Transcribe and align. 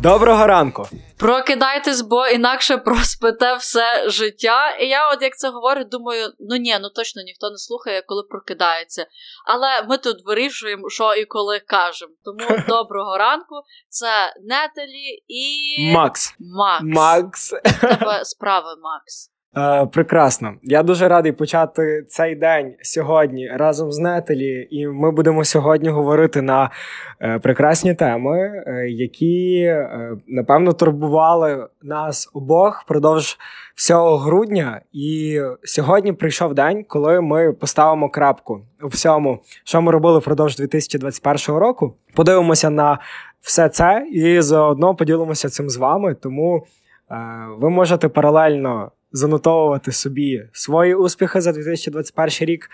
Доброго 0.00 0.46
ранку. 0.46 0.88
Прокидайтесь, 1.18 2.00
бо 2.00 2.26
інакше 2.26 2.76
проспите 2.76 3.54
все 3.54 4.10
життя. 4.10 4.76
І 4.80 4.86
я, 4.88 5.12
от 5.12 5.22
як 5.22 5.36
це 5.36 5.50
говорю, 5.50 5.84
думаю, 5.84 6.32
ну 6.38 6.56
ні, 6.56 6.78
ну 6.80 6.90
точно 6.90 7.22
ніхто 7.22 7.50
не 7.50 7.58
слухає, 7.58 8.02
коли 8.02 8.22
прокидається. 8.22 9.06
Але 9.46 9.82
ми 9.88 9.98
тут 9.98 10.26
вирішуємо, 10.26 10.90
що 10.90 11.14
і 11.14 11.24
коли 11.24 11.60
кажемо. 11.60 12.12
Тому 12.24 12.60
доброго 12.68 13.18
ранку. 13.18 13.54
Це 13.88 14.34
Нетелі 14.42 15.22
і 15.28 15.92
Макс. 15.92 16.34
Макс. 16.38 16.84
Макс. 16.84 17.54
Тебе 17.80 18.24
справи, 18.24 18.68
Макс. 18.82 19.30
Е, 19.56 19.86
прекрасно. 19.86 20.54
Я 20.62 20.82
дуже 20.82 21.08
радий 21.08 21.32
почати 21.32 22.04
цей 22.08 22.34
день 22.34 22.74
сьогодні 22.82 23.48
разом 23.48 23.92
з 23.92 23.98
Нетелі, 23.98 24.68
і 24.70 24.86
ми 24.86 25.10
будемо 25.10 25.44
сьогодні 25.44 25.88
говорити 25.88 26.42
на 26.42 26.70
е, 27.20 27.38
прекрасні 27.38 27.94
теми, 27.94 28.38
е, 28.38 28.88
які 28.88 29.74
напевно 30.26 30.72
турбували 30.72 31.68
нас 31.82 32.30
обох 32.34 32.82
впродовж 32.84 33.38
всього 33.74 34.16
грудня. 34.16 34.80
І 34.92 35.40
сьогодні 35.64 36.12
прийшов 36.12 36.54
день, 36.54 36.84
коли 36.88 37.20
ми 37.20 37.52
поставимо 37.52 38.10
крапку 38.10 38.60
у 38.82 38.88
всьому, 38.88 39.38
що 39.64 39.82
ми 39.82 39.92
робили 39.92 40.18
впродовж 40.18 40.56
2021 40.56 41.56
року. 41.60 41.94
Подивимося 42.14 42.70
на 42.70 42.98
все 43.40 43.68
це 43.68 44.06
і 44.12 44.40
заодно 44.40 44.94
поділимося 44.94 45.48
цим 45.48 45.70
з 45.70 45.76
вами. 45.76 46.14
Тому 46.14 46.66
ви 47.58 47.70
можете 47.70 48.08
паралельно 48.08 48.90
занотовувати 49.12 49.92
собі 49.92 50.48
свої 50.52 50.94
успіхи 50.94 51.40
за 51.40 51.52
2021 51.52 52.48
рік. 52.48 52.70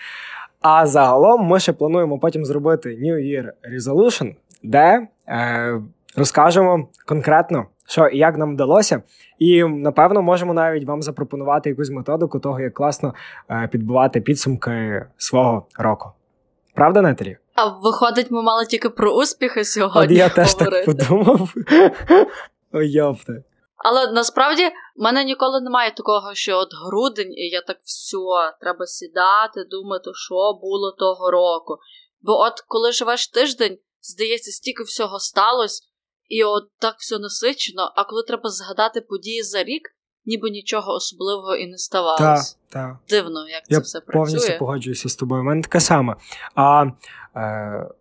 А 0.61 0.87
загалом 0.87 1.47
ми 1.47 1.61
ще 1.61 1.73
плануємо 1.73 2.19
потім 2.19 2.45
зробити 2.45 2.89
New 2.89 3.17
Year 3.17 3.51
Resolution, 3.77 4.35
де 4.63 5.07
е, 5.29 5.81
розкажемо 6.17 6.89
конкретно, 7.07 7.67
що 7.89 8.07
і 8.07 8.19
як 8.19 8.39
нам 8.39 8.55
вдалося. 8.55 9.03
І 9.39 9.65
напевно 9.65 10.23
можемо 10.23 10.55
навіть 10.55 10.87
вам 10.87 11.03
запропонувати 11.03 11.71
якусь 11.71 11.91
методику 11.91 12.39
того, 12.39 12.61
як 12.61 12.75
класно 12.75 13.15
е, 13.51 13.69
підбивати 13.73 14.21
підсумки 14.21 15.07
свого 15.17 15.67
року. 15.79 16.11
Правда, 16.75 17.03
Нетелі? 17.03 17.37
А 17.55 17.69
виходить, 17.69 18.31
ми 18.31 18.43
мали 18.43 18.67
тільки 18.67 18.89
про 18.89 19.13
успіхи 19.13 19.65
сьогодні. 19.65 20.15
От 20.15 20.21
я 20.21 20.29
теж 20.29 20.55
говорити. 20.55 20.95
так 20.95 21.09
подумав. 21.09 21.55
Ой, 22.73 22.91
йопте. 22.91 23.43
Але 23.89 24.13
насправді 24.13 24.67
в 24.97 25.03
мене 25.03 25.25
ніколи 25.25 25.61
немає 25.61 25.95
такого, 25.95 26.35
що 26.35 26.59
от 26.59 26.69
грудень, 26.87 27.33
і 27.33 27.49
я 27.49 27.61
так 27.61 27.77
все, 27.85 28.17
треба 28.61 28.87
сідати, 28.87 29.65
думати, 29.71 30.11
що 30.15 30.35
було 30.63 30.93
того 30.99 31.31
року. 31.31 31.77
Бо 32.21 32.33
от 32.41 32.53
коли 32.69 32.93
живеш 32.93 33.29
тиждень, 33.29 33.79
здається, 34.03 34.51
стільки 34.51 34.83
всього 34.83 35.19
сталося, 35.19 35.83
і 36.29 36.45
от 36.45 36.65
так 36.79 36.95
все 36.99 37.19
насичено, 37.19 37.93
а 37.97 38.05
коли 38.05 38.23
треба 38.23 38.51
згадати 38.51 39.01
події 39.01 39.43
за 39.43 39.63
рік, 39.65 39.83
ніби 40.25 40.51
нічого 40.51 40.93
особливого 40.93 41.57
і 41.57 41.67
не 41.67 41.73
Так, 41.73 41.81
ставалось. 41.81 42.59
так. 42.69 42.97
Дивно, 43.09 43.49
як 43.49 43.67
це 43.69 43.79
все 43.79 44.01
працює. 44.01 44.21
повністю 44.25 44.59
погоджуюся 44.59 45.09
з 45.09 45.17
тобою. 45.17 45.41
У 45.41 45.45
мене 45.45 45.63
таке 45.63 45.81
саме. 45.81 46.17
А 46.55 46.85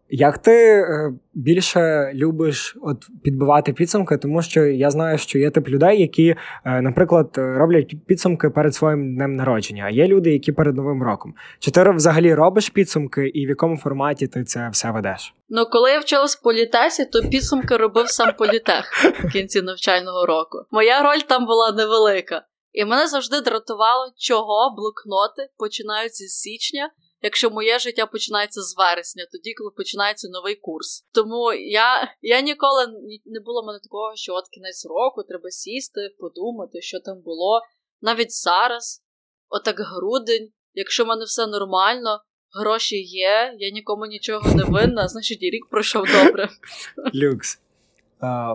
як 0.09 0.37
ти 0.37 0.51
е, 0.51 1.13
більше 1.33 2.11
любиш 2.13 2.77
от 2.81 2.97
підбивати 3.23 3.73
підсумки? 3.73 4.17
Тому 4.17 4.41
що 4.41 4.65
я 4.65 4.91
знаю, 4.91 5.17
що 5.17 5.39
є 5.39 5.49
тип 5.49 5.67
людей, 5.67 6.01
які, 6.01 6.35
е, 6.65 6.81
наприклад, 6.81 7.29
роблять 7.35 7.95
підсумки 8.07 8.49
перед 8.49 8.75
своїм 8.75 9.15
днем 9.15 9.35
народження, 9.35 9.83
а 9.87 9.89
є 9.89 10.07
люди, 10.07 10.31
які 10.31 10.51
перед 10.51 10.75
новим 10.75 11.03
роком. 11.03 11.33
Чи 11.59 11.71
ти 11.71 11.89
взагалі 11.89 12.33
робиш 12.33 12.69
підсумки, 12.69 13.27
і 13.27 13.45
в 13.45 13.49
якому 13.49 13.77
форматі 13.77 14.27
ти 14.27 14.43
це 14.43 14.69
все 14.69 14.91
ведеш? 14.91 15.33
Ну, 15.49 15.65
коли 15.65 15.91
я 15.91 15.99
вчилась 15.99 16.37
в 16.37 16.41
політесі, 16.41 17.05
то 17.05 17.21
підсумки 17.29 17.77
робив 17.77 18.09
сам 18.09 18.33
політех 18.37 18.91
в 19.23 19.31
кінці 19.31 19.61
навчального 19.61 20.25
року. 20.25 20.57
Моя 20.71 21.01
роль 21.03 21.19
там 21.27 21.45
була 21.45 21.71
невелика. 21.71 22.41
І 22.73 22.85
мене 22.85 23.07
завжди 23.07 23.41
дратувало, 23.41 24.11
чого 24.17 24.75
блокноти 24.77 25.49
починаються 25.57 26.25
з 26.25 26.29
січня, 26.29 26.89
якщо 27.25 27.49
моє 27.49 27.79
життя 27.79 28.05
починається 28.05 28.61
з 28.61 28.77
вересня, 28.77 29.23
тоді, 29.31 29.53
коли 29.53 29.71
починається 29.77 30.27
новий 30.29 30.55
курс. 30.55 31.05
Тому 31.13 31.53
я 31.53 31.87
я 32.21 32.41
ніколи 32.41 32.81
не 33.25 33.39
було 33.45 33.65
мене 33.67 33.79
такого, 33.83 34.11
що 34.15 34.33
от 34.33 34.45
кінець 34.53 34.85
року 34.85 35.23
треба 35.29 35.49
сісти, 35.49 36.01
подумати, 36.19 36.81
що 36.81 36.99
там 36.99 37.21
було. 37.21 37.61
Навіть 38.01 38.31
зараз, 38.31 39.03
отак 39.49 39.75
грудень, 39.79 40.49
якщо 40.73 41.03
в 41.03 41.07
мене 41.07 41.25
все 41.25 41.47
нормально, 41.47 42.19
гроші 42.59 43.01
є, 43.03 43.55
я 43.57 43.69
нікому 43.69 44.05
нічого 44.05 44.55
не 44.55 44.63
винна, 44.63 45.07
значить 45.13 45.43
і 45.43 45.49
рік 45.49 45.65
пройшов 45.69 46.03
добре. 46.23 46.49
Люкс. 47.15 47.59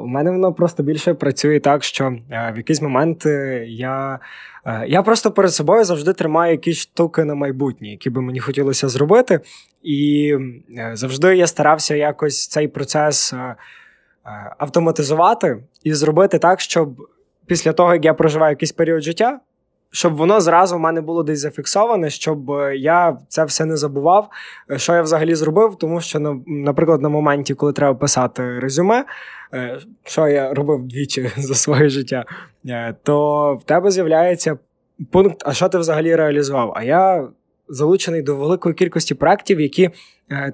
У 0.02 0.06
мене 0.06 0.30
воно 0.30 0.54
просто 0.54 0.82
більше 0.82 1.14
працює 1.14 1.60
так, 1.60 1.84
що 1.84 2.18
в 2.30 2.56
якийсь 2.56 2.82
момент 2.82 3.26
е, 3.26 3.64
я, 3.68 4.20
я 4.86 5.02
просто 5.02 5.30
перед 5.30 5.54
собою 5.54 5.84
завжди 5.84 6.12
тримаю 6.12 6.52
якісь 6.52 6.78
штуки 6.78 7.24
на 7.24 7.34
майбутнє, 7.34 7.88
які 7.88 8.10
би 8.10 8.22
мені 8.22 8.40
хотілося 8.40 8.88
зробити. 8.88 9.40
І 9.82 10.34
е, 10.78 10.90
завжди 10.94 11.36
я 11.36 11.46
старався 11.46 11.94
якось 11.94 12.48
цей 12.48 12.68
процес 12.68 13.32
е, 13.32 13.36
е, 13.36 13.56
автоматизувати 14.58 15.62
і 15.84 15.94
зробити 15.94 16.38
так, 16.38 16.60
щоб 16.60 17.08
після 17.46 17.72
того, 17.72 17.94
як 17.94 18.04
я 18.04 18.14
проживаю 18.14 18.52
якийсь 18.52 18.72
період 18.72 19.02
життя, 19.02 19.40
щоб 19.92 20.16
воно 20.16 20.40
зразу 20.40 20.76
в 20.76 20.80
мене 20.80 21.00
було 21.00 21.22
десь 21.22 21.40
зафіксоване, 21.40 22.10
щоб 22.10 22.50
е, 22.50 22.76
я 22.76 23.16
це 23.28 23.44
все 23.44 23.64
не 23.64 23.76
забував, 23.76 24.28
е, 24.70 24.78
що 24.78 24.94
я 24.94 25.02
взагалі 25.02 25.34
зробив, 25.34 25.76
тому 25.76 26.00
що, 26.00 26.20
на- 26.20 26.40
наприклад, 26.46 27.02
на 27.02 27.08
моменті, 27.08 27.54
коли 27.54 27.72
треба 27.72 27.94
писати 27.94 28.58
резюме, 28.60 29.04
е, 29.54 29.78
що 30.04 30.28
я 30.28 30.54
робив 30.54 30.82
двічі 30.82 31.30
за 31.36 31.54
своє 31.54 31.88
життя, 31.88 32.24
то 33.02 33.54
в 33.54 33.64
тебе 33.64 33.90
з'являється 33.90 34.58
пункт, 35.10 35.42
а 35.46 35.52
що 35.52 35.68
ти 35.68 35.78
взагалі 35.78 36.16
реалізував? 36.16 36.72
А 36.76 36.82
я 36.82 37.28
залучений 37.68 38.22
до 38.22 38.36
великої 38.36 38.74
кількості 38.74 39.14
проєктів, 39.14 39.60
які 39.60 39.90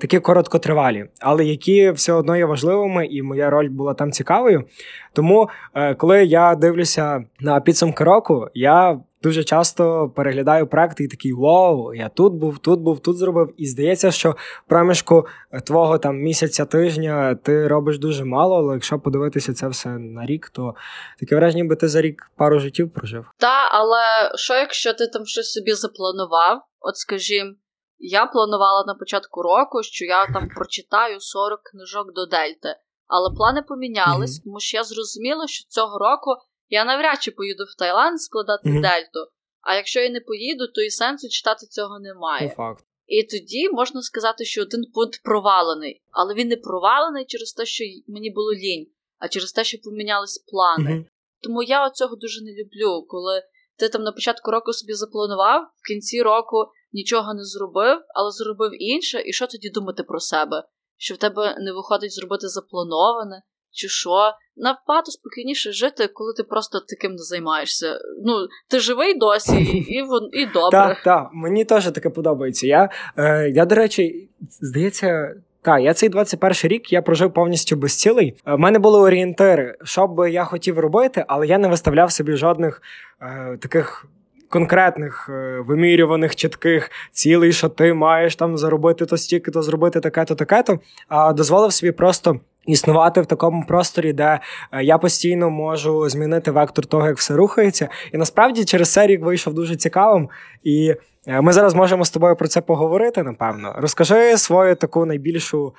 такі 0.01 0.21
короткотривалі, 0.21 1.07
але 1.21 1.45
які 1.45 1.91
все 1.91 2.13
одно 2.13 2.37
є 2.37 2.45
важливими, 2.45 3.07
і 3.07 3.23
моя 3.23 3.51
роль 3.51 3.69
була 3.69 3.95
там 3.95 4.13
цікавою. 4.13 4.65
Тому, 5.13 5.49
коли 5.97 6.25
я 6.25 6.55
дивлюся 6.55 7.25
на 7.41 7.61
підсумки 7.61 8.05
року, 8.05 8.49
я 8.55 9.01
дуже 9.27 9.45
часто 9.45 10.13
переглядаю 10.17 10.67
проекти 10.67 11.05
і 11.05 11.09
такий 11.09 11.33
вау, 11.33 11.95
я 11.95 12.09
тут 12.09 12.33
був, 12.33 12.59
тут 12.59 12.81
був, 12.81 13.01
тут 13.01 13.17
зробив. 13.17 13.55
І 13.57 13.67
здається, 13.67 14.11
що 14.11 14.31
в 14.31 14.69
проміжку 14.69 15.27
е, 15.53 15.61
твого 15.61 15.99
там 15.99 16.17
місяця 16.17 16.65
тижня 16.65 17.35
ти 17.35 17.69
робиш 17.69 17.99
дуже 17.99 18.25
мало, 18.25 18.57
але 18.57 18.75
якщо 18.75 18.99
подивитися 18.99 19.55
це 19.55 19.69
все 19.69 19.89
на 19.89 20.27
рік, 20.27 20.49
то 20.49 20.75
таке 21.21 21.37
враження, 21.37 21.63
ніби 21.63 21.77
ти 21.77 21.89
за 21.89 22.01
рік 22.01 22.31
пару 22.37 22.59
життів 22.59 22.93
прожив. 22.93 23.27
Та, 23.39 23.69
але 23.73 24.33
що 24.35 24.55
якщо 24.55 24.95
ти 24.95 25.07
там 25.07 25.27
щось 25.27 25.53
собі 25.53 25.73
запланував? 25.73 26.63
От 26.81 26.97
скажімо, 26.97 27.51
я 27.99 28.27
планувала 28.27 28.85
на 28.87 28.95
початку 28.95 29.43
року, 29.43 29.83
що 29.83 30.05
я 30.05 30.27
там 30.27 30.49
прочитаю 30.57 31.21
40 31.21 31.63
книжок 31.63 32.07
до 32.15 32.27
Дельти. 32.27 32.77
Але 33.07 33.37
плани 33.37 33.63
помінялись, 33.63 34.41
тому 34.41 34.61
що 34.61 34.77
я 34.77 34.85
зрозуміла, 34.85 35.47
що 35.47 35.69
цього 35.69 35.99
року 35.99 36.31
я 36.69 36.85
навряд 36.85 37.23
чи 37.23 37.31
поїду 37.31 37.65
в 37.65 37.79
Таїланд 37.79 38.21
складати 38.23 38.69
Мгм. 38.71 38.83
дельту. 38.83 39.31
А 39.61 39.75
якщо 39.75 40.01
я 40.01 40.11
не 40.11 40.21
поїду, 40.21 40.67
то 40.75 40.83
і 40.83 40.91
сенсу 40.91 41.29
читати 41.29 41.67
цього 41.67 41.99
немає. 41.99 42.49
По 42.49 42.55
факту. 42.55 42.85
І 43.07 43.23
тоді 43.23 43.69
можна 43.69 44.03
сказати, 44.03 44.45
що 44.45 44.63
один 44.63 44.85
пункт 44.95 45.23
провалений, 45.25 46.03
але 46.11 46.35
він 46.35 46.49
не 46.49 46.57
провалений 46.57 47.25
через 47.25 47.53
те, 47.53 47.67
що 47.67 47.85
мені 48.07 48.31
було 48.31 48.55
лінь, 48.55 48.87
а 49.19 49.29
через 49.29 49.53
те, 49.53 49.65
що 49.65 49.79
помінялись 49.85 50.39
плани. 50.39 50.91
Мгм. 50.91 51.07
Тому 51.43 51.63
я 51.63 51.91
цього 51.91 52.17
дуже 52.17 52.45
не 52.45 52.51
люблю, 52.53 53.07
коли 53.09 53.43
ти 53.79 53.89
там 53.89 54.03
на 54.03 54.13
початку 54.13 54.51
року 54.51 54.73
собі 54.73 54.93
запланував, 54.93 55.63
в 55.63 55.89
кінці 55.89 56.23
року 56.23 56.57
нічого 56.93 57.35
не 57.35 57.45
зробив, 57.45 57.99
але 58.15 58.31
зробив 58.31 58.83
інше, 58.83 59.23
і 59.27 59.33
що 59.33 59.47
тоді 59.47 59.71
думати 59.71 60.03
про 60.03 60.21
себе? 60.21 60.65
Що 60.97 61.15
в 61.15 61.19
тебе 61.19 61.57
не 61.61 61.73
виходить 61.73 62.13
зробити 62.13 62.49
заплановане, 62.49 63.43
чи 63.77 63.89
що? 63.89 64.33
Набагато 64.57 65.11
спокійніше 65.11 65.73
жити, 65.73 66.09
коли 66.09 66.33
ти 66.37 66.43
просто 66.43 66.81
таким 66.89 67.13
не 67.13 67.23
займаєшся. 67.23 67.99
Ну, 68.25 68.33
ти 68.69 68.81
живий 68.81 69.19
досі, 69.19 69.57
і, 69.57 69.77
і, 69.79 70.05
і 70.33 70.47
добре. 70.47 70.71
Так, 70.71 71.03
так, 71.05 71.31
мені 71.33 71.65
теж 71.65 71.91
таке 71.91 72.11
подобається. 72.11 72.67
Я, 72.67 72.91
е, 73.17 73.51
я 73.51 73.65
до 73.65 73.75
речі, 73.75 74.29
здається. 74.61 75.35
Так, 75.63 75.83
я 75.83 75.95
цей 75.95 76.09
21 76.09 76.57
рік 76.65 76.93
я 76.93 77.03
прожив 77.03 77.33
повністю 77.33 77.77
без 77.77 77.97
цілей. 77.97 78.35
У 78.47 78.59
мене 78.59 78.79
були 78.79 79.01
орієнтири, 79.01 79.77
що 79.85 80.07
би 80.07 80.31
я 80.31 80.45
хотів 80.45 80.79
робити, 80.79 81.25
але 81.29 81.47
я 81.47 81.59
не 81.59 81.69
виставляв 81.69 82.13
собі 82.13 82.33
жодних 82.33 82.83
е, 83.23 83.59
таких 83.61 84.07
конкретних 84.49 85.29
е, 85.29 85.61
вимірюваних 85.67 86.37
чітких 86.37 86.91
цілей, 87.13 87.53
що 87.53 87.69
ти 87.69 87.95
маєш 87.95 88.37
там 88.37 88.59
заробити 88.59 89.07
то 89.07 89.17
стільки, 89.17 89.51
то 89.51 89.63
зробити 89.63 90.01
таке-то, 90.01 90.35
таке-то. 90.35 90.79
А 91.09 91.33
дозволив 91.33 91.73
собі 91.73 91.93
просто 91.93 92.41
існувати 92.67 93.21
в 93.21 93.27
такому 93.27 93.65
просторі, 93.69 94.13
де 94.13 94.41
е, 94.73 94.85
я 94.85 94.99
постійно 94.99 95.51
можу 95.51 96.09
змінити 96.09 96.51
вектор 96.51 96.87
того, 96.87 97.07
як 97.07 97.17
все 97.17 97.35
рухається. 97.35 97.89
І 98.13 98.19
насправді 98.19 98.65
через 98.65 98.93
це 98.93 99.07
рік 99.07 99.25
вийшов 99.25 99.55
дуже 99.55 99.77
цікавим. 99.77 100.29
І 100.65 100.95
е, 101.27 101.41
ми 101.41 101.53
зараз 101.53 101.75
можемо 101.75 102.05
з 102.05 102.11
тобою 102.11 102.37
про 102.37 102.49
це 102.49 102.61
поговорити. 102.61 103.23
Напевно, 103.23 103.75
розкажи 103.77 104.39
свою 104.39 104.77
таку 104.77 105.07
найбільшу 105.07 105.75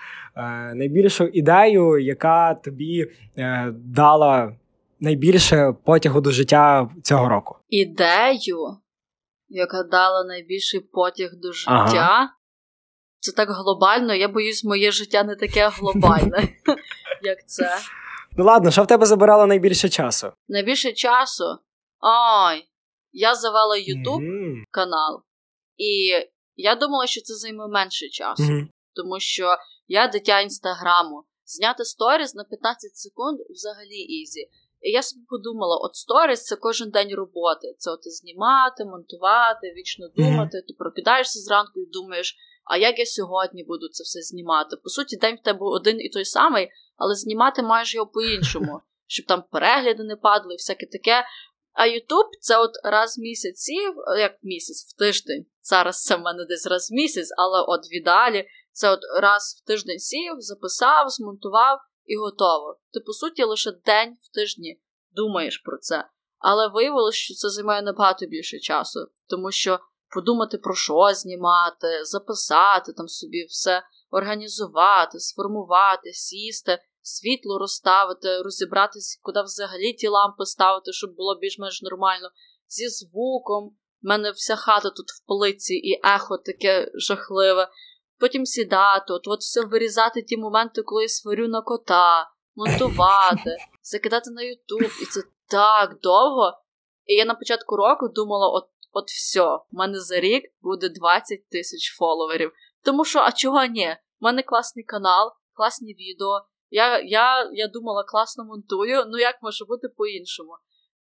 найбільшу 0.73 1.25
ідею, 1.25 1.97
яка 1.97 2.53
тобі 2.53 3.07
дала 3.71 4.51
найбільше 4.99 5.73
потягу 5.83 6.21
до 6.21 6.31
життя 6.31 6.89
цього 7.03 7.29
року. 7.29 7.55
Ідею, 7.69 8.77
яка 9.49 9.83
дала 9.83 10.23
найбільший 10.23 10.79
потяг 10.79 11.29
до 11.35 11.51
життя. 11.51 11.71
Ага. 11.71 12.29
Це 13.27 13.33
так 13.33 13.49
глобально, 13.49 14.13
я 14.13 14.27
боюсь, 14.27 14.63
моє 14.63 14.91
життя 14.91 15.23
не 15.23 15.35
таке 15.35 15.69
глобальне, 15.69 16.49
як 17.23 17.47
це. 17.47 17.77
Ну 18.37 18.43
ладно, 18.45 18.71
що 18.71 18.83
в 18.83 18.87
тебе 18.87 19.05
забирало 19.05 19.45
найбільше 19.45 19.89
часу? 19.89 20.31
Найбільше 20.47 20.93
часу? 20.93 21.43
Ой, 21.99 22.67
я 23.11 23.35
завела 23.35 23.75
YouTube 23.77 24.21
mm-hmm. 24.21 24.63
канал, 24.71 25.21
і 25.77 26.11
я 26.55 26.75
думала, 26.75 27.07
що 27.07 27.21
це 27.21 27.33
займе 27.33 27.67
менше 27.67 28.09
часу, 28.09 28.43
mm-hmm. 28.43 28.67
тому 28.95 29.19
що 29.19 29.55
я 29.87 30.07
дитя 30.07 30.39
інстаграму. 30.39 31.23
Зняти 31.45 31.85
сторіс 31.85 32.35
на 32.35 32.43
15 32.43 32.95
секунд 32.95 33.39
взагалі 33.49 33.99
easy. 34.21 34.41
І 34.81 34.91
я 34.91 35.03
собі 35.03 35.25
подумала: 35.29 35.77
от 35.77 35.95
сторіс 35.95 36.43
це 36.43 36.55
кожен 36.55 36.89
день 36.89 37.15
роботи. 37.15 37.75
Це 37.77 37.91
от 37.91 37.99
знімати, 38.03 38.85
монтувати, 38.85 39.73
вічно 39.77 40.07
думати. 40.15 40.57
Mm-hmm. 40.57 40.67
Ти 40.67 40.73
прокидаєшся 40.77 41.39
зранку 41.39 41.79
і 41.79 41.85
думаєш, 41.85 42.37
а 42.69 42.77
як 42.77 42.99
я 42.99 43.05
сьогодні 43.05 43.63
буду 43.63 43.87
це 43.87 44.03
все 44.03 44.21
знімати? 44.21 44.75
По 44.83 44.89
суті, 44.89 45.17
день 45.17 45.35
в 45.35 45.43
тебе 45.43 45.59
один 45.61 46.01
і 46.01 46.09
той 46.09 46.25
самий, 46.25 46.69
але 46.95 47.15
знімати 47.15 47.61
маєш 47.61 47.95
його 47.95 48.07
по-іншому, 48.07 48.81
щоб 49.07 49.25
там 49.25 49.43
перегляди 49.51 50.03
не 50.03 50.15
падали 50.15 50.53
і 50.53 50.57
всяке 50.57 50.85
таке. 50.85 51.25
А 51.73 51.85
Ютуб 51.85 52.25
це 52.41 52.57
от 52.57 52.71
раз 52.83 53.17
в 53.17 53.21
місяць, 53.21 53.69
як 54.19 54.33
в 54.43 54.45
місяць, 54.45 54.93
в 54.93 54.97
тиждень. 54.97 55.45
Зараз 55.61 56.03
це 56.03 56.15
в 56.15 56.19
мене 56.19 56.45
десь 56.45 56.67
раз 56.67 56.91
в 56.91 56.93
місяць, 56.93 57.29
але 57.37 57.61
от 57.61 57.81
віддалі 57.91 58.47
це 58.71 58.91
от 58.91 58.99
раз 59.21 59.61
в 59.63 59.67
тиждень 59.67 59.99
сів, 59.99 60.33
записав, 60.37 61.09
змонтував 61.09 61.79
і 62.05 62.15
готово. 62.15 62.79
Ти, 62.93 62.99
по 62.99 63.13
суті, 63.13 63.43
лише 63.43 63.71
день 63.71 64.17
в 64.21 64.35
тижні 64.35 64.81
думаєш 65.11 65.57
про 65.57 65.77
це. 65.77 66.09
Але 66.39 66.67
виявилося, 66.67 67.17
що 67.17 67.33
це 67.33 67.49
займає 67.49 67.81
набагато 67.81 68.25
більше 68.25 68.59
часу, 68.59 68.99
тому 69.29 69.51
що 69.51 69.79
подумати 70.13 70.57
про 70.57 70.75
що 70.75 71.13
знімати, 71.13 71.87
записати 72.03 72.93
там 72.93 73.07
собі 73.07 73.45
все 73.45 73.83
організувати, 74.11 75.19
сформувати, 75.19 76.13
сісти, 76.13 76.79
світло 77.01 77.59
розставити, 77.59 78.41
розібратися, 78.41 79.19
куди 79.21 79.41
взагалі 79.41 79.93
ті 79.93 80.07
лампи 80.07 80.45
ставити, 80.45 80.91
щоб 80.93 81.15
було 81.15 81.39
більш-менш 81.41 81.81
нормально, 81.81 82.29
зі 82.67 82.87
звуком. 82.87 83.63
У 84.03 84.07
мене 84.07 84.31
вся 84.31 84.55
хата 84.55 84.89
тут 84.89 85.05
в 85.09 85.25
полиці 85.27 85.73
і 85.73 86.01
ехо 86.03 86.37
таке 86.37 86.91
жахливе. 86.95 87.67
Потім 88.19 88.45
сідати, 88.45 89.13
от 89.13 89.27
от 89.27 89.39
все 89.39 89.61
вирізати 89.65 90.21
ті 90.21 90.37
моменти, 90.37 90.81
коли 90.81 91.01
я 91.01 91.09
сварю 91.09 91.47
на 91.47 91.61
кота, 91.61 92.29
монтувати, 92.55 93.57
закидати 93.81 94.31
на 94.31 94.41
Ютуб. 94.41 94.91
І 95.01 95.05
це 95.05 95.21
так 95.47 95.99
довго. 96.01 96.53
І 97.05 97.13
я 97.13 97.25
на 97.25 97.35
початку 97.35 97.75
року 97.75 98.07
думала: 98.07 98.49
от 98.49 98.69
от 98.91 99.07
все, 99.07 99.43
в 99.43 99.65
мене 99.71 99.99
за 99.99 100.19
рік 100.19 100.43
буде 100.61 100.89
20 100.89 101.49
тисяч 101.49 101.95
фоловерів. 101.97 102.51
Тому 102.83 103.05
що, 103.05 103.19
а 103.19 103.31
чого 103.31 103.65
ні? 103.65 103.97
У 104.21 104.25
мене 104.25 104.43
класний 104.43 104.85
канал, 104.85 105.31
класні 105.53 105.93
відео. 105.93 106.41
Я 106.69 106.99
я, 106.99 107.49
я 107.53 107.67
думала, 107.67 108.03
класно 108.03 108.45
монтую, 108.45 109.05
ну 109.07 109.17
як 109.17 109.35
може 109.41 109.65
бути 109.65 109.87
по-іншому? 109.97 110.51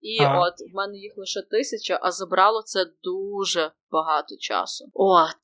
І 0.01 0.23
ага. 0.23 0.39
от 0.39 0.53
в 0.73 0.75
мене 0.75 0.97
їх 0.97 1.13
лише 1.17 1.41
тисяча, 1.41 1.99
а 2.01 2.11
забрало 2.11 2.61
це 2.61 2.85
дуже 3.03 3.71
багато 3.91 4.35
часу. 4.39 4.85
От. 4.93 5.35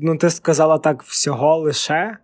Ну, 0.00 0.18
ти 0.18 0.30
сказала 0.30 0.78
так 0.78 1.02
всього 1.02 1.56
лише. 1.56 2.18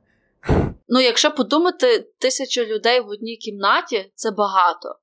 Ну, 0.89 1.01
якщо 1.01 1.31
подумати, 1.31 2.11
тисяча 2.19 2.65
людей 2.65 3.01
в 3.01 3.09
одній 3.09 3.37
кімнаті 3.37 4.13
це 4.15 4.31
багато. 4.31 4.99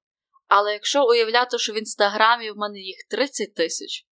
Але 0.48 0.74
якщо 0.74 1.06
уявляти, 1.06 1.58
що 1.58 1.74
в 1.74 1.78
інстаграмі 1.78 2.52
в 2.52 2.58
мене 2.58 2.80
їх 2.80 2.96
30 3.10 3.56
тисяч, 3.56 4.06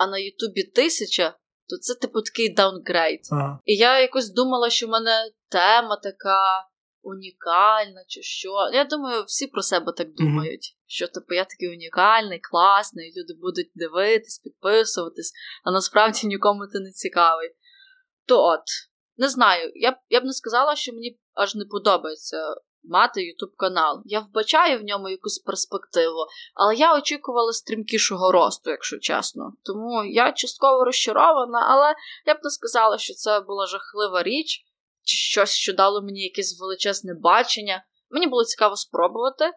а 0.00 0.06
на 0.06 0.18
Ютубі 0.18 0.62
тисяча, 0.62 1.36
то 1.68 1.76
це 1.76 1.94
типу 1.94 2.22
такий 2.22 2.54
downgrade. 2.54 3.20
Ага. 3.32 3.60
І 3.64 3.76
я 3.76 4.00
якось 4.00 4.32
думала, 4.32 4.70
що 4.70 4.86
в 4.86 4.90
мене 4.90 5.30
тема 5.48 5.96
така 5.96 6.66
унікальна, 7.02 8.04
чи 8.08 8.22
що. 8.22 8.48
Я 8.72 8.84
думаю, 8.84 9.24
всі 9.24 9.46
про 9.46 9.62
себе 9.62 9.92
так 9.96 10.14
думають. 10.14 10.60
Mm-hmm. 10.60 10.84
Що 10.86 11.06
типу 11.06 11.34
я 11.34 11.44
такий 11.44 11.68
унікальний, 11.68 12.38
класний, 12.38 13.14
люди 13.16 13.34
будуть 13.40 13.70
дивитись, 13.74 14.38
підписуватись, 14.38 15.32
а 15.64 15.70
насправді 15.70 16.26
нікому 16.26 16.66
ти 16.66 16.80
не 16.80 16.90
цікавий. 16.90 17.50
То 18.26 18.44
от, 18.44 18.64
не 19.16 19.28
знаю, 19.28 19.72
я 19.74 19.92
б 19.92 19.94
я 20.08 20.20
б 20.20 20.24
не 20.24 20.32
сказала, 20.32 20.76
що 20.76 20.92
мені 20.92 21.18
аж 21.34 21.54
не 21.54 21.64
подобається 21.64 22.54
мати 22.84 23.24
Ютуб 23.24 23.56
канал. 23.56 24.02
Я 24.04 24.20
вбачаю 24.20 24.80
в 24.80 24.82
ньому 24.82 25.08
якусь 25.08 25.38
перспективу, 25.38 26.26
але 26.54 26.74
я 26.74 26.98
очікувала 26.98 27.52
стрімкішого 27.52 28.32
росту, 28.32 28.70
якщо 28.70 28.98
чесно. 28.98 29.52
Тому 29.64 30.04
я 30.04 30.32
частково 30.32 30.84
розчарована, 30.84 31.66
але 31.68 31.94
я 32.26 32.34
б 32.34 32.38
не 32.42 32.50
сказала, 32.50 32.98
що 32.98 33.14
це 33.14 33.40
була 33.40 33.66
жахлива 33.66 34.22
річ, 34.22 34.64
чи 35.04 35.16
щось, 35.16 35.50
що 35.50 35.72
дало 35.72 36.02
мені 36.02 36.20
якесь 36.20 36.60
величезне 36.60 37.14
бачення. 37.14 37.84
Мені 38.10 38.26
було 38.26 38.44
цікаво 38.44 38.76
спробувати. 38.76 39.50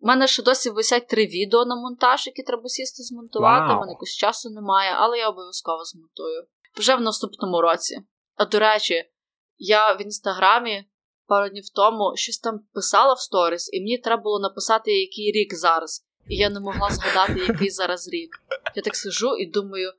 У 0.00 0.06
мене 0.06 0.26
ще 0.26 0.42
досі 0.42 0.70
висять 0.70 1.08
три 1.08 1.26
відео 1.26 1.64
на 1.64 1.76
монтаж, 1.76 2.26
які 2.26 2.42
треба 2.42 2.68
сісти 2.68 3.02
змонтувати. 3.02 3.74
У 3.74 3.80
мене 3.80 3.92
якось 3.92 4.16
часу 4.16 4.50
немає, 4.50 4.92
але 4.96 5.18
я 5.18 5.28
обов'язково 5.28 5.84
змонтую. 5.84 6.46
Вже 6.76 6.94
в 6.94 7.00
наступному 7.00 7.60
році. 7.60 7.98
А 8.36 8.44
до 8.44 8.58
речі, 8.58 9.10
я 9.56 9.92
в 9.92 10.02
інстаграмі 10.02 10.84
пару 11.26 11.48
днів 11.48 11.64
тому 11.74 12.12
щось 12.16 12.38
там 12.38 12.60
писала 12.72 13.14
в 13.14 13.20
сторіс, 13.20 13.70
і 13.72 13.80
мені 13.80 13.98
треба 13.98 14.22
було 14.22 14.40
написати, 14.40 14.92
який 14.92 15.32
рік 15.32 15.54
зараз. 15.54 16.04
І 16.28 16.36
я 16.36 16.50
не 16.50 16.60
могла 16.60 16.90
згадати, 16.90 17.40
який 17.48 17.70
зараз 17.70 18.08
рік. 18.08 18.30
Я 18.74 18.82
так 18.82 18.96
сижу 18.96 19.36
і 19.36 19.46
думаю: 19.46 19.92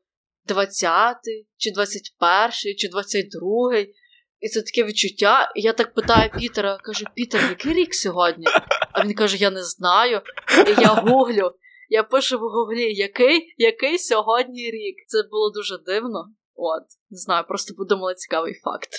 20-й, 0.47 1.47
чи 1.57 1.69
21-й, 1.69 2.75
чи 2.75 2.87
22-й. 2.87 3.93
І 4.39 4.49
це 4.49 4.61
таке 4.61 4.83
відчуття. 4.83 5.51
І 5.55 5.61
я 5.61 5.73
так 5.73 5.93
питаю 5.93 6.31
Пітера, 6.39 6.77
кажу: 6.77 7.05
Пітер, 7.15 7.41
який 7.49 7.73
рік 7.73 7.95
сьогодні? 7.95 8.45
А 8.91 9.05
він 9.05 9.13
каже: 9.13 9.37
Я 9.37 9.51
не 9.51 9.63
знаю. 9.63 10.21
І 10.67 10.81
я 10.81 10.87
гуглю. 10.87 11.51
Я 11.89 12.03
пишу 12.03 12.37
в 12.37 12.41
гуглі, 12.41 12.93
який 12.93 13.53
який 13.57 13.99
сьогодні 13.99 14.71
рік. 14.71 14.95
Це 15.07 15.23
було 15.31 15.51
дуже 15.51 15.77
дивно. 15.77 16.25
От, 16.55 16.83
не 17.09 17.17
знаю, 17.17 17.45
просто 17.47 17.75
подумала 17.75 18.13
цікавий 18.13 18.53
факт. 18.53 18.89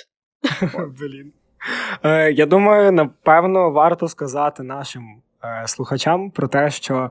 Блін. 0.98 1.32
Е, 2.02 2.32
Я 2.32 2.46
думаю, 2.46 2.92
напевно, 2.92 3.70
варто 3.70 4.08
сказати 4.08 4.62
нашим 4.62 5.22
е, 5.44 5.62
слухачам 5.66 6.30
про 6.30 6.48
те, 6.48 6.70
що 6.70 7.10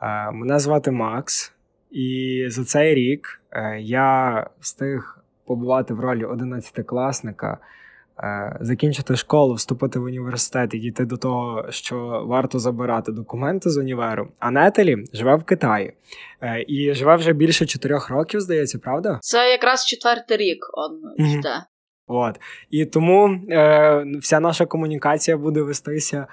е, 0.00 0.30
мене 0.30 0.58
звати 0.58 0.90
Макс, 0.90 1.52
і 1.90 2.44
за 2.48 2.64
цей 2.64 2.94
рік 2.94 3.40
я 3.78 4.46
встиг 4.60 5.18
побувати 5.46 5.94
в 5.94 6.00
ролі 6.00 6.24
11-класника. 6.24 7.56
Е, 8.18 8.56
закінчити 8.60 9.16
школу, 9.16 9.54
вступити 9.54 9.98
в 9.98 10.02
університет 10.02 10.74
і 10.74 10.78
дійти 10.78 11.04
до 11.04 11.16
того, 11.16 11.66
що 11.70 12.24
варто 12.26 12.58
забирати 12.58 13.12
документи 13.12 13.70
з 13.70 13.76
універу. 13.76 14.28
А 14.38 14.50
Нетелі 14.50 15.04
живе 15.12 15.36
в 15.36 15.44
Китаї 15.44 15.92
і 16.66 16.94
живе 16.94 17.16
вже 17.16 17.32
більше 17.32 17.66
чотирьох 17.66 18.10
років, 18.10 18.40
здається, 18.40 18.78
правда? 18.78 19.18
Це 19.20 19.50
якраз 19.50 19.86
четвертий 19.86 20.36
рік 20.36 20.66
он 20.72 21.00
йде. 21.26 21.64
От. 22.06 22.40
І 22.70 22.84
тому 22.86 23.40
е, 23.50 24.06
вся 24.20 24.40
наша 24.40 24.66
комунікація 24.66 25.36
буде 25.36 25.62
вестися 25.62 26.26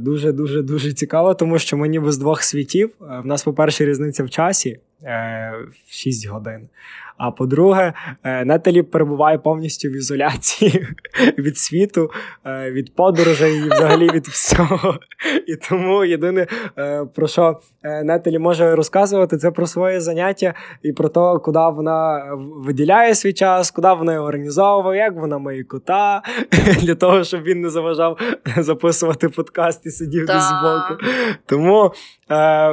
дуже 0.00 0.32
дуже 0.32 0.62
дуже 0.62 0.92
цікаво, 0.92 1.34
тому 1.34 1.58
що 1.58 1.76
ми 1.76 1.88
ніби 1.88 2.12
з 2.12 2.18
двох 2.18 2.42
світів. 2.42 2.90
Е, 3.00 3.20
в 3.24 3.26
нас, 3.26 3.42
по-перше, 3.42 3.84
різниця 3.84 4.24
в 4.24 4.30
часі 4.30 4.80
е, 5.02 5.52
в 5.86 5.94
6 5.94 6.28
годин. 6.28 6.68
А 7.16 7.30
по-друге, 7.30 7.92
е, 8.24 8.44
Нетелі 8.44 8.82
перебуває 8.82 9.38
повністю 9.38 9.88
в 9.88 9.96
ізоляції 9.96 10.86
від 11.38 11.58
світу, 11.58 12.10
е, 12.46 12.70
від 12.70 12.94
подорожей 12.94 13.58
і 13.58 13.68
взагалі 13.70 14.10
від 14.10 14.26
всього. 14.26 14.98
І 15.46 15.56
тому 15.56 16.04
єдине, 16.04 16.46
е, 16.78 17.04
про 17.14 17.26
що 17.26 17.60
Нетелі 18.04 18.38
може 18.38 18.74
розказувати, 18.74 19.36
це 19.36 19.50
про 19.50 19.66
своє 19.66 20.00
заняття 20.00 20.54
і 20.82 20.92
про 20.92 21.08
те, 21.08 21.20
куди 21.44 21.58
вона 21.58 22.28
виділяє 22.36 23.14
свій 23.14 23.32
час, 23.32 23.70
куди 23.70 23.88
вона 23.88 24.12
його 24.12 24.26
організовує, 24.26 24.98
як 24.98 25.14
вона 25.14 25.38
має 25.38 25.64
кота, 25.64 26.22
для 26.80 26.94
того, 26.94 27.24
щоб 27.24 27.42
він 27.42 27.60
не 27.60 27.70
заважав 27.70 28.18
записувати 28.58 29.28
подкаст 29.28 29.63
і 29.84 29.90
сидів 29.90 30.26
десь 30.26 30.48
збоку. 30.48 31.02
Тому 31.46 31.92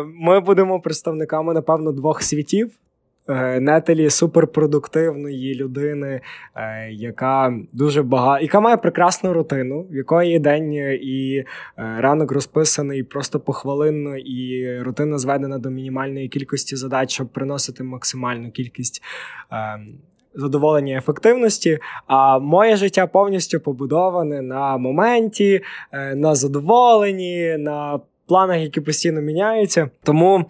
ми 0.05 0.39
будемо 0.39 0.79
представниками, 0.79 1.53
напевно, 1.53 1.91
двох 1.91 2.21
світів. 2.23 2.71
е, 3.29 3.59
Нетелі 3.59 4.09
суперпродуктивної 4.09 5.55
людини, 5.55 6.21
е, 6.55 6.89
яка 6.91 7.53
дуже 7.73 8.03
багато, 8.03 8.43
яка 8.43 8.59
має 8.59 8.77
прекрасну 8.77 9.33
рутину, 9.33 9.81
в 9.91 9.95
якої 9.95 10.39
день 10.39 10.73
і 11.01 11.43
ранок 11.77 12.31
розписаний 12.31 13.03
просто 13.03 13.39
похвалинно, 13.39 14.17
і 14.17 14.79
рутина 14.81 15.17
зведена 15.17 15.57
до 15.57 15.69
мінімальної 15.69 16.27
кількості 16.27 16.75
задач, 16.75 17.11
щоб 17.13 17.27
приносити 17.27 17.83
максимальну 17.83 18.51
кількість. 18.51 19.03
Задоволення 20.35 20.97
ефективності, 20.97 21.79
а 22.07 22.39
моє 22.39 22.75
життя 22.75 23.07
повністю 23.07 23.59
побудоване 23.59 24.41
на 24.41 24.77
моменті, 24.77 25.61
на 26.15 26.35
задоволенні, 26.35 27.57
на 27.57 27.99
планах, 28.27 28.59
які 28.59 28.81
постійно 28.81 29.21
міняються. 29.21 29.89
Тому 30.03 30.45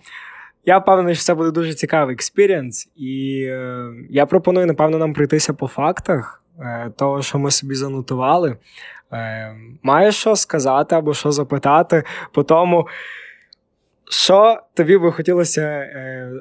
я 0.66 0.78
впевнений, 0.78 1.16
що 1.16 1.24
це 1.24 1.34
буде 1.34 1.52
дуже 1.52 1.74
цікавий 1.74 2.14
experience, 2.14 2.90
і 2.96 3.44
е, 3.50 3.86
я 4.10 4.26
пропоную, 4.26 4.68
напевно, 4.68 4.98
нам 4.98 5.14
пройтися 5.14 5.54
по 5.54 5.68
фактах 5.68 6.44
е, 6.60 6.92
того, 6.98 7.22
що 7.22 7.40
ми 7.40 7.52
собі 7.52 7.76
занотували. 7.76 8.58
Е, 9.14 9.56
Маєш 9.84 10.16
що 10.16 10.36
сказати 10.36 10.96
або 10.96 11.14
що 11.14 11.32
запитати 11.32 12.04
по 12.32 12.44
тому, 12.44 12.88
що 14.10 14.62
тобі 14.74 14.98
би 14.98 15.12
хотілося 15.12 15.62
е, 15.62 16.32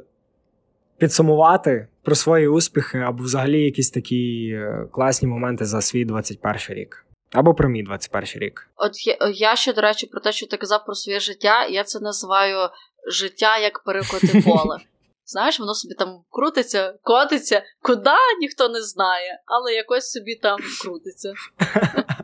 підсумувати 1.00 1.88
про 2.02 2.14
свої 2.14 2.48
успіхи, 2.48 2.98
або 2.98 3.24
взагалі 3.24 3.64
якісь 3.64 3.90
такі 3.90 4.50
е, 4.54 4.88
класні 4.92 5.28
моменти 5.28 5.64
за 5.64 5.80
свій 5.80 6.04
21 6.04 6.60
рік. 6.68 7.06
Або 7.32 7.54
про 7.54 7.68
мій 7.68 7.82
21 7.82 8.28
рік. 8.34 8.68
От 8.76 9.06
я, 9.06 9.16
я 9.34 9.56
ще, 9.56 9.72
до 9.72 9.80
речі, 9.80 10.06
про 10.06 10.20
те, 10.20 10.32
що 10.32 10.46
ти 10.46 10.56
казав 10.56 10.84
про 10.84 10.94
своє 10.94 11.20
життя, 11.20 11.66
я 11.66 11.84
це 11.84 12.00
називаю 12.00 12.68
життя 13.12 13.58
як 13.58 13.84
перекоти 13.84 14.42
поле. 14.44 14.78
Знаєш, 15.24 15.60
воно 15.60 15.74
собі 15.74 15.94
там 15.94 16.20
крутиться, 16.30 16.94
котиться, 17.02 17.62
куди 17.82 18.10
ніхто 18.40 18.68
не 18.68 18.82
знає, 18.82 19.42
але 19.46 19.72
якось 19.72 20.10
собі 20.10 20.34
там 20.34 20.58
крутиться. 20.82 21.32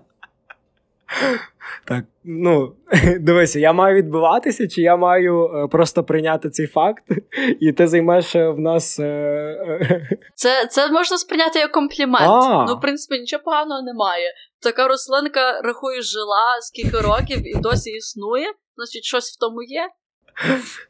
Так, 1.84 2.04
ну 2.24 2.72
дивися, 3.20 3.58
я 3.58 3.72
маю 3.72 3.96
відбиватися, 3.96 4.68
чи 4.68 4.82
я 4.82 4.96
маю 4.96 5.44
е, 5.44 5.68
просто 5.68 6.04
прийняти 6.04 6.50
цей 6.50 6.66
факт, 6.66 7.04
і 7.60 7.72
ти 7.72 7.86
займеш 7.86 8.36
е, 8.36 8.48
в 8.48 8.58
нас. 8.58 9.00
Е. 9.00 10.08
Це 10.34 10.66
це 10.66 10.90
можна 10.90 11.18
сприйняти 11.18 11.58
як 11.58 11.72
комплімент. 11.72 12.26
А. 12.28 12.64
Ну, 12.68 12.76
в 12.76 12.80
принципі, 12.80 13.20
нічого 13.20 13.42
поганого 13.42 13.82
немає. 13.82 14.32
Така 14.62 14.88
рослинка 14.88 15.60
рахує, 15.60 16.02
жила 16.02 16.60
скільки 16.60 17.00
років 17.00 17.56
і 17.56 17.60
досі 17.60 17.90
існує, 17.90 18.46
значить, 18.76 19.04
щось 19.04 19.36
в 19.36 19.40
тому 19.40 19.62
є. 19.62 19.88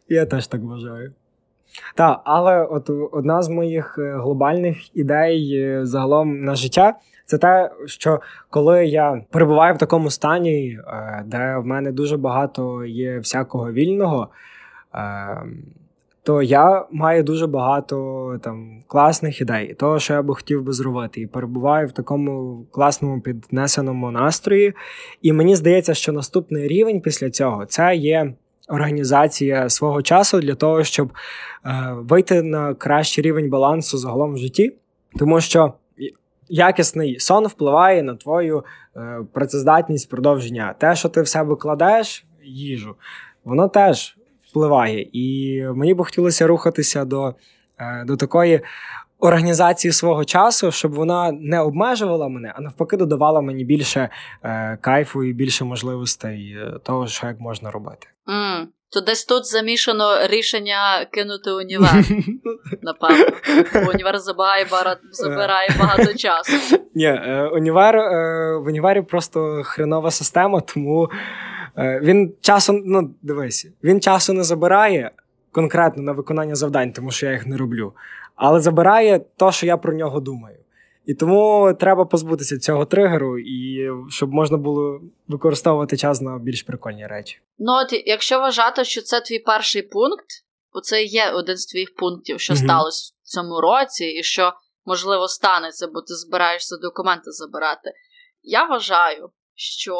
Я 0.08 0.26
теж 0.26 0.46
так 0.46 0.60
вважаю. 0.62 1.14
Так, 1.94 2.20
але 2.24 2.64
от 2.64 2.90
одна 3.12 3.42
з 3.42 3.48
моїх 3.48 3.98
глобальних 3.98 4.96
ідей 4.96 5.70
загалом 5.82 6.44
на 6.44 6.54
життя 6.54 6.94
це 7.26 7.38
те, 7.38 7.70
що 7.86 8.20
коли 8.50 8.86
я 8.86 9.22
перебуваю 9.30 9.74
в 9.74 9.78
такому 9.78 10.10
стані, 10.10 10.78
е, 10.88 11.24
де 11.26 11.56
в 11.56 11.66
мене 11.66 11.92
дуже 11.92 12.16
багато 12.16 12.84
є 12.84 13.18
всякого 13.18 13.72
вільного, 13.72 14.28
то 16.22 16.42
я 16.42 16.84
маю 16.92 17.22
дуже 17.22 17.46
багато 17.46 18.38
там 18.42 18.82
класних 18.86 19.40
ідей, 19.40 19.74
того, 19.74 19.98
що 19.98 20.14
я 20.14 20.22
би 20.22 20.34
хотів 20.34 20.62
би 20.62 20.72
зробити, 20.72 21.20
і 21.20 21.26
перебуваю 21.26 21.86
в 21.86 21.92
такому 21.92 22.64
класному 22.70 23.20
піднесеному 23.20 24.10
настрої. 24.10 24.74
І 25.22 25.32
мені 25.32 25.56
здається, 25.56 25.94
що 25.94 26.12
наступний 26.12 26.68
рівень 26.68 27.00
після 27.00 27.30
цього 27.30 27.66
це 27.66 27.96
є 27.96 28.32
організація 28.68 29.68
свого 29.68 30.02
часу 30.02 30.40
для 30.40 30.54
того, 30.54 30.84
щоб 30.84 31.12
е, 31.64 31.92
вийти 31.94 32.42
на 32.42 32.74
кращий 32.74 33.24
рівень 33.24 33.50
балансу 33.50 33.98
загалом 33.98 34.34
в 34.34 34.38
житті, 34.38 34.72
тому 35.18 35.40
що 35.40 35.72
якісний 36.48 37.20
сон 37.20 37.46
впливає 37.46 38.02
на 38.02 38.14
твою 38.14 38.64
е, 38.96 39.18
працездатність 39.32 40.10
продовження. 40.10 40.74
Те, 40.78 40.96
що 40.96 41.08
ти 41.08 41.22
в 41.22 41.28
себе 41.28 41.56
кладеш, 41.56 42.26
їжу, 42.44 42.94
воно 43.44 43.68
теж 43.68 44.16
впливає. 44.50 45.08
І 45.12 45.62
мені 45.74 45.94
би 45.94 46.04
хотілося 46.04 46.46
рухатися 46.46 47.04
до, 47.04 47.34
е, 47.78 48.04
до 48.04 48.16
такої. 48.16 48.60
Організації 49.18 49.92
свого 49.92 50.24
часу, 50.24 50.70
щоб 50.72 50.92
вона 50.92 51.32
не 51.32 51.60
обмежувала 51.60 52.28
мене, 52.28 52.52
а 52.56 52.60
навпаки, 52.60 52.96
додавала 52.96 53.40
мені 53.40 53.64
більше 53.64 54.08
е, 54.42 54.78
кайфу 54.80 55.24
і 55.24 55.32
більше 55.32 55.64
можливостей 55.64 56.56
е, 56.58 56.78
того, 56.82 57.06
що 57.06 57.26
як 57.26 57.40
можна 57.40 57.70
робити. 57.70 58.06
Mm. 58.26 58.66
То 58.96 59.02
десь 59.02 59.24
тут 59.24 59.46
замішано 59.46 60.26
рішення 60.26 61.06
кинути 61.10 61.50
універ. 61.50 61.94
Напевно. 62.82 63.26
Бо 63.74 63.90
універ 63.90 64.18
забирає 64.18 64.66
багато, 64.70 65.00
забирає 65.10 65.68
багато 65.78 66.14
часу. 66.14 66.76
Ні, 66.94 67.04
е, 67.04 67.50
універ 67.52 67.96
е, 67.96 68.56
в 68.56 68.66
універі 68.66 69.02
просто 69.02 69.62
хренова 69.64 70.10
система, 70.10 70.60
тому 70.60 71.10
е, 71.78 72.00
він 72.02 72.34
часу, 72.40 72.82
ну 72.84 73.10
дивись, 73.22 73.66
він 73.84 74.00
часу 74.00 74.32
не 74.32 74.42
забирає 74.42 75.10
конкретно 75.52 76.02
на 76.02 76.12
виконання 76.12 76.54
завдань, 76.54 76.92
тому 76.92 77.10
що 77.10 77.26
я 77.26 77.32
їх 77.32 77.46
не 77.46 77.56
роблю. 77.56 77.92
Але 78.36 78.60
забирає 78.60 79.20
то, 79.36 79.52
що 79.52 79.66
я 79.66 79.76
про 79.76 79.92
нього 79.92 80.20
думаю. 80.20 80.55
І 81.06 81.14
тому 81.14 81.74
треба 81.80 82.04
позбутися 82.04 82.58
цього 82.58 82.84
тригеру, 82.84 83.38
і 83.38 83.90
щоб 84.10 84.32
можна 84.32 84.56
було 84.56 85.00
використовувати 85.28 85.96
час 85.96 86.20
на 86.20 86.38
більш 86.38 86.62
прикольні 86.62 87.06
речі. 87.06 87.40
Ну 87.58 87.72
от 87.72 88.02
якщо 88.06 88.38
вважати, 88.38 88.84
що 88.84 89.02
це 89.02 89.20
твій 89.20 89.38
перший 89.38 89.82
пункт, 89.82 90.26
бо 90.74 90.80
це 90.80 91.04
є 91.04 91.30
один 91.30 91.56
з 91.56 91.66
твоїх 91.66 91.94
пунктів, 91.94 92.40
що 92.40 92.54
mm-hmm. 92.54 92.64
сталося 92.64 93.12
в 93.22 93.28
цьому 93.28 93.60
році, 93.60 94.04
і 94.04 94.22
що 94.22 94.52
можливо 94.84 95.28
станеться, 95.28 95.86
бо 95.86 96.00
ти 96.00 96.14
збираєшся 96.14 96.76
документи 96.76 97.30
забирати. 97.30 97.92
Я 98.42 98.64
вважаю, 98.64 99.30
що 99.54 99.96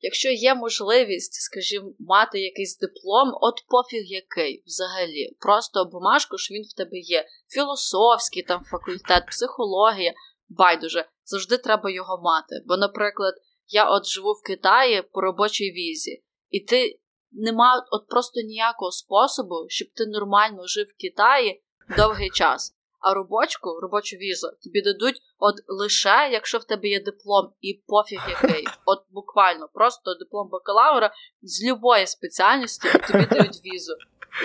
якщо 0.00 0.28
є 0.28 0.54
можливість, 0.54 1.32
скажімо, 1.32 1.92
мати 1.98 2.40
якийсь 2.40 2.78
диплом, 2.78 3.28
от 3.40 3.54
пофіг 3.68 4.02
який 4.04 4.62
взагалі, 4.66 5.36
просто 5.40 5.84
бумажку, 5.84 6.38
що 6.38 6.54
він 6.54 6.62
в 6.62 6.76
тебе 6.76 6.98
є. 6.98 7.24
Філософський 7.48 8.42
там 8.42 8.64
факультет, 8.64 9.26
психологія 9.26 10.12
байдуже, 10.50 11.08
завжди 11.24 11.58
треба 11.58 11.90
його 11.90 12.20
мати. 12.22 12.54
Бо, 12.66 12.76
наприклад, 12.76 13.34
я 13.66 13.90
от 13.90 14.06
живу 14.06 14.32
в 14.32 14.42
Китаї 14.46 15.02
по 15.02 15.20
робочій 15.20 15.72
візі, 15.72 16.22
і 16.50 16.60
ти 16.60 16.98
нема 17.32 17.86
от 17.90 18.08
просто 18.08 18.40
ніякого 18.40 18.90
способу, 18.90 19.54
щоб 19.68 19.88
ти 19.94 20.06
нормально 20.06 20.66
жив 20.66 20.86
в 20.86 21.00
Китаї 21.00 21.62
довгий 21.96 22.30
час. 22.30 22.76
А 23.00 23.14
робочку, 23.14 23.80
робочу 23.80 24.16
візу, 24.16 24.48
тобі 24.64 24.82
дадуть 24.82 25.22
от 25.38 25.54
лише, 25.66 26.30
якщо 26.32 26.58
в 26.58 26.64
тебе 26.64 26.88
є 26.88 27.00
диплом 27.02 27.52
і 27.60 27.82
пофіг 27.86 28.20
який. 28.28 28.66
От 28.86 29.04
буквально, 29.10 29.68
просто 29.74 30.14
диплом 30.14 30.48
бакалавра 30.48 31.14
з 31.42 31.64
любої 31.64 32.06
спеціальності 32.06 32.88
тобі 33.08 33.26
дають 33.26 33.60
візу. 33.64 33.94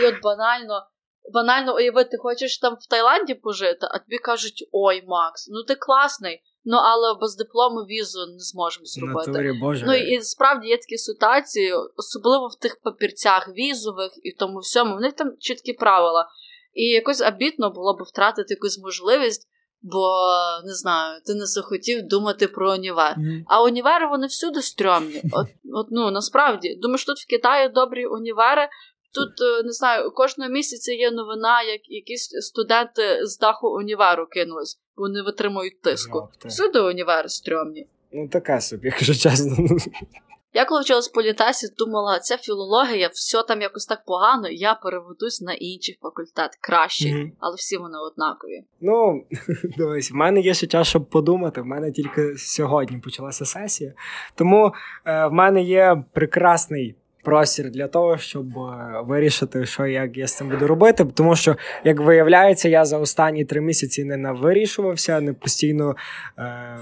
І 0.01 0.05
от 0.05 0.21
банально 0.21 0.87
банально 1.33 1.75
уявити, 1.75 2.09
ти 2.09 2.17
хочеш 2.17 2.57
там 2.57 2.75
в 2.81 2.89
Таїланді 2.89 3.33
пожити, 3.33 3.87
а 3.91 3.99
тобі 3.99 4.17
кажуть: 4.17 4.69
ой, 4.71 5.03
Макс, 5.07 5.47
ну 5.47 5.63
ти 5.63 5.75
класний, 5.75 6.41
ну 6.65 6.77
але 6.77 7.13
без 7.21 7.35
диплому 7.35 7.79
візу 7.79 8.19
не 8.19 8.39
зможемо 8.39 8.85
зробити. 8.85 9.31
Натурі, 9.31 9.59
Боже. 9.61 9.85
Ну 9.85 9.93
і 9.93 10.21
справді 10.21 10.67
є 10.67 10.77
такі 10.77 10.97
ситуації, 10.97 11.73
особливо 11.97 12.47
в 12.47 12.59
тих 12.59 12.81
папірцях 12.83 13.49
візових 13.49 14.11
і 14.23 14.31
тому 14.31 14.59
всьому. 14.59 14.95
В 14.95 15.01
них 15.01 15.13
там 15.13 15.31
чіткі 15.39 15.73
правила. 15.73 16.27
І 16.73 16.83
якось 16.83 17.21
обідно 17.21 17.71
було 17.71 17.93
б 17.93 18.03
втратити 18.03 18.53
якусь 18.53 18.79
можливість. 18.79 19.49
Бо 19.87 20.17
не 20.65 20.73
знаю, 20.73 21.21
ти 21.25 21.33
не 21.33 21.45
захотів 21.45 22.07
думати 22.07 22.47
про 22.47 22.71
універ. 22.71 23.15
Mm. 23.17 23.43
А 23.47 23.63
універи 23.63 24.07
вони 24.07 24.27
всюди 24.27 24.61
стрьомні. 24.61 25.21
От, 25.31 25.47
от 25.73 25.87
ну 25.91 26.11
насправді 26.11 26.75
думаєш, 26.81 27.05
тут 27.05 27.17
в 27.17 27.27
Китаї 27.27 27.69
добрі 27.69 28.05
універи, 28.05 28.69
Тут 29.15 29.41
е, 29.41 29.63
не 29.63 29.71
знаю, 29.71 30.11
кожного 30.11 30.51
місяця 30.51 30.91
є 30.91 31.11
новина, 31.11 31.61
як 31.63 31.81
якісь 31.89 32.29
студенти 32.29 33.25
з 33.25 33.37
даху 33.37 33.67
універу 33.67 34.27
кинулись, 34.27 34.79
бо 34.97 35.03
вони 35.03 35.21
витримують 35.21 35.81
тиску. 35.81 36.29
Всюди 36.45 36.79
універи 36.79 37.29
стрьомні. 37.29 37.87
Ну, 38.11 38.29
така 38.29 38.61
собі, 38.61 38.87
якщо 38.87 39.13
чесно. 39.13 39.77
Я 40.55 40.65
коли 40.65 40.81
вчилась 40.81 41.07
по 41.07 41.21
літасі, 41.21 41.67
думала, 41.77 42.19
ця 42.19 42.37
філологія, 42.37 43.07
все 43.07 43.43
там 43.43 43.61
якось 43.61 43.85
так 43.85 44.05
погано, 44.05 44.49
я 44.49 44.73
переведусь 44.73 45.41
на 45.41 45.53
інший 45.53 45.97
факультет, 46.01 46.57
кращий, 46.61 47.13
mm-hmm. 47.13 47.31
але 47.39 47.55
всі 47.55 47.77
вони 47.77 47.97
однакові. 48.11 48.63
Ну, 48.81 49.25
дивись, 49.77 50.11
в 50.11 50.15
мене 50.15 50.41
є 50.41 50.53
ще 50.53 50.67
час, 50.67 50.87
щоб 50.87 51.09
подумати. 51.09 51.61
В 51.61 51.65
мене 51.65 51.91
тільки 51.91 52.33
сьогодні 52.37 52.97
почалася 52.97 53.45
сесія. 53.45 53.93
Тому 54.35 54.73
е, 55.05 55.27
в 55.27 55.31
мене 55.31 55.63
є 55.63 56.03
прекрасний 56.13 56.95
простір 57.25 57.69
для 57.69 57.87
того, 57.87 58.17
щоб 58.17 58.57
е, 58.57 59.01
вирішити, 59.07 59.65
що 59.65 59.85
як 59.85 60.17
я 60.17 60.27
з 60.27 60.37
цим 60.37 60.49
буду 60.49 60.67
робити. 60.67 61.05
Тому 61.13 61.35
що, 61.35 61.55
як 61.83 61.99
виявляється, 61.99 62.69
я 62.69 62.85
за 62.85 62.97
останні 62.97 63.45
три 63.45 63.61
місяці 63.61 64.03
не 64.03 64.17
навирішувався, 64.17 65.21
не 65.21 65.33
постійно 65.33 65.95
е, 66.39 66.77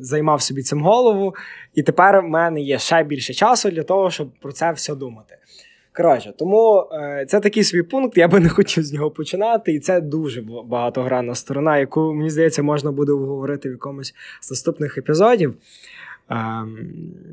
займав 0.00 0.42
собі 0.42 0.62
цим 0.62 0.82
голову. 0.82 1.34
І 1.74 1.82
тепер 1.82 2.20
в 2.20 2.28
мене 2.28 2.60
є 2.60 2.78
ще 2.78 3.04
більше 3.04 3.34
часу 3.34 3.70
для 3.70 3.82
того, 3.82 4.10
щоб 4.10 4.30
про 4.40 4.52
це 4.52 4.72
все 4.72 4.94
думати. 4.94 5.34
Коротше, 5.96 6.32
тому 6.38 6.88
е, 6.92 7.24
це 7.28 7.40
такий 7.40 7.64
свій 7.64 7.82
пункт, 7.82 8.18
я 8.18 8.28
би 8.28 8.40
не 8.40 8.48
хотів 8.48 8.84
з 8.84 8.92
нього 8.92 9.10
починати, 9.10 9.72
і 9.72 9.80
це 9.80 10.00
дуже 10.00 10.42
багатогранна 10.64 11.34
сторона, 11.34 11.78
яку, 11.78 12.14
мені 12.14 12.30
здається, 12.30 12.62
можна 12.62 12.92
буде 12.92 13.12
обговорити 13.12 13.68
в 13.68 13.72
якомусь 13.72 14.14
з 14.40 14.50
наступних 14.50 14.98
епізодів. 14.98 15.54
Е, 16.30 16.36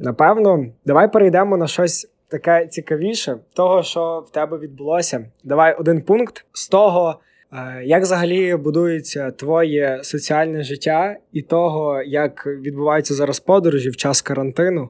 напевно, 0.01 0.65
давай 0.85 1.11
перейдемо 1.11 1.57
на 1.57 1.67
щось 1.67 2.07
таке 2.39 2.67
цікавіше, 2.67 3.37
того, 3.53 3.83
що 3.83 4.25
в 4.27 4.31
тебе 4.31 4.57
відбулося. 4.57 5.31
Давай 5.43 5.75
один 5.75 6.01
пункт 6.01 6.45
з 6.53 6.67
того. 6.67 7.19
Е, 7.53 7.83
як 7.85 8.03
взагалі 8.03 8.55
будується 8.55 9.31
твоє 9.31 9.99
соціальне 10.03 10.63
життя 10.63 11.17
і 11.31 11.41
того, 11.41 12.01
як 12.01 12.47
відбуваються 12.47 13.13
зараз 13.13 13.39
подорожі 13.39 13.89
в 13.89 13.95
час 13.95 14.21
карантину? 14.21 14.89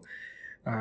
Е, 0.67 0.71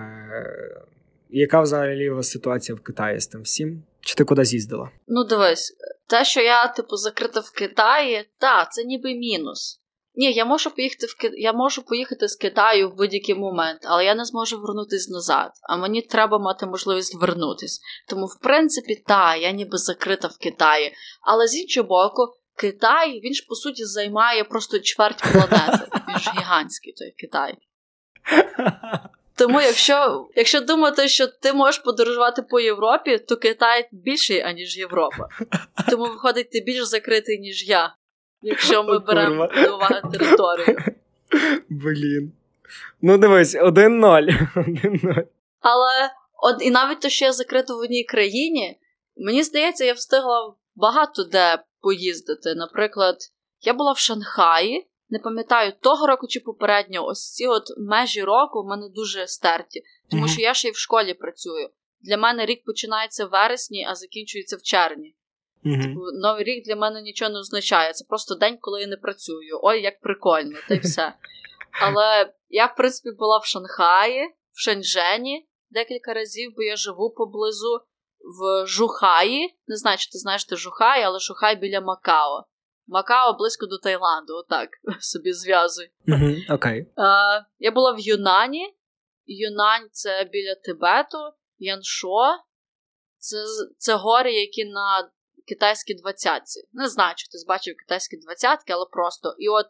яка 1.31 1.61
взагалі 1.61 2.11
у 2.11 2.17
вас 2.17 2.31
ситуація 2.31 2.77
в 2.77 2.81
Китаї 2.81 3.21
з 3.21 3.27
тим 3.27 3.43
всім? 3.43 3.83
Чи 4.01 4.15
ти 4.15 4.25
куди 4.25 4.45
з'їздила? 4.45 4.91
Ну, 5.09 5.25
дивись, 5.25 5.77
те, 6.07 6.25
що 6.25 6.41
я, 6.41 6.69
типу, 6.69 6.97
закрита 6.97 7.41
в 7.41 7.51
Китаї, 7.51 8.25
так, 8.39 8.73
це 8.73 8.85
ніби 8.85 9.15
мінус. 9.15 9.81
Ні, 10.17 10.33
я 10.33 10.45
можу 10.45 10.71
поїхати 10.71 11.07
в 11.07 11.17
Ки... 11.17 11.31
я 11.35 11.53
можу 11.53 11.83
поїхати 11.83 12.29
з 12.29 12.37
Китаю 12.37 12.91
в 12.91 12.97
будь-який 12.97 13.35
момент, 13.35 13.81
але 13.85 14.05
я 14.05 14.15
не 14.15 14.25
зможу 14.25 14.61
вернутися 14.61 15.13
назад. 15.13 15.51
А 15.63 15.77
мені 15.77 16.03
треба 16.03 16.39
мати 16.39 16.67
можливість 16.67 17.15
вернутись. 17.15 17.81
Тому, 18.09 18.27
в 18.27 18.39
принципі, 18.41 19.03
та, 19.07 19.37
я 19.37 19.51
ніби 19.51 19.79
закрита 19.79 20.29
в 20.29 20.39
Китаї. 20.39 20.95
Але 21.23 21.47
з 21.47 21.57
іншого 21.57 21.89
боку, 21.89 22.23
Китай, 22.57 23.21
він 23.21 23.35
ж 23.35 23.47
по 23.49 23.55
суті 23.55 23.85
займає 23.85 24.45
просто 24.45 24.79
чверть 24.79 25.23
планети. 25.33 25.87
Він 26.09 26.19
ж 26.19 26.31
гігантський 26.39 26.93
той 26.93 27.11
Китай. 27.11 27.59
Тому, 29.37 29.61
якщо 29.61 30.29
якщо 30.35 30.61
думати, 30.61 31.09
що 31.09 31.27
ти 31.27 31.53
можеш 31.53 31.79
подорожувати 31.79 32.43
по 32.43 32.61
Європі, 32.61 33.19
то 33.19 33.37
Китай 33.37 33.89
більший, 33.93 34.41
аніж 34.41 34.79
Європа. 34.79 35.29
Тому 35.91 36.05
виходить, 36.05 36.51
ти 36.51 36.61
більш 36.61 36.85
закритий, 36.85 37.39
ніж 37.39 37.69
я, 37.69 37.95
якщо 38.45 38.85
ми 38.85 38.99
беремо 38.99 39.47
до 39.47 39.77
уваги 39.77 40.03
територію. 40.13 40.79
Блін. 41.69 42.33
Ну, 43.03 43.19
дивись, 43.19 43.57
один 43.63 43.99
ноль. 43.99 44.29
Але 45.61 46.11
от 46.43 46.63
і 46.63 46.71
навіть 46.71 47.01
то, 47.01 47.09
що 47.09 47.25
я 47.25 47.33
закрита 47.33 47.75
в 47.75 47.79
одній 47.79 48.05
країні, 48.05 48.79
мені 49.17 49.43
здається, 49.43 49.85
я 49.85 49.93
встигла 49.93 50.55
багато 50.75 51.25
де 51.25 51.59
поїздити. 51.81 52.55
Наприклад, 52.55 53.17
я 53.61 53.75
була 53.75 53.93
в 53.93 53.99
Шанхаї. 53.99 54.89
Не 55.11 55.19
пам'ятаю 55.19 55.73
того 55.81 56.07
року 56.07 56.27
чи 56.27 56.41
попереднього, 56.41 57.07
ось 57.07 57.33
ці 57.33 57.47
от 57.47 57.63
межі 57.79 58.23
року 58.23 58.63
в 58.63 58.67
мене 58.67 58.89
дуже 58.95 59.27
стерті, 59.27 59.83
тому 60.11 60.29
що 60.29 60.41
я 60.41 60.55
ще 60.55 60.69
й 60.69 60.71
в 60.71 60.77
школі 60.77 61.15
працюю. 61.15 61.69
Для 62.01 62.17
мене 62.17 62.47
рік 62.47 62.65
починається 62.65 63.27
в 63.27 63.31
вересні, 63.31 63.87
а 63.91 63.95
закінчується 63.95 64.57
в 64.57 64.63
червні. 64.63 65.15
Mm-hmm. 65.65 65.95
Новий 66.23 66.45
рік 66.45 66.65
для 66.65 66.77
мене 66.77 67.03
нічого 67.03 67.31
не 67.31 67.39
означає. 67.39 67.93
Це 67.93 68.05
просто 68.09 68.35
день, 68.35 68.59
коли 68.61 68.81
я 68.81 68.87
не 68.87 68.97
працюю. 68.97 69.61
Ой, 69.63 69.83
як 69.83 70.01
прикольно, 70.01 70.59
та 70.69 70.75
й 70.75 70.79
все. 70.83 71.15
Але 71.81 72.33
я, 72.49 72.67
в 72.67 72.77
принципі, 72.77 73.17
була 73.19 73.39
в 73.39 73.45
Шанхаї, 73.45 74.35
в 74.53 74.61
Шенжені 74.61 75.49
декілька 75.71 76.15
разів, 76.15 76.53
бо 76.57 76.63
я 76.63 76.77
живу 76.77 77.11
поблизу 77.11 77.81
в 78.21 78.67
Жухаї. 78.67 79.59
Не 79.67 79.77
знаю, 79.77 79.99
чи 79.99 80.11
ти 80.11 80.19
знаєш 80.19 80.45
ти 80.45 80.57
Жухай, 80.57 81.03
але 81.03 81.19
Жухай 81.19 81.57
біля 81.57 81.81
Макао. 81.81 82.45
Макао 82.87 83.37
близько 83.39 83.67
до 83.67 83.79
Таїланду, 83.79 84.35
отак 84.35 84.69
собі 85.01 85.33
зв'язуй. 85.33 85.91
Mm-hmm, 86.09 86.49
okay. 86.49 86.85
uh, 86.97 87.45
я 87.59 87.71
була 87.71 87.93
в 87.93 88.01
Юнані. 88.01 88.75
Юнань 89.27 89.89
це 89.93 90.25
біля 90.33 90.55
Тибету, 90.55 91.19
Яншо. 91.59 92.37
Це 93.19 93.37
це 93.79 93.95
гори, 93.95 94.33
які 94.33 94.65
на 94.65 95.11
китайській 95.49 95.95
двадцятці. 95.95 96.69
Не 96.73 96.89
знаю, 96.89 97.15
чи 97.17 97.27
хтось 97.29 97.47
бачив 97.47 97.75
китайські 97.77 98.17
двадцятки, 98.17 98.73
але 98.73 98.87
просто. 98.91 99.35
І 99.39 99.49
от 99.49 99.67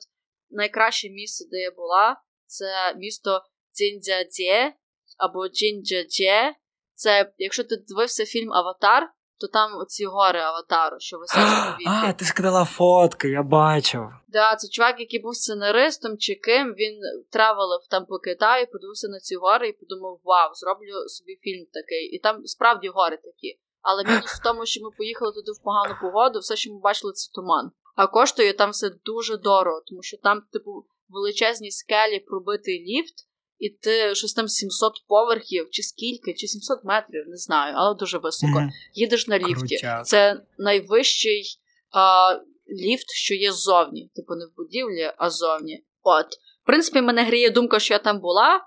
найкраще 0.51 1.11
місце, 1.11 1.45
де 1.51 1.57
я 1.57 1.71
була, 1.71 2.17
це 2.47 2.95
місто 2.97 3.43
Ціндзядзе 3.73 4.73
або 5.19 5.49
Джінджадже. 5.49 6.55
Це, 6.95 7.33
якщо 7.39 7.65
ти 7.65 7.77
дивився 7.77 8.25
фільм 8.25 8.53
Аватар, 8.53 9.11
то 9.41 9.49
там 9.49 9.79
оці 9.79 10.07
гори 10.07 10.41
аватару, 10.41 10.97
що 11.01 11.19
висять 11.19 11.37
повітрі. 11.37 11.85
А, 12.09 12.13
ти 12.13 12.25
сказала 12.25 12.65
фотки, 12.65 13.29
я 13.29 13.43
бачив. 13.43 14.03
Да, 14.29 14.57
це 14.57 14.69
чувак, 14.69 15.01
який 15.01 15.21
був 15.21 15.37
сценаристом 15.37 16.19
чи 16.19 16.35
ким, 16.35 16.75
він 16.75 17.01
травелив 17.31 17.81
там 17.91 18.07
по 18.07 18.19
Китаю, 18.19 18.67
подивився 18.73 19.09
на 19.09 19.19
ці 19.19 19.37
гори 19.37 19.69
і 19.69 19.73
подумав: 19.73 20.21
вау, 20.25 20.55
зроблю 20.55 21.09
собі 21.09 21.37
фільм 21.37 21.67
такий. 21.73 22.05
І 22.07 22.19
там 22.19 22.45
справді 22.45 22.89
гори 22.89 23.17
такі. 23.17 23.59
Але 23.85 24.05
мінус 24.05 24.31
в 24.31 24.43
тому, 24.43 24.67
що 24.67 24.85
ми 24.85 24.91
поїхали 24.97 25.33
туди 25.33 25.53
в 25.53 25.63
погану 25.63 25.95
погоду, 26.01 26.39
все, 26.39 26.57
що 26.57 26.73
ми 26.73 26.81
бачили, 26.81 27.13
це 27.13 27.33
туман. 27.35 27.71
А 27.97 28.07
коштує 28.07 28.53
там 28.53 28.71
все 28.71 28.91
дуже 29.05 29.37
дорого, 29.37 29.83
тому 29.87 30.03
що 30.03 30.17
там, 30.17 30.43
типу, 30.53 30.87
величезні 31.09 31.71
скелі 31.71 32.21
пробитий 32.21 32.81
ліфт 32.81 33.15
і 33.59 33.71
ти 33.71 34.15
щось 34.15 34.35
там 34.35 34.49
700 34.49 34.93
поверхів, 35.09 35.69
чи 35.71 35.83
скільки, 35.83 36.35
чи 36.35 36.47
700 36.47 36.85
метрів, 36.85 37.25
не 37.29 37.37
знаю, 37.37 37.75
але 37.77 37.95
дуже 37.95 38.19
високо. 38.19 38.59
Mm-hmm. 38.59 38.69
Їдеш 38.95 39.29
на 39.29 39.39
ліфті. 39.39 39.55
Крутяк. 39.55 40.07
Це 40.07 40.41
найвищий 40.59 41.45
а, 41.91 42.35
ліфт, 42.69 43.11
що 43.11 43.35
є 43.35 43.53
ззовні. 43.53 44.11
Типу 44.15 44.35
не 44.35 44.47
в 44.47 44.57
будівлі, 44.57 45.13
а 45.17 45.31
ззовні. 45.31 45.85
От. 46.03 46.27
В 46.63 46.67
принципі, 46.67 47.01
мене 47.01 47.25
гріє 47.25 47.51
думка, 47.51 47.79
що 47.79 47.95
я 47.95 47.99
там 47.99 48.21
була. 48.21 48.61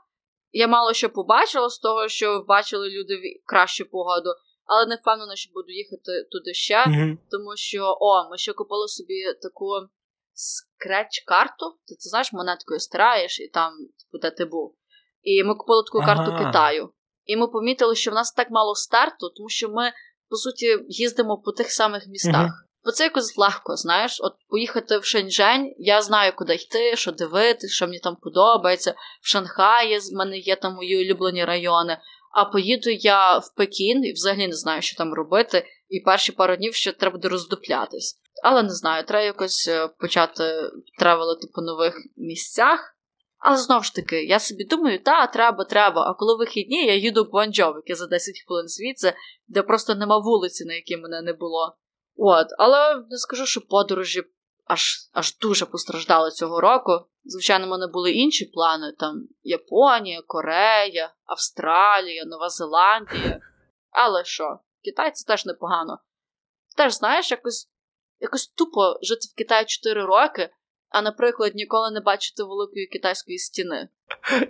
Я 0.52 0.68
мало 0.68 0.94
що 0.94 1.10
побачила 1.10 1.70
з 1.70 1.80
того, 1.80 2.08
що 2.08 2.46
бачили 2.48 2.90
люди 2.90 3.16
в 3.16 3.22
кращу 3.50 3.86
погоду, 3.86 4.30
але 4.68 4.86
не 4.86 4.96
впевнена, 4.96 5.36
що 5.36 5.52
буду 5.54 5.72
їхати 5.72 6.12
туди 6.32 6.54
ще, 6.54 6.78
mm-hmm. 6.86 7.18
тому 7.32 7.52
що 7.56 7.98
о, 8.00 8.30
ми 8.30 8.38
ще 8.38 8.54
купили 8.54 8.88
собі 8.88 9.24
таку 9.42 9.70
скреч-карту. 10.34 11.66
Ти 11.88 11.96
це 11.96 12.10
знаєш, 12.10 12.34
монеткою 12.34 12.80
стираєш, 12.80 13.40
і 13.40 13.48
там, 13.48 13.74
типу, 13.74 14.22
де 14.22 14.32
ти 14.32 14.46
був. 14.46 14.76
І 15.22 15.44
ми 15.44 15.56
купили 15.56 15.84
таку 15.84 16.06
карту 16.06 16.32
ага. 16.32 16.46
Китаю. 16.46 16.90
І 17.26 17.38
ми 17.38 17.48
помітили, 17.48 17.96
що 17.96 18.12
в 18.12 18.14
нас 18.14 18.32
так 18.32 18.48
мало 18.52 18.76
старту, 18.76 19.30
тому 19.30 19.50
що 19.50 19.70
ми, 19.70 19.92
по 20.30 20.36
суті, 20.36 20.80
їздимо 20.88 21.38
по 21.38 21.52
тих 21.52 21.72
самих 21.72 22.08
містах. 22.08 22.36
Ага. 22.36 22.54
Бо 22.88 22.92
це 22.92 23.04
якось 23.04 23.38
легко, 23.38 23.76
знаєш, 23.76 24.18
от 24.22 24.34
поїхати 24.48 24.98
в 24.98 25.06
Шеньчжень, 25.06 25.74
я 25.78 26.02
знаю, 26.02 26.34
куди 26.36 26.56
йти, 26.56 26.96
що 26.96 27.12
дивитися, 27.12 27.74
що 27.74 27.86
мені 27.86 28.00
там 28.00 28.16
подобається. 28.16 28.96
В 29.22 29.28
Шанхаї 29.28 29.98
в 29.98 30.14
мене 30.14 30.38
є 30.38 30.56
там 30.56 30.74
мої 30.74 31.06
улюблені 31.06 31.46
райони. 31.46 31.98
А 32.38 32.46
поїду 32.46 32.90
я 32.90 33.38
в 33.38 33.56
Пекін 33.56 34.06
і 34.06 34.14
взагалі 34.14 34.48
не 34.48 34.56
знаю, 34.56 34.82
що 34.82 34.98
там 34.98 35.14
робити. 35.14 35.66
І 35.90 36.00
перші 36.00 36.32
пару 36.32 36.56
днів 36.56 36.74
ще 36.74 36.92
треба 36.92 37.14
буде 37.14 37.28
роздуплятись. 37.28 38.20
Але 38.44 38.64
не 38.64 38.70
знаю, 38.70 39.06
треба 39.06 39.24
якось 39.24 39.68
е, 39.68 39.88
почати 40.00 40.44
travel 41.00 41.32
ити 41.32 41.48
по 41.54 41.62
нових 41.62 41.96
місцях. 42.18 42.96
Але 43.38 43.58
знову 43.58 43.84
ж 43.84 43.96
таки, 43.96 44.24
я 44.24 44.40
собі 44.40 44.64
думаю, 44.64 45.04
та, 45.04 45.28
треба, 45.28 45.64
треба. 45.64 46.02
А 46.02 46.14
коли 46.14 46.36
вихідні, 46.38 46.86
я 46.86 46.96
їду 46.96 47.24
в 47.24 47.28
Гуанчжоу, 47.28 47.76
яке 47.76 47.96
за 47.96 48.08
10 48.08 48.36
хвилин 48.48 48.68
звідси, 48.68 49.14
де 49.48 49.62
просто 49.62 49.96
нема 49.96 50.18
вулиці, 50.18 50.66
на 50.66 50.74
якій 50.74 50.98
мене 50.98 51.22
не 51.22 51.34
було. 51.34 51.78
От, 52.16 52.48
але 52.58 52.96
не 53.10 53.18
скажу, 53.18 53.46
що 53.46 53.62
подорожі 53.62 54.24
аж 54.68 55.10
аж 55.14 55.38
дуже 55.38 55.66
постраждали 55.66 56.32
цього 56.32 56.62
року. 56.62 56.92
Звичайно, 57.26 57.66
в 57.66 57.70
мене 57.70 57.88
були 57.88 58.12
інші 58.12 58.46
плани: 58.46 58.94
там 59.00 59.28
Японія, 59.44 60.22
Корея, 60.28 61.14
Австралія, 61.26 62.26
Нова 62.26 62.50
Зеландія. 62.50 63.40
Але 63.92 64.26
що, 64.26 64.60
Китай 64.84 65.12
це 65.12 65.26
теж 65.26 65.46
непогано. 65.46 66.00
Теж, 66.78 66.94
знаєш, 66.94 67.32
якось 67.32 67.70
якось 68.20 68.48
тупо 68.48 69.00
жити 69.02 69.28
в 69.34 69.38
Китаї 69.38 69.66
4 69.66 70.06
роки, 70.06 70.50
а, 70.90 71.02
наприклад, 71.02 71.56
ніколи 71.56 71.92
не 71.92 72.00
бачити 72.00 72.44
великої 72.44 72.88
китайської 72.88 73.38
стіни. 73.38 73.90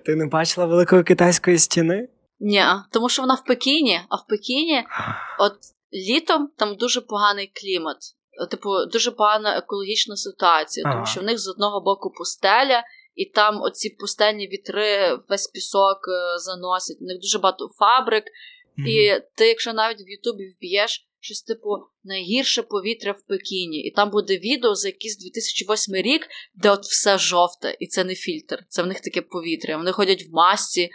Ти 0.06 0.16
не 0.16 0.26
бачила 0.26 0.68
великої 0.68 1.04
китайської 1.04 1.58
стіни? 1.58 2.10
Ні, 2.40 2.64
тому 2.92 3.10
що 3.10 3.22
вона 3.22 3.34
в 3.34 3.44
Пекіні, 3.44 4.02
а 4.10 4.16
в 4.16 4.28
Пекіні, 4.28 4.84
от 5.40 5.54
літом 5.94 6.50
там 6.58 6.76
дуже 6.76 7.02
поганий 7.02 7.52
клімат, 7.56 7.98
типу, 8.46 8.70
дуже 8.94 9.12
погана 9.12 9.58
екологічна 9.58 10.16
ситуація, 10.16 10.84
ага. 10.86 10.96
тому 10.96 11.06
що 11.06 11.22
в 11.22 11.24
них 11.24 11.40
з 11.40 11.48
одного 11.48 11.82
боку 11.82 12.12
пустеля, 12.18 12.84
і 13.16 13.26
там 13.26 13.62
оці 13.62 13.90
пустельні 13.90 14.48
вітри, 14.48 15.20
весь 15.30 15.48
пісок 15.48 16.00
е, 16.08 16.40
заносять. 16.40 16.98
У 17.02 17.06
них 17.06 17.20
дуже 17.22 17.40
багато 17.40 17.70
фабрик. 17.80 18.24
Mm-hmm. 18.24 18.88
І 18.88 19.24
ти, 19.36 19.48
якщо 19.48 19.74
навіть 19.74 20.02
в 20.02 20.10
Ютубі 20.10 20.44
вб'єш 20.50 21.08
щось 21.20 21.42
типу 21.42 21.70
найгірше 22.04 22.64
повітря 22.64 23.12
в 23.12 23.22
Пекіні, 23.22 23.84
і 23.84 23.92
там 23.92 24.10
буде 24.10 24.38
відео 24.38 24.76
за 24.76 24.88
якийсь 24.88 25.18
2008 25.18 25.96
рік, 25.96 26.28
де 26.56 26.72
от 26.72 26.84
все 26.84 27.18
жовте, 27.18 27.78
і 27.80 27.88
це 27.88 28.04
не 28.04 28.16
фільтр. 28.16 28.66
Це 28.70 28.84
в 28.84 28.88
них 28.88 29.00
таке 29.02 29.22
повітря. 29.22 29.78
Вони 29.78 29.92
ходять 29.92 30.24
в 30.24 30.34
масці, 30.34 30.90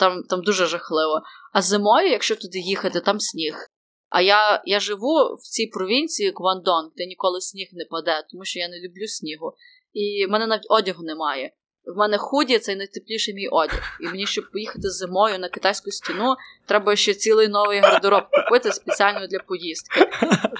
там 0.00 0.22
там 0.22 0.42
дуже 0.42 0.66
жахливо. 0.66 1.22
А 1.52 1.62
зимою, 1.62 2.08
якщо 2.08 2.36
туди 2.36 2.58
їхати, 2.58 3.00
там 3.00 3.20
сніг. 3.20 3.69
А 4.10 4.20
я 4.20 4.62
я 4.64 4.80
живу 4.80 5.34
в 5.34 5.42
цій 5.42 5.66
провінції 5.66 6.32
Гвандон, 6.36 6.90
де 6.96 7.06
ніколи 7.06 7.40
сніг 7.40 7.68
не 7.72 7.84
паде, 7.84 8.26
тому 8.30 8.44
що 8.44 8.58
я 8.58 8.68
не 8.68 8.80
люблю 8.80 9.06
снігу. 9.06 9.52
І 9.92 10.26
в 10.26 10.30
мене 10.30 10.46
навіть 10.46 10.66
одягу 10.68 11.02
немає. 11.02 11.52
В 11.84 11.98
мене 11.98 12.18
худі 12.18 12.58
це 12.58 12.76
найтепліший 12.76 13.34
мій 13.34 13.48
одяг. 13.48 13.98
І 14.00 14.04
мені, 14.04 14.26
щоб 14.26 14.50
поїхати 14.52 14.90
зимою 14.90 15.38
на 15.38 15.48
китайську 15.48 15.90
стіну, 15.90 16.34
треба 16.66 16.96
ще 16.96 17.14
цілий 17.14 17.48
новий 17.48 17.80
гардероб 17.80 18.22
купити 18.30 18.72
спеціально 18.72 19.26
для 19.26 19.38
поїздки. 19.38 20.10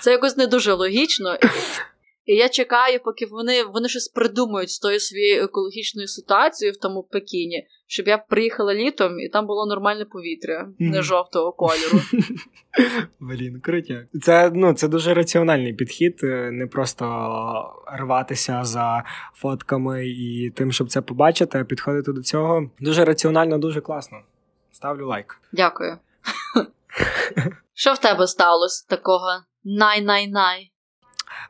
Це 0.02 0.10
якось 0.10 0.36
не 0.36 0.46
дуже 0.46 0.72
логічно. 0.72 1.36
І 2.24 2.34
я 2.34 2.48
чекаю, 2.48 3.00
поки 3.04 3.26
вони 3.26 3.64
вони 3.64 3.88
щось 3.88 4.08
придумають 4.08 4.70
з 4.70 4.78
тою 4.78 5.00
своєю 5.00 5.44
екологічною 5.44 6.08
ситуацією 6.08 6.72
в 6.72 6.76
тому 6.76 7.02
Пекіні, 7.02 7.66
щоб 7.86 8.08
я 8.08 8.18
приїхала 8.18 8.74
літом 8.74 9.20
і 9.20 9.28
там 9.28 9.46
було 9.46 9.66
нормальне 9.66 10.04
повітря, 10.04 10.68
не 10.78 11.02
жовтого 11.02 11.52
кольору. 11.52 12.00
Блін, 13.20 13.60
крутя. 13.60 14.06
Це 14.22 14.50
ну, 14.54 14.74
це 14.74 14.88
дуже 14.88 15.14
раціональний 15.14 15.72
підхід, 15.72 16.20
е, 16.22 16.50
не 16.50 16.66
просто 16.66 17.04
рватися 17.98 18.64
за 18.64 19.04
фотками 19.34 20.08
і 20.08 20.50
тим, 20.56 20.72
щоб 20.72 20.88
це 20.88 21.00
побачити, 21.00 21.58
а 21.58 21.64
підходити 21.64 22.12
до 22.12 22.22
цього. 22.22 22.70
Дуже 22.80 23.04
раціонально, 23.04 23.58
дуже 23.58 23.80
класно. 23.80 24.18
Ставлю 24.72 25.06
лайк. 25.06 25.40
Дякую. 25.52 25.98
Що 27.74 27.92
в 27.92 27.98
тебе 27.98 28.26
сталося 28.26 28.86
такого? 28.88 29.28
Най-най-най. 29.64 30.70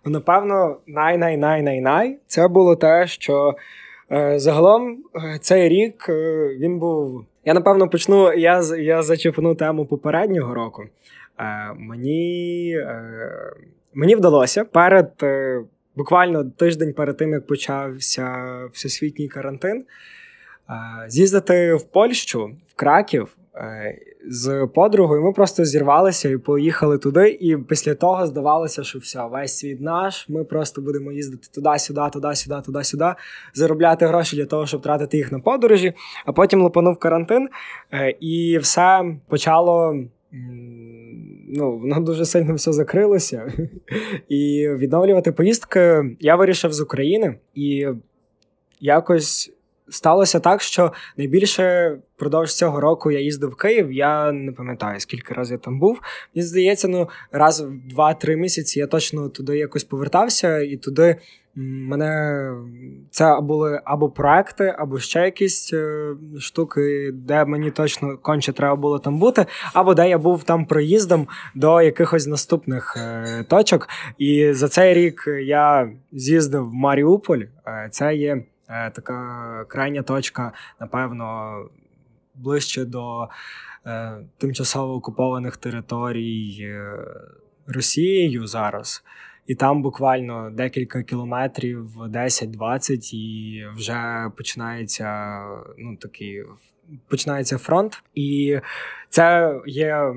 Ну, 0.04 0.12
напевно, 0.12 0.76
най-най-най-най-най 0.86 2.18
це 2.26 2.48
було 2.48 2.76
те, 2.76 3.06
що 3.06 3.54
е, 4.12 4.38
загалом 4.38 4.98
е, 5.14 5.38
цей 5.40 5.68
рік 5.68 6.06
е, 6.08 6.48
він 6.60 6.78
був. 6.78 7.24
Я 7.44 7.54
напевно 7.54 7.88
почну. 7.88 8.32
Я 8.32 8.62
я 8.78 9.02
зачепну 9.02 9.54
тему 9.54 9.86
попереднього 9.86 10.54
року. 10.54 10.82
Е, 11.38 11.74
Мені 11.78 12.72
е, 12.76 13.02
мені 13.94 14.16
вдалося 14.16 14.64
перед 14.64 15.12
е, 15.22 15.60
буквально 15.96 16.44
тиждень 16.44 16.92
перед 16.92 17.16
тим, 17.16 17.32
як 17.32 17.46
почався 17.46 18.58
всесвітній 18.72 19.28
карантин, 19.28 19.84
з'їздити 21.08 21.74
в 21.74 21.82
Польщу, 21.82 22.50
в 22.68 22.74
Краків 22.76 23.36
з 24.28 24.68
подругою. 24.74 25.22
Ми 25.22 25.32
просто 25.32 25.64
зірвалися 25.64 26.28
і 26.28 26.36
поїхали 26.36 26.98
туди. 26.98 27.38
І 27.40 27.56
після 27.56 27.94
того 27.94 28.26
здавалося, 28.26 28.84
що 28.84 28.98
все, 28.98 29.26
весь 29.26 29.58
світ 29.58 29.80
наш. 29.80 30.28
Ми 30.28 30.44
просто 30.44 30.82
будемо 30.82 31.12
їздити 31.12 31.48
туди-сюди, 31.54 32.00
туди-сюди, 32.12 32.56
туди-сюди, 32.66 33.14
заробляти 33.54 34.06
гроші 34.06 34.36
для 34.36 34.46
того, 34.46 34.66
щоб 34.66 34.82
тратити 34.82 35.16
їх 35.16 35.32
на 35.32 35.40
подорожі. 35.40 35.92
А 36.26 36.32
потім 36.32 36.62
лопанув 36.62 36.98
карантин, 36.98 37.48
е, 37.92 38.10
і 38.20 38.58
все 38.58 39.16
почало. 39.28 39.96
Ну, 41.52 41.78
воно 41.78 42.00
дуже 42.00 42.24
сильно 42.24 42.54
все 42.54 42.72
закрилося. 42.72 43.52
І 44.28 44.68
відновлювати 44.68 45.32
поїздки 45.32 46.04
я 46.20 46.36
вирішив 46.36 46.72
з 46.72 46.80
України 46.80 47.34
і 47.54 47.88
якось 48.80 49.52
сталося 49.90 50.40
так, 50.40 50.62
що 50.62 50.92
найбільше 51.16 51.96
впродовж 52.16 52.54
цього 52.54 52.80
року 52.80 53.10
я 53.10 53.20
їздив 53.20 53.50
в 53.50 53.56
Київ. 53.56 53.92
Я 53.92 54.32
не 54.32 54.52
пам'ятаю, 54.52 55.00
скільки 55.00 55.34
разів 55.34 55.52
я 55.52 55.58
там 55.58 55.78
був. 55.78 56.00
Мені 56.34 56.46
здається, 56.46 56.88
ну 56.88 57.08
раз 57.32 57.60
в 57.60 57.88
два-три 57.88 58.36
місяці 58.36 58.78
я 58.78 58.86
точно 58.86 59.28
туди 59.28 59.58
якось 59.58 59.84
повертався, 59.84 60.60
і 60.60 60.76
туди 60.76 61.16
мене 61.54 62.52
це 63.10 63.40
були 63.40 63.80
або 63.84 64.10
проекти, 64.10 64.74
або 64.78 64.98
ще 64.98 65.20
якісь 65.20 65.72
е, 65.72 66.14
штуки, 66.38 67.10
де 67.14 67.44
мені 67.44 67.70
точно 67.70 68.18
конче 68.18 68.52
треба 68.52 68.76
було 68.76 68.98
там 68.98 69.18
бути, 69.18 69.46
або 69.72 69.94
де 69.94 70.08
я 70.08 70.18
був 70.18 70.44
там 70.44 70.66
проїздом 70.66 71.28
до 71.54 71.82
якихось 71.82 72.26
наступних 72.26 72.96
е, 72.96 73.44
точок. 73.48 73.88
І 74.18 74.52
за 74.52 74.68
цей 74.68 74.94
рік 74.94 75.24
я 75.42 75.90
з'їздив 76.12 76.70
в 76.70 76.74
Маріуполь. 76.74 77.42
Е, 77.66 77.88
це 77.90 78.14
є 78.14 78.42
така 78.94 79.64
крайня 79.68 80.02
точка, 80.02 80.52
напевно, 80.80 81.54
ближче 82.34 82.84
до 82.84 83.28
е, 83.86 84.16
тимчасово 84.38 84.94
окупованих 84.94 85.56
територій 85.56 86.58
е, 86.60 86.92
Росією 87.66 88.46
зараз. 88.46 89.04
І 89.46 89.54
там 89.54 89.82
буквально 89.82 90.50
декілька 90.50 91.02
кілометрів, 91.02 91.98
10-20, 91.98 93.14
і 93.14 93.64
вже 93.76 94.30
починається 94.36 95.40
ну 95.78 95.96
такий 95.96 96.44
починається 97.08 97.58
фронт. 97.58 98.02
І 98.14 98.58
це 99.08 99.54
є 99.66 100.14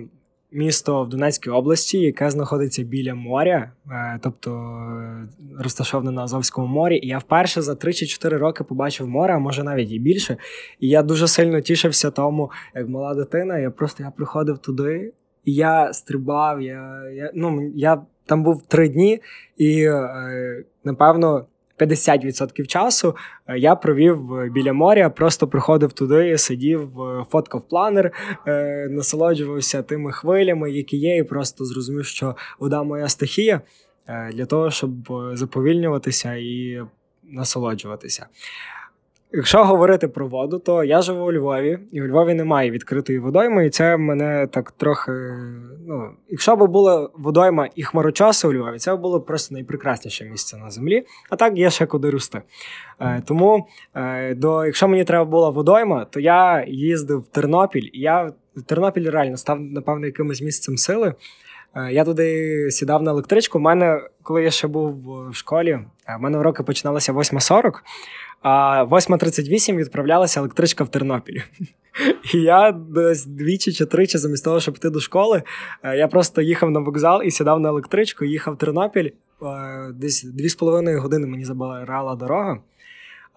місто 0.54 1.04
в 1.04 1.10
Донецькій 1.10 1.50
області, 1.50 2.00
яке 2.00 2.30
знаходиться 2.30 2.84
біля 2.84 3.16
моря, 3.16 3.72
е, 3.92 4.20
тобто 4.24 4.52
е, 4.52 5.28
розташоване 5.60 6.12
на 6.12 6.24
Азовському 6.24 6.68
морі. 6.68 7.00
І 7.04 7.08
я 7.08 7.18
вперше 7.18 7.62
за 7.62 7.76
3 7.76 7.94
чи 7.94 8.06
4 8.06 8.38
роки 8.38 8.64
побачив 8.64 9.08
море, 9.08 9.34
а 9.36 9.40
може 9.40 9.64
навіть 9.64 9.92
і 9.92 10.00
більше. 10.00 10.38
І 10.80 10.90
я 10.90 11.04
дуже 11.04 11.28
сильно 11.28 11.62
тішився 11.62 12.12
тому, 12.12 12.52
як 12.76 12.88
мала 12.88 13.16
дитина. 13.16 13.60
Я 13.60 13.72
просто 13.72 14.04
я 14.04 14.12
приходив 14.12 14.58
туди, 14.58 15.14
і 15.46 15.54
я 15.54 15.94
стрибав. 15.94 16.62
Я 16.62 17.10
я, 17.14 17.32
ну, 17.34 17.72
я 17.76 18.02
там 18.26 18.44
був 18.44 18.62
три 18.68 18.90
дні, 18.90 19.22
і 19.58 19.84
е, 19.84 20.64
напевно 20.84 21.46
50% 21.80 22.66
часу 22.66 23.16
е, 23.48 23.58
я 23.58 23.76
провів 23.76 24.34
е, 24.36 24.50
біля 24.50 24.74
моря, 24.74 25.10
просто 25.10 25.48
приходив 25.48 25.94
туди, 25.94 26.38
сидів, 26.38 27.02
е, 27.02 27.26
фоткав 27.30 27.68
планер, 27.68 28.12
насолоджувався 28.90 29.84
тими 29.84 30.12
хвилями, 30.12 30.72
які 30.72 30.98
є, 30.98 31.18
і 31.18 31.24
просто 31.24 31.66
зрозумів, 31.66 32.06
що 32.06 32.36
вода 32.60 32.84
моя 32.84 33.10
стихія 33.10 33.62
для 34.34 34.46
того, 34.46 34.72
щоб 34.72 34.92
заповільнюватися 35.34 36.34
і 36.36 36.82
насолоджуватися. 37.24 38.26
Якщо 39.36 39.64
говорити 39.64 40.08
про 40.08 40.28
воду, 40.28 40.60
то 40.60 40.84
я 40.84 41.02
живу 41.02 41.26
у 41.26 41.32
Львові, 41.32 41.80
і 41.92 42.02
у 42.02 42.08
Львові 42.08 42.34
немає 42.34 42.72
відкритої 42.72 43.20
водойми, 43.20 43.66
і 43.66 43.70
це 43.70 43.98
мене 43.98 44.48
так 44.52 44.72
трохи. 44.72 45.12
Ну, 45.88 46.12
якщо 46.30 46.56
б 46.56 46.68
була 46.68 47.10
водойма 47.18 47.70
і 47.76 47.84
хмарочоси 47.84 48.48
у 48.48 48.54
Львові, 48.54 48.78
це 48.78 48.96
було 48.96 49.20
б 49.20 49.26
просто 49.26 49.56
найпрекрасніше 49.56 50.26
місце 50.26 50.58
на 50.58 50.70
землі. 50.70 51.06
А 51.30 51.36
так 51.36 51.58
є 51.58 51.70
ще 51.70 51.86
куди 51.86 52.10
рости. 52.10 52.42
Е, 53.00 53.22
Тому, 53.26 53.68
е, 53.96 54.36
до, 54.36 54.66
якщо 54.66 54.88
мені 54.88 55.04
треба 55.04 55.26
була 55.26 55.50
водойма, 55.50 56.06
то 56.06 56.20
я 56.20 56.66
їздив 56.68 57.20
в 57.20 57.28
Тернопіль, 57.28 57.90
і 57.94 58.00
я 58.00 58.32
Тернопіль 58.66 59.10
реально 59.10 59.38
став, 59.38 59.60
напевно, 59.60 60.06
якимось 60.06 60.42
місцем 60.42 60.78
сили. 60.78 61.14
Е, 61.76 61.92
я 61.92 62.04
туди 62.06 62.68
сідав 62.72 63.04
на 63.04 63.12
електричку. 63.12 63.58
У 63.58 63.62
мене, 63.62 64.02
коли 64.24 64.44
я 64.44 64.52
ще 64.52 64.68
був 64.68 64.92
в 65.30 65.36
школі, 65.36 65.70
е, 65.70 65.88
в 66.20 66.22
мене 66.22 66.38
уроки 66.38 66.64
починалися 66.64 67.14
8.40 67.14 67.84
а 68.44 68.84
8.38 68.84 69.76
відправлялася 69.76 70.40
електричка 70.40 70.84
в 70.84 70.90
Тернопіль. 70.90 71.40
І 72.34 72.38
я 72.38 72.72
десь 72.72 73.26
двічі 73.26 73.74
чи 73.74 73.86
тричі, 73.86 74.18
замість 74.18 74.44
того, 74.44 74.60
щоб 74.60 74.76
йти 74.76 74.90
до 74.90 75.00
школи, 75.00 75.44
е, 75.84 75.98
я 75.98 76.08
просто 76.08 76.42
їхав 76.42 76.72
на 76.72 76.80
вокзал 76.80 77.24
і 77.24 77.32
сідав 77.32 77.60
на 77.60 77.70
електричку, 77.70 78.26
їхав 78.26 78.54
в 78.54 78.58
Тернопіль. 78.58 79.10
Е, 79.44 79.92
десь 79.94 80.24
дві 80.24 80.50
з 80.50 80.56
половиною 80.56 81.02
години 81.02 81.28
мені 81.28 81.46
забирала 81.46 82.16
дорога. 82.16 82.60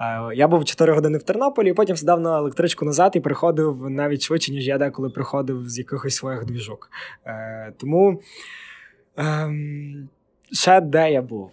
Е, 0.01 0.35
я 0.35 0.49
був 0.49 0.65
4 0.65 0.93
години 0.93 1.19
в 1.19 1.23
Тернополі, 1.23 1.71
і 1.71 1.73
потім 1.73 1.97
сідав 1.97 2.21
на 2.21 2.39
електричку 2.39 2.85
назад 2.85 3.13
і 3.15 3.21
приходив 3.21 3.91
навіть 3.91 4.23
швидше, 4.23 4.53
ніж 4.53 4.69
я 4.69 4.79
деколи 4.79 5.11
приходив 5.11 5.69
з 5.69 5.79
якихось 5.79 6.17
своїх 6.17 6.45
двіжок. 6.45 6.91
Тому 7.77 8.21
ем, 9.17 10.09
ще 10.53 10.81
де 10.81 11.13
я 11.13 11.23
був. 11.23 11.51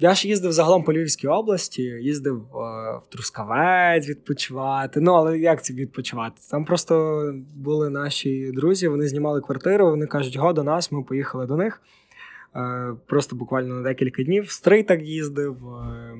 Я 0.00 0.14
ж 0.14 0.28
їздив 0.28 0.52
загалом 0.52 0.82
по 0.82 0.92
Львівській 0.92 1.28
області, 1.28 1.82
їздив 1.82 2.36
е, 2.36 2.58
в 2.98 3.02
Трускавець 3.08 4.08
відпочивати. 4.08 5.00
Ну, 5.00 5.12
але 5.12 5.38
як 5.38 5.64
це 5.64 5.74
відпочивати? 5.74 6.40
Там 6.50 6.64
просто 6.64 7.34
були 7.56 7.90
наші 7.90 8.52
друзі, 8.52 8.88
вони 8.88 9.08
знімали 9.08 9.40
квартиру, 9.40 9.90
вони 9.90 10.06
кажуть, 10.06 10.36
го 10.36 10.52
до 10.52 10.62
нас, 10.62 10.92
ми 10.92 11.02
поїхали 11.02 11.46
до 11.46 11.56
них. 11.56 11.82
Е, 12.56 12.94
просто 13.06 13.36
буквально 13.36 13.74
на 13.74 13.82
декілька 13.82 14.22
днів. 14.22 14.50
Стрий 14.50 14.82
так 14.82 15.02
їздив. 15.02 15.56
Е, 15.68 16.14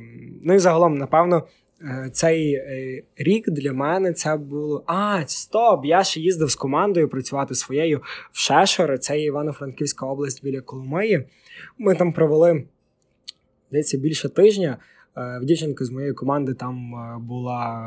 ну 0.45 0.55
і 0.55 0.59
загалом, 0.59 0.95
напевно, 0.99 1.43
цей 2.13 2.63
рік 3.17 3.51
для 3.51 3.73
мене 3.73 4.13
це 4.13 4.37
було. 4.37 4.85
А, 4.87 5.23
стоп! 5.27 5.85
Я 5.85 6.05
ще 6.05 6.21
їздив 6.21 6.51
з 6.51 6.55
командою 6.55 7.09
працювати 7.09 7.55
своєю 7.55 8.01
в 8.33 8.39
Шешори, 8.39 8.99
це 8.99 9.21
Івано-Франківська 9.21 10.07
область 10.07 10.45
біля 10.45 10.61
Коломиї. 10.61 11.27
Ми 11.79 11.95
там 11.95 12.13
провели 12.13 12.65
здається, 13.71 13.99
більше 13.99 14.29
тижня. 14.29 14.79
Е, 15.19 15.39
в 15.43 15.45
дівчинки 15.45 15.85
з 15.85 15.91
моєї 15.91 16.13
команди 16.13 16.55
там 16.55 16.95
е, 16.95 17.19
була 17.21 17.81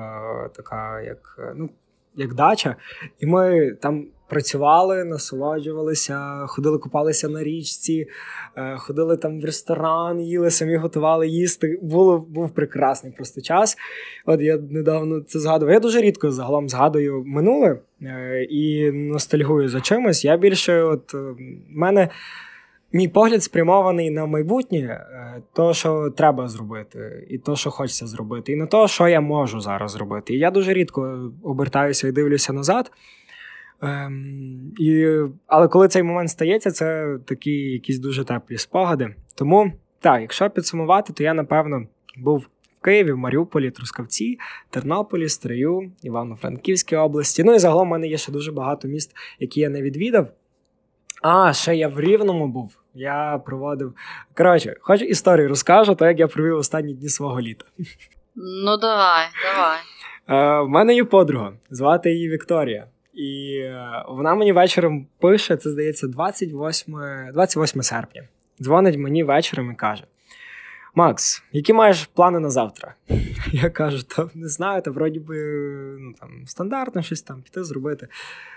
е, 0.46 0.50
така, 0.56 1.02
як 1.02 1.54
ну, 1.56 1.70
як 2.16 2.34
дача, 2.34 2.76
і 3.20 3.26
ми 3.26 3.72
там 3.82 4.08
працювали, 4.30 5.04
насолоджувалися, 5.04 6.46
ходили, 6.48 6.78
купалися 6.78 7.30
на 7.30 7.44
річці, 7.44 8.08
ходили 8.78 9.18
там 9.18 9.42
в 9.42 9.46
ресторан, 9.46 10.22
їли, 10.22 10.52
самі 10.52 10.76
готували 10.78 11.28
їсти. 11.28 11.80
Було, 11.82 12.20
Був 12.20 12.50
прекрасний 12.50 13.14
просто 13.14 13.42
час. 13.42 13.78
От 14.26 14.42
я 14.42 14.58
недавно 14.58 15.22
це 15.22 15.40
згадував. 15.40 15.74
Я 15.74 15.80
дуже 15.80 16.02
рідко 16.02 16.32
загалом 16.32 16.70
згадую 16.70 17.24
минуле 17.26 17.80
і 18.50 18.92
ностальгую 18.92 19.70
за 19.70 19.82
чимось. 19.82 20.26
Я 20.26 20.38
більше, 20.38 20.82
от 20.82 21.16
мене. 21.70 22.10
Мій 22.94 23.08
погляд 23.08 23.44
спрямований 23.44 24.10
на 24.10 24.26
майбутнє, 24.26 24.80
е, 24.80 25.42
то, 25.54 25.74
що 25.74 26.10
треба 26.10 26.48
зробити, 26.48 27.28
і 27.30 27.38
то, 27.38 27.56
що 27.56 27.72
хочеться 27.72 28.08
зробити, 28.08 28.52
і 28.52 28.56
на 28.56 28.66
те, 28.66 28.88
що 28.88 29.08
я 29.08 29.22
можу 29.22 29.60
зараз 29.60 29.92
зробити. 29.92 30.34
І 30.34 30.38
я 30.38 30.52
дуже 30.52 30.74
рідко 30.74 31.32
обертаюся 31.44 32.08
і 32.08 32.12
дивлюся 32.12 32.54
назад. 32.54 32.92
Ем, 33.82 34.74
і, 34.80 35.18
Але 35.48 35.68
коли 35.68 35.88
цей 35.88 36.04
момент 36.04 36.30
стається, 36.30 36.72
це 36.72 37.18
такі 37.26 37.52
якісь 37.52 38.00
дуже 38.00 38.24
теплі 38.24 38.58
спогади. 38.58 39.16
Тому, 39.36 39.72
так, 40.00 40.22
якщо 40.22 40.50
підсумувати, 40.50 41.14
то 41.14 41.24
я, 41.24 41.34
напевно, 41.34 41.86
був 42.18 42.48
в 42.80 42.84
Києві, 42.84 43.12
в 43.12 43.18
Маріуполі, 43.18 43.72
Трускавці, 43.72 44.38
Тернополі, 44.70 45.30
Стрию, 45.30 45.92
Івано-Франківській 46.04 46.96
області. 46.96 47.44
Ну 47.44 47.56
і 47.56 47.60
загалом 47.60 47.88
у 47.88 47.92
мене 47.92 48.08
є 48.08 48.18
ще 48.18 48.32
дуже 48.32 48.52
багато 48.52 48.88
міст, 48.88 49.12
які 49.40 49.60
я 49.60 49.70
не 49.70 49.82
відвідав. 49.82 50.28
А, 51.22 51.54
ще 51.54 51.76
я 51.76 51.88
в 51.88 52.00
Рівному 52.00 52.48
був. 52.48 52.78
Я 52.94 53.42
проводив. 53.46 53.94
Коротше, 54.38 54.76
хоч 54.82 55.02
історію 55.02 55.50
розкажу, 55.50 55.96
то 55.96 56.06
як 56.06 56.20
я 56.20 56.28
провів 56.28 56.58
останні 56.58 56.94
дні 56.94 57.10
свого 57.10 57.42
літа. 57.42 57.66
Ну, 58.36 58.78
давай, 58.78 59.26
давай. 59.44 59.80
Е, 60.30 60.62
В 60.64 60.70
мене 60.70 60.96
є 60.96 61.04
подруга, 61.04 61.54
звати 61.70 62.12
її 62.12 62.30
Вікторія. 62.30 62.88
І 63.14 63.58
е, 63.64 64.04
вона 64.08 64.36
мені 64.36 64.52
вечором 64.54 65.08
пише, 65.20 65.58
це 65.58 65.70
здається, 65.70 66.08
28 66.08 66.96
28 67.34 67.82
серпня. 67.82 68.24
Дзвонить 68.62 68.98
мені 68.98 69.24
вечором 69.24 69.72
і 69.72 69.76
каже: 69.76 70.04
Макс, 70.96 71.44
які 71.52 71.74
маєш 71.74 72.06
плани 72.06 72.40
на 72.40 72.50
завтра? 72.50 72.94
Я 73.52 73.70
кажу, 73.70 74.04
та 74.04 74.30
не 74.34 74.48
знаю, 74.48 74.82
та 74.82 74.92
вроді 74.92 75.20
би 75.20 75.36
ну, 76.00 76.14
там, 76.20 76.30
стандартно 76.48 77.02
щось 77.02 77.22
там 77.22 77.42
піти 77.42 77.64
зробити. 77.64 78.08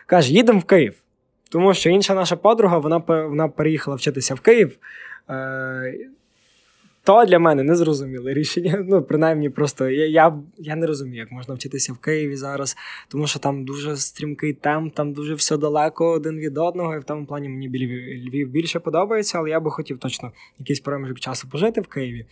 Каже, 0.07 0.33
їдемо 0.33 0.59
в 0.59 0.65
Київ. 0.65 0.95
Тому 1.55 1.75
що 1.75 1.91
інша 1.91 2.15
наша 2.15 2.37
подруга 2.37 2.79
вона 2.79 3.03
вона 3.07 3.49
переїхала 3.49 3.97
вчитися 3.97 4.35
в 4.35 4.41
Київ. 4.41 4.79
Е, 5.31 5.95
то 7.05 7.25
для 7.25 7.39
мене 7.39 7.63
незрозуміле 7.63 8.35
рішення. 8.35 8.85
Ну, 8.89 9.03
принаймні, 9.03 9.51
просто 9.51 9.89
я 9.89 10.07
я, 10.07 10.35
я 10.59 10.77
не 10.77 10.87
розумію, 10.87 11.17
як 11.17 11.33
можна 11.33 11.55
вчитися 11.55 11.93
в 11.93 11.99
Києві 11.99 12.37
зараз, 12.37 12.77
тому 13.09 13.27
що 13.27 13.39
там 13.39 13.65
дуже 13.65 13.97
стрімкий 13.97 14.53
темп, 14.53 14.95
там 14.95 15.13
дуже 15.13 15.35
все 15.35 15.57
далеко 15.57 16.11
один 16.11 16.39
від 16.39 16.59
одного. 16.59 16.95
І 16.95 16.99
в 16.99 17.05
тому 17.05 17.27
плані 17.27 17.49
мені 17.49 17.69
Львів 18.29 18.49
більше 18.49 18.81
подобається, 18.81 19.39
але 19.39 19.51
я 19.51 19.61
би 19.61 19.71
хотів 19.71 19.99
точно 19.99 20.33
якийсь 20.59 20.81
проміжок 20.81 21.21
часу 21.21 21.49
пожити 21.49 21.81
в 21.81 21.87
Києві. 21.87 22.27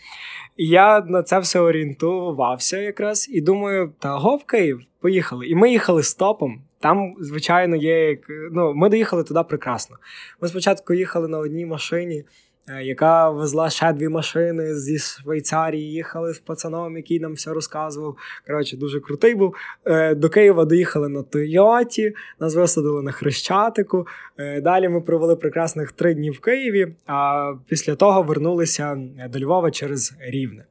І 0.56 0.68
я 0.68 1.00
на 1.00 1.22
це 1.22 1.38
все 1.38 1.60
орієнтувався 1.60 2.78
якраз 2.78 3.28
і 3.32 3.40
думаю, 3.40 3.92
та 3.98 4.16
го 4.16 4.36
в 4.36 4.44
Київ, 4.44 4.82
поїхали. 5.00 5.46
І 5.46 5.54
ми 5.54 5.70
їхали 5.70 6.02
стопом. 6.02 6.62
Там, 6.82 7.14
звичайно, 7.20 7.76
є. 7.76 8.18
Ну, 8.52 8.74
ми 8.74 8.88
доїхали 8.88 9.24
туди 9.24 9.40
прекрасно. 9.48 9.96
Ми 10.40 10.48
спочатку 10.48 10.94
їхали 10.94 11.28
на 11.28 11.38
одній 11.38 11.66
машині. 11.66 12.24
Е, 12.68 12.82
яка 12.82 13.30
везла 13.30 13.70
ще 13.70 13.92
дві 13.92 14.08
машини 14.08 14.74
зі 14.74 14.98
Швейцарії, 14.98 15.92
їхали 15.92 16.34
з 16.34 16.38
пацаном, 16.38 16.96
який 16.96 17.20
нам 17.20 17.32
все 17.32 17.52
розказував. 17.52 18.16
Коротше, 18.46 18.76
дуже 18.76 19.00
крутий 19.00 19.34
був. 19.34 19.54
Е, 19.84 20.14
до 20.14 20.28
Києва 20.28 20.64
доїхали 20.64 21.08
на 21.08 21.22
Тойоті, 21.22 22.14
нас 22.40 22.54
висадили 22.54 23.02
на 23.02 23.12
Хрещатику. 23.12 24.06
Е, 24.38 24.60
далі 24.60 24.88
ми 24.88 25.00
провели 25.00 25.36
прекрасних 25.36 25.92
три 25.92 26.14
дні 26.14 26.30
в 26.30 26.40
Києві, 26.40 26.94
а 27.06 27.52
після 27.68 27.94
того 27.94 28.22
вернулися 28.22 28.98
до 29.30 29.40
Львова 29.40 29.70
через 29.70 30.14
Рівне. 30.20 30.64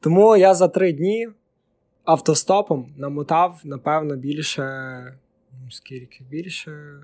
Тому 0.00 0.36
я 0.36 0.54
за 0.54 0.68
три 0.68 0.92
дні 0.92 1.28
автостопом 2.04 2.94
намотав, 2.96 3.60
напевно, 3.64 4.16
більше. 4.16 4.62
Скільки 5.70 6.24
більше. 6.24 7.00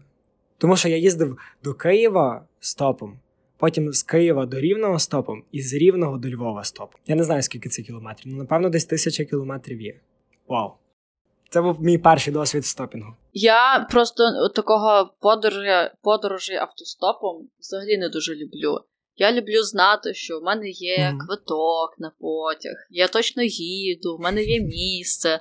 Тому 0.59 0.77
що 0.77 0.89
я 0.89 0.97
їздив 0.97 1.39
до 1.63 1.75
Києва 1.75 2.47
стопом 2.61 3.19
потім 3.59 3.93
з 3.93 4.03
Києва 4.03 4.47
до 4.47 4.61
Рівного 4.61 4.99
стопом 4.99 5.45
і 5.53 5.63
з 5.63 5.75
Рівного 5.75 6.19
до 6.19 6.31
Львова 6.31 6.65
стопом. 6.65 7.01
Я 7.07 7.15
не 7.15 7.25
знаю, 7.25 7.43
скільки 7.43 7.69
це 7.69 7.83
кілометрів, 7.83 8.33
ну 8.33 8.39
напевно, 8.39 8.69
десь 8.69 8.85
тисяча 8.85 9.25
кілометрів 9.25 9.81
є. 9.81 10.01
Вау! 10.49 10.73
Це 11.51 11.63
був 11.63 11.83
мій 11.83 11.99
перший 11.99 12.33
досвід 12.33 12.67
стопінгу. 12.67 13.15
Я 13.33 13.87
просто 13.91 14.49
такого 14.55 15.15
подорожі, 15.21 15.91
подорожі 16.03 16.55
автостопом 16.55 17.49
взагалі 17.61 17.99
не 17.99 18.09
дуже 18.09 18.35
люблю. 18.35 18.81
Я 19.17 19.33
люблю 19.33 19.63
знати, 19.63 20.15
що 20.15 20.39
в 20.39 20.43
мене 20.43 20.69
є 20.69 20.99
mm-hmm. 20.99 21.27
квиток 21.27 21.95
на 21.99 22.13
потяг, 22.21 22.87
я 22.91 23.09
точно 23.09 23.43
їду, 23.43 24.17
в 24.17 24.21
мене 24.21 24.43
є 24.43 24.61
місце. 24.61 25.41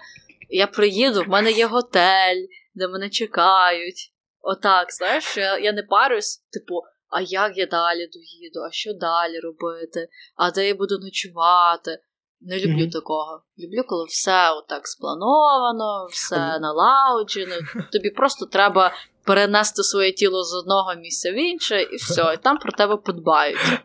Я 0.50 0.68
приїду, 0.68 1.24
в 1.24 1.28
мене 1.28 1.52
є 1.52 1.66
готель, 1.66 2.46
де 2.78 2.88
мене 2.88 3.10
чекають. 3.10 4.14
Отак, 4.42 4.94
знаєш, 4.94 5.38
я 5.38 5.58
я 5.58 5.74
не 5.74 5.84
парюсь, 5.84 6.38
типу, 6.54 6.82
а 7.10 7.22
як 7.22 7.58
я 7.58 7.66
далі 7.66 8.10
доїду, 8.14 8.60
а 8.68 8.72
що 8.72 8.94
далі 8.94 9.40
робити, 9.40 10.10
а 10.36 10.52
де 10.52 10.68
я 10.68 10.76
буду 10.76 11.00
ночувати. 11.00 12.00
Не 12.42 12.60
люблю 12.60 12.86
mm-hmm. 12.86 12.92
такого. 12.92 13.44
Люблю, 13.60 13.84
коли 13.88 14.06
все 14.06 14.52
отак 14.52 14.88
сплановано, 14.88 16.08
все 16.12 16.60
налагоджено. 16.60 17.56
Тобі 17.92 18.10
просто 18.10 18.46
треба 18.46 18.94
перенести 19.24 19.84
своє 19.84 20.12
тіло 20.12 20.44
з 20.44 20.54
одного 20.54 20.96
місця 20.96 21.32
в 21.32 21.36
інше, 21.36 21.82
і 21.82 21.96
все, 21.96 22.34
і 22.34 22.44
там 22.44 22.58
про 22.58 22.72
тебе 22.72 22.98
подбають. 22.98 23.80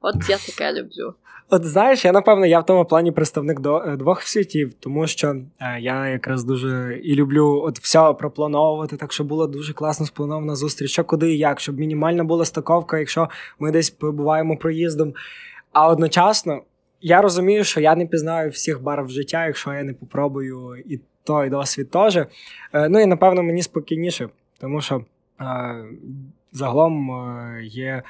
От 0.00 0.14
я 0.28 0.38
таке 0.38 0.72
люблю. 0.72 1.14
От 1.50 1.64
знаєш, 1.64 2.04
я 2.04 2.12
напевно 2.12 2.46
я 2.46 2.60
в 2.60 2.66
тому 2.66 2.84
плані 2.84 3.12
представник 3.12 3.60
до 3.60 3.78
е, 3.78 3.96
двох 3.96 4.22
світів, 4.22 4.74
тому 4.80 5.06
що 5.06 5.36
е, 5.60 5.80
я 5.80 6.06
якраз 6.06 6.44
дуже 6.44 7.00
і 7.04 7.14
люблю 7.14 7.62
от 7.64 7.78
все 7.78 8.12
проплановувати, 8.12 8.96
так 8.96 9.12
щоб 9.12 9.26
була 9.26 9.46
дуже 9.46 9.72
класно 9.72 10.06
спланована 10.06 10.54
зустріч, 10.54 10.90
що 10.90 11.04
куди 11.04 11.34
і 11.34 11.38
як, 11.38 11.60
щоб 11.60 11.78
мінімальна 11.78 12.24
була 12.24 12.44
стаковка, 12.44 12.98
якщо 12.98 13.28
ми 13.58 13.70
десь 13.70 13.90
побуваємо 13.90 14.56
проїздом. 14.56 15.14
А 15.72 15.88
одночасно 15.88 16.62
я 17.00 17.22
розумію, 17.22 17.64
що 17.64 17.80
я 17.80 17.96
не 17.96 18.06
пізнаю 18.06 18.50
всіх 18.50 18.82
барв 18.82 19.10
життя, 19.10 19.46
якщо 19.46 19.72
я 19.72 19.84
не 19.84 19.94
попробую 19.94 20.82
і 20.86 21.00
той 21.24 21.50
досвід 21.50 21.90
теж. 21.90 22.16
Е, 22.16 22.28
ну 22.88 23.00
і 23.00 23.06
напевно 23.06 23.42
мені 23.42 23.62
спокійніше, 23.62 24.28
тому 24.60 24.80
що 24.80 25.04
загалом 26.52 27.10
є 27.62 28.02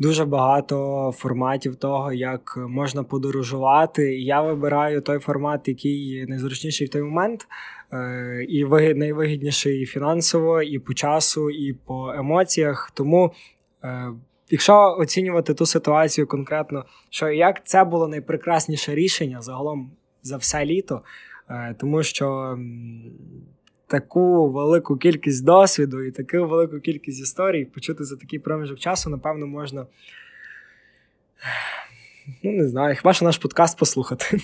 дуже 0.00 0.24
багато 0.24 1.10
форматів 1.16 1.76
того, 1.76 2.12
як 2.12 2.56
можна 2.68 3.02
подорожувати. 3.02 4.18
Я 4.20 4.42
вибираю 4.42 5.00
той 5.00 5.18
формат, 5.18 5.68
який 5.68 6.26
найзручніший 6.26 6.86
в 6.86 6.90
той 6.90 7.02
момент, 7.02 7.48
е, 7.92 8.46
і 8.48 8.64
найвигідніший 8.94 9.80
і 9.80 9.86
фінансово, 9.86 10.62
і 10.62 10.78
по 10.78 10.94
часу, 10.94 11.50
і 11.50 11.72
по 11.72 12.12
емоціях. 12.12 12.90
Тому. 12.94 13.32
Е, 13.84 14.12
якщо 14.50 14.96
оцінювати 14.98 15.54
ту 15.54 15.66
ситуацію 15.66 16.26
конкретно, 16.26 16.84
що 17.10 17.28
як 17.28 17.66
це 17.66 17.84
було 17.84 18.08
найпрекрасніше 18.08 18.94
рішення 18.94 19.40
загалом 19.40 19.90
за 20.22 20.36
все 20.36 20.64
літо, 20.64 21.02
е, 21.50 21.74
тому 21.78 22.02
що 22.02 22.58
таку 23.90 24.50
велику 24.50 24.96
кількість 24.96 25.44
досвіду 25.44 26.02
і 26.02 26.12
таку 26.12 26.48
велику 26.48 26.80
кількість 26.80 27.22
історій 27.22 27.64
почути 27.64 28.04
за 28.04 28.16
такий 28.16 28.38
проміжок 28.38 28.78
часу, 28.78 29.10
напевно, 29.10 29.46
можна. 29.46 29.86
Ну, 32.42 32.52
не 32.52 32.68
знаю, 32.68 32.96
хіба 32.96 33.12
що 33.12 33.24
наш 33.24 33.38
подкаст 33.38 33.78
послухати. 33.78 34.40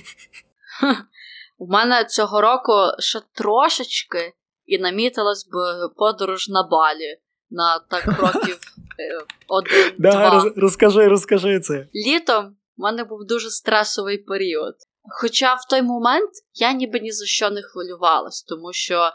У 1.58 1.66
мене 1.66 2.04
цього 2.04 2.40
року 2.40 2.72
ще 2.98 3.20
трошечки 3.34 4.32
і 4.66 4.78
намітилась 4.78 5.48
б 5.48 5.54
подорож 5.96 6.48
на 6.48 6.62
балі 6.62 7.18
на 7.50 7.78
так 7.78 8.06
років 8.20 8.58
е, 8.98 9.24
один-два. 9.48 10.52
Розкажи, 10.56 11.08
розкажи 11.08 11.60
це. 11.60 11.88
Літом 12.06 12.56
у 12.76 12.82
мене 12.82 13.04
був 13.04 13.26
дуже 13.26 13.50
стресовий 13.50 14.18
період. 14.18 14.74
Хоча 15.20 15.54
в 15.54 15.68
той 15.70 15.82
момент 15.82 16.30
я 16.54 16.72
ніби 16.72 17.00
ні 17.00 17.12
за 17.12 17.26
що 17.26 17.50
не 17.50 17.62
хвилювалась, 17.62 18.42
тому 18.42 18.72
що 18.72 19.10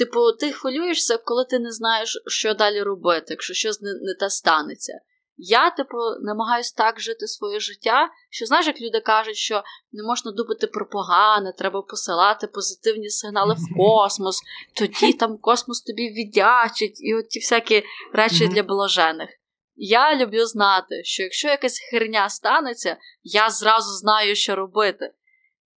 Типу, 0.00 0.32
ти 0.32 0.52
хвилюєшся, 0.52 1.16
коли 1.16 1.44
ти 1.44 1.58
не 1.58 1.72
знаєш, 1.72 2.22
що 2.26 2.54
далі 2.54 2.82
робити, 2.82 3.26
якщо 3.28 3.54
щось 3.54 3.80
не, 3.80 3.90
не 3.90 4.14
те 4.20 4.30
станеться. 4.30 5.00
Я, 5.36 5.70
типу, 5.70 5.96
намагаюся 6.20 6.74
так 6.76 7.00
жити 7.00 7.26
своє 7.26 7.60
життя, 7.60 8.08
що 8.30 8.46
знаєш, 8.46 8.66
як 8.66 8.80
люди 8.80 9.00
кажуть, 9.00 9.36
що 9.36 9.62
не 9.92 10.02
можна 10.02 10.32
думати 10.32 10.66
про 10.66 10.88
погане, 10.88 11.52
треба 11.58 11.82
посилати 11.82 12.46
позитивні 12.46 13.08
сигнали 13.08 13.54
в 13.54 13.76
космос, 13.76 14.40
тоді 14.76 15.12
там 15.12 15.38
космос 15.38 15.82
тобі 15.82 16.08
віддячить, 16.08 17.00
і 17.00 17.14
от 17.14 17.28
ті 17.28 17.38
всякі 17.38 17.82
речі 18.12 18.48
для 18.48 18.62
блажених. 18.62 19.28
Я 19.76 20.16
люблю 20.16 20.46
знати, 20.46 21.04
що 21.04 21.22
якщо 21.22 21.48
якась 21.48 21.78
херня 21.90 22.28
станеться, 22.28 22.96
я 23.22 23.50
зразу 23.50 23.90
знаю, 23.90 24.34
що 24.34 24.56
робити. 24.56 25.12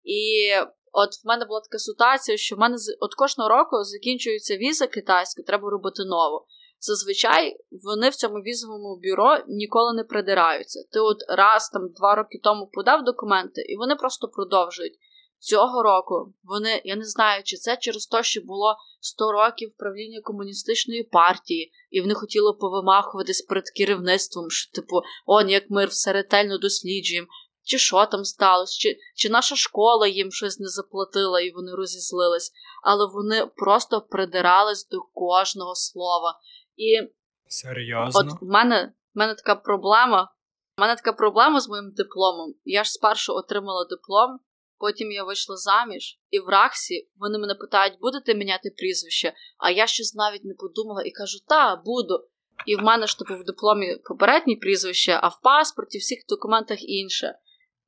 І 0.03 0.51
От 0.91 1.09
в 1.09 1.27
мене 1.27 1.45
була 1.45 1.59
така 1.59 1.77
ситуація, 1.77 2.37
що 2.37 2.55
в 2.55 2.59
мене 2.59 2.77
от 2.99 3.15
кожного 3.15 3.49
року 3.49 3.83
закінчується 3.83 4.57
віза 4.57 4.87
китайська, 4.87 5.43
треба 5.43 5.69
робити 5.69 6.03
нову. 6.05 6.45
Зазвичай 6.79 7.57
вони 7.83 8.09
в 8.09 8.15
цьому 8.15 8.35
візовому 8.35 8.99
бюро 9.03 9.37
ніколи 9.47 9.93
не 9.93 10.03
придираються. 10.03 10.79
Ти 10.91 10.99
от 10.99 11.17
раз 11.29 11.69
там 11.69 11.89
два 11.89 12.15
роки 12.15 12.39
тому 12.43 12.69
подав 12.73 13.03
документи, 13.03 13.61
і 13.61 13.77
вони 13.77 13.95
просто 13.95 14.27
продовжують. 14.27 14.97
Цього 15.37 15.83
року 15.83 16.33
вони, 16.43 16.81
я 16.85 16.95
не 16.95 17.05
знаю, 17.05 17.43
чи 17.43 17.57
це 17.57 17.77
через 17.77 18.07
те, 18.07 18.23
що 18.23 18.41
було 18.41 18.75
100 18.99 19.31
років 19.31 19.73
правління 19.77 20.21
комуністичної 20.23 21.03
партії, 21.03 21.71
і 21.89 22.01
вони 22.01 22.13
хотіли 22.13 22.53
повимахуватись 22.53 23.41
перед 23.41 23.69
керівництвом, 23.69 24.49
що, 24.49 24.71
типу, 24.71 24.95
он 25.25 25.49
як 25.49 25.63
ми 25.69 25.85
все 25.85 26.13
ретельно 26.13 26.57
досліджуємо, 26.57 27.27
чи 27.63 27.77
що 27.77 28.05
там 28.05 28.23
сталося, 28.23 28.79
чи 28.79 28.97
чи 29.15 29.29
наша 29.29 29.55
школа 29.55 30.07
їм 30.07 30.31
щось 30.31 30.59
не 30.59 30.67
заплатила 30.67 31.41
і 31.41 31.51
вони 31.51 31.71
розізлились, 31.75 32.51
але 32.83 33.05
вони 33.13 33.45
просто 33.55 34.01
придирались 34.01 34.87
до 34.87 35.01
кожного 35.13 35.75
слова. 35.75 36.39
І 36.75 37.09
Серйозно? 37.47 38.19
от 38.19 38.41
в 38.41 38.45
мене, 38.45 38.93
в 39.15 39.19
мене 39.19 39.35
така 39.35 39.55
проблема. 39.55 40.31
У 40.77 40.81
мене 40.81 40.95
така 40.95 41.13
проблема 41.13 41.59
з 41.59 41.69
моїм 41.69 41.91
дипломом. 41.91 42.53
Я 42.65 42.83
ж 42.83 42.91
спершу 42.91 43.33
отримала 43.33 43.85
диплом, 43.85 44.39
потім 44.77 45.11
я 45.11 45.23
вийшла 45.23 45.57
заміж, 45.57 46.19
і 46.29 46.39
в 46.39 46.49
Рахсі 46.49 47.09
вони 47.15 47.37
мене 47.37 47.55
питають, 47.55 47.99
будете 48.01 48.35
міняти 48.35 48.69
прізвище? 48.77 49.33
А 49.57 49.71
я 49.71 49.87
щось 49.87 50.15
навіть 50.15 50.45
не 50.45 50.53
подумала 50.53 51.01
і 51.01 51.11
кажу, 51.11 51.37
та, 51.47 51.75
буду. 51.75 52.27
І 52.65 52.75
в 52.75 52.81
мене 52.81 53.07
ж 53.07 53.19
типу 53.19 53.35
в 53.35 53.43
дипломі 53.43 53.97
попереднє 54.05 54.55
прізвище, 54.55 55.19
а 55.21 55.27
в 55.27 55.41
паспорті, 55.41 55.97
всіх 55.97 56.19
документах 56.29 56.77
інше. 56.81 57.35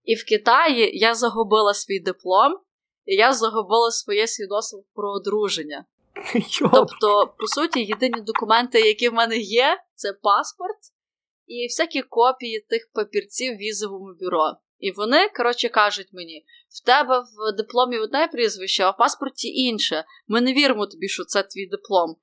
І 0.04 0.16
в 0.16 0.26
Китаї 0.26 0.92
я 0.98 1.16
загубила 1.16 1.74
свій 1.74 2.00
диплом, 2.00 2.60
і 3.06 3.16
я 3.16 3.34
загубила 3.34 3.92
своє 3.92 4.28
свідоцтво 4.28 4.84
про 4.94 5.12
одруження. 5.12 5.86
Тобто, 6.60 7.34
по 7.40 7.48
суті, 7.48 7.80
єдині 7.80 8.22
документи, 8.22 8.80
які 8.80 9.10
в 9.10 9.14
мене 9.14 9.38
є, 9.38 9.78
це 9.96 10.14
паспорт 10.14 10.80
і 11.48 11.68
всякі 11.68 12.02
копії 12.02 12.66
тих 12.70 12.90
папірців 12.94 13.54
в 13.54 13.58
візовому 13.58 14.14
бюро. 14.22 14.54
І 14.80 14.92
вони, 14.92 15.30
коротше, 15.30 15.70
кажуть 15.70 16.08
мені: 16.14 16.46
в 16.70 16.86
тебе 16.86 17.20
в 17.20 17.58
дипломі 17.58 18.00
одне 18.00 18.28
прізвище, 18.28 18.84
а 18.84 18.90
в 18.90 18.98
паспорті 18.98 19.48
інше. 19.48 20.06
Ми 20.28 20.42
не 20.42 20.54
віримо 20.54 20.88
тобі, 20.88 21.08
що 21.08 21.24
це 21.24 21.44
твій 21.44 21.68
диплом. 21.68 22.16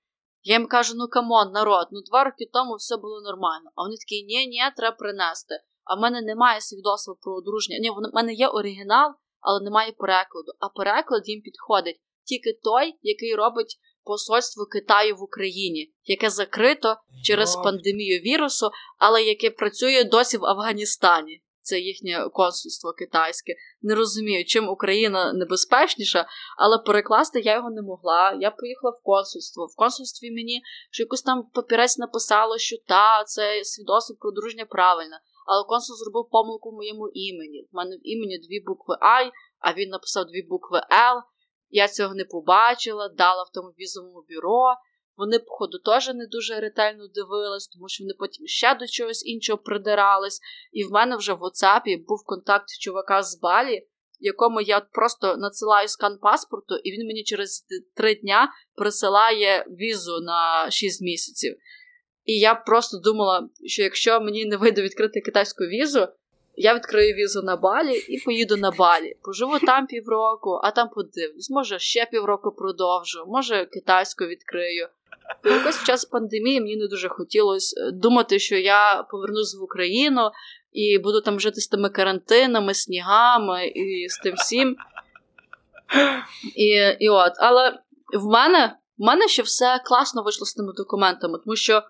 Я 0.43 0.55
їм 0.55 0.67
кажу: 0.67 0.95
ну 0.97 1.09
come 1.09 1.34
on, 1.34 1.53
народ, 1.53 1.89
ну 1.93 2.01
два 2.11 2.25
роки 2.25 2.51
тому 2.53 2.75
все 2.75 2.97
було 2.97 3.21
нормально. 3.23 3.71
А 3.75 3.83
вони 3.83 3.97
такі, 3.97 4.23
ні, 4.23 4.47
ні, 4.47 4.61
треба 4.77 4.97
принести. 4.97 5.55
А 5.91 5.95
в 5.95 6.01
мене 6.01 6.23
немає 6.23 6.61
свідоцтва 6.61 7.15
про 7.21 7.33
одруження. 7.35 7.79
Ні, 7.79 7.91
в 7.91 8.15
мене 8.15 8.33
є 8.35 8.49
оригінал, 8.49 9.11
але 9.41 9.65
немає 9.65 9.93
перекладу. 9.93 10.53
А 10.61 10.69
переклад 10.69 11.29
їм 11.29 11.41
підходить 11.41 12.01
тільки 12.25 12.59
той, 12.63 12.95
який 13.03 13.35
робить 13.35 13.77
посольство 14.05 14.67
Китаю 14.67 15.17
в 15.17 15.23
Україні, 15.23 15.93
яке 16.05 16.31
закрито 16.31 16.97
через 17.25 17.57
пандемію 17.57 18.21
вірусу, 18.21 18.71
але 18.99 19.23
яке 19.23 19.51
працює 19.51 20.05
досі 20.05 20.37
в 20.39 20.45
Афганістані. 20.45 21.43
Це 21.63 21.81
їхнє 21.81 22.29
консульство 22.33 22.93
китайське. 22.93 23.53
Не 23.83 23.95
розумію, 23.95 24.45
чим 24.45 24.69
Україна 24.69 25.33
небезпечніша, 25.33 26.27
але 26.59 26.79
перекласти 26.79 27.41
я 27.41 27.55
його 27.55 27.71
не 27.71 27.83
могла. 27.83 28.39
Я 28.41 28.51
поїхала 28.51 28.91
в 28.91 29.03
консульство. 29.03 29.67
В 29.67 29.77
консульстві 29.77 30.31
мені 30.31 30.63
що 30.91 31.03
якось 31.03 31.23
там 31.23 31.43
папірець 31.55 31.99
написало, 31.99 32.59
що 32.59 32.77
та, 32.89 33.25
це 33.25 33.65
свідоцтво 33.65 34.17
про 34.21 34.31
дружня 34.31 34.67
правильно. 34.71 35.17
Але 35.51 35.65
консул 35.65 35.97
зробив 35.97 36.31
помилку 36.31 36.71
в 36.71 36.75
моєму 36.75 37.09
імені. 37.09 37.69
В 37.73 37.77
мене 37.77 37.97
в 37.97 38.01
імені 38.03 38.39
дві 38.39 38.61
букви 38.67 38.95
I, 38.95 39.31
а 39.59 39.73
він 39.73 39.89
написав 39.89 40.25
дві 40.27 40.43
букви 40.43 40.79
L. 40.79 41.23
Я 41.71 41.89
цього 41.89 42.15
не 42.15 42.25
побачила, 42.25 43.09
дала 43.09 43.43
в 43.43 43.51
тому 43.55 43.69
візовому 43.69 44.25
бюро. 44.29 44.75
Вони, 45.17 45.39
походу, 45.39 45.79
теж 45.79 46.09
не 46.09 46.27
дуже 46.27 46.61
ретельно 46.61 47.09
дивились, 47.15 47.69
тому 47.69 47.89
що 47.89 48.05
вони 48.05 48.15
потім 48.19 48.47
ще 48.47 48.75
до 48.75 48.87
чогось 48.87 49.27
іншого 49.27 49.59
придирались. 49.59 50.41
І 50.73 50.85
в 50.85 50.91
мене 50.91 51.17
вже 51.17 51.33
в 51.33 51.43
WhatsApp 51.43 52.05
був 52.09 52.25
контакт 52.25 52.69
чувака 52.81 53.23
з 53.23 53.41
Балі, 53.41 53.87
якому 54.19 54.61
я 54.61 54.81
просто 54.81 55.37
надсилаю 55.37 55.89
скан 55.89 56.19
паспорту, 56.19 56.77
і 56.77 56.93
він 56.93 57.07
мені 57.07 57.25
через 57.25 57.67
три 57.97 58.15
дня 58.15 58.53
присилає 58.75 59.67
візу 59.69 60.21
на 60.21 60.71
6 60.71 61.03
місяців. 61.03 61.57
І 62.25 62.39
я 62.39 62.55
просто 62.55 62.99
думала, 62.99 63.49
що 63.67 63.83
якщо 63.83 64.21
мені 64.21 64.45
не 64.45 64.57
вийде 64.57 64.83
відкрити 64.83 65.21
китайську 65.21 65.65
візу, 65.65 66.09
я 66.57 66.75
відкрию 66.75 67.15
візу 67.15 67.43
на 67.43 67.57
Балі 67.57 67.99
і 67.99 68.19
поїду 68.19 68.57
на 68.57 68.71
Балі. 68.71 69.17
Поживу 69.23 69.59
там 69.59 69.87
півроку, 69.87 70.61
а 70.63 70.71
там 70.71 70.89
подивлюсь. 70.89 71.51
Може, 71.51 71.79
ще 71.79 72.07
півроку 72.07 72.53
продовжу, 72.53 73.25
може 73.27 73.67
китайську 73.67 74.25
відкрию. 74.25 74.89
Бо 75.45 75.51
якось 75.51 75.77
в 75.77 75.87
час 75.87 76.05
пандемії 76.05 76.61
мені 76.61 76.77
не 76.77 76.87
дуже 76.87 77.09
хотілося 77.09 77.81
е, 77.81 77.91
думати, 77.91 78.39
що 78.39 78.57
я 78.57 79.07
повернусь 79.11 79.59
в 79.61 79.63
Україну 79.63 80.31
і 80.73 80.99
буду 80.99 81.21
там 81.21 81.41
жити 81.41 81.61
з 81.61 81.69
тими 81.69 81.89
карантинами, 81.89 82.75
снігами 82.75 83.67
і 83.67 84.09
з 84.09 84.19
тим 84.19 84.35
всім. 84.35 84.77
І 86.57 86.97
і 87.01 87.09
от, 87.09 87.33
Але 87.37 87.79
в 88.15 88.27
мене 88.27 88.77
в 88.99 89.03
мене 89.03 89.29
ще 89.29 89.43
все 89.43 89.81
класно 89.85 90.23
вийшло 90.23 90.47
з 90.47 90.55
тими 90.55 90.73
документами, 90.77 91.39
тому 91.45 91.57
що, 91.57 91.83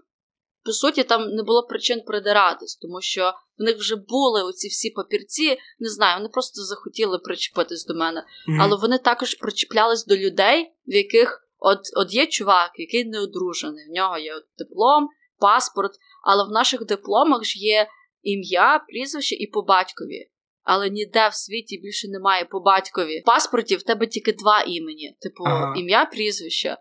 по 0.65 0.73
суті, 0.73 1.05
там 1.05 1.29
не 1.29 1.43
було 1.43 1.67
причин 1.67 2.01
придиратись, 2.07 2.77
тому 2.77 3.01
що 3.01 3.33
в 3.59 3.63
них 3.63 3.77
вже 3.77 3.97
були 3.97 4.43
оці 4.43 4.69
всі 4.69 4.91
папірці, 4.91 5.59
не 5.79 5.89
знаю, 5.89 6.19
вони 6.19 6.29
просто 6.29 6.63
захотіли 6.63 7.19
причепитись 7.19 7.87
до 7.87 7.95
мене. 7.95 8.21
Mm-hmm. 8.21 8.59
Але 8.61 8.77
вони 8.77 8.99
також 8.99 9.35
причіплялись 9.35 10.07
до 10.07 10.17
людей, 10.17 10.73
в 10.87 10.95
яких 10.95 11.47
от 11.59 11.81
от 11.97 12.15
є 12.15 12.27
чувак, 12.27 12.71
який 12.75 13.05
не 13.05 13.21
одружений. 13.21 13.85
В 13.89 13.93
нього 13.93 14.19
є 14.19 14.33
диплом, 14.59 15.09
паспорт, 15.39 15.93
але 16.25 16.45
в 16.45 16.51
наших 16.51 16.85
дипломах 16.85 17.45
ж 17.45 17.59
є 17.59 17.89
ім'я, 18.23 18.85
прізвище 18.89 19.35
і 19.35 19.47
по 19.47 19.63
батькові. 19.63 20.31
Але 20.63 20.91
ніде 20.91 21.29
в 21.29 21.35
світі 21.35 21.81
більше 21.83 22.09
немає 22.09 22.45
по 22.45 22.61
батькові. 22.61 23.21
В 23.21 23.25
паспорті 23.25 23.77
в 23.77 23.83
тебе 23.83 24.07
тільки 24.07 24.33
два 24.33 24.63
імені: 24.63 25.17
типу, 25.21 25.45
ага. 25.47 25.75
ім'я, 25.77 26.05
прізвище. 26.05 26.77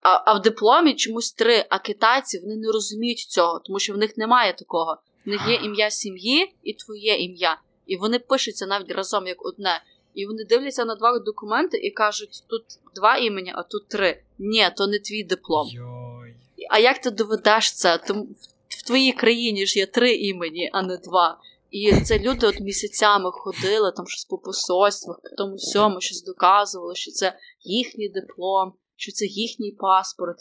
А 0.00 0.22
а 0.30 0.38
в 0.38 0.42
дипломі 0.42 0.94
чомусь 0.94 1.32
три, 1.32 1.66
а 1.68 1.78
китайці 1.78 2.38
вони 2.38 2.56
не 2.56 2.72
розуміють 2.72 3.18
цього, 3.18 3.60
тому 3.64 3.78
що 3.78 3.94
в 3.94 3.96
них 3.96 4.16
немає 4.16 4.52
такого. 4.52 4.98
В 5.26 5.28
них 5.28 5.40
є 5.48 5.54
ім'я 5.54 5.90
сім'ї 5.90 6.54
і 6.62 6.74
твоє 6.74 7.16
ім'я. 7.16 7.60
І 7.86 7.96
вони 7.96 8.18
пишуться 8.18 8.66
навіть 8.66 8.90
разом 8.90 9.26
як 9.26 9.46
одне. 9.46 9.82
І 10.14 10.26
вони 10.26 10.44
дивляться 10.44 10.84
на 10.84 10.94
два 10.94 11.18
документи 11.18 11.76
і 11.76 11.90
кажуть: 11.90 12.44
тут 12.46 12.62
два 12.94 13.16
імені, 13.16 13.52
а 13.54 13.62
тут 13.62 13.88
три. 13.88 14.22
Ні, 14.38 14.70
то 14.76 14.86
не 14.86 14.98
твій 14.98 15.24
диплом. 15.24 15.68
Йой. 15.68 16.34
А 16.70 16.78
як 16.78 17.00
ти 17.00 17.10
доведеш 17.10 17.72
це? 17.72 17.98
Тому 17.98 18.28
в 18.68 18.86
твоїй 18.86 19.12
країні 19.12 19.66
ж 19.66 19.78
є 19.78 19.86
три 19.86 20.14
імені, 20.14 20.70
а 20.72 20.82
не 20.82 20.96
два. 20.96 21.38
І 21.70 21.92
це 21.92 22.18
люди 22.18 22.46
от 22.46 22.60
місяцями 22.60 23.30
ходили, 23.32 23.92
там 23.96 24.06
щось 24.06 24.24
по 24.24 24.38
посольствах, 24.38 25.20
по 25.22 25.36
тому 25.36 25.54
всьому 25.54 26.00
щось 26.00 26.22
доказували, 26.22 26.94
що 26.94 27.10
це 27.10 27.38
їхній 27.62 28.08
диплом, 28.08 28.72
що 28.98 29.12
це 29.12 29.26
їхній 29.26 29.72
паспорт. 29.78 30.36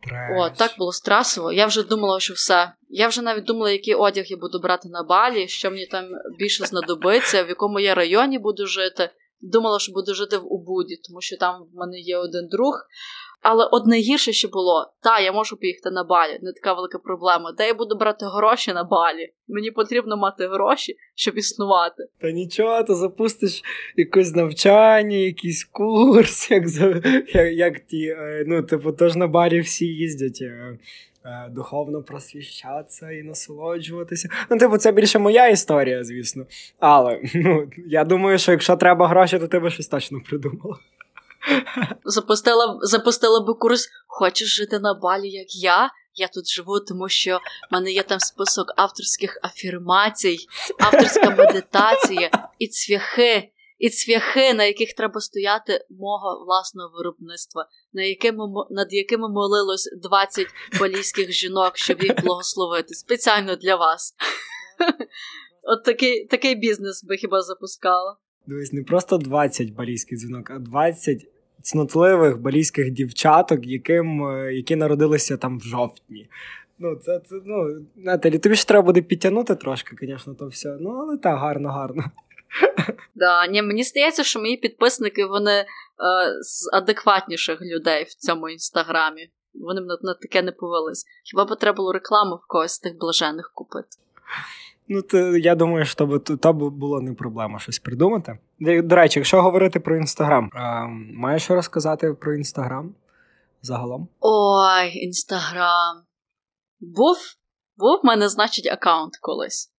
Треш. 0.00 0.30
О, 0.36 0.50
так 0.50 0.70
було 0.78 0.92
стресово. 0.92 1.52
Я 1.52 1.66
вже 1.66 1.82
думала, 1.82 2.20
що 2.20 2.34
все. 2.34 2.72
Я 2.88 3.08
вже 3.08 3.22
навіть 3.22 3.44
думала, 3.44 3.70
який 3.70 3.94
одяг 3.94 4.24
я 4.28 4.36
буду 4.36 4.58
брати 4.58 4.88
на 4.88 5.02
балі, 5.02 5.48
що 5.48 5.70
мені 5.70 5.86
там 5.86 6.04
більше 6.38 6.64
знадобиться, 6.64 7.42
в 7.42 7.48
якому 7.48 7.80
я 7.80 7.94
районі 7.94 8.38
буду 8.38 8.66
жити. 8.66 9.10
Думала, 9.40 9.78
що 9.78 9.92
буду 9.92 10.14
жити 10.14 10.36
в 10.36 10.52
Убуді, 10.52 10.96
тому 11.08 11.20
що 11.20 11.36
там 11.36 11.62
в 11.72 11.76
мене 11.76 11.98
є 11.98 12.16
один 12.16 12.48
друг. 12.48 12.74
Але 13.40 13.68
одне 13.72 13.98
гірше 13.98 14.32
що 14.32 14.48
було, 14.48 14.92
та, 15.02 15.20
я 15.20 15.32
можу 15.32 15.56
поїхати 15.56 15.90
на 15.90 16.04
балі, 16.04 16.38
не 16.42 16.52
така 16.52 16.72
велика 16.72 16.98
проблема. 16.98 17.52
Де 17.52 17.66
я 17.66 17.74
буду 17.74 17.96
брати 17.96 18.26
гроші 18.26 18.72
на 18.72 18.84
балі? 18.84 19.32
Мені 19.48 19.70
потрібно 19.70 20.16
мати 20.16 20.48
гроші, 20.48 20.96
щоб 21.14 21.38
існувати. 21.38 22.04
Та 22.20 22.30
нічого, 22.30 22.82
ти 22.82 22.94
запустиш 22.94 23.62
якесь 23.96 24.34
навчання, 24.34 25.16
якийсь 25.16 25.64
курс, 25.64 26.50
як 26.50 26.64
як, 27.34 27.52
як 27.52 27.80
ті. 27.80 28.06
Е, 28.06 28.44
ну, 28.46 28.62
типу, 28.62 28.92
тож 28.92 29.16
на 29.16 29.26
барі 29.26 29.60
всі 29.60 29.86
їздять. 29.86 30.38
Е, 30.42 30.78
е, 31.24 31.48
духовно 31.50 32.02
просвіщатися 32.02 33.10
і 33.10 33.22
насолоджуватися. 33.22 34.28
Ну, 34.50 34.58
типу, 34.58 34.78
це 34.78 34.92
більше 34.92 35.18
моя 35.18 35.48
історія, 35.48 36.04
звісно. 36.04 36.46
Але 36.78 37.20
ну, 37.34 37.70
я 37.86 38.04
думаю, 38.04 38.38
що 38.38 38.52
якщо 38.52 38.76
треба 38.76 39.08
гроші, 39.08 39.38
то 39.38 39.48
ти 39.48 39.58
би 39.58 39.70
щось 39.70 39.88
точно 39.88 40.20
придумала. 40.28 40.78
Запустила 42.04 42.78
запустила 42.82 43.40
би 43.40 43.54
курс 43.54 43.88
Хочеш 44.06 44.56
жити 44.56 44.78
на 44.78 44.94
балі, 44.94 45.30
як 45.30 45.54
я? 45.54 45.90
Я 46.14 46.28
тут 46.28 46.48
живу, 46.48 46.80
тому 46.80 47.08
що 47.08 47.36
в 47.70 47.74
мене 47.74 47.92
є 47.92 48.02
там 48.02 48.20
список 48.20 48.72
авторських 48.76 49.38
афірмацій, 49.42 50.38
авторська 50.80 51.30
медитація 51.30 52.30
і 52.58 52.68
цвяхи, 52.68 53.52
і 53.78 53.90
цвяхи, 53.90 54.54
на 54.54 54.64
яких 54.64 54.94
треба 54.94 55.20
стояти 55.20 55.86
мого 55.90 56.44
власного 56.46 56.90
виробництва, 56.96 57.68
на 57.92 58.02
якими, 58.02 58.44
над 58.70 58.92
якими 58.92 59.28
молилось 59.28 59.90
20 60.02 60.46
балійських 60.80 61.32
жінок, 61.32 61.72
щоб 61.74 62.02
їх 62.02 62.24
благословити. 62.24 62.94
Спеціально 62.94 63.56
для 63.56 63.76
вас. 63.76 64.14
От 65.62 65.84
такий 65.84 66.26
такий 66.26 66.54
бізнес 66.54 67.04
би 67.04 67.16
хіба 67.16 67.42
запускала. 67.42 68.16
Дивись, 68.48 68.72
не 68.72 68.82
просто 68.82 69.18
20 69.18 69.72
балійських 69.72 70.18
дзвінок, 70.18 70.50
а 70.50 70.58
20 70.58 71.26
цнотливих 71.62 72.40
балійських 72.40 72.90
дівчаток, 72.90 73.66
яким, 73.66 74.26
е, 74.26 74.54
які 74.54 74.76
народилися 74.76 75.36
там 75.36 75.58
в 75.58 75.62
жовтні. 75.62 76.28
Ну, 76.78 76.96
це, 76.96 77.20
це 77.26 77.36
ну, 77.44 77.86
Наталі, 77.96 78.38
тобі 78.38 78.54
ж 78.54 78.68
треба 78.68 78.82
буде 78.82 79.02
підтягнути 79.02 79.54
трошки, 79.54 79.96
звісно, 80.00 80.34
то 80.34 80.46
все. 80.46 80.76
Ну, 80.80 80.90
але 80.90 81.16
так, 81.16 81.38
гарно, 81.38 81.68
гарно. 81.68 82.04
Да, 83.14 83.46
ні, 83.46 83.62
Мені 83.62 83.82
здається, 83.82 84.24
що 84.24 84.40
мої 84.40 84.56
підписники 84.56 85.24
вони 85.24 85.52
е, 85.52 85.66
з 86.42 86.70
адекватніших 86.72 87.62
людей 87.62 88.04
в 88.04 88.14
цьому 88.14 88.48
інстаграмі. 88.48 89.30
Вони 89.54 89.80
на, 89.80 89.98
на 90.02 90.14
таке 90.14 90.42
не 90.42 90.52
повелись. 90.52 91.04
Хіба 91.24 91.44
б 91.44 91.58
треба 91.58 91.76
було 91.76 91.92
рекламу 91.92 92.36
в 92.36 92.46
когось 92.46 92.72
з 92.72 92.78
тих 92.78 92.98
блажених 92.98 93.50
купити? 93.54 93.88
Ну, 94.88 95.02
то, 95.02 95.36
я 95.36 95.54
думаю, 95.54 95.84
що 95.84 96.18
то 96.18 96.52
було 96.52 97.00
не 97.00 97.14
проблема 97.14 97.58
щось 97.58 97.78
придумати. 97.78 98.38
До 98.60 98.96
речі, 98.96 99.18
якщо 99.18 99.42
говорити 99.42 99.80
про 99.80 99.96
інстаграм, 99.96 100.50
маєш 101.14 101.50
розказати 101.50 102.12
про 102.12 102.34
інстаграм 102.34 102.94
загалом? 103.62 104.08
Ой, 104.20 104.98
інстаграм. 104.98 106.02
Був 106.80 107.16
був 107.76 108.00
в 108.02 108.06
мене, 108.06 108.28
значить, 108.28 108.66
аккаунт 108.66 109.16
колись, 109.20 109.72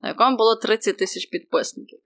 на 0.00 0.08
якому 0.08 0.36
було 0.36 0.56
30 0.56 0.96
тисяч 0.96 1.26
підписників. 1.26 1.98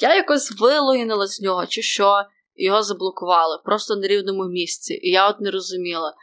Я 0.00 0.14
якось 0.14 0.60
вилогінила 0.60 1.26
з 1.26 1.40
нього, 1.40 1.66
чи 1.66 1.82
що, 1.82 2.24
його 2.54 2.82
заблокували 2.82 3.58
просто 3.64 3.96
на 3.96 4.08
рівному 4.08 4.44
місці. 4.44 4.94
І 5.02 5.10
я 5.10 5.28
от 5.30 5.40
не 5.40 5.50
розуміла. 5.50 6.14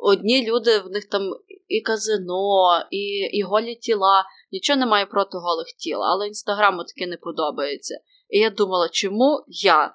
Одні 0.00 0.46
люди, 0.46 0.78
в 0.78 0.90
них 0.90 1.08
там 1.08 1.22
і 1.68 1.80
казино, 1.80 2.84
і 2.90 2.98
і 3.38 3.42
голі 3.42 3.74
тіла, 3.74 4.24
нічого 4.52 4.78
немає 4.78 5.06
проти 5.06 5.38
голих 5.38 5.66
тіл, 5.66 6.02
але 6.02 6.28
інстаграму 6.28 6.84
таке 6.84 7.06
не 7.06 7.16
подобається. 7.16 8.00
І 8.28 8.38
я 8.38 8.50
думала, 8.50 8.88
чому 8.88 9.44
я? 9.48 9.94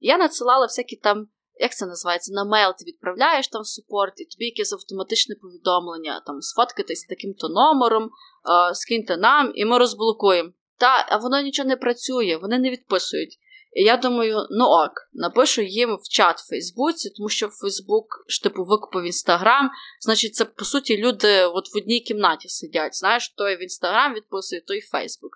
Я 0.00 0.18
надсилала 0.18 0.66
всякі 0.66 0.96
там 0.96 1.28
як 1.60 1.76
це 1.76 1.86
називається, 1.86 2.32
на 2.32 2.44
мейл 2.44 2.70
ти 2.78 2.84
відправляєш 2.84 3.48
там 3.48 3.62
в 3.62 3.66
супорт, 3.66 4.20
і 4.20 4.24
тобі 4.24 4.44
якесь 4.44 4.72
автоматичне 4.72 5.34
повідомлення, 5.34 6.22
там 6.26 6.40
сфоткатись 6.40 7.06
таким-то 7.08 7.48
номером, 7.48 8.04
е, 8.04 8.74
скиньте 8.74 9.16
нам, 9.16 9.52
і 9.54 9.64
ми 9.64 9.78
розблокуємо. 9.78 10.50
Та, 10.78 11.18
воно 11.22 11.40
нічого 11.40 11.68
не 11.68 11.76
працює, 11.76 12.38
вони 12.42 12.58
не 12.58 12.70
відписують. 12.70 13.38
І 13.78 13.82
я 13.82 13.96
думаю, 13.96 14.46
ну 14.50 14.64
ок, 14.64 14.92
напишу 15.12 15.62
їм 15.62 15.96
в 15.96 16.08
чат 16.08 16.38
в 16.38 16.48
Фейсбуці, 16.48 17.10
тому 17.16 17.28
що 17.28 17.48
Фейсбук 17.48 18.24
ж 18.28 18.42
типу 18.42 18.64
викупив 18.64 19.04
Інстаграм. 19.04 19.70
Значить, 20.00 20.34
це 20.34 20.44
по 20.44 20.64
суті 20.64 20.96
люди 20.96 21.44
от 21.44 21.74
в 21.74 21.76
одній 21.76 22.00
кімнаті 22.00 22.48
сидять. 22.48 22.94
Знаєш, 22.96 23.28
той 23.28 23.56
в 23.56 23.62
Інстаграм 23.62 24.14
відписує, 24.14 24.62
той 24.66 24.80
в 24.80 24.88
Фейсбук. 24.90 25.30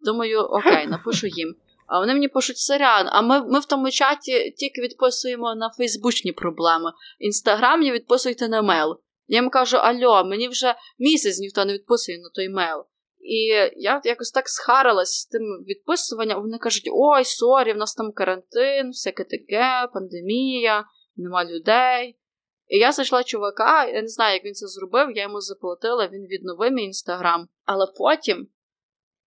Думаю, 0.00 0.40
okay, 0.40 0.86
напишу 0.88 1.26
їм. 1.26 1.54
А 1.86 1.98
вони 1.98 2.12
мені 2.14 2.28
пишуть 2.28 2.58
сорян, 2.58 3.06
а 3.10 3.22
ми 3.22 3.46
ми 3.46 3.60
в 3.60 3.64
тому 3.64 3.90
чаті 3.90 4.50
тільки 4.50 4.80
відписуємо 4.80 5.54
на 5.54 5.70
фейсбучні 5.70 6.32
проблеми. 6.32 6.92
Інстаграм 7.18 7.60
Інстаграмні 7.60 7.92
відписуйте 7.92 8.48
на 8.48 8.62
мейл. 8.62 8.96
Я 9.26 9.40
їм 9.40 9.50
кажу: 9.50 9.76
Альо, 9.76 10.24
мені 10.24 10.48
вже 10.48 10.74
місяць 10.98 11.38
ніхто 11.38 11.64
не 11.64 11.72
відписує 11.72 12.18
на 12.18 12.28
той 12.34 12.48
мейл. 12.48 12.84
І 13.24 13.36
я 13.76 14.00
якось 14.04 14.30
так 14.30 14.48
схарилась 14.48 15.20
з 15.20 15.26
тим 15.26 15.42
відписуванням. 15.42 16.40
Вони 16.40 16.58
кажуть: 16.58 16.88
ой, 16.92 17.24
sorry, 17.24 17.72
в 17.72 17.76
нас 17.76 17.94
там 17.94 18.12
карантин, 18.12 18.88
всяке 18.88 19.24
таке, 19.24 19.88
пандемія, 19.94 20.84
нема 21.16 21.44
людей. 21.44 22.18
І 22.66 22.78
я 22.78 22.92
зайшла 22.92 23.24
чувака, 23.24 23.86
я 23.86 24.02
не 24.02 24.08
знаю, 24.08 24.34
як 24.34 24.44
він 24.44 24.54
це 24.54 24.66
зробив, 24.66 25.10
я 25.16 25.22
йому 25.22 25.40
заплатила, 25.40 26.06
він 26.06 26.26
відновив 26.26 26.72
мій 26.72 26.84
інстаграм. 26.84 27.48
Але 27.64 27.86
потім 27.98 28.48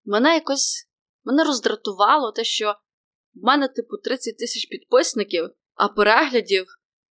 мене 0.05 0.33
якось 0.33 0.87
Мене 1.27 1.43
роздратувало 1.43 2.31
те, 2.31 2.43
що 2.43 2.75
в 3.33 3.45
мене, 3.45 3.67
типу, 3.67 3.97
30 3.97 4.37
тисяч 4.37 4.65
підписників, 4.65 5.49
а 5.75 5.87
переглядів. 5.87 6.65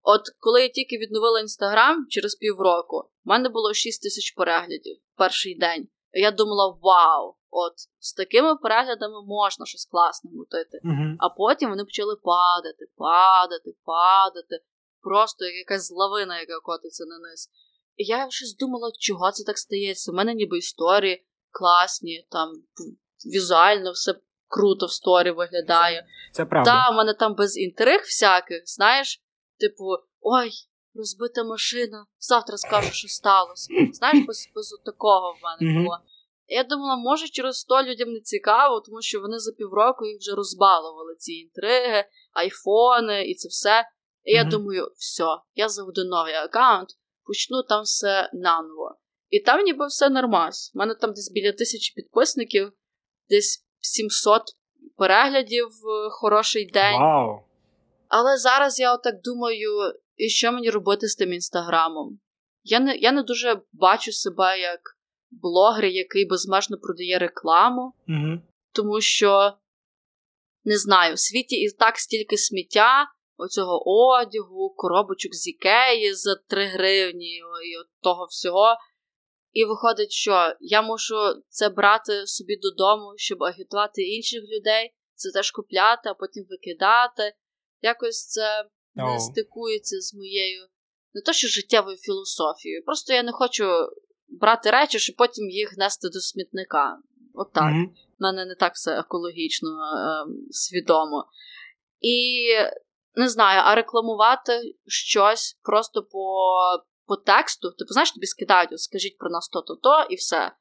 От 0.03 0.21
коли 0.39 0.63
я 0.63 0.69
тільки 0.69 0.99
відновила 0.99 1.41
інстаграм 1.41 2.07
через 2.09 2.35
півроку, 2.35 2.97
в 2.97 3.29
мене 3.29 3.49
було 3.49 3.75
6 3.75 4.03
тисяч 4.03 4.31
переглядів 4.31 4.97
в 4.97 5.19
перший 5.19 5.59
день. 5.59 5.89
Я 6.15 6.31
думала, 6.31 6.79
вау! 6.83 7.37
От 7.51 7.73
з 7.99 8.13
такими 8.13 8.57
переглядами 8.57 9.23
можна 9.27 9.67
щось 9.67 9.87
класне 9.87 10.31
мутити. 10.35 10.81
Uh-huh. 10.85 11.17
А 11.19 11.29
потім 11.29 11.71
вони 11.71 11.85
почали 11.85 12.17
падати, 12.17 12.87
падати, 12.97 13.77
падати. 13.85 14.65
Просто 15.01 15.45
як 15.45 15.55
якась 15.55 15.91
лавина, 15.91 16.41
яка 16.41 16.61
котиться 16.61 17.05
на 17.05 17.19
низ. 17.19 17.51
І 17.97 18.05
я 18.05 18.31
щось 18.31 18.57
думала, 18.57 18.91
чого 18.99 19.31
це 19.31 19.45
так 19.45 19.59
стається. 19.59 20.13
У 20.13 20.15
мене 20.15 20.35
ніби 20.35 20.59
історії 20.59 21.27
класні, 21.51 22.27
там 22.31 22.49
візуально 23.35 23.91
все 23.91 24.15
круто 24.49 24.87
в 24.87 24.93
сторі 24.93 25.31
виглядає. 25.31 26.07
Це 26.33 26.45
правда. 26.45 26.71
Та, 26.71 26.91
в 26.91 26.95
мене 26.95 27.15
там 27.15 27.35
без 27.35 27.59
інтриг 27.59 28.01
всяких, 28.01 28.63
знаєш, 28.67 29.23
типу, 29.61 29.85
ой, 30.21 30.51
розбита 30.95 31.45
машина, 31.45 32.07
завтра 32.19 32.57
скажу, 32.57 32.93
що 32.93 33.09
сталося. 33.09 33.75
Знаєш, 33.93 34.25
без, 34.27 34.49
без 34.55 34.81
такого 34.85 35.33
в 35.33 35.45
мене 35.45 35.79
було. 35.79 35.99
Я 36.47 36.65
думала, 36.65 36.97
може, 36.97 37.29
через 37.29 37.65
то 37.65 37.83
людям 37.83 38.13
не 38.13 38.21
цікаво, 38.21 38.81
тому 38.81 39.03
що 39.03 39.21
вони 39.21 39.39
за 39.39 39.53
півроку 39.53 40.07
їх 40.07 40.19
вже 40.19 40.35
розбалували 40.35 41.15
ці 41.19 41.33
інтриги, 41.33 42.05
айфони 42.33 43.25
і 43.25 43.35
це 43.35 43.49
все. 43.49 43.85
І 44.25 44.33
я 44.33 44.45
думаю, 44.45 44.91
все, 44.97 45.25
я 45.55 45.69
заведу 45.69 46.05
новий 46.05 46.35
аккаунт, 46.35 46.89
почну 47.25 47.63
там 47.63 47.83
все 47.83 48.31
наново. 48.33 48.97
І 49.31 49.41
там 49.41 49.65
ніби 49.65 49.87
все 49.87 50.11
нормас. 50.11 50.73
У 50.75 50.79
мене 50.79 50.95
там 50.95 51.13
десь 51.13 51.31
біля 51.33 51.53
тисячі 51.53 51.95
підписників 51.95 52.73
десь 53.31 53.65
700 53.81 54.43
переглядів 54.97 55.67
в 55.67 56.11
хороший 56.11 56.71
день. 56.71 57.01
Вау. 57.01 57.41
Але 58.09 58.37
зараз 58.37 58.81
я 58.81 58.95
отак 58.95 59.15
думаю, 59.23 59.93
і 60.17 60.29
що 60.29 60.53
мені 60.53 60.71
робити 60.71 61.09
з 61.09 61.17
тим 61.17 61.33
інстаграмом? 61.33 62.21
Я 62.63 62.81
не 62.81 62.97
я 62.97 63.13
не 63.13 63.23
дуже 63.23 63.63
бачу 63.73 64.13
себе 64.13 64.61
як 64.61 64.81
блогер, 65.31 65.85
який 65.85 66.27
безмежно 66.27 66.79
продає 66.79 67.19
рекламу, 67.19 67.93
угу. 68.09 68.41
тому 68.73 69.01
що 69.01 69.53
не 70.65 70.79
знаю, 70.79 71.15
в 71.15 71.19
світі 71.19 71.57
і 71.57 71.71
так 71.71 71.99
стільки 71.99 72.37
сміття, 72.37 73.07
оцього 73.37 73.83
одягу, 73.89 74.75
коробочок 74.77 75.35
з 75.35 75.49
ікеї 75.49 76.15
за 76.15 76.37
3 76.49 76.67
гривні 76.67 77.37
і 77.37 77.77
от 77.81 77.87
того 78.03 78.27
всього. 78.31 78.77
І 79.53 79.65
виходить, 79.65 80.13
що 80.13 80.55
я 80.61 80.83
мушу 80.83 81.17
це 81.49 81.69
брати 81.69 82.27
собі 82.27 82.57
додому, 82.57 83.13
щоб 83.17 83.43
агітувати 83.43 84.03
інших 84.03 84.41
людей, 84.41 84.95
це 85.15 85.31
теж 85.31 85.51
купляти, 85.51 86.09
а 86.09 86.15
потім 86.15 86.45
викидати. 86.51 87.33
Якось 87.81 88.27
це 88.27 88.65
не 88.95 89.05
oh. 89.05 89.19
стикується 89.19 90.01
з 90.01 90.15
моєю 90.15 90.69
не 91.15 91.21
то, 91.21 91.33
що 91.33 91.49
життєвою 91.49 91.97
філософією. 91.97 92.85
Просто 92.85 93.13
я 93.13 93.23
не 93.23 93.33
хочу 93.33 93.65
брати 94.29 94.71
речі, 94.71 94.99
щоб 94.99 95.17
потім 95.17 95.51
їх 95.51 95.77
нести 95.77 96.09
до 96.09 96.21
смітника. 96.21 96.99
От 97.35 97.55
mm-hmm. 97.55 97.85
У 97.85 97.93
мене 98.19 98.45
не 98.45 98.55
так 98.55 98.75
все 98.75 98.99
екологічно 98.99 99.69
е, 99.71 100.27
свідомо. 100.51 101.25
І 102.01 102.47
не 103.15 103.29
знаю, 103.29 103.63
а 103.65 103.75
рекламувати 103.75 104.75
щось 104.87 105.59
просто 105.63 106.03
по 106.03 106.49
по 107.07 107.17
тексту, 107.17 107.71
типу, 107.71 107.93
знаєш, 107.93 108.13
тобі 108.13 108.27
скидають, 108.27 108.81
скажіть 108.81 109.19
про 109.19 109.31
нас 109.31 109.49
то-то-то, 109.49 110.07
і 110.11 110.15
все. 110.15 110.53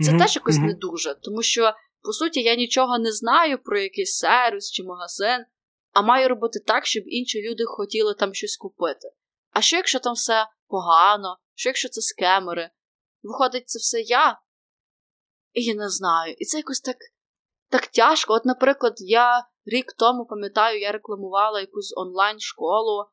Це 0.00 0.12
mm-hmm. 0.12 0.18
теж 0.18 0.36
якось 0.36 0.56
mm-hmm. 0.56 0.66
не 0.66 0.74
дуже. 0.74 1.14
Тому 1.14 1.42
що, 1.42 1.72
по 2.02 2.12
суті, 2.12 2.40
я 2.40 2.54
нічого 2.54 2.98
не 2.98 3.12
знаю 3.12 3.58
про 3.62 3.78
якийсь 3.78 4.18
сервіс 4.18 4.70
чи 4.70 4.82
магазин, 4.82 5.44
а 5.98 6.02
маю 6.02 6.28
робити 6.28 6.58
так, 6.66 6.86
щоб 6.86 7.02
інші 7.06 7.50
люди 7.50 7.64
хотіли 7.66 8.14
там 8.14 8.34
щось 8.34 8.56
купити. 8.56 9.08
А 9.50 9.60
що, 9.60 9.76
якщо 9.76 9.98
там 9.98 10.14
все 10.14 10.46
погано, 10.68 11.38
що 11.54 11.68
якщо 11.68 11.88
це 11.88 12.00
скемери? 12.00 12.70
Виходить, 13.22 13.68
це 13.68 13.78
все 13.78 14.00
я? 14.00 14.40
І 15.52 15.64
я 15.64 15.74
не 15.74 15.88
знаю. 15.88 16.34
І 16.38 16.44
це 16.44 16.56
якось 16.56 16.80
так 16.80 16.96
так 17.70 17.86
тяжко. 17.86 18.34
От, 18.34 18.44
наприклад, 18.44 18.94
я 18.98 19.46
рік 19.66 19.92
тому 19.98 20.26
пам'ятаю, 20.26 20.80
я 20.80 20.92
рекламувала 20.92 21.60
якусь 21.60 21.94
онлайн-школу 21.96 23.04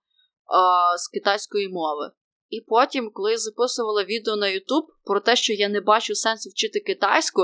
а, 0.45 0.97
з 0.97 1.07
китайської 1.07 1.69
мови. 1.69 2.11
І 2.49 2.61
потім, 2.61 3.11
коли 3.13 3.31
я 3.31 3.37
записувала 3.37 4.03
відео 4.03 4.35
на 4.35 4.47
Ютуб 4.47 4.85
про 5.03 5.19
те, 5.19 5.35
що 5.35 5.53
я 5.53 5.69
не 5.69 5.81
бачу 5.81 6.15
сенсу 6.15 6.49
вчити 6.49 6.79
китайську, 6.79 7.41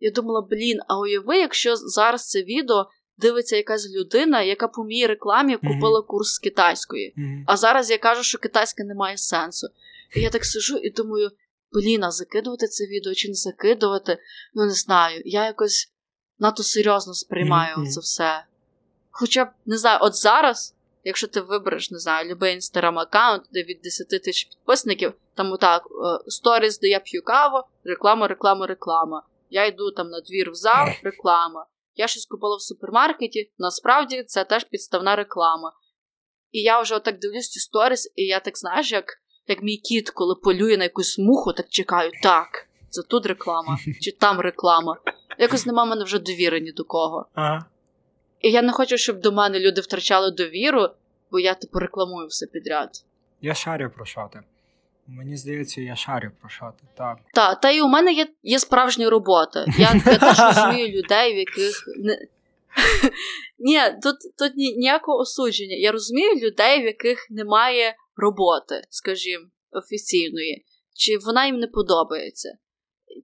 я 0.00 0.10
думала, 0.10 0.46
блін, 0.50 0.78
а 0.88 0.98
уяви, 0.98 1.38
якщо 1.38 1.76
зараз 1.76 2.28
це 2.28 2.42
відео 2.42 2.86
дивиться 3.18 3.56
якась 3.56 3.90
людина, 3.90 4.42
яка 4.42 4.68
по 4.68 4.84
моїй 4.84 5.06
рекламі 5.06 5.56
купила 5.56 6.00
mm-hmm. 6.00 6.06
курс 6.06 6.34
з 6.34 6.38
китайської. 6.38 7.14
Mm-hmm. 7.18 7.44
А 7.46 7.56
зараз 7.56 7.90
я 7.90 7.98
кажу, 7.98 8.22
що 8.22 8.38
китайська 8.38 8.84
не 8.84 8.94
має 8.94 9.16
сенсу. 9.16 9.68
І 10.16 10.20
я 10.20 10.30
так 10.30 10.44
сижу 10.44 10.76
і 10.76 10.90
думаю, 10.90 11.30
блін, 11.72 12.04
а 12.04 12.10
закидувати 12.10 12.66
це 12.66 12.84
відео 12.86 13.14
чи 13.14 13.28
не 13.28 13.34
закидувати? 13.34 14.18
Ну, 14.54 14.64
не 14.64 14.74
знаю. 14.74 15.22
Я 15.24 15.46
якось 15.46 15.92
надто 16.38 16.62
серйозно 16.62 17.14
сприймаю 17.14 17.76
mm-hmm. 17.76 17.88
це 17.88 18.00
все. 18.00 18.44
Хоча 19.10 19.44
б 19.44 19.48
не 19.66 19.76
знаю, 19.76 19.98
от 20.02 20.16
зараз. 20.16 20.74
Якщо 21.04 21.26
ти 21.26 21.40
вибереш, 21.40 21.90
не 21.90 21.98
знаю, 21.98 22.30
любий 22.30 22.54
інстаграм 22.54 22.98
аккаунт, 22.98 23.42
де 23.52 23.62
від 23.62 23.80
10 23.82 24.08
тисяч 24.08 24.44
підписників, 24.44 25.12
там 25.34 25.52
отак 25.52 25.82
сторіс, 26.26 26.78
де 26.78 26.88
я 26.88 27.00
п'ю 27.00 27.22
каву, 27.22 27.62
реклама, 27.84 28.28
реклама, 28.28 28.66
реклама. 28.66 29.22
Я 29.50 29.66
йду 29.66 29.90
там 29.90 30.08
на 30.10 30.20
двір 30.20 30.50
в 30.50 30.54
зал, 30.54 30.88
реклама. 31.02 31.66
Я 31.94 32.06
щось 32.06 32.26
купила 32.26 32.56
в 32.56 32.62
супермаркеті, 32.62 33.52
насправді 33.58 34.22
це 34.22 34.44
теж 34.44 34.64
підставна 34.64 35.16
реклама. 35.16 35.72
І 36.52 36.60
я 36.60 36.80
вже 36.80 36.94
отак 36.94 37.18
дивлюсь 37.18 37.48
ці 37.48 37.60
сторіс, 37.60 38.12
і 38.16 38.22
я 38.22 38.40
так 38.40 38.58
знаєш, 38.58 38.92
як 38.92 39.04
як 39.46 39.62
мій 39.62 39.76
кіт, 39.76 40.10
коли 40.10 40.34
полює 40.34 40.76
на 40.76 40.84
якусь 40.84 41.18
муху, 41.18 41.52
так 41.52 41.66
чекаю, 41.68 42.10
так, 42.22 42.68
це 42.88 43.02
тут 43.02 43.26
реклама, 43.26 43.78
чи 44.00 44.12
там 44.12 44.40
реклама. 44.40 44.96
Якось 45.38 45.66
нема 45.66 45.84
мене 45.84 46.04
вже 46.04 46.18
довіри 46.18 46.60
ні 46.60 46.72
до 46.72 46.84
кого. 46.84 47.26
Ага. 47.34 47.64
І 48.40 48.50
я 48.50 48.62
не 48.62 48.72
хочу, 48.72 48.96
щоб 48.96 49.20
до 49.20 49.32
мене 49.32 49.60
люди 49.60 49.80
втрачали 49.80 50.30
довіру, 50.30 50.88
бо 51.30 51.38
я 51.38 51.54
типу 51.54 51.78
рекламую 51.78 52.26
все 52.26 52.46
підряд. 52.46 52.90
Я 53.40 53.54
шарю 53.54 53.90
про 53.94 54.04
що 54.04 54.30
ти. 54.32 54.42
Мені 55.06 55.36
здається, 55.36 55.80
я 55.80 55.96
шарю 55.96 56.30
про 56.40 56.50
що 56.50 56.72
ти. 56.80 56.86
Так. 56.96 57.18
Та, 57.62 57.70
і 57.70 57.80
у 57.80 57.88
мене 57.88 58.12
є 58.12 58.26
є 58.42 58.58
справжня 58.58 59.10
робота. 59.10 59.66
Я, 59.78 60.02
я 60.06 60.18
теж 60.18 60.38
розумію 60.38 60.88
людей, 60.88 61.34
в 61.34 61.36
яких. 61.36 61.84
Ні, 63.58 63.80
тут 64.02 64.16
тут 64.38 64.56
ніякого 64.56 65.18
осудження. 65.18 65.76
Я 65.76 65.92
розумію 65.92 66.34
людей, 66.34 66.82
в 66.82 66.84
яких 66.84 67.26
немає 67.30 67.94
роботи, 68.16 68.82
скажімо, 68.90 69.44
офіційної, 69.70 70.64
чи 70.94 71.18
вона 71.18 71.46
їм 71.46 71.56
не 71.56 71.66
подобається, 71.66 72.48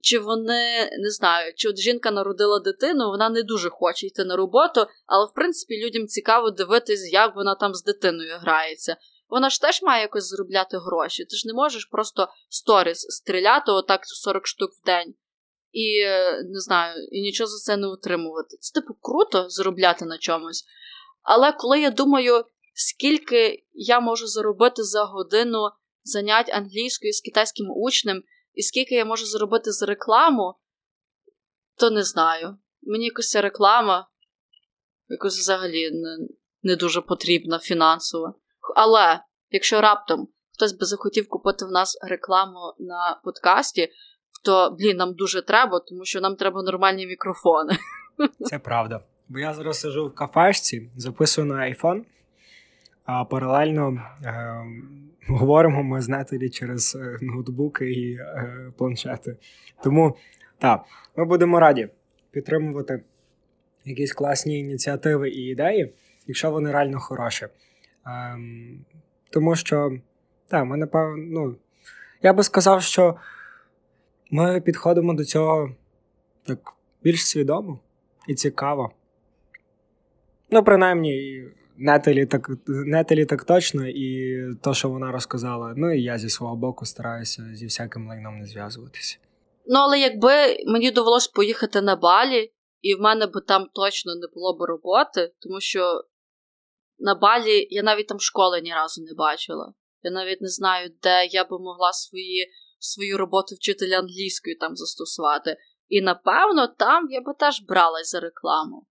чи 0.01 0.19
вони 0.19 0.89
не 0.99 1.09
знаю, 1.09 1.53
чи 1.55 1.69
от 1.69 1.77
жінка 1.77 2.11
народила 2.11 2.59
дитину, 2.59 3.07
вона 3.09 3.29
не 3.29 3.43
дуже 3.43 3.69
хоче 3.69 4.07
йти 4.07 4.25
на 4.25 4.35
роботу, 4.35 4.85
але 5.05 5.25
в 5.25 5.33
принципі 5.35 5.85
людям 5.85 6.07
цікаво 6.07 6.51
дивитись, 6.51 7.13
як 7.13 7.35
вона 7.35 7.55
там 7.55 7.73
з 7.73 7.83
дитиною 7.83 8.37
грається. 8.41 8.97
Вона 9.29 9.49
ж 9.49 9.61
теж 9.61 9.81
має 9.81 10.01
якось 10.01 10.27
заробляти 10.27 10.77
гроші. 10.77 11.25
Ти 11.25 11.35
ж 11.35 11.47
не 11.47 11.53
можеш 11.53 11.85
просто 11.85 12.27
сторіс 12.49 12.99
стріляти 12.99 13.71
отак 13.71 14.01
40 14.03 14.47
штук 14.47 14.71
в 14.71 14.85
день. 14.85 15.13
І 15.71 16.05
не 16.43 16.59
знаю, 16.59 17.07
і 17.11 17.21
нічого 17.21 17.47
за 17.47 17.57
це 17.57 17.77
не 17.77 17.87
утримувати. 17.87 18.57
Це 18.59 18.81
типу 18.81 18.93
круто 19.01 19.49
заробляти 19.49 20.05
на 20.05 20.17
чомусь. 20.17 20.65
Але 21.21 21.51
коли 21.51 21.79
я 21.79 21.91
думаю, 21.91 22.45
скільки 22.73 23.65
я 23.73 23.99
можу 23.99 24.27
заробити 24.27 24.83
за 24.83 25.03
годину 25.03 25.69
занять 26.03 26.49
англійською 26.49 27.13
з 27.13 27.21
китайським 27.21 27.65
учнем, 27.69 28.23
і 28.53 28.61
скільки 28.61 28.95
я 28.95 29.05
можу 29.05 29.25
заробити 29.25 29.71
за 29.71 29.85
рекламу, 29.85 30.55
то 31.77 31.89
не 31.89 32.03
знаю. 32.03 32.57
Мені 32.81 33.05
якась 33.05 33.35
реклама 33.35 34.07
якось 35.09 35.39
взагалі 35.39 35.91
не, 35.91 36.17
не 36.63 36.75
дуже 36.75 37.01
потрібна 37.01 37.59
фінансово. 37.59 38.35
Але 38.75 39.19
якщо 39.51 39.81
раптом 39.81 40.27
хтось 40.53 40.73
би 40.73 40.85
захотів 40.85 41.29
купити 41.29 41.65
в 41.65 41.71
нас 41.71 41.97
рекламу 42.01 42.73
на 42.79 43.19
подкасті, 43.23 43.89
то 44.43 44.75
блін, 44.79 44.97
нам 44.97 45.13
дуже 45.13 45.41
треба, 45.41 45.79
тому 45.79 46.05
що 46.05 46.21
нам 46.21 46.35
треба 46.35 46.63
нормальні 46.63 47.07
мікрофони. 47.07 47.77
Це 48.39 48.59
правда. 48.59 49.03
Бо 49.29 49.39
я 49.39 49.53
зараз 49.53 49.79
сижу 49.79 50.07
в 50.07 50.15
кафешці, 50.15 50.89
записую 50.95 51.47
на 51.47 51.55
iPhone, 51.55 52.01
а 53.05 53.25
паралельно 53.25 54.01
е, 54.23 54.63
говоримо 55.27 55.83
ми 55.83 56.01
з 56.01 56.09
Нетелі 56.09 56.49
через 56.49 56.95
е, 56.95 57.17
ноутбуки 57.21 57.91
і 57.91 58.13
е, 58.13 58.73
планшети. 58.77 59.37
Тому 59.83 60.15
так, 60.59 60.85
ми 61.15 61.25
будемо 61.25 61.59
раді 61.59 61.89
підтримувати 62.31 63.03
якісь 63.85 64.13
класні 64.13 64.59
ініціативи 64.59 65.29
і 65.29 65.41
ідеї, 65.41 65.93
якщо 66.27 66.51
вони 66.51 66.71
реально 66.71 66.99
хороші. 66.99 67.47
Е, 68.09 68.39
тому 69.31 69.55
що, 69.55 69.91
так, 70.47 70.65
ми 70.65 70.77
напевно, 70.77 71.15
ну, 71.17 71.55
я 72.21 72.33
би 72.33 72.43
сказав, 72.43 72.81
що 72.81 73.15
ми 74.31 74.61
підходимо 74.61 75.13
до 75.13 75.25
цього 75.25 75.75
так 76.43 76.73
більш 77.03 77.25
свідомо 77.25 77.79
і 78.27 78.35
цікаво. 78.35 78.91
Ну, 80.49 80.63
принаймні, 80.63 81.43
Нетелі 81.77 82.25
так 82.25 82.49
Нетелі 82.67 83.25
так 83.25 83.43
точно, 83.43 83.87
і 83.87 84.37
то, 84.61 84.73
що 84.73 84.89
вона 84.89 85.11
розказала, 85.11 85.73
ну 85.77 85.93
і 85.93 86.03
я 86.03 86.17
зі 86.17 86.29
свого 86.29 86.55
боку 86.55 86.85
стараюся 86.85 87.43
зі 87.53 87.65
всяким 87.65 88.07
лайном 88.07 88.39
не 88.39 88.45
зв'язуватися. 88.45 89.17
Ну, 89.65 89.79
але 89.79 89.99
якби 89.99 90.31
мені 90.67 90.91
довелось 90.91 91.27
поїхати 91.27 91.81
на 91.81 91.95
балі, 91.95 92.51
і 92.81 92.95
в 92.95 93.01
мене 93.01 93.27
би 93.27 93.41
там 93.47 93.67
точно 93.73 94.15
не 94.15 94.27
було 94.33 94.57
б 94.57 94.61
роботи, 94.61 95.31
тому 95.39 95.61
що 95.61 96.03
на 96.99 97.15
балі 97.15 97.67
я 97.69 97.83
навіть 97.83 98.07
там 98.07 98.19
школи 98.19 98.61
ні 98.61 98.73
разу 98.73 99.03
не 99.03 99.13
бачила. 99.17 99.73
Я 100.03 100.11
навіть 100.11 100.41
не 100.41 100.47
знаю, 100.47 100.89
де 101.03 101.25
я 101.25 101.43
би 101.43 101.59
могла 101.59 101.93
свої, 101.93 102.51
свою 102.79 103.17
роботу 103.17 103.55
вчителя 103.55 103.99
англійської 103.99 104.55
там 104.55 104.75
застосувати. 104.75 105.57
І 105.89 106.01
напевно 106.01 106.67
там 106.67 107.07
я 107.09 107.21
би 107.21 107.33
теж 107.39 107.61
бралась 107.67 108.11
за 108.11 108.19
рекламу. 108.19 108.85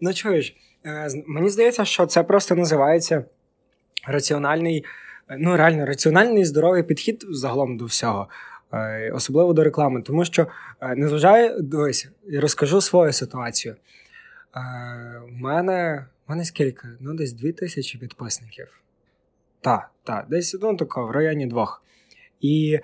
Ну 0.00 0.14
чуєш, 0.14 0.56
е, 0.84 1.08
мені 1.26 1.50
здається, 1.50 1.84
що 1.84 2.06
це 2.06 2.22
просто 2.22 2.54
називається 2.54 3.24
раціональний, 4.06 4.84
ну 5.38 5.56
реально 5.56 5.86
раціональний 5.86 6.44
здоровий 6.44 6.82
підхід 6.82 7.24
загалом 7.30 7.76
до 7.76 7.84
всього, 7.84 8.28
е, 8.72 9.12
особливо 9.14 9.52
до 9.52 9.64
реклами. 9.64 10.02
Тому 10.02 10.24
що 10.24 10.46
е, 10.80 10.94
незважаю, 10.94 11.62
дивись, 11.62 12.08
розкажу 12.32 12.80
свою 12.80 13.12
ситуацію. 13.12 13.76
У 15.28 15.30
мене 15.30 16.06
у 16.28 16.32
мене 16.32 16.44
скільки? 16.44 16.88
Ну, 17.00 17.14
десь 17.14 17.32
дві 17.32 17.52
тисячі 17.52 17.98
підписників. 17.98 18.80
Так, 19.60 19.90
так, 20.04 20.26
десь 20.28 20.56
ну, 20.62 20.76
тако, 20.76 21.06
в 21.06 21.10
районі 21.10 21.46
двох. 21.46 21.82
І 22.40 22.80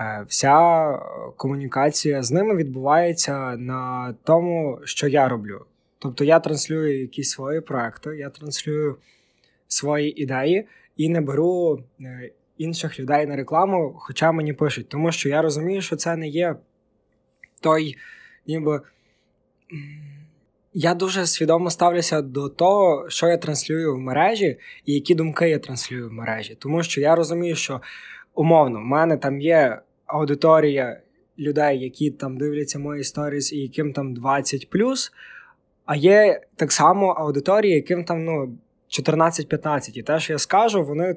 е, 0.00 0.24
вся 0.28 0.98
комунікація 1.36 2.22
з 2.22 2.30
ними 2.30 2.56
відбувається 2.56 3.56
на 3.56 4.14
тому, 4.24 4.80
що 4.84 5.08
я 5.08 5.28
роблю. 5.28 5.66
Тобто 5.98 6.24
я 6.24 6.40
транслюю 6.40 7.00
якісь 7.00 7.30
свої 7.30 7.60
проекти, 7.60 8.16
я 8.16 8.30
транслюю 8.30 8.96
свої 9.68 10.22
ідеї 10.22 10.66
і 10.96 11.08
не 11.08 11.20
беру 11.20 11.84
е, 12.00 12.30
інших 12.58 13.00
людей 13.00 13.26
на 13.26 13.36
рекламу, 13.36 13.94
хоча 13.98 14.32
мені 14.32 14.52
пишуть, 14.52 14.88
тому 14.88 15.12
що 15.12 15.28
я 15.28 15.42
розумію, 15.42 15.80
що 15.82 15.96
це 15.96 16.16
не 16.16 16.28
є 16.28 16.56
той, 17.60 17.96
ніби. 18.46 18.80
Я 20.74 20.94
дуже 20.94 21.26
свідомо 21.26 21.70
ставлюся 21.70 22.22
до 22.22 22.48
того, 22.48 23.06
що 23.08 23.28
я 23.28 23.36
транслюю 23.36 23.94
в 23.94 23.98
мережі, 23.98 24.58
і 24.86 24.94
які 24.94 25.14
думки 25.14 25.48
я 25.48 25.58
транслюю 25.58 26.08
в 26.08 26.12
мережі. 26.12 26.56
Тому 26.60 26.82
що 26.82 27.00
я 27.00 27.14
розумію, 27.14 27.56
що 27.56 27.80
умовно 28.34 28.78
в 28.78 28.84
мене 28.84 29.16
там 29.16 29.40
є 29.40 29.80
аудиторія 30.06 31.00
людей, 31.38 31.78
які 31.80 32.10
там 32.10 32.38
дивляться 32.38 32.78
мої 32.78 33.04
сторіс, 33.04 33.52
і 33.52 33.58
яким 33.58 33.92
там 33.92 34.14
20 34.14 34.68
а 35.84 35.96
є 35.96 36.40
так 36.56 36.72
само 36.72 37.06
аудиторія, 37.06 37.74
яким 37.74 38.04
там 38.04 38.24
ну, 38.24 38.58
14-15. 38.88 39.90
І 39.94 40.02
те, 40.02 40.20
що 40.20 40.32
я 40.32 40.38
скажу, 40.38 40.84
вони 40.84 41.16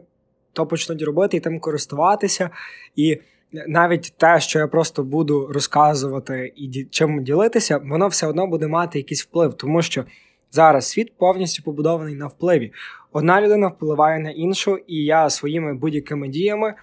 то 0.54 0.68
почнуть 0.68 1.02
робити 1.02 1.38
і 1.38 1.40
тим 1.40 1.60
користуватися. 1.60 2.50
І 2.96 3.18
навіть 3.52 4.14
те, 4.18 4.40
що 4.40 4.60
я 4.60 4.68
просто 4.68 5.04
буду 5.04 5.48
розказувати 5.48 6.54
і 6.56 6.88
чим 6.92 7.24
ділитися, 7.24 7.78
воно 7.78 8.08
все 8.08 8.28
одно 8.28 8.48
буде 8.48 8.68
мати 8.68 9.00
якийсь 9.00 9.24
вплив, 9.24 9.54
тому 9.54 9.82
що 9.82 10.06
зараз 10.52 10.90
світ 10.90 11.18
повністю 11.18 11.64
побудований 11.64 12.16
на 12.16 12.28
впливі. 12.28 12.74
Одна 13.12 13.42
людина 13.42 13.68
впливає 13.68 14.20
на 14.20 14.30
іншу, 14.30 14.78
і 14.88 14.96
я 14.96 15.30
своїми 15.30 15.74
будь-якими 15.74 16.28
діями 16.28 16.74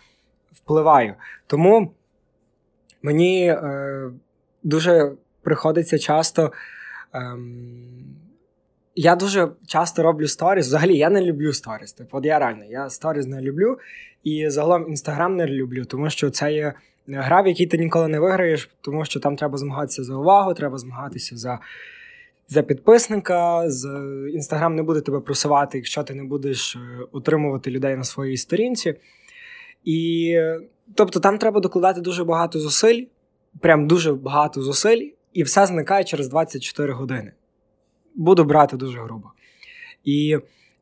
впливаю. 0.52 1.14
Тому 1.46 1.92
мені 3.02 3.46
е, 3.48 4.10
дуже 4.62 5.12
приходиться 5.42 5.98
часто. 5.98 6.52
Ем, 7.12 8.01
я 8.94 9.16
дуже 9.16 9.48
часто 9.66 10.02
роблю 10.02 10.28
сторіс. 10.28 10.66
Взагалі, 10.66 10.96
я 10.96 11.10
не 11.10 11.20
люблю 11.20 11.52
сторіс. 11.52 11.92
Типу, 11.92 12.18
от 12.18 12.24
я 12.24 12.38
реально, 12.38 12.64
я 12.64 12.90
сторіс 12.90 13.26
не 13.26 13.40
люблю. 13.40 13.78
І 14.24 14.50
загалом 14.50 14.88
інстаграм 14.88 15.36
не 15.36 15.46
люблю, 15.46 15.84
тому 15.84 16.10
що 16.10 16.30
це 16.30 16.52
є 16.52 16.74
гра, 17.08 17.42
в 17.42 17.46
якій 17.46 17.66
ти 17.66 17.78
ніколи 17.78 18.08
не 18.08 18.20
виграєш, 18.20 18.70
тому 18.80 19.04
що 19.04 19.20
там 19.20 19.36
треба 19.36 19.58
змагатися 19.58 20.04
за 20.04 20.14
увагу, 20.14 20.54
треба 20.54 20.78
змагатися 20.78 21.36
за 21.36 21.58
за 22.48 22.62
підписника. 22.62 23.70
З 23.70 23.88
Інстаграм 24.32 24.74
не 24.76 24.82
буде 24.82 25.00
тебе 25.00 25.20
просувати, 25.20 25.78
якщо 25.78 26.02
ти 26.02 26.14
не 26.14 26.24
будеш 26.24 26.76
е, 26.76 26.78
утримувати 27.12 27.70
людей 27.70 27.96
на 27.96 28.04
своїй 28.04 28.36
сторінці. 28.36 28.94
І 29.84 30.36
тобто 30.94 31.20
там 31.20 31.38
треба 31.38 31.60
докладати 31.60 32.00
дуже 32.00 32.24
багато 32.24 32.60
зусиль, 32.60 33.04
прям 33.60 33.86
дуже 33.86 34.12
багато 34.12 34.62
зусиль, 34.62 35.10
і 35.32 35.42
все 35.42 35.66
зникає 35.66 36.04
через 36.04 36.28
24 36.28 36.92
години. 36.92 37.32
Буду 38.14 38.44
брати 38.44 38.76
дуже 38.76 39.00
грубо. 39.00 39.32
І 40.04 40.38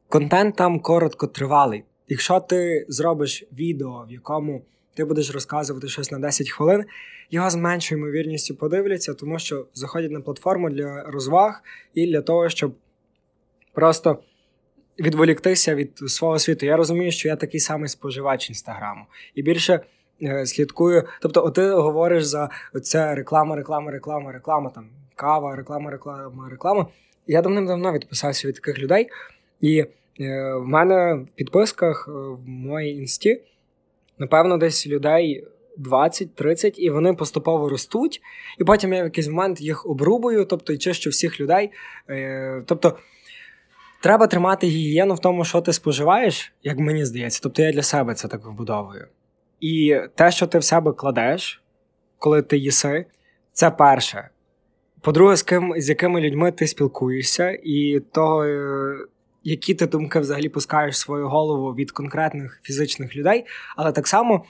контент 0.09 0.57
там 0.57 0.81
коротко 0.81 1.27
тривалий. 1.27 1.85
Якщо 2.09 2.41
ти 2.41 2.87
зробиш 2.89 3.45
відео, 3.53 4.07
в 4.09 4.13
якому 4.13 4.63
ти 4.95 5.05
будеш 5.05 5.31
розказувати 5.31 5.89
щось 5.89 6.11
на 6.11 6.19
10 6.19 6.51
хвилин, 6.51 6.85
його 7.31 7.51
з 7.51 7.55
меншою 7.55 8.01
ймовірністю 8.01 8.55
подивляться, 8.55 9.15
тому 9.15 9.39
що 9.39 9.67
заходять 9.75 10.11
на 10.11 10.21
платформу 10.21 10.71
для 10.71 11.03
розваг 11.03 11.63
і 11.95 12.07
для 12.07 12.23
того, 12.23 12.49
щоб 12.49 12.75
просто 13.73 14.19
відволіктися 14.99 15.75
від 15.75 15.99
свого 15.99 16.39
світу. 16.39 16.67
Я 16.67 16.77
розумію, 16.77 17.13
що 17.13 17.29
я 17.29 17.37
такий 17.37 17.61
самий 17.61 17.89
споживач 17.89 18.49
інстаграму. 18.49 19.05
І 19.35 19.43
більше 19.43 19.81
е, 20.23 20.47
слідкую. 20.47 21.05
Тобто, 21.23 21.51
ти 21.51 21.71
говориш 21.71 22.25
за 22.25 22.51
це 22.83 23.15
реклама, 23.15 23.57
реклама, 23.57 23.91
реклама, 23.91 24.33
реклама, 24.33 24.71
там 24.71 24.89
кава, 25.15 25.57
реклама, 25.57 25.91
реклама, 25.91 26.49
реклама. 26.51 26.87
Я 27.27 27.43
давним-давно 27.43 27.93
відписався 27.93 28.49
від 28.49 28.55
таких 28.55 28.79
людей. 28.79 29.09
І 29.61 29.85
Е, 30.21 30.55
в 30.55 30.67
мене 30.67 31.15
в 31.15 31.27
підписках 31.35 32.09
е, 32.09 32.13
в 32.13 32.49
моїй 32.49 32.99
інсті, 32.99 33.41
напевно, 34.19 34.59
десь 34.59 34.87
людей 34.87 35.47
20-30, 35.79 36.75
і 36.79 36.91
вони 36.91 37.15
поступово 37.15 37.69
ростуть. 37.69 38.21
І 38.59 38.65
потім 38.65 38.93
я 38.93 39.03
в 39.03 39.05
якийсь 39.05 39.29
момент 39.29 39.61
їх 39.61 39.87
обрубую, 39.87 40.45
тобто 40.45 40.73
і 40.73 40.79
чищу 40.79 41.11
всіх 41.11 41.41
людей. 41.41 41.71
Е, 42.11 42.63
тобто 42.67 42.99
треба 44.03 44.27
тримати 44.27 44.67
гігієну 44.67 45.15
в 45.15 45.19
тому, 45.19 45.45
що 45.45 45.61
ти 45.61 45.73
споживаєш, 45.73 46.53
як 46.63 46.79
мені 46.79 47.05
здається. 47.05 47.41
Тобто 47.43 47.63
я 47.63 47.73
для 47.73 47.83
себе 47.83 48.15
це 48.15 48.29
так 48.29 48.45
вибудовую. 48.45 49.07
І 49.61 50.01
те, 50.15 50.31
що 50.31 50.47
ти 50.47 50.59
в 50.59 50.65
себе 50.65 50.93
кладеш, 50.93 51.63
коли 52.19 52.43
ти 52.43 52.59
їси, 52.59 53.07
це 53.53 53.71
перше. 53.71 54.29
По-друге, 55.01 55.37
з 55.37 55.43
ким 55.43 55.75
з 55.77 55.89
якими 55.89 56.21
людьми 56.21 56.53
ти 56.53 56.67
спілкуєшся, 56.67 57.59
і 57.65 58.01
того, 58.13 58.45
е, 58.45 58.99
які 59.45 59.75
ти 59.75 59.87
думки 59.87 60.21
взагалі 60.21 60.49
пускаєш 60.49 60.95
в 60.95 60.99
свою 60.99 61.29
голову 61.29 61.75
від 61.75 61.91
конкретних 61.91 62.61
фізичних 62.63 63.17
людей, 63.17 63.45
але 63.77 63.93
так 63.93 64.09
само 64.09 64.45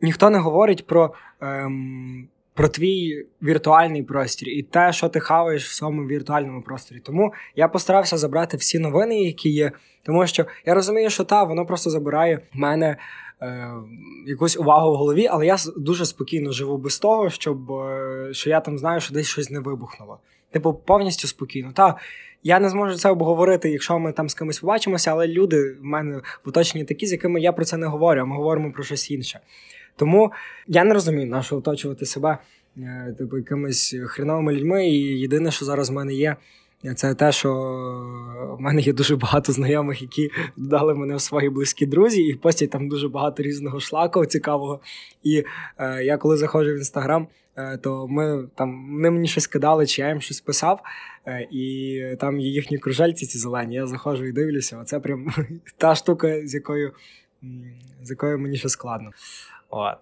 ніхто 0.00 0.30
не 0.30 0.38
говорить 0.38 0.86
про 0.86 1.14
ем, 1.40 2.28
про 2.56 2.68
твій 2.68 3.26
віртуальний 3.42 4.02
простір 4.02 4.48
і 4.48 4.62
те, 4.62 4.92
що 4.92 5.08
ти 5.08 5.20
хаваєш 5.20 5.68
в 5.68 5.74
своєму 5.74 6.06
віртуальному 6.06 6.62
просторі. 6.62 7.00
Тому 7.00 7.32
я 7.56 7.68
постарався 7.68 8.16
забрати 8.16 8.56
всі 8.56 8.78
новини, 8.78 9.22
які 9.22 9.50
є, 9.50 9.72
тому 10.02 10.26
що 10.26 10.46
я 10.66 10.74
розумію, 10.74 11.10
що 11.10 11.24
та 11.24 11.44
воно 11.44 11.66
просто 11.66 11.90
забирає 11.90 12.40
в 12.54 12.58
мене. 12.58 12.96
Е, 13.42 13.70
якусь 14.26 14.56
увагу 14.56 14.92
в 14.92 14.96
голові, 14.96 15.26
але 15.26 15.46
я 15.46 15.56
дуже 15.76 16.06
спокійно 16.06 16.52
живу 16.52 16.76
без 16.76 16.98
того, 16.98 17.30
щоб 17.30 17.72
е, 17.72 18.28
що 18.32 18.50
я 18.50 18.60
там 18.60 18.78
знаю, 18.78 19.00
що 19.00 19.14
десь 19.14 19.26
щось 19.26 19.50
не 19.50 19.60
вибухнуло. 19.60 20.18
Типу, 20.50 20.74
повністю 20.74 21.28
спокійно. 21.28 21.72
Та 21.72 21.96
я 22.42 22.60
не 22.60 22.68
зможу 22.68 22.96
це 22.96 23.10
обговорити, 23.10 23.70
якщо 23.70 23.98
ми 23.98 24.12
там 24.12 24.28
з 24.28 24.34
кимось 24.34 24.60
побачимося, 24.60 25.10
але 25.10 25.28
люди 25.28 25.72
в 25.80 25.84
мене 25.84 26.16
в 26.16 26.48
оточенні 26.48 26.84
такі, 26.84 27.06
з 27.06 27.12
якими 27.12 27.40
я 27.40 27.52
про 27.52 27.64
це 27.64 27.76
не 27.76 27.86
говорю, 27.86 28.20
а 28.20 28.24
ми 28.24 28.36
говоримо 28.36 28.72
про 28.72 28.84
щось 28.84 29.10
інше. 29.10 29.40
Тому 29.96 30.32
я 30.66 30.84
не 30.84 30.94
розумію, 30.94 31.26
на 31.26 31.42
що 31.42 31.56
оточувати 31.56 32.06
себе 32.06 32.38
е, 32.78 33.14
типу, 33.18 33.36
якимись 33.36 33.96
хреновими 34.06 34.52
людьми. 34.52 34.88
І 34.88 35.20
єдине, 35.20 35.50
що 35.50 35.64
зараз 35.64 35.90
в 35.90 35.92
мене 35.92 36.14
є, 36.14 36.36
це 36.94 37.14
те, 37.14 37.32
що 37.32 37.52
в 38.58 38.60
мене 38.60 38.80
є 38.80 38.92
дуже 38.92 39.16
багато 39.16 39.52
знайомих, 39.52 40.02
які 40.02 40.30
дали 40.56 40.94
мене 40.94 41.16
в 41.16 41.20
свої 41.20 41.50
близькі 41.50 41.86
друзі, 41.86 42.22
і 42.22 42.34
постять 42.34 42.70
там 42.70 42.88
дуже 42.88 43.08
багато 43.08 43.42
різного 43.42 43.80
шлаку 43.80 44.26
цікавого. 44.26 44.80
І 45.22 45.44
е, 45.78 46.04
я 46.04 46.16
коли 46.16 46.36
заходжу 46.36 46.70
в 46.70 46.76
інстаграм, 46.76 47.28
е, 47.56 47.78
то 47.78 48.08
ми 48.08 48.48
там 48.54 48.92
вони 48.92 49.10
мені 49.10 49.28
щось 49.28 49.46
кидали, 49.46 49.86
чи 49.86 50.02
я 50.02 50.08
їм 50.08 50.20
щось 50.20 50.40
писав, 50.40 50.80
е, 51.26 51.48
і 51.50 52.00
там 52.20 52.40
є 52.40 52.48
їхні 52.48 52.78
кружельці 52.78 53.26
ці 53.26 53.38
зелені. 53.38 53.74
Я 53.74 53.86
заходжу 53.86 54.24
і 54.24 54.32
дивлюся. 54.32 54.78
Оце 54.78 55.00
прям 55.00 55.26
та 55.76 55.94
штука, 55.94 56.46
з 56.46 56.54
якою 56.54 56.92
з 58.02 58.10
якою 58.10 58.38
мені 58.38 58.56
ще 58.56 58.68
складно. 58.68 59.10
От. 59.70 59.98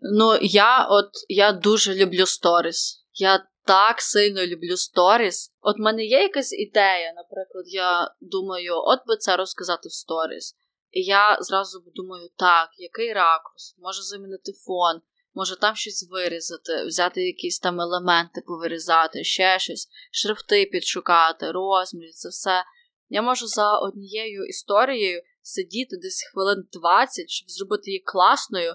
Ну, 0.00 0.38
я 0.42 0.86
от 0.90 1.10
я 1.28 1.52
дуже 1.52 1.94
люблю 1.94 2.26
сторіс. 2.26 3.04
Я 3.12 3.46
так 3.64 4.00
сильно 4.00 4.46
люблю 4.46 4.76
сторіс. 4.76 5.52
От 5.60 5.78
в 5.78 5.80
мене 5.80 6.04
є 6.04 6.22
якась 6.22 6.52
ідея, 6.52 7.12
наприклад, 7.16 7.64
я 7.66 8.14
думаю, 8.20 8.72
от 8.74 8.98
би 9.06 9.16
це 9.16 9.36
розказати 9.36 9.88
в 9.88 9.92
сторіс. 9.92 10.56
І 10.90 11.02
я 11.02 11.38
зразу 11.40 11.84
думаю, 11.94 12.28
так, 12.36 12.70
який 12.78 13.12
ракурс, 13.12 13.76
може 13.78 14.02
замінити 14.02 14.52
фон, 14.52 15.00
може 15.34 15.56
там 15.56 15.76
щось 15.76 16.08
вирізати, 16.10 16.84
взяти 16.84 17.26
якісь 17.26 17.58
там 17.58 17.80
елементи, 17.80 18.42
повирізати, 18.46 19.24
ще 19.24 19.58
щось, 19.58 19.88
шрифти 20.12 20.66
підшукати, 20.72 21.50
розмір, 21.50 22.10
це 22.10 22.28
все. 22.28 22.64
Я 23.08 23.22
можу 23.22 23.46
за 23.46 23.78
однією 23.78 24.44
історією 24.44 25.22
сидіти 25.42 25.96
десь 25.96 26.30
хвилин 26.32 26.64
20, 26.72 27.30
щоб 27.30 27.50
зробити 27.50 27.90
її 27.90 28.02
класною. 28.06 28.74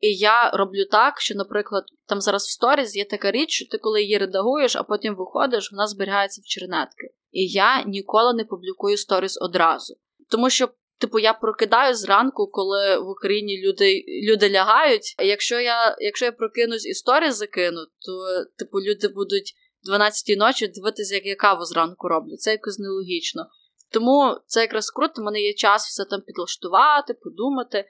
І 0.00 0.16
я 0.16 0.50
роблю 0.50 0.84
так, 0.90 1.20
що, 1.20 1.34
наприклад, 1.34 1.84
там 2.06 2.20
зараз 2.20 2.44
в 2.44 2.50
сторіз 2.50 2.96
є 2.96 3.04
така 3.04 3.30
річ, 3.30 3.50
що 3.50 3.68
ти 3.70 3.78
коли 3.78 4.02
її 4.02 4.18
редагуєш, 4.18 4.76
а 4.76 4.82
потім 4.82 5.16
виходиш, 5.16 5.72
вона 5.72 5.86
зберігається 5.86 6.42
в 6.44 6.48
чернетки. 6.48 7.06
І 7.32 7.46
я 7.46 7.82
ніколи 7.82 8.34
не 8.34 8.44
публікую 8.44 8.96
сторіс 8.96 9.38
одразу. 9.40 9.96
Тому 10.30 10.50
що, 10.50 10.68
типу, 10.98 11.18
я 11.18 11.32
прокидаю 11.32 11.94
зранку, 11.94 12.46
коли 12.46 12.98
в 12.98 13.08
Україні 13.08 13.62
люди 13.66 14.04
люди 14.30 14.50
лягають. 14.50 15.14
А 15.18 15.22
якщо 15.22 15.60
я 15.60 15.96
якщо 15.98 16.24
я 16.24 16.32
прокинусь 16.32 16.86
і 16.86 16.94
сторіс 16.94 17.36
закину, 17.36 17.80
то 18.06 18.44
типу 18.58 18.80
люди 18.80 19.08
будуть 19.08 19.54
12-ї 19.92 20.36
ночі 20.36 20.68
дивитися, 20.68 21.14
як 21.14 21.26
я 21.26 21.36
каву 21.36 21.64
зранку 21.64 22.08
роблю. 22.08 22.36
Це 22.36 22.50
якось 22.50 22.78
нелогічно. 22.78 23.46
Тому 23.92 24.36
це 24.46 24.60
якраз 24.60 24.90
круто, 24.90 25.22
в 25.22 25.24
мене 25.24 25.40
є 25.40 25.52
час 25.54 25.86
все 25.86 26.04
там 26.04 26.20
підлаштувати, 26.20 27.14
подумати. 27.14 27.84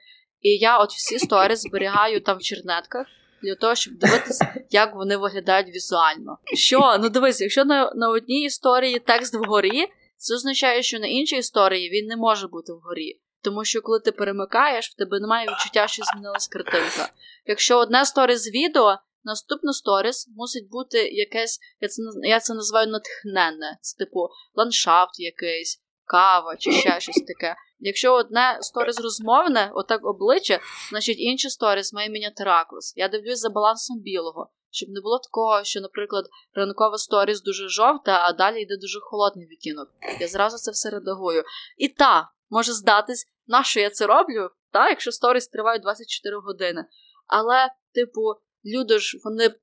І 0.47 0.57
я 0.57 0.77
от 0.77 0.91
всі 0.91 1.19
сторі 1.19 1.55
зберігаю 1.55 2.21
там 2.21 2.37
в 2.37 2.41
чернетках 2.41 3.07
для 3.41 3.55
того, 3.55 3.75
щоб 3.75 3.93
дивитися, 3.93 4.53
як 4.69 4.95
вони 4.95 5.17
виглядають 5.17 5.75
візуально. 5.75 6.37
Що? 6.53 6.97
Ну 6.99 7.09
дивись, 7.09 7.41
якщо 7.41 7.65
на, 7.65 7.91
на 7.95 8.09
одній 8.09 8.43
історії 8.43 8.99
текст 8.99 9.35
вгорі, 9.35 9.85
це 10.17 10.35
означає, 10.35 10.83
що 10.83 10.99
на 10.99 11.07
іншій 11.07 11.37
історії 11.37 11.89
він 11.89 12.05
не 12.05 12.15
може 12.17 12.47
бути 12.47 12.73
вгорі. 12.73 13.19
Тому 13.41 13.65
що 13.65 13.81
коли 13.81 13.99
ти 13.99 14.11
перемикаєш, 14.11 14.89
в 14.89 14.95
тебе 14.95 15.19
немає 15.19 15.47
відчуття, 15.47 15.87
що 15.87 16.03
змінилась 16.03 16.47
картинка. 16.47 17.09
Якщо 17.45 17.77
одне 17.77 18.05
сторіс 18.05 18.51
відео, 18.51 18.97
наступна 19.23 19.73
сторіс 19.73 20.27
мусить 20.35 20.69
бути 20.69 20.97
якесь, 20.97 21.59
я 21.81 21.87
це 21.87 22.01
я 22.23 22.39
це 22.39 22.53
називаю 22.53 22.87
натхненне. 22.87 23.77
Це 23.81 24.05
типу 24.05 24.29
ландшафт 24.55 25.19
якийсь, 25.19 25.81
кава 26.05 26.55
чи 26.55 26.71
ще 26.71 26.99
щось 26.99 27.23
таке. 27.27 27.55
Якщо 27.79 28.13
одне 28.13 28.57
сторіс 28.61 29.01
розмовне, 29.01 29.71
отак 29.73 30.05
обличчя, 30.05 30.59
значить 30.89 31.19
інший 31.19 31.51
сторіс 31.51 31.93
має 31.93 32.09
міняти 32.09 32.43
ракурс. 32.43 32.93
Я 32.95 33.07
дивлюсь 33.07 33.39
за 33.39 33.49
балансом 33.49 33.99
білого, 33.99 34.49
щоб 34.71 34.89
не 34.89 35.01
було 35.01 35.19
такого, 35.19 35.63
що, 35.63 35.81
наприклад, 35.81 36.25
ранкова 36.53 36.97
сторіс 36.97 37.41
дуже 37.41 37.67
жовта, 37.69 38.25
а 38.25 38.33
далі 38.33 38.61
йде 38.61 38.77
дуже 38.77 38.99
холодний 39.01 39.47
відтінок. 39.47 39.89
Я 40.19 40.27
зразу 40.27 40.57
це 40.57 40.71
все 40.71 40.89
редагую. 40.89 41.43
І 41.77 41.87
та, 41.87 42.29
може 42.49 42.73
здатись, 42.73 43.25
на 43.47 43.63
що 43.63 43.79
я 43.79 43.89
це 43.89 44.07
роблю, 44.07 44.49
та, 44.71 44.89
якщо 44.89 45.11
сторіс 45.11 45.47
тривають 45.47 45.81
24 45.81 46.37
години. 46.37 46.85
Але, 47.27 47.69
типу, 47.93 48.21
люди 48.65 48.99
ж 48.99 49.17
вони 49.23 49.55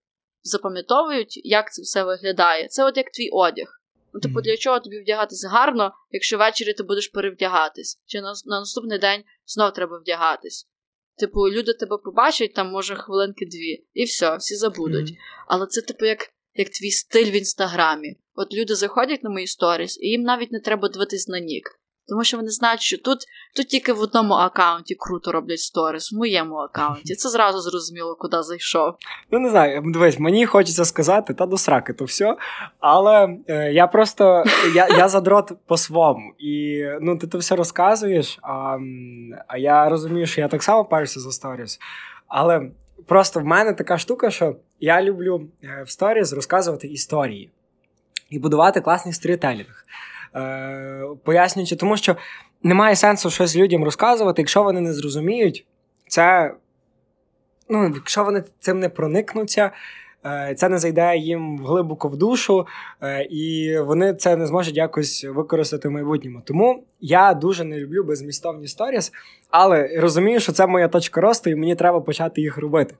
запам'ятовують, 0.43 1.41
як 1.47 1.73
це 1.73 1.83
все 1.83 2.05
виглядає. 2.05 2.69
Це 2.69 2.85
от 2.85 2.97
як 2.97 3.11
твій 3.11 3.31
одяг. 3.33 3.69
Ну, 4.15 4.21
типу, 4.21 4.41
для 4.41 4.57
чого 4.57 4.81
тобі 4.81 5.01
вдягатись 5.01 5.45
гарно, 5.45 5.93
якщо 6.11 6.39
ввечері 6.39 6.73
ти 6.73 6.83
будеш 6.83 7.09
перевдягатись? 7.09 8.03
Чи 8.07 8.21
на, 8.21 8.33
на 8.45 8.61
наступний 8.61 8.99
день 8.99 9.25
знов 9.47 9.73
треба 9.73 9.99
вдягатись? 9.99 10.69
Типу, 11.19 11.49
люди 11.49 11.73
тебе 11.73 11.99
побачать, 12.05 12.55
там, 12.55 12.69
може, 12.71 12.97
хвилинки 12.97 13.47
дві, 13.47 13.87
і 13.93 14.05
все, 14.05 14.37
всі 14.37 14.55
забудуть. 14.57 15.11
Mm-hmm. 15.11 15.47
Але 15.47 15.67
це, 15.67 15.81
типу, 15.81 16.05
як 16.05 16.31
як 16.55 16.69
твій 16.69 16.91
стиль 16.91 17.31
в 17.31 17.35
інстаграмі. 17.35 18.17
От 18.35 18.55
люди 18.55 18.75
заходять 18.75 19.23
на 19.23 19.31
мої 19.31 19.47
сторіс, 19.47 19.99
і 20.01 20.07
їм 20.07 20.23
навіть 20.23 20.53
не 20.53 20.61
треба 20.61 20.89
дивитись 20.89 21.29
на 21.29 21.41
нік. 21.41 21.81
Тому 22.09 22.25
що 22.25 22.37
вони 22.37 22.49
знають, 22.49 22.81
що 22.81 22.99
тут 22.99 23.19
тут 23.57 23.69
тільки 23.69 23.93
в 23.93 24.01
одному 24.01 24.35
аккаунті 24.35 24.95
круто 24.95 25.33
роблять 25.33 25.61
сторіс, 25.61 26.13
в 26.13 26.17
моєму 26.17 26.55
аккаунті. 26.55 27.15
Це 27.15 27.29
зразу 27.29 27.61
зрозуміло, 27.61 28.17
куди 28.21 28.43
зайшов. 28.43 28.95
Ну, 29.31 29.39
не 29.39 29.51
знаю, 29.51 29.83
дивись, 29.87 30.19
мені 30.19 30.47
хочеться 30.47 30.85
сказати, 30.85 31.35
та 31.35 31.47
до 31.47 31.59
сраки, 31.59 31.93
то 31.93 32.05
все. 32.05 32.37
Але 32.81 33.37
е, 33.49 33.73
я 33.73 33.87
просто 33.87 34.45
я 34.75 34.89
я 34.89 35.09
задрот 35.09 35.53
по-своєму. 35.67 36.35
І 36.39 36.85
ну, 37.01 37.19
ти 37.19 37.27
це 37.27 37.39
все 37.39 37.57
розказуєш, 37.57 38.39
а 38.43 38.79
а 39.49 39.59
я 39.59 39.89
розумію, 39.89 40.27
що 40.27 40.41
я 40.41 40.49
так 40.49 40.63
само 40.63 40.85
парюся 40.85 41.21
за 41.21 41.33
сторіс. 41.33 41.79
Але 42.29 42.71
просто 43.07 43.41
в 43.41 43.45
мене 43.45 43.73
така 43.73 43.99
штука, 43.99 44.31
що 44.31 44.57
я 44.81 45.03
люблю 45.03 45.49
е, 45.65 45.83
в 45.87 45.91
сторіс 45.91 46.33
розказувати 46.33 46.89
історії 46.89 47.51
і 48.31 48.39
будувати 48.39 48.81
класний 48.81 49.15
сторітелінг. 49.15 49.85
Е, 50.37 51.05
пояснюючи, 51.24 51.76
тому 51.76 51.97
що 51.97 52.16
немає 52.62 52.97
сенсу 52.97 53.30
щось 53.30 53.57
людям 53.57 53.85
розказувати, 53.85 54.43
якщо 54.43 54.62
вони 54.62 54.80
не 54.80 54.93
зрозуміють, 54.93 55.66
це 56.09 56.55
ну, 57.68 57.93
якщо 57.95 58.24
вони 58.24 58.45
цим 58.61 58.80
не 58.80 58.89
проникнуться. 58.89 59.70
Е, 60.26 60.55
це 60.57 60.68
не 60.68 60.78
зайде 60.78 61.16
їм 61.16 61.59
глибоко 61.59 62.09
в 62.09 62.16
душу, 62.16 62.66
е, 63.03 63.22
і 63.30 63.78
вони 63.78 64.14
це 64.14 64.37
не 64.37 64.47
зможуть 64.47 64.76
якось 64.76 65.24
використати 65.24 65.89
в 65.89 65.91
майбутньому. 65.91 66.43
Тому 66.45 66.85
я 67.01 67.35
дуже 67.35 67.64
не 67.64 67.78
люблю 67.78 68.05
безмістовні 68.05 68.68
сторіс, 68.68 69.12
але 69.51 70.01
розумію, 70.01 70.41
що 70.41 70.53
це 70.53 70.66
моя 70.66 70.89
точка 70.89 71.20
росту, 71.20 71.51
і 71.51 71.55
мені 71.55 71.74
треба 71.74 72.01
почати 72.01 72.41
їх 72.41 72.59
робити, 72.59 72.95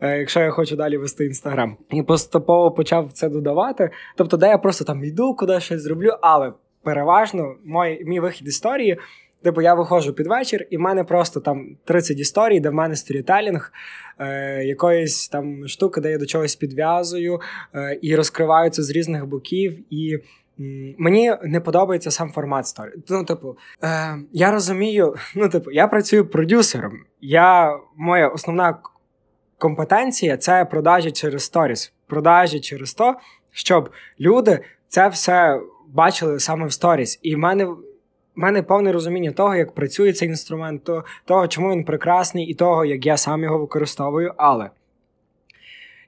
якщо 0.00 0.40
я 0.40 0.50
хочу 0.50 0.76
далі 0.76 0.96
вести 0.96 1.24
інстаграм. 1.24 1.76
І 1.90 2.02
поступово 2.02 2.70
почав 2.70 3.12
це 3.12 3.28
додавати. 3.28 3.90
Тобто, 4.16 4.36
де 4.36 4.48
я 4.48 4.58
просто 4.58 4.84
там 4.84 5.04
йду, 5.04 5.34
куди 5.34 5.60
щось 5.60 5.82
зроблю, 5.82 6.18
але 6.20 6.52
переважно 6.86 7.54
мій, 7.64 8.02
мій 8.04 8.20
вихід 8.20 8.48
історії. 8.48 8.98
Типу, 9.42 9.62
я 9.62 9.74
виходжу 9.74 10.12
під 10.12 10.26
вечір, 10.26 10.66
і 10.70 10.76
в 10.76 10.80
мене 10.80 11.04
просто 11.04 11.40
там 11.40 11.76
30 11.84 12.18
історій, 12.18 12.60
де 12.60 12.68
в 12.68 12.74
мене 12.74 12.96
сторітелінг, 12.96 13.72
е, 14.18 14.64
якоїсь 14.64 15.28
там 15.28 15.68
штуки, 15.68 16.00
де 16.00 16.10
я 16.10 16.18
до 16.18 16.26
чогось 16.26 16.56
підв'язую 16.56 17.40
е, 17.74 17.98
і 18.02 18.16
розкриваються 18.16 18.82
з 18.82 18.90
різних 18.90 19.26
боків. 19.26 19.94
І 19.94 20.14
м, 20.60 20.94
мені 20.98 21.34
не 21.42 21.60
подобається 21.60 22.10
сам 22.10 22.30
формат 22.30 22.66
сторі. 22.66 22.90
Ну, 23.08 23.24
типу, 23.24 23.56
е, 23.82 24.18
я 24.32 24.50
розумію, 24.50 25.14
ну, 25.34 25.48
типу, 25.48 25.70
я 25.70 25.88
працюю 25.88 26.26
продюсером. 26.26 26.92
Я 27.20 27.78
моя 27.96 28.28
основна 28.28 28.78
компетенція 29.58 30.36
це 30.36 30.64
продажі 30.64 31.10
через 31.10 31.42
сторіс, 31.42 31.92
продажі 32.06 32.60
через 32.60 32.94
то, 32.94 33.14
щоб 33.52 33.90
люди 34.20 34.60
це 34.88 35.08
все 35.08 35.60
бачили 35.92 36.40
саме 36.40 36.66
в 36.66 36.72
сторіс. 36.72 37.18
І 37.22 37.34
в 37.34 37.38
мене 37.38 37.64
в 37.64 37.78
мене 38.38 38.62
повне 38.62 38.92
розуміння 38.92 39.32
того, 39.32 39.54
як 39.54 39.72
працює 39.72 40.12
цей 40.12 40.28
інструмент, 40.28 40.84
то, 40.84 41.04
того, 41.24 41.48
чому 41.48 41.72
він 41.72 41.84
прекрасний, 41.84 42.46
і 42.46 42.54
того, 42.54 42.84
як 42.84 43.06
я 43.06 43.16
сам 43.16 43.42
його 43.42 43.58
використовую. 43.58 44.34
Але 44.36 44.70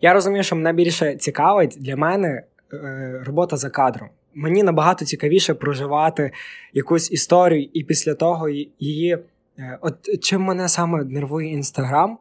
я 0.00 0.12
розумію, 0.12 0.42
що 0.42 0.56
мене 0.56 0.72
більше 0.72 1.16
цікавить 1.16 1.76
для 1.80 1.96
мене 1.96 2.42
е, 2.72 3.22
робота 3.26 3.56
за 3.56 3.70
кадром. 3.70 4.08
Мені 4.34 4.62
набагато 4.62 5.04
цікавіше 5.04 5.54
проживати 5.54 6.32
якусь 6.72 7.12
історію, 7.12 7.68
і 7.72 7.84
після 7.84 8.14
того 8.14 8.48
її. 8.78 9.18
Е, 9.58 9.78
от 9.80 10.20
чим 10.22 10.42
мене 10.42 10.68
саме 10.68 11.04
нервує 11.04 11.52
інстаграм, 11.52 12.18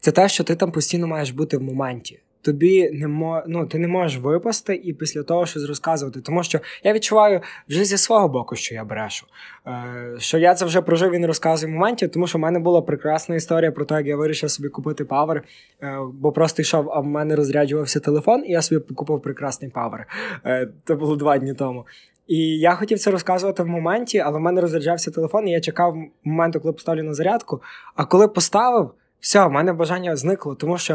це 0.00 0.12
те, 0.12 0.28
що 0.28 0.44
ти 0.44 0.56
там 0.56 0.72
постійно 0.72 1.06
маєш 1.06 1.30
бути 1.30 1.56
в 1.56 1.62
моменті 1.62 2.20
тобі 2.42 2.90
не 2.90 3.08
мо... 3.08 3.42
ну, 3.46 3.66
ти 3.66 3.78
не 3.78 3.88
можеш 3.88 4.18
випасти 4.18 4.74
і 4.74 4.92
після 4.92 5.22
того 5.22 5.46
щось 5.46 5.64
розказувати. 5.64 6.20
Тому 6.20 6.42
що 6.42 6.60
я 6.84 6.92
відчуваю 6.92 7.40
вже 7.68 7.84
зі 7.84 7.98
свого 7.98 8.28
боку, 8.28 8.56
що 8.56 8.74
я 8.74 8.84
брешу. 8.84 9.26
Е, 9.66 10.14
Що 10.18 10.38
я 10.38 10.54
це 10.54 10.64
вже 10.64 10.82
прожив 10.82 11.14
і 11.14 11.18
не 11.18 11.26
розказую 11.26 11.72
в 11.72 11.76
моменті, 11.76 12.08
тому 12.08 12.26
що 12.26 12.38
в 12.38 12.40
мене 12.40 12.58
була 12.58 12.82
прекрасна 12.82 13.34
історія 13.34 13.72
про 13.72 13.84
те, 13.84 13.94
як 13.94 14.06
я 14.06 14.16
вирішив 14.16 14.50
собі 14.50 14.68
купити 14.68 15.04
павер, 15.04 15.42
е, 15.82 15.98
бо 16.12 16.32
просто 16.32 16.62
йшов, 16.62 16.90
а 16.90 17.00
в 17.00 17.06
мене 17.06 17.36
розряджувався 17.36 18.00
телефон, 18.00 18.44
і 18.46 18.52
я 18.52 18.62
собі 18.62 18.80
купив 18.94 19.22
прекрасний 19.22 19.70
павер. 19.70 20.06
Е, 20.46 20.68
Це 20.84 20.94
було 20.94 21.16
два 21.16 21.38
дні 21.38 21.54
тому. 21.54 21.86
І 22.26 22.58
я 22.58 22.74
хотів 22.74 22.98
це 22.98 23.10
розказувати 23.10 23.62
в 23.62 23.66
моменті, 23.66 24.18
але 24.18 24.38
в 24.38 24.40
мене 24.40 24.60
розряджався 24.60 25.10
телефон, 25.10 25.48
і 25.48 25.50
я 25.50 25.60
чекав 25.60 25.96
моменту, 26.24 26.60
коли 26.60 26.72
поставлю 26.72 27.02
на 27.02 27.14
зарядку. 27.14 27.62
А 27.94 28.04
коли 28.04 28.28
поставив 28.28 28.90
все, 29.20 29.46
в 29.46 29.50
мене 29.50 29.72
бажання 29.72 30.16
зникло, 30.16 30.54
тому 30.54 30.78
що 30.78 30.94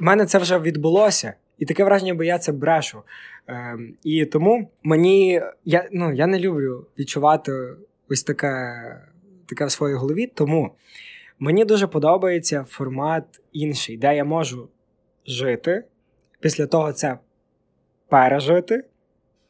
в 0.00 0.02
мене 0.02 0.26
це 0.26 0.38
вже 0.38 0.58
відбулося. 0.58 1.34
І 1.58 1.66
таке 1.66 1.84
враження, 1.84 2.14
бо 2.14 2.24
я 2.24 2.38
це 2.38 2.52
брешу. 2.52 3.02
Е, 3.48 3.78
І 4.04 4.26
тому 4.26 4.70
мені 4.82 5.42
я 5.64 5.88
ну, 5.92 6.12
я 6.12 6.26
не 6.26 6.38
люблю 6.38 6.86
відчувати 6.98 7.52
ось 8.10 8.22
таке 8.22 8.74
таке 9.46 9.64
в 9.64 9.70
своїй 9.70 9.94
голові. 9.94 10.26
Тому 10.26 10.74
мені 11.38 11.64
дуже 11.64 11.86
подобається 11.86 12.64
формат 12.68 13.24
інший, 13.52 13.96
де 13.96 14.16
я 14.16 14.24
можу 14.24 14.68
жити, 15.26 15.84
після 16.40 16.66
того 16.66 16.92
це 16.92 17.18
пережити. 18.08 18.84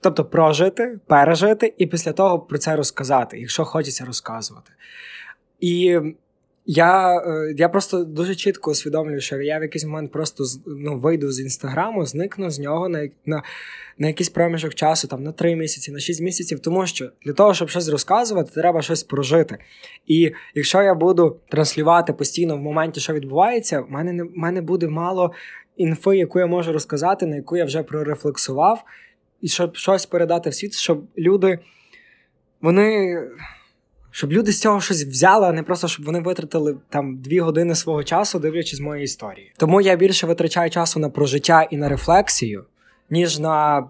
Тобто 0.03 0.25
прожити, 0.25 0.99
пережити, 1.07 1.75
і 1.79 1.87
після 1.87 2.13
того 2.13 2.41
про 2.41 2.59
це 2.59 2.77
розказати, 2.77 3.41
якщо 3.41 3.65
хочеться 3.65 4.05
розказувати. 4.05 4.73
І 5.61 6.01
я 6.73 7.23
е, 7.27 7.55
я 7.57 7.69
просто 7.69 8.05
дуже 8.05 8.35
чітко 8.35 8.71
усвідомлюю, 8.71 9.21
що 9.21 9.41
я 9.41 9.59
в 9.59 9.63
якийсь 9.63 9.85
момент 9.85 10.13
просто 10.13 10.45
ну, 10.67 10.99
вийду 10.99 11.33
з 11.33 11.41
інстаграму, 11.41 12.07
зникну 12.07 12.51
з 12.51 12.59
нього 12.59 12.89
на 12.89 13.09
на, 13.27 13.43
на 13.99 14.07
якийсь 14.07 14.29
проміжок 14.29 14.75
часу, 14.75 15.09
там 15.09 15.23
на 15.23 15.33
3 15.33 15.57
місяці, 15.57 15.93
на 15.93 15.99
6 15.99 16.21
місяців, 16.21 16.61
тому 16.61 16.87
що 16.87 17.11
для 17.27 17.33
того, 17.33 17.55
щоб 17.55 17.69
щось 17.69 17.89
розказувати, 17.89 18.51
треба 18.55 18.83
щось 18.83 19.03
прожити. 19.03 19.59
І 20.07 20.33
якщо 20.55 20.83
я 20.83 20.95
буду 20.95 21.37
транслювати 21.49 22.13
постійно 22.13 22.57
в 22.57 22.61
моменті, 22.61 23.01
що 23.01 23.13
відбувається, 23.13 23.81
в 23.81 23.91
мене 23.91 24.13
не 24.13 24.23
в 24.23 24.31
мене 24.35 24.61
буде 24.61 24.89
мало 24.89 25.33
інфи, 25.77 26.17
яку 26.17 26.39
я 26.39 26.47
можу 26.47 26.73
розказати, 26.73 27.27
на 27.27 27.37
яку 27.37 27.57
я 27.57 27.65
вже 27.65 27.83
прорефлексував, 27.83 28.85
і 29.41 29.49
щоб 29.49 29.77
щось 29.77 30.07
передати 30.07 30.51
в 30.51 30.55
світ, 30.55 30.75
щоб 30.75 31.05
люди 31.19 31.59
вони. 32.61 33.19
Щоб 34.11 34.33
люди 34.33 34.53
з 34.53 34.61
цього 34.61 34.81
щось 34.81 35.05
взяли, 35.05 35.47
а 35.47 35.53
не 35.53 35.63
просто 35.63 35.89
щоб 35.89 36.07
вони 36.07 36.21
витратили 36.21 36.77
там 36.89 37.17
дві 37.17 37.41
години 37.41 37.75
свого 37.75 38.05
часу, 38.05 38.39
дивлячись 38.39 38.81
мої 38.81 39.05
історії. 39.05 39.53
Тому 39.57 39.81
я 39.81 39.97
більше 39.97 40.27
витрачаю 40.27 40.71
часу 40.71 41.01
на 41.01 41.09
прожиття 41.09 41.63
і 41.63 41.77
на 41.77 41.89
рефлексію, 41.89 42.65
ніж 43.11 43.39
на 43.39 43.89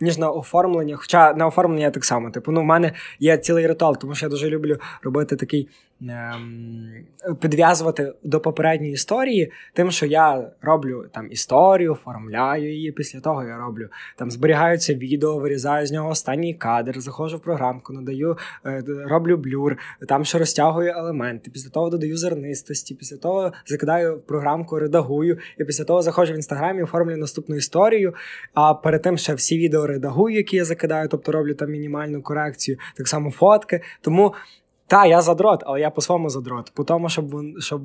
ніж 0.00 0.18
на 0.18 0.30
оформлення. 0.30 0.96
Хоча 0.96 1.32
на 1.32 1.46
оформлення 1.46 1.90
так 1.90 2.04
само. 2.04 2.30
Типу, 2.30 2.52
ну, 2.52 2.60
в 2.60 2.64
мене 2.64 2.92
є 3.18 3.38
цілий 3.38 3.66
ритуал, 3.66 3.98
тому 3.98 4.14
що 4.14 4.26
я 4.26 4.30
дуже 4.30 4.48
люблю 4.48 4.78
робити 5.02 5.36
такий 5.36 5.68
підв'язувати 7.40 8.12
до 8.22 8.40
попередньої 8.40 8.92
історії, 8.92 9.52
тим, 9.72 9.90
що 9.90 10.06
я 10.06 10.50
роблю 10.62 11.04
там 11.12 11.32
історію, 11.32 11.92
оформляю 11.92 12.72
її. 12.72 12.92
Після 12.92 13.20
того 13.20 13.44
я 13.44 13.58
роблю 13.58 13.88
там 14.16 14.30
зберігаються 14.30 14.94
відео, 14.94 15.38
вирізаю 15.38 15.86
з 15.86 15.92
нього 15.92 16.08
останній 16.08 16.54
кадр, 16.54 17.00
заходжу 17.00 17.36
в 17.36 17.40
програмку, 17.40 17.92
надаю, 17.92 18.36
е, 18.66 18.82
роблю 18.86 19.36
блюр, 19.36 19.78
там 20.08 20.24
ще 20.24 20.38
розтягую 20.38 20.90
елементи. 20.90 21.50
Після 21.50 21.70
того 21.70 21.90
додаю 21.90 22.16
зернистості, 22.16 22.94
після 22.94 23.16
того 23.16 23.52
закидаю 23.66 24.16
в 24.16 24.20
програмку, 24.20 24.78
редагую, 24.78 25.38
і 25.58 25.64
після 25.64 25.84
того 25.84 26.02
заходжу 26.02 26.32
в 26.32 26.36
інстаграмі, 26.36 26.82
оформлюю 26.82 27.16
наступну 27.16 27.56
історію. 27.56 28.14
А 28.54 28.74
перед 28.74 29.02
тим 29.02 29.18
ще 29.18 29.34
всі 29.34 29.58
відео 29.58 29.86
редагую, 29.86 30.36
які 30.36 30.56
я 30.56 30.64
закидаю, 30.64 31.08
тобто 31.08 31.32
роблю 31.32 31.54
там 31.54 31.70
мінімальну 31.70 32.22
корекцію, 32.22 32.78
так 32.96 33.08
само 33.08 33.30
фотки. 33.30 33.80
Тому. 34.00 34.34
Та, 34.88 35.06
я 35.06 35.22
задрот, 35.22 35.62
але 35.66 35.80
я 35.80 35.90
по-своєму 35.90 36.30
задрот. 36.30 36.72
По 36.74 36.84
тому, 36.84 37.08
щоб 37.08 37.24
щоб 37.60 37.82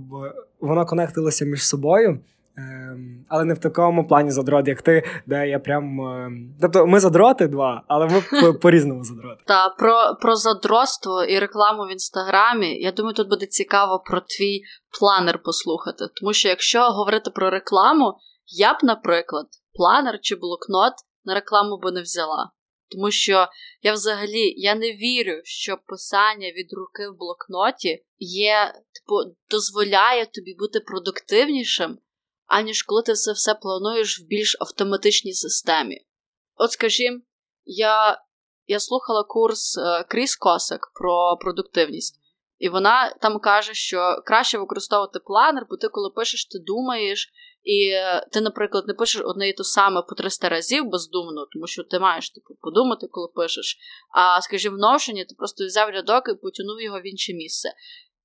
воно 0.59 0.85
конектилося 0.85 1.45
між 1.45 1.67
собою, 1.67 2.19
ем, 2.57 3.25
але 3.29 3.45
не 3.45 3.53
в 3.53 3.57
такому 3.57 4.07
плані 4.07 4.31
задрот, 4.31 4.67
як 4.67 4.81
ти, 4.81 5.03
де 5.25 5.49
я 5.49 5.59
прям. 5.59 6.01
Ем, 6.01 6.55
тобто 6.61 6.87
ми 6.87 6.99
задроти 6.99 7.47
два, 7.47 7.83
але 7.87 8.07
ми 8.07 8.53
по-різному 8.61 9.03
задроти. 9.03 9.43
Та 9.47 9.69
про 9.69 10.17
про 10.21 10.35
задротство 10.35 11.23
і 11.23 11.39
рекламу 11.39 11.83
в 11.83 11.91
інстаграмі. 11.91 12.81
Я 12.81 12.91
думаю, 12.91 13.15
тут 13.15 13.29
буде 13.29 13.45
цікаво 13.45 14.03
про 14.05 14.19
твій 14.19 14.61
планер 14.99 15.39
послухати. 15.43 16.05
Тому 16.21 16.33
що 16.33 16.49
якщо 16.49 16.81
говорити 16.81 17.31
про 17.31 17.49
рекламу, 17.49 18.13
я 18.47 18.73
б, 18.73 18.77
наприклад, 18.83 19.45
планер 19.73 20.19
чи 20.21 20.35
блокнот 20.35 20.93
на 21.25 21.33
рекламу 21.33 21.79
би 21.83 21.91
не 21.91 22.01
взяла. 22.01 22.51
Тому 22.91 23.11
що 23.11 23.47
я 23.81 23.93
взагалі 23.93 24.53
я 24.57 24.75
не 24.75 24.91
вірю, 24.91 25.41
що 25.43 25.77
писання 25.87 26.51
від 26.51 26.73
руки 26.73 27.09
в 27.09 27.17
блокноті 27.17 28.05
є, 28.19 28.73
типу, 28.73 29.35
дозволяє 29.49 30.25
тобі 30.25 30.55
бути 30.59 30.79
продуктивнішим, 30.79 31.99
аніж 32.45 32.83
коли 32.83 33.01
ти 33.01 33.13
це 33.13 33.31
все 33.31 33.55
плануєш 33.55 34.19
в 34.19 34.23
більш 34.23 34.57
автоматичній 34.59 35.33
системі. 35.33 36.05
От 36.55 36.71
скажімо, 36.71 37.19
я 37.65 38.21
я 38.67 38.79
слухала 38.79 39.23
курс 39.23 39.77
е, 39.77 40.03
Кріс 40.09 40.35
Косик 40.35 40.91
про 40.93 41.37
продуктивність, 41.41 42.19
і 42.57 42.69
вона 42.69 43.13
там 43.21 43.39
каже, 43.39 43.73
що 43.73 44.21
краще 44.25 44.57
використовувати 44.57 45.19
планер, 45.19 45.65
бо 45.69 45.77
ти, 45.77 45.87
коли 45.87 46.09
пишеш, 46.09 46.45
ти 46.45 46.59
думаєш. 46.59 47.31
І 47.63 47.91
ти, 48.31 48.41
наприклад, 48.41 48.87
не 48.87 48.93
пишеш 48.93 49.21
одне 49.25 49.49
і 49.49 49.53
те 49.53 49.63
саме 49.63 50.01
по 50.01 50.15
300 50.15 50.49
разів 50.49 50.85
бездумно, 50.85 51.47
тому 51.53 51.67
що 51.67 51.83
ти 51.83 51.99
маєш 51.99 52.29
типу, 52.29 52.55
подумати, 52.61 53.07
коли 53.11 53.27
пишеш. 53.35 53.77
А 54.15 54.41
скажімо, 54.41 54.77
в 54.77 54.79
Notion 54.79 55.13
ти 55.13 55.35
просто 55.37 55.65
взяв 55.65 55.89
рядок 55.89 56.29
і 56.29 56.33
потягнув 56.33 56.81
його 56.81 56.99
в 56.99 57.07
інше 57.07 57.33
місце. 57.33 57.69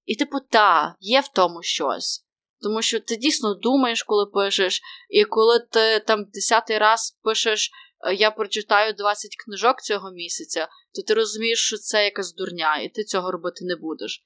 І, 0.06 0.16
типу, 0.16 0.38
та, 0.50 0.96
є 1.00 1.20
в 1.20 1.28
тому 1.28 1.62
щось. 1.62 2.24
Тому 2.62 2.82
що 2.82 3.00
ти 3.00 3.16
дійсно 3.16 3.54
думаєш, 3.54 4.02
коли 4.02 4.26
пишеш, 4.26 4.80
і 5.10 5.24
коли 5.24 5.58
ти 5.58 6.00
там 6.00 6.24
десятий 6.24 6.78
раз 6.78 7.18
пишеш, 7.22 7.70
«Е, 8.06 8.14
я 8.14 8.30
прочитаю 8.30 8.92
20 8.92 9.30
книжок 9.44 9.82
цього 9.82 10.10
місяця, 10.10 10.68
то 10.94 11.02
ти 11.02 11.14
розумієш, 11.14 11.66
що 11.66 11.76
це 11.76 12.04
якась 12.04 12.34
дурня, 12.34 12.76
і 12.76 12.88
ти 12.88 13.04
цього 13.04 13.30
робити 13.30 13.64
не 13.64 13.76
будеш. 13.76 14.24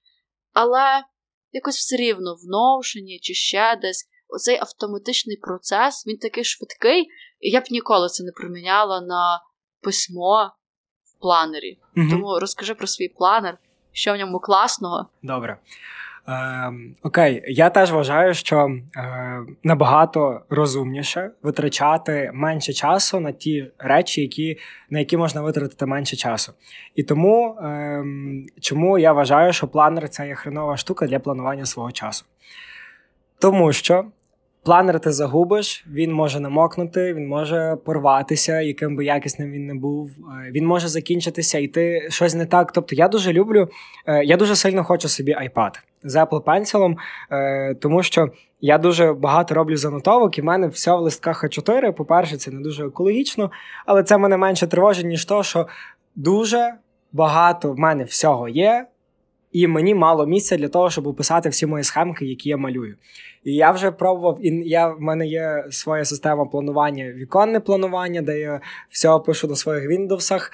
Але 0.52 1.04
якось 1.52 1.76
все 1.76 1.96
рівно 1.96 2.34
в 2.34 2.54
Notion 2.54 3.18
чи 3.20 3.34
ще 3.34 3.78
десь 3.82 4.08
оцей 4.32 4.58
автоматичний 4.60 5.36
процес, 5.36 6.06
він 6.06 6.16
такий 6.16 6.44
швидкий, 6.44 7.08
і 7.40 7.50
я 7.50 7.60
б 7.60 7.64
ніколи 7.70 8.08
це 8.08 8.24
не 8.24 8.32
приміняла 8.32 9.00
на 9.00 9.40
письмо 9.80 10.50
в 11.04 11.20
планері. 11.20 11.78
Угу. 11.96 12.06
Тому 12.10 12.38
розкажи 12.38 12.74
про 12.74 12.86
свій 12.86 13.08
планер, 13.08 13.58
що 13.92 14.12
в 14.12 14.16
ньому 14.16 14.40
класного. 14.40 15.08
Добре. 15.22 15.58
Е, 16.28 16.72
Окей, 17.02 17.42
я 17.46 17.70
теж 17.70 17.92
вважаю, 17.92 18.34
що 18.34 18.68
е, 18.96 19.40
набагато 19.62 20.40
розумніше 20.50 21.30
витрачати 21.42 22.30
менше 22.34 22.72
часу 22.72 23.20
на 23.20 23.32
ті 23.32 23.70
речі, 23.78 24.20
які, 24.20 24.58
на 24.90 24.98
які 24.98 25.16
можна 25.16 25.40
витратити 25.42 25.86
менше 25.86 26.16
часу. 26.16 26.52
І 26.94 27.02
тому 27.02 27.54
е, 27.54 28.04
чому 28.60 28.98
я 28.98 29.12
вважаю, 29.12 29.52
що 29.52 29.68
планер 29.68 30.08
це 30.08 30.26
є 30.26 30.34
хренова 30.34 30.76
штука 30.76 31.06
для 31.06 31.18
планування 31.18 31.66
свого 31.66 31.92
часу. 31.92 32.24
Тому 33.38 33.72
що 33.72 34.04
Планер 34.64 35.00
ти 35.00 35.12
загубиш, 35.12 35.84
він 35.92 36.12
може 36.12 36.40
намокнути, 36.40 37.14
він 37.14 37.28
може 37.28 37.76
порватися, 37.84 38.60
яким 38.60 38.96
би 38.96 39.04
якісним 39.04 39.50
він 39.50 39.66
не 39.66 39.74
був. 39.74 40.10
Е, 40.10 40.50
він 40.50 40.66
може 40.66 40.88
закінчитися, 40.88 41.58
і 41.58 41.68
ти 41.68 42.06
щось 42.10 42.34
не 42.34 42.46
так. 42.46 42.72
Тобто 42.72 42.96
я 42.96 43.08
дуже 43.08 43.32
люблю, 43.32 43.68
е, 44.06 44.24
я 44.24 44.36
дуже 44.36 44.56
сильно 44.56 44.84
хочу 44.84 45.08
собі 45.08 45.34
iPad 45.34 45.78
з 46.02 46.16
Apple 46.16 46.42
Pencil, 46.42 46.94
е, 47.30 47.74
тому 47.74 48.02
що 48.02 48.28
я 48.60 48.78
дуже 48.78 49.12
багато 49.12 49.54
роблю 49.54 49.76
занотовок, 49.76 50.38
і 50.38 50.40
в 50.40 50.44
мене 50.44 50.68
все 50.68 50.96
в 50.96 51.00
листках 51.00 51.44
А4. 51.44 51.92
По-перше, 51.92 52.36
це 52.36 52.50
не 52.50 52.60
дуже 52.60 52.86
екологічно, 52.86 53.50
але 53.86 54.02
це 54.02 54.18
мене 54.18 54.36
менше 54.36 54.66
тривожить, 54.66 55.06
ніж 55.06 55.24
то, 55.24 55.42
що 55.42 55.66
дуже 56.16 56.74
багато 57.12 57.72
в 57.72 57.78
мене 57.78 58.04
всього 58.04 58.48
є 58.48 58.86
і 59.52 59.66
мені 59.66 59.94
мало 59.94 60.26
місця 60.26 60.56
для 60.56 60.68
того, 60.68 60.90
щоб 60.90 61.06
описати 61.06 61.48
всі 61.48 61.66
мої 61.66 61.84
схемки, 61.84 62.26
які 62.26 62.48
я 62.48 62.56
малюю. 62.56 62.96
І 63.44 63.54
я 63.54 63.70
вже 63.70 63.90
пробував, 63.90 64.38
і 64.42 64.48
я 64.68 64.88
в 64.88 65.00
мене 65.00 65.26
є 65.26 65.64
своя 65.70 66.04
система 66.04 66.44
планування, 66.44 67.12
віконне 67.12 67.60
планування, 67.60 68.22
де 68.22 68.38
я 68.38 68.60
все 68.90 69.18
пишу 69.26 69.48
на 69.48 69.56
своїх 69.56 69.90
Windows, 69.90 70.50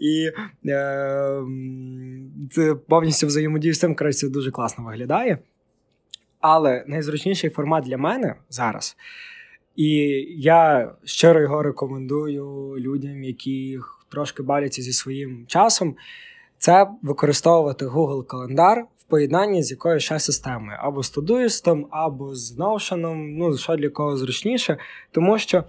і 0.00 0.30
е, 0.68 1.42
повністю 2.88 3.26
взаємодію 3.26 3.74
з 3.74 3.78
цим 3.78 3.94
коротше, 3.94 4.28
дуже 4.28 4.50
класно 4.50 4.84
виглядає. 4.84 5.38
Але 6.40 6.84
найзручніший 6.86 7.50
формат 7.50 7.84
для 7.84 7.98
мене 7.98 8.34
зараз. 8.50 8.96
І 9.76 9.88
я 10.38 10.90
щиро 11.04 11.40
його 11.40 11.62
рекомендую 11.62 12.74
людям, 12.78 13.24
які 13.24 13.78
трошки 14.08 14.42
баляться 14.42 14.82
зі 14.82 14.92
своїм 14.92 15.44
часом. 15.46 15.96
Це 16.58 16.86
використовувати 17.02 17.86
Google 17.86 18.26
календар 18.26 18.84
в 18.98 19.04
поєднанні 19.04 19.62
з 19.62 19.70
якоюсь 19.70 20.02
ще 20.02 20.18
системою, 20.18 20.78
або 20.80 21.02
з 21.02 21.16
Todoist, 21.16 21.86
або 21.90 22.34
з 22.34 22.58
Notion, 22.58 23.14
ну 23.38 23.56
що 23.56 23.76
для 23.76 23.88
кого 23.88 24.16
зручніше, 24.16 24.78
тому 25.12 25.38
що 25.38 25.64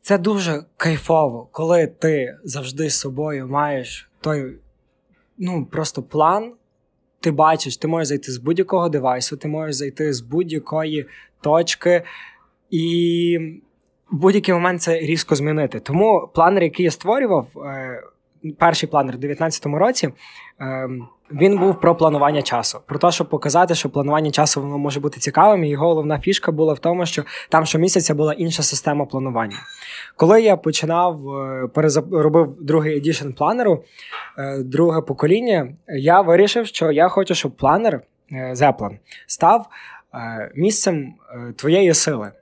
це 0.00 0.18
дуже 0.18 0.64
кайфово, 0.76 1.48
коли 1.52 1.86
ти 1.86 2.38
завжди 2.44 2.90
з 2.90 3.00
собою 3.00 3.48
маєш 3.48 4.10
той 4.20 4.56
ну, 5.38 5.66
просто 5.66 6.02
план. 6.02 6.52
Ти 7.20 7.30
бачиш, 7.30 7.76
ти 7.76 7.88
можеш 7.88 8.08
зайти 8.08 8.32
з 8.32 8.38
будь-якого 8.38 8.88
девайсу, 8.88 9.36
ти 9.36 9.48
можеш 9.48 9.76
зайти 9.76 10.12
з 10.12 10.20
будь-якої 10.20 11.06
точки, 11.40 12.02
і 12.70 13.38
в 14.10 14.16
будь-який 14.16 14.54
момент 14.54 14.82
це 14.82 14.98
різко 14.98 15.34
змінити. 15.34 15.80
Тому 15.80 16.30
планер, 16.34 16.62
який 16.62 16.84
я 16.84 16.90
створював, 16.90 17.46
е, 17.56 18.02
перший 18.52 18.88
планер 18.88 19.14
у 19.14 19.18
2019 19.18 19.66
році. 19.66 20.12
Ем, 20.58 21.08
він 21.30 21.58
був 21.58 21.80
про 21.80 21.94
планування 21.94 22.42
часу, 22.42 22.80
про 22.86 22.98
те, 22.98 23.10
щоб 23.10 23.28
показати, 23.28 23.74
що 23.74 23.90
планування 23.90 24.30
часу 24.30 24.62
воно 24.62 24.78
може 24.78 25.00
бути 25.00 25.20
цікавим. 25.20 25.64
І 25.64 25.68
його 25.68 25.86
головна 25.86 26.18
фішка 26.18 26.52
була 26.52 26.74
в 26.74 26.78
тому, 26.78 27.06
що 27.06 27.22
там 27.48 27.66
щомісяця 27.66 28.14
була 28.14 28.32
інша 28.32 28.62
система 28.62 29.06
планування. 29.06 29.56
Коли 30.16 30.42
я 30.42 30.56
починав 30.56 31.28
е, 31.28 31.68
робив 32.10 32.56
другий 32.60 32.96
едішн 32.96 33.30
планеру, 33.30 33.84
е, 34.38 34.58
друге 34.62 35.00
покоління, 35.00 35.68
я 35.88 36.20
вирішив, 36.20 36.66
що 36.66 36.92
я 36.92 37.08
хочу, 37.08 37.34
щоб 37.34 37.56
планер 37.56 38.00
Zeppelin 38.32 38.98
став 39.26 39.66
місцем 40.54 41.14
твоєї 41.56 41.94
сили. 41.94 42.32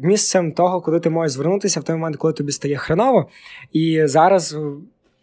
Місцем 0.00 0.52
того, 0.52 0.80
куди 0.80 1.00
ти 1.00 1.10
можеш 1.10 1.32
звернутися 1.32 1.80
в 1.80 1.82
той 1.82 1.96
момент, 1.96 2.16
коли 2.16 2.32
тобі 2.32 2.52
стає 2.52 2.76
хреново. 2.76 3.28
І 3.72 4.02
зараз 4.04 4.56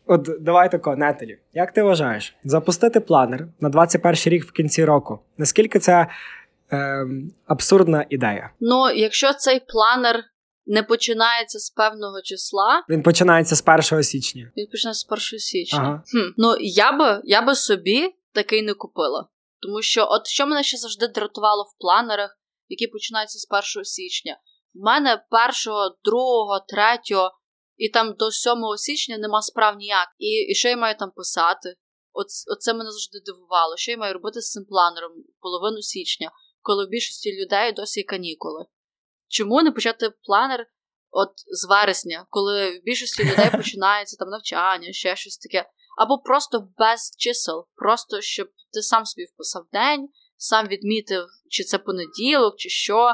От 0.08 0.30
давай 0.40 0.72
тако, 0.72 0.96
Нетелі, 0.96 1.40
як 1.54 1.72
ти 1.72 1.84
вважаєш, 1.84 2.36
запустити 2.44 3.00
планер 3.00 3.48
на 3.60 3.70
21 3.70 4.16
рік 4.26 4.46
в 4.46 4.52
кінці 4.52 4.86
року? 4.86 5.20
Наскільки 5.38 5.80
це 5.80 6.08
е, 6.72 7.06
абсурдна 7.48 8.06
ідея? 8.10 8.50
Ну, 8.60 8.90
якщо 8.96 9.34
цей 9.34 9.60
планер 9.60 10.24
не 10.66 10.84
починається 10.84 11.60
з 11.60 11.70
певного 11.70 12.22
числа, 12.22 12.84
він 12.90 13.04
починається 13.04 13.56
з 13.56 13.64
1 13.92 14.04
січня. 14.04 14.52
Він 14.58 14.68
починається 14.72 15.08
з 15.08 15.32
1 15.34 15.40
січня. 15.40 15.80
Ага. 15.80 16.04
Хм, 16.12 16.34
Ну 16.38 16.56
я 16.60 16.92
би 16.92 17.22
я 17.24 17.42
би 17.42 17.56
собі 17.56 18.16
такий 18.34 18.62
не 18.62 18.74
купила. 18.74 19.28
Тому 19.62 19.82
що, 19.82 20.08
от 20.10 20.28
що 20.28 20.48
мене 20.48 20.64
ще 20.64 20.78
завжди 20.78 21.08
дратувало 21.08 21.64
в 21.64 21.82
планерах, 21.82 22.38
які 22.68 22.88
починаються 22.88 23.40
з 23.40 23.48
1 23.78 23.86
січня. 23.86 24.38
В 24.74 24.86
мене 24.86 25.24
1, 25.32 25.52
2, 26.06 26.60
3 26.68 26.84
і 27.78 27.90
там 27.90 28.14
до 28.14 28.32
7 28.32 28.54
січня 28.78 29.18
нема 29.18 29.42
справ 29.42 29.76
ніяк. 29.78 30.08
І 30.18 30.52
і 30.52 30.56
що 30.56 30.70
я 30.70 30.78
маю 30.78 30.96
там 30.98 31.12
писати? 31.12 31.76
От, 32.14 32.28
Оце 32.52 32.74
мене 32.74 32.92
завжди 32.92 33.20
дивувало. 33.26 33.78
Що 33.78 33.92
я 33.92 33.98
маю 33.98 34.14
робити 34.14 34.42
з 34.42 34.52
цим 34.52 34.66
планером 34.66 35.12
половину 35.40 35.82
січня, 35.82 36.32
коли 36.62 36.86
в 36.86 36.90
більшості 36.90 37.42
людей 37.42 37.72
досі 37.72 38.00
є 38.00 38.04
канікули? 38.04 38.66
Чому 39.28 39.64
не 39.64 39.72
почати 39.72 40.10
планер 40.10 40.68
от 41.12 41.30
з 41.48 41.68
вересня, 41.70 42.26
коли 42.30 42.80
в 42.80 42.84
більшості 42.84 43.24
людей 43.24 43.52
починається 43.58 44.18
там 44.20 44.30
навчання, 44.30 44.92
ще 44.92 45.16
щось 45.16 45.38
таке, 45.38 45.70
або 45.98 46.18
просто 46.18 46.68
без 46.78 47.16
чисел, 47.18 47.68
просто 47.76 48.22
щоб 48.22 48.48
ти 48.74 48.82
сам 48.82 49.06
собі 49.06 49.26
вписав 49.26 49.64
день, 49.74 50.10
сам 50.38 50.68
відмітив, 50.68 51.26
чи 51.50 51.64
це 51.64 51.78
понеділок, 51.78 52.56
чи 52.58 52.70
що. 52.70 53.14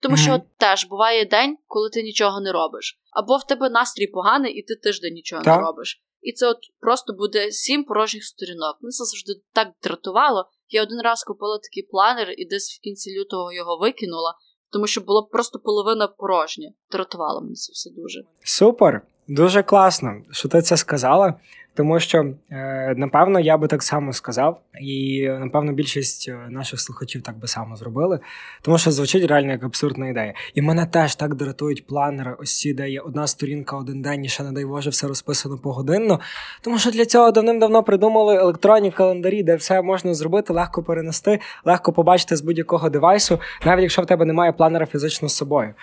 Тому 0.00 0.16
mm-hmm. 0.16 0.22
що 0.22 0.40
теж 0.56 0.86
буває 0.86 1.24
день, 1.24 1.56
коли 1.66 1.90
ти 1.90 2.02
нічого 2.02 2.40
не 2.40 2.52
робиш. 2.52 3.00
Або 3.10 3.36
в 3.36 3.46
тебе 3.46 3.70
настрій 3.70 4.06
поганий, 4.06 4.52
і 4.54 4.62
ти 4.62 4.76
тиждень 4.76 5.14
нічого 5.14 5.42
так. 5.42 5.56
не 5.56 5.66
робиш. 5.66 6.02
І 6.20 6.32
це 6.32 6.48
от 6.48 6.58
просто 6.80 7.12
буде 7.12 7.50
сім 7.50 7.84
порожніх 7.84 8.24
сторінок. 8.24 8.78
Мене 8.80 8.90
це 8.90 9.04
завжди 9.04 9.32
так 9.52 9.68
дратувало. 9.82 10.50
Я 10.68 10.82
один 10.82 11.00
раз 11.00 11.24
купила 11.24 11.58
такий 11.58 11.82
планер 11.82 12.34
і 12.36 12.44
десь 12.44 12.78
в 12.78 12.80
кінці 12.80 13.20
лютого 13.20 13.52
його 13.52 13.78
викинула, 13.78 14.34
тому 14.72 14.86
що 14.86 15.00
було 15.00 15.26
просто 15.26 15.58
половина 15.58 16.08
порожня. 16.08 16.72
Дратувало 16.90 17.40
мене 17.40 17.54
це 17.54 17.72
все 17.72 17.90
дуже. 17.90 18.20
Супер, 18.44 19.02
дуже 19.30 19.62
класно, 19.62 20.14
що 20.30 20.48
ти 20.48 20.62
це 20.62 20.76
сказала. 20.76 21.34
Тому 21.74 22.00
що, 22.00 22.26
е, 22.50 22.94
напевно, 22.96 23.40
я 23.40 23.56
би 23.56 23.66
так 23.68 23.82
само 23.82 24.12
сказав, 24.12 24.60
і 24.80 25.28
напевно 25.28 25.72
більшість 25.72 26.28
е, 26.28 26.38
наших 26.50 26.80
слухачів 26.80 27.22
так 27.22 27.38
би 27.38 27.48
само 27.48 27.76
зробили, 27.76 28.20
тому 28.62 28.78
що 28.78 28.90
звучить 28.90 29.24
реально 29.24 29.52
як 29.52 29.64
абсурдна 29.64 30.08
ідея. 30.08 30.34
І 30.54 30.62
мене 30.62 30.86
теж 30.86 31.14
так 31.14 31.34
дратують 31.34 31.86
планери, 31.86 32.36
ось 32.38 32.58
ці, 32.58 32.74
де 32.74 32.90
є 32.90 33.00
одна 33.00 33.26
сторінка, 33.26 33.76
один 33.76 34.02
день, 34.02 34.24
і 34.24 34.28
ще 34.28 34.42
не 34.42 34.52
дай 34.52 34.64
Боже, 34.64 34.90
все 34.90 35.06
розписано 35.06 35.58
погодинно. 35.58 36.20
Тому 36.60 36.78
що 36.78 36.90
для 36.90 37.06
цього 37.06 37.30
давним-давно 37.30 37.82
придумали 37.82 38.36
електронні 38.36 38.90
календарі, 38.90 39.42
де 39.42 39.56
все 39.56 39.82
можна 39.82 40.14
зробити, 40.14 40.52
легко 40.52 40.82
перенести, 40.82 41.40
легко 41.64 41.92
побачити 41.92 42.36
з 42.36 42.40
будь-якого 42.40 42.90
девайсу, 42.90 43.40
навіть 43.66 43.82
якщо 43.82 44.02
в 44.02 44.06
тебе 44.06 44.24
немає 44.24 44.52
планера 44.52 44.86
фізично 44.86 45.28
з 45.28 45.36
собою. 45.36 45.74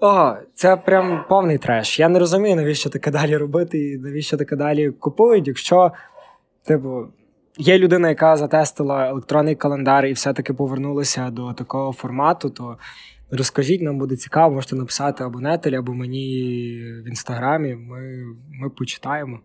О, 0.00 0.34
це 0.54 0.76
прям 0.76 1.24
повний 1.28 1.58
треш. 1.58 2.00
Я 2.00 2.08
не 2.08 2.18
розумію, 2.18 2.56
навіщо 2.56 2.90
таке 2.90 3.10
далі 3.10 3.36
робити 3.36 3.78
і 3.78 3.98
навіщо 3.98 4.36
таке 4.36 4.56
далі 4.56 4.90
купують, 4.90 5.48
якщо, 5.48 5.92
типу, 6.64 7.06
є 7.58 7.78
людина, 7.78 8.08
яка 8.08 8.36
затестила 8.36 9.08
електронний 9.08 9.54
календар 9.54 10.06
і 10.06 10.12
все-таки 10.12 10.52
повернулася 10.52 11.30
до 11.30 11.52
такого 11.52 11.92
формату, 11.92 12.50
то 12.50 12.78
розкажіть, 13.30 13.82
нам 13.82 13.98
буде 13.98 14.16
цікаво, 14.16 14.54
можете 14.54 14.76
написати 14.76 15.24
або 15.24 15.40
Нетелі, 15.40 15.76
або 15.76 15.94
мені 15.94 16.22
в 17.04 17.08
інстаграмі. 17.08 17.74
Ми, 17.74 18.24
Ми 18.60 18.70
почитаємо. 18.70 19.40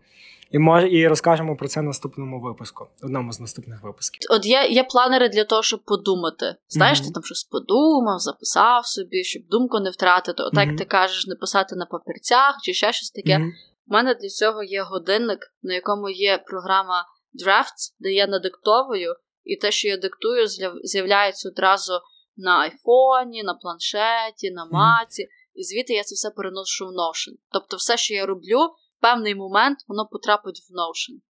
І 0.51 0.59
може 0.59 0.89
і 0.89 1.07
розкажемо 1.07 1.55
про 1.55 1.67
це 1.67 1.81
в 1.81 1.83
наступному 1.83 2.41
випуску, 2.41 2.87
одному 3.03 3.31
з 3.31 3.39
наступних 3.39 3.83
випусків. 3.83 4.21
От 4.29 4.45
є 4.45 4.67
є 4.69 4.83
планери 4.83 5.29
для 5.29 5.43
того, 5.43 5.63
щоб 5.63 5.83
подумати. 5.83 6.55
Знаєш, 6.69 6.99
mm-hmm. 6.99 7.05
ти 7.05 7.11
там 7.11 7.23
щось 7.23 7.43
подумав, 7.43 8.19
записав 8.19 8.85
собі, 8.85 9.23
щоб 9.23 9.43
думку 9.47 9.79
не 9.79 9.89
втратити. 9.89 10.43
Отак 10.43 10.69
mm-hmm. 10.69 10.77
ти 10.77 10.85
кажеш, 10.85 11.27
не 11.27 11.35
писати 11.35 11.75
на 11.75 11.85
папірцях 11.85 12.57
чи 12.63 12.73
ще 12.73 12.93
щось 12.93 13.11
таке. 13.11 13.37
У 13.37 13.39
mm-hmm. 13.39 13.51
мене 13.87 14.15
для 14.15 14.29
цього 14.29 14.63
є 14.63 14.83
годинник, 14.83 15.39
на 15.63 15.73
якому 15.73 16.09
є 16.09 16.43
програма 16.47 17.05
Drafts, 17.45 17.95
де 17.99 18.11
я 18.11 18.27
надиктовую, 18.27 19.15
і 19.43 19.55
те, 19.55 19.71
що 19.71 19.87
я 19.87 19.97
диктую, 19.97 20.47
з'являється 20.83 21.49
одразу 21.49 21.93
на 22.37 22.59
айфоні, 22.59 23.43
на 23.43 23.53
планшеті, 23.53 24.51
на 24.51 24.65
маці. 24.65 25.27
І 25.53 25.63
звідти 25.63 25.93
я 25.93 26.03
це 26.03 26.15
все 26.15 26.29
переношу 26.29 26.85
в 26.85 26.89
Notion. 26.89 27.33
Тобто, 27.51 27.77
все, 27.77 27.97
що 27.97 28.13
я 28.13 28.25
роблю, 28.25 28.59
певний 29.01 29.35
момент 29.35 29.79
воно 29.87 30.07
потрапить 30.11 30.61
в 30.69 30.73
Notion. 30.73 31.21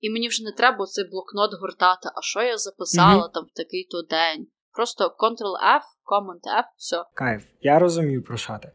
І 0.00 0.10
мені 0.10 0.28
вже 0.28 0.44
не 0.44 0.52
треба 0.52 0.86
цей 0.86 1.04
блокнот 1.10 1.60
гортати, 1.60 2.08
а 2.14 2.22
що 2.22 2.42
я 2.42 2.58
записала 2.58 3.26
mm-hmm. 3.26 3.32
там 3.32 3.44
в 3.44 3.50
такий-то 3.50 4.02
день. 4.02 4.46
Просто 4.72 5.04
Ctrl-F, 5.04 5.82
Command-F, 6.06 6.64
все. 6.76 7.04
Кайф, 7.14 7.42
я 7.60 7.78
розумію, 7.78 8.22
про 8.22 8.36
що 8.36 8.58
ти. 8.62 8.72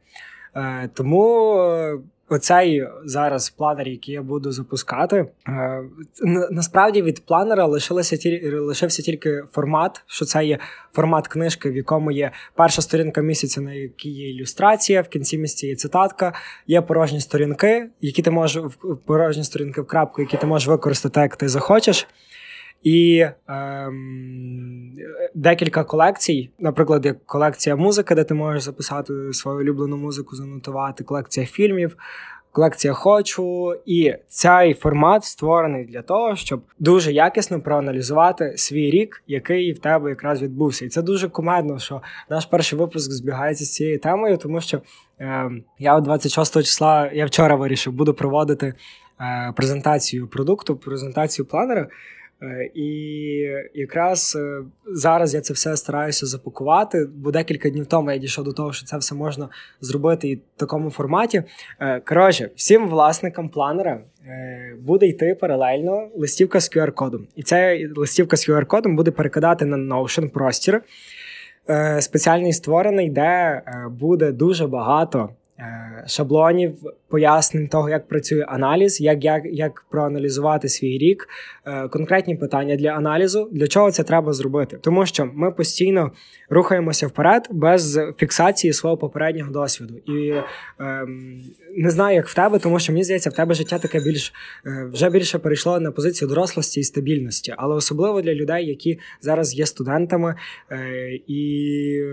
Е, 0.55 0.89
Тому 0.93 1.55
е, 1.59 1.99
оцей 2.30 2.88
зараз 3.05 3.49
планер, 3.49 3.88
який 3.88 4.13
я 4.13 4.21
буду 4.21 4.51
запускати, 4.51 5.26
е, 5.47 5.84
насправді 6.51 7.01
від 7.01 7.26
планера 7.26 7.65
лишилося 7.65 8.17
лишився 8.59 9.01
тільки 9.01 9.43
формат, 9.51 10.01
що 10.07 10.26
це 10.26 10.45
є 10.45 10.59
формат 10.93 11.28
книжки, 11.28 11.69
в 11.69 11.76
якому 11.76 12.11
є 12.11 12.32
перша 12.55 12.82
сторінка 12.82 13.21
місяця, 13.21 13.61
на 13.61 13.74
якій 13.74 14.09
є 14.09 14.30
ілюстрація, 14.30 15.01
в 15.01 15.07
кінці 15.07 15.38
місяця 15.38 15.67
є 15.67 15.76
цитатка, 15.76 16.34
є 16.67 16.82
порожні 16.82 17.21
сторінки, 17.21 17.89
які 18.01 18.21
ти 18.21 18.32
можеш 18.32 18.63
порожні 19.05 19.43
сторінки 19.43 19.82
в 19.82 19.88
крапку, 19.88 20.21
які 20.21 20.38
ти 20.38 20.47
можеш 20.47 20.67
використати, 20.67 21.19
як 21.19 21.36
ти 21.36 21.49
захочеш. 21.49 22.07
І 22.84 23.25
ем, 23.47 24.91
декілька 25.36 25.84
колекцій, 25.84 26.49
наприклад, 26.59 27.05
як 27.05 27.25
колекція 27.25 27.75
музики, 27.75 28.15
де 28.15 28.23
ти 28.23 28.34
можеш 28.34 28.63
записати 28.63 29.13
свою 29.34 29.59
улюблену 29.59 29.97
музику, 29.97 30.36
занотувати, 30.36 31.03
колекція 31.03 31.45
фільмів, 31.45 31.97
колекція 32.51 32.93
хочу. 32.93 33.75
І 33.86 34.15
цей 34.27 34.73
формат 34.73 35.23
створений 35.23 35.86
для 35.86 36.01
того, 36.01 36.36
щоб 36.36 36.61
дуже 36.79 37.11
якісно 37.11 37.61
проаналізувати 37.61 38.53
свій 38.57 38.91
рік, 38.91 39.23
який 39.27 39.73
в 39.73 39.79
тебе 39.79 40.09
якраз 40.09 40.41
відбувся. 40.41 40.86
І 40.86 40.89
це 40.89 41.01
дуже 41.01 41.29
кумедно, 41.29 41.79
що 41.79 42.01
наш 42.29 42.45
перший 42.45 42.79
випуск 42.79 43.11
збігається 43.11 43.65
з 43.65 43.73
цією 43.73 43.99
темою, 43.99 44.38
тому 44.38 44.61
що 44.61 44.81
е, 45.19 45.51
я 45.79 45.99
26 45.99 46.53
числа 46.53 47.11
я 47.13 47.25
вчора 47.25 47.55
вирішив 47.55 47.93
буду 47.93 48.13
проводити 48.13 48.73
е, 49.21 49.53
презентацію 49.55 50.27
продукту, 50.27 50.75
презентацію 50.75 51.45
планера. 51.45 51.88
Е, 52.43 52.69
і 52.73 52.89
якраз 53.73 54.37
е, 54.39 54.63
зараз 54.85 55.33
я 55.33 55.41
це 55.41 55.53
все 55.53 55.77
стараюся 55.77 56.25
запакувати, 56.25 57.07
бо 57.15 57.31
декілька 57.31 57.69
днів 57.69 57.85
тому 57.85 58.11
я 58.11 58.17
дійшов 58.17 58.45
до 58.45 58.53
того, 58.53 58.73
що 58.73 58.85
це 58.85 58.97
все 58.97 59.15
можна 59.15 59.49
зробити 59.81 60.27
і 60.27 60.35
в 60.35 60.39
такому 60.55 60.89
форматі. 60.89 61.43
Е, 61.79 61.99
коротше, 61.99 62.49
всім 62.55 62.89
власникам 62.89 63.49
планера 63.49 64.01
буде 64.79 65.05
йти 65.07 65.37
паралельно 65.41 66.07
листівка 66.15 66.59
з 66.59 66.71
QR-кодом. 66.71 67.19
І 67.35 67.43
ця 67.43 67.89
листівка 67.95 68.37
з 68.37 68.49
QR-кодом 68.49 68.95
буде 68.95 69.11
перекидати 69.11 69.65
на 69.65 69.95
Notion 69.95 70.29
простір. 70.29 70.81
Спеціальний 71.99 72.53
створений, 72.53 73.09
де 73.09 73.61
буде 73.89 74.31
дуже 74.31 74.67
багато 74.67 75.29
шаблонів, 76.07 76.74
пояснень 77.07 77.68
того, 77.68 77.89
як 77.89 78.07
працює 78.07 78.43
аналіз, 78.43 79.01
як 79.01 79.24
як, 79.24 79.43
як 79.45 79.86
проаналізувати 79.89 80.70
свій 80.70 80.97
рік, 80.97 81.28
е, 81.66 81.88
конкретні 81.88 82.36
питання 82.36 82.76
для 82.76 82.89
аналізу, 82.89 83.49
для 83.51 83.68
чого 83.68 83.91
це 83.91 84.03
треба 84.03 84.34
зробити. 84.34 84.78
Тому 84.82 85.05
що 85.05 85.30
ми 85.34 85.51
постійно 85.51 86.11
рухаємося 86.49 87.07
вперед 87.07 87.47
без 87.51 87.99
фіксації 88.18 88.74
свого 88.74 88.97
попереднього 88.97 89.51
досвіду. 89.51 89.93
І 90.05 90.34
ем, 90.80 91.41
не 91.78 91.89
знаю, 91.89 92.16
як 92.16 92.28
в 92.28 92.36
тебе, 92.36 92.59
тому 92.59 92.80
що 92.80 92.93
мені 92.93 93.03
здається, 93.03 93.30
в 93.30 93.34
тебе 93.34 93.53
життя 93.53 93.80
таке 93.80 93.99
більш 93.99 94.34
е, 94.66 94.89
вже 94.93 95.09
більше 95.09 95.39
перейшло 95.39 95.80
на 95.80 95.91
позицію 95.91 96.30
дорослості 96.30 96.80
і 96.80 96.84
стабільності, 96.84 97.53
але 97.57 97.76
особливо 97.76 98.22
для 98.22 98.34
людей, 98.34 98.68
які 98.68 98.99
зараз 99.22 99.55
є 99.55 99.66
студентами 99.66 100.36
і. 101.28 102.03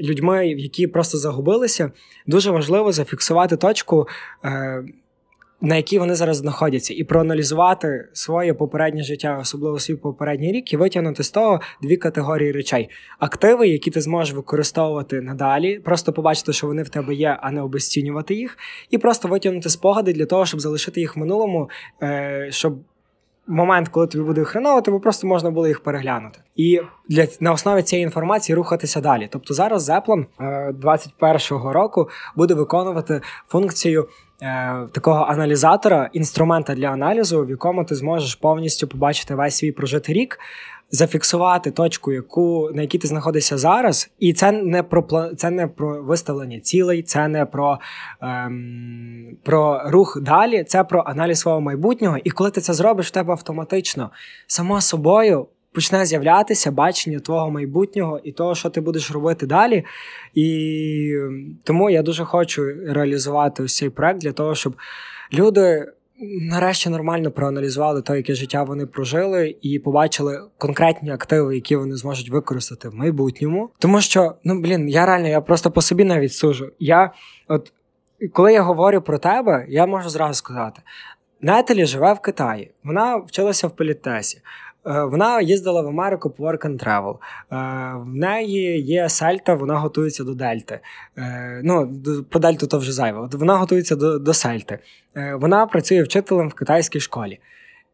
Людьми, 0.00 0.48
які 0.48 0.86
просто 0.86 1.18
загубилися, 1.18 1.92
дуже 2.26 2.50
важливо 2.50 2.92
зафіксувати 2.92 3.56
точку. 3.56 4.08
Е, 4.44 4.84
на 5.60 5.76
якій 5.76 5.98
вони 5.98 6.14
зараз 6.14 6.36
знаходяться, 6.36 6.94
і 6.94 7.04
проаналізувати 7.04 8.08
своє 8.12 8.54
попереднє 8.54 9.02
життя, 9.02 9.38
особливо 9.40 9.78
свій 9.78 9.94
попередній 9.94 10.52
рік, 10.52 10.72
і 10.72 10.76
витягнути 10.76 11.22
з 11.22 11.30
того 11.30 11.60
дві 11.82 11.96
категорії 11.96 12.52
речей: 12.52 12.90
активи, 13.18 13.68
які 13.68 13.90
ти 13.90 14.00
зможеш 14.00 14.34
використовувати 14.34 15.20
надалі, 15.20 15.78
просто 15.78 16.12
побачити, 16.12 16.52
що 16.52 16.66
вони 16.66 16.82
в 16.82 16.88
тебе 16.88 17.14
є, 17.14 17.38
а 17.40 17.50
не 17.50 17.62
обесцінювати 17.62 18.34
їх, 18.34 18.58
і 18.90 18.98
просто 18.98 19.28
витягнути 19.28 19.68
спогади 19.68 20.12
для 20.12 20.26
того, 20.26 20.46
щоб 20.46 20.60
залишити 20.60 21.00
їх 21.00 21.16
в 21.16 21.18
минулому, 21.18 21.70
е, 22.02 22.48
щоб 22.50 22.78
момент, 23.50 23.88
коли 23.88 24.06
тобі 24.06 24.24
буде 24.24 24.44
хреново, 24.44 24.80
тобі 24.80 24.98
просто 24.98 25.26
можна 25.26 25.50
було 25.50 25.68
їх 25.68 25.80
переглянути. 25.80 26.38
І 26.56 26.80
для 27.08 27.26
на 27.40 27.52
основі 27.52 27.82
цієї 27.82 28.04
інформації 28.04 28.56
рухатися 28.56 29.00
далі. 29.00 29.28
Тобто 29.32 29.54
зараз 29.54 29.90
Zeppelin 29.90 30.24
21-го 30.82 31.72
року 31.72 32.08
буде 32.36 32.54
виконувати 32.54 33.20
функцію. 33.48 34.08
Е, 34.42 34.86
такого 34.92 35.24
аналізатора, 35.24 36.10
інструмента 36.12 36.74
для 36.74 36.88
аналізу, 36.88 37.44
в 37.44 37.50
якому 37.50 37.84
ти 37.84 37.94
зможеш 37.94 38.34
повністю 38.34 38.88
побачити 38.88 39.34
весь 39.34 39.56
свій 39.56 39.72
прожитий 39.72 40.14
рік, 40.14 40.38
зафіксувати 40.90 41.70
точку, 41.70 42.12
яку 42.12 42.70
на 42.74 42.82
якій 42.82 42.98
ти 42.98 43.08
знаходишся 43.08 43.58
зараз, 43.58 44.10
і 44.18 44.32
це 44.32 44.52
не 44.52 44.82
про 44.82 45.30
це 45.36 45.50
не 45.50 45.66
про 45.66 46.02
виставлення 46.02 46.60
цілей, 46.60 47.02
це 47.02 47.28
не 47.28 47.46
про 47.46 47.78
ем, 48.20 49.36
про 49.42 49.82
рух 49.86 50.18
далі, 50.22 50.64
це 50.64 50.84
про 50.84 51.02
аналіз 51.06 51.38
свого 51.38 51.60
майбутнього. 51.60 52.18
І 52.24 52.30
коли 52.30 52.50
ти 52.50 52.60
це 52.60 52.72
зробиш, 52.72 53.08
в 53.08 53.10
тебе 53.10 53.32
автоматично 53.32 54.10
само 54.46 54.80
собою. 54.80 55.46
Почне 55.72 56.06
з'являтися 56.06 56.70
бачення 56.70 57.20
твого 57.20 57.50
майбутнього 57.50 58.20
і 58.24 58.32
того, 58.32 58.54
що 58.54 58.70
ти 58.70 58.80
будеш 58.80 59.10
робити 59.10 59.46
далі. 59.46 59.84
І 60.34 61.14
тому 61.64 61.90
я 61.90 62.02
дуже 62.02 62.24
хочу 62.24 62.64
реалізувати 62.86 63.62
ось 63.62 63.76
цей 63.76 63.90
проект 63.90 64.20
для 64.20 64.32
того, 64.32 64.54
щоб 64.54 64.76
люди 65.32 65.92
нарешті 66.20 66.90
нормально 66.90 67.30
проаналізували 67.30 68.02
те, 68.02 68.16
яке 68.16 68.34
життя 68.34 68.62
вони 68.62 68.86
прожили, 68.86 69.56
і 69.62 69.78
побачили 69.78 70.42
конкретні 70.58 71.10
активи, 71.10 71.54
які 71.54 71.76
вони 71.76 71.96
зможуть 71.96 72.30
використати 72.30 72.88
в 72.88 72.94
майбутньому. 72.94 73.70
Тому 73.78 74.00
що, 74.00 74.34
ну 74.44 74.60
блін, 74.60 74.88
я 74.88 75.06
реально 75.06 75.28
я 75.28 75.40
просто 75.40 75.70
по 75.70 75.82
собі 75.82 76.04
навіть 76.04 76.32
сужу. 76.32 76.70
Я 76.78 77.12
от 77.48 77.72
коли 78.32 78.52
я 78.52 78.62
говорю 78.62 79.00
про 79.00 79.18
тебе, 79.18 79.66
я 79.68 79.86
можу 79.86 80.10
зразу 80.10 80.34
сказати: 80.34 80.82
Нетелі 81.40 81.86
живе 81.86 82.12
в 82.12 82.20
Китаї, 82.20 82.70
вона 82.84 83.16
вчилася 83.16 83.66
в 83.66 83.76
політесі. 83.76 84.40
Е, 84.86 85.04
вона 85.04 85.40
їздила 85.40 85.82
в 85.82 85.86
Америку 85.86 86.30
по 86.30 86.44
work 86.44 86.66
and 86.66 86.84
travel. 86.84 87.14
Е, 87.14 87.94
в 87.98 88.14
неї 88.14 88.82
є 88.82 89.08
сельта, 89.08 89.54
вона 89.54 89.78
готується 89.78 90.24
до 90.24 90.34
Дельти. 90.34 90.80
Е, 91.18 91.60
ну, 91.64 91.92
по 92.30 92.38
Дельту 92.38 92.66
то 92.66 92.78
вже 92.78 92.92
зайве. 92.92 93.28
Вона 93.32 93.56
готується 93.56 93.96
до, 93.96 94.18
до 94.18 94.34
Сельти. 94.34 94.78
Вона 95.34 95.66
працює 95.66 96.02
вчителем 96.02 96.48
в 96.48 96.54
китайській 96.54 97.00
школі. 97.00 97.38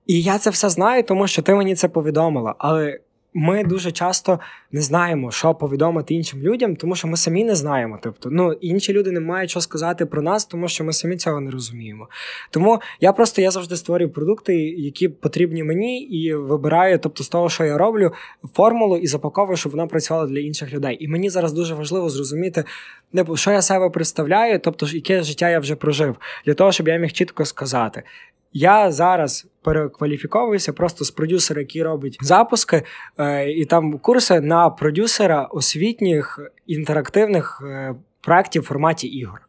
І 0.07 0.22
я 0.22 0.39
це 0.39 0.51
все 0.51 0.68
знаю, 0.68 1.03
тому 1.03 1.26
що 1.26 1.43
ти 1.43 1.55
мені 1.55 1.74
це 1.74 1.89
повідомила. 1.89 2.55
Але 2.59 3.01
ми 3.37 3.64
дуже 3.64 3.93
часто 3.93 4.41
не 4.72 4.82
знаємо, 4.82 5.30
що 5.30 5.55
повідомити 5.55 6.14
іншим 6.14 6.43
людям, 6.43 6.76
тому 6.76 6.97
що 6.97 7.09
ми 7.09 7.16
самі 7.16 7.45
не 7.45 7.55
знаємо. 7.55 7.99
Тобто, 8.03 8.28
ну 8.32 8.53
інші 8.53 8.93
люди 8.93 9.11
не 9.11 9.20
мають 9.20 9.51
що 9.51 9.61
сказати 9.61 10.07
про 10.07 10.22
нас, 10.22 10.45
тому 10.45 10.68
що 10.68 10.84
ми 10.84 10.93
самі 10.93 11.16
цього 11.16 11.41
не 11.41 11.51
розуміємо. 11.51 12.09
Тому 12.51 12.80
я 13.01 13.12
просто 13.12 13.43
я 13.43 13.51
завжди 13.51 13.76
створюю 13.76 14.11
продукти, 14.11 14.57
які 14.70 15.09
потрібні 15.09 15.64
мені, 15.64 16.01
і 16.01 16.34
вибираю, 16.34 16.99
тобто 16.99 17.24
з 17.24 17.28
того, 17.28 17.49
що 17.49 17.64
я 17.64 17.78
роблю, 17.78 18.12
формулу 18.55 18.97
і 18.97 19.07
запаковую, 19.07 19.57
щоб 19.57 19.72
вона 19.72 19.87
працювала 19.87 20.26
для 20.26 20.41
інших 20.41 20.72
людей. 20.72 20.97
І 21.01 21.09
мені 21.09 21.30
зараз 21.30 21.53
дуже 21.53 21.74
важливо 21.74 22.11
зрозуміти, 22.11 22.64
що 23.34 23.51
я 23.51 23.62
себе 23.62 23.91
представляю, 23.91 24.59
тобто 24.59 24.87
яке 24.87 25.22
життя 25.22 25.51
я 25.51 25.59
вже 25.59 25.76
прожив, 25.76 26.16
для 26.47 26.55
того, 26.55 26.72
щоб 26.72 26.89
я 26.89 26.97
міг 26.97 27.12
чітко 27.12 27.45
сказати. 27.45 28.03
Я 28.53 28.92
зараз 28.92 29.47
перекваліфіковуюся 29.62 30.72
просто 30.72 31.05
з 31.05 31.11
продюсера, 31.11 31.61
який 31.61 31.82
робить 31.82 32.18
запуски, 32.20 32.82
е, 33.18 33.51
і 33.51 33.64
там 33.64 33.99
курси 33.99 34.40
на 34.40 34.70
продюсера 34.70 35.44
освітніх 35.44 36.40
інтерактивних 36.66 37.62
е, 37.64 37.94
проєктів 38.20 38.62
в 38.62 38.64
форматі 38.64 39.07
ігор. 39.07 39.40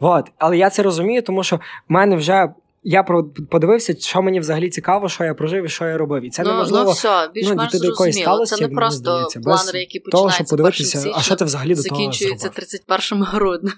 От. 0.00 0.30
Але 0.38 0.58
я 0.58 0.70
це 0.70 0.82
розумію, 0.82 1.22
тому 1.22 1.44
що 1.44 1.56
в 1.56 1.60
мене 1.88 2.16
вже. 2.16 2.48
Я 2.82 3.02
подивився, 3.50 3.94
що 3.98 4.22
мені 4.22 4.40
взагалі 4.40 4.70
цікаво, 4.70 5.08
що 5.08 5.24
я 5.24 5.34
прожив 5.34 5.64
і 5.64 5.68
що 5.68 5.86
я 5.86 5.98
робив. 5.98 6.24
І 6.24 6.30
це 6.30 6.42
ну, 6.42 6.50
неможливо 6.50 6.84
ну, 6.84 6.90
все, 6.90 7.30
більш 7.34 7.48
ну, 7.48 7.68
якоїсь 7.72 8.18
сталості, 8.18 8.56
Це 8.56 8.68
не 8.68 8.74
просто 8.74 8.98
здається, 8.98 9.40
планери, 9.40 9.80
які 9.80 10.00
починаються 10.00 10.38
того, 10.38 10.50
подивитися, 10.50 11.12
а 11.14 11.20
що 11.20 11.36
ти 11.36 11.44
взагалі 11.44 11.74
до 11.74 11.82
того 11.82 11.96
закінчується 11.96 12.48
31 12.48 13.24
грудня. 13.24 13.72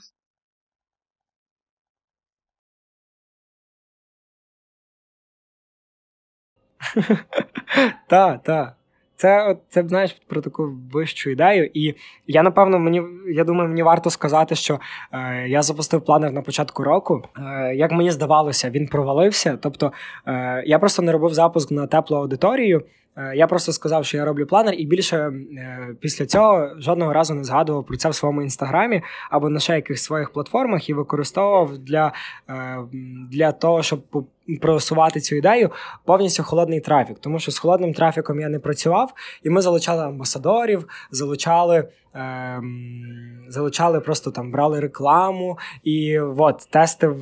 Так, 8.09 8.43
так. 8.43 8.77
Це 9.17 9.57
це 9.69 9.85
знаєш 9.89 10.17
про 10.27 10.41
таку 10.41 10.73
вищу 10.93 11.31
ідею. 11.31 11.71
І 11.75 11.95
я 12.27 12.43
напевно 12.43 12.79
мені 12.79 13.03
я 13.29 13.45
думаю, 13.45 13.69
мені 13.69 13.83
варто 13.83 14.11
сказати, 14.11 14.55
що 14.55 14.81
е, 15.13 15.49
я 15.49 15.63
запустив 15.63 16.05
планер 16.05 16.33
на 16.33 16.43
початку 16.43 16.85
року. 16.85 17.23
Е, 17.39 17.75
Як 17.75 17.93
мені 17.93 18.11
здавалося, 18.11 18.71
він 18.71 18.87
провалився. 18.87 19.59
Тобто 19.63 19.93
е, 20.27 20.63
я 20.67 20.79
просто 20.79 21.03
не 21.03 21.13
робив 21.13 21.35
запуск 21.35 21.71
на 21.71 21.87
теплу 21.87 22.17
аудиторію. 22.17 22.83
Е, 23.17 23.37
я 23.37 23.47
просто 23.47 23.73
сказав, 23.73 24.05
що 24.05 24.17
я 24.17 24.25
роблю 24.25 24.47
планер, 24.47 24.75
і 24.79 24.87
більше 24.87 25.17
е, 25.17 25.89
після 26.01 26.27
цього 26.27 26.71
жодного 26.79 27.13
разу 27.13 27.35
не 27.35 27.45
згадував 27.45 27.87
про 27.87 27.97
це 27.97 28.09
в 28.09 28.15
своєму 28.15 28.43
інстаграмі 28.43 29.03
або 29.31 29.49
на 29.49 29.61
ще 29.61 29.75
якихось 29.75 30.03
своїх 30.03 30.33
платформах 30.33 30.89
і 30.89 30.95
використовував 30.95 31.79
для, 31.79 32.13
е, 32.51 32.79
для 33.31 33.53
того, 33.53 33.83
щоб 33.83 34.03
просувати 34.57 35.21
цю 35.21 35.37
ідею 35.37 35.71
повністю 36.05 36.43
холодний 36.43 36.81
трафік. 36.81 37.19
Тому 37.21 37.39
що 37.39 37.53
з 37.53 37.59
холодним 37.59 37.95
трафіком 37.95 38.41
я 38.41 38.49
не 38.49 38.59
працював, 38.59 39.13
і 39.43 39.51
ми 39.51 39.63
залучали 39.63 40.05
амбасадорів, 40.05 40.89
залучали. 41.11 41.89
Залучали 43.49 44.01
просто 44.01 44.31
там, 44.31 44.53
брали 44.53 44.81
рекламу 44.81 45.59
і 45.83 46.19
от, 46.19 46.69
тестив 46.71 47.17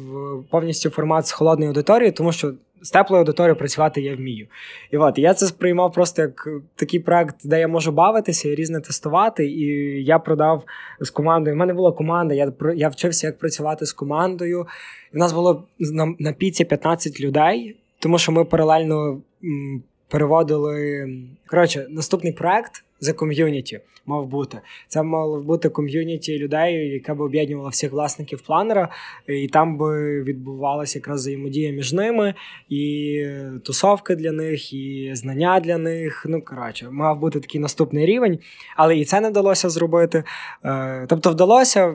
повністю 0.50 0.90
формат 0.90 1.26
з 1.26 1.32
холодної 1.32 1.68
аудиторії, 1.68 2.12
тому 2.12 2.32
що 2.32 2.52
з 2.82 2.90
теплою 2.90 3.20
аудиторією 3.20 3.56
працювати 3.56 4.00
я 4.00 4.16
вмію. 4.16 4.46
І 4.90 4.96
от 4.96 5.18
я 5.18 5.34
це 5.34 5.46
сприймав 5.46 5.92
просто 5.92 6.22
як 6.22 6.48
такий 6.76 7.00
проект, 7.00 7.36
де 7.44 7.60
я 7.60 7.68
можу 7.68 7.92
бавитися 7.92 8.48
і 8.48 8.54
різне 8.54 8.80
тестувати. 8.80 9.46
І 9.46 9.64
я 10.04 10.18
продав 10.18 10.64
з 11.00 11.10
командою. 11.10 11.56
У 11.56 11.58
мене 11.58 11.74
була 11.74 11.92
команда, 11.92 12.34
я 12.34 12.52
я 12.74 12.88
вчився, 12.88 13.26
як 13.26 13.38
працювати 13.38 13.86
з 13.86 13.92
командою. 13.92 14.66
І 15.12 15.16
в 15.16 15.18
нас 15.18 15.32
було 15.32 15.64
на, 15.78 16.14
на 16.18 16.32
піці 16.32 16.64
15 16.64 17.20
людей, 17.20 17.76
тому 17.98 18.18
що 18.18 18.32
ми 18.32 18.44
паралельно 18.44 19.20
м, 19.44 19.82
переводили. 20.08 21.08
Коротше, 21.46 21.86
наступний 21.90 22.32
проект 22.32 22.84
за 23.00 23.12
ком'юніті 23.12 23.80
мав 24.06 24.26
бути. 24.26 24.60
Це 24.88 25.02
мало 25.02 25.40
бути 25.42 25.68
ком'юніті 25.68 26.38
людей, 26.38 26.88
яка 26.88 27.14
б 27.14 27.20
об'єднувала 27.20 27.68
всіх 27.68 27.92
власників 27.92 28.40
планера, 28.40 28.88
і 29.26 29.48
там 29.48 29.78
би 29.78 30.22
відбувалася 30.22 30.98
якраз 30.98 31.20
взаємодія 31.20 31.72
між 31.72 31.92
ними, 31.92 32.34
і 32.68 33.24
тусовки 33.64 34.16
для 34.16 34.32
них, 34.32 34.72
і 34.72 35.10
знання 35.14 35.60
для 35.60 35.78
них. 35.78 36.26
Ну 36.28 36.42
коротше, 36.42 36.88
мав 36.90 37.18
бути 37.18 37.40
такий 37.40 37.60
наступний 37.60 38.06
рівень, 38.06 38.38
але 38.76 38.98
і 38.98 39.04
це 39.04 39.20
не 39.20 39.30
вдалося 39.30 39.68
зробити. 39.68 40.24
Е, 40.64 41.06
тобто 41.08 41.30
вдалося, 41.30 41.94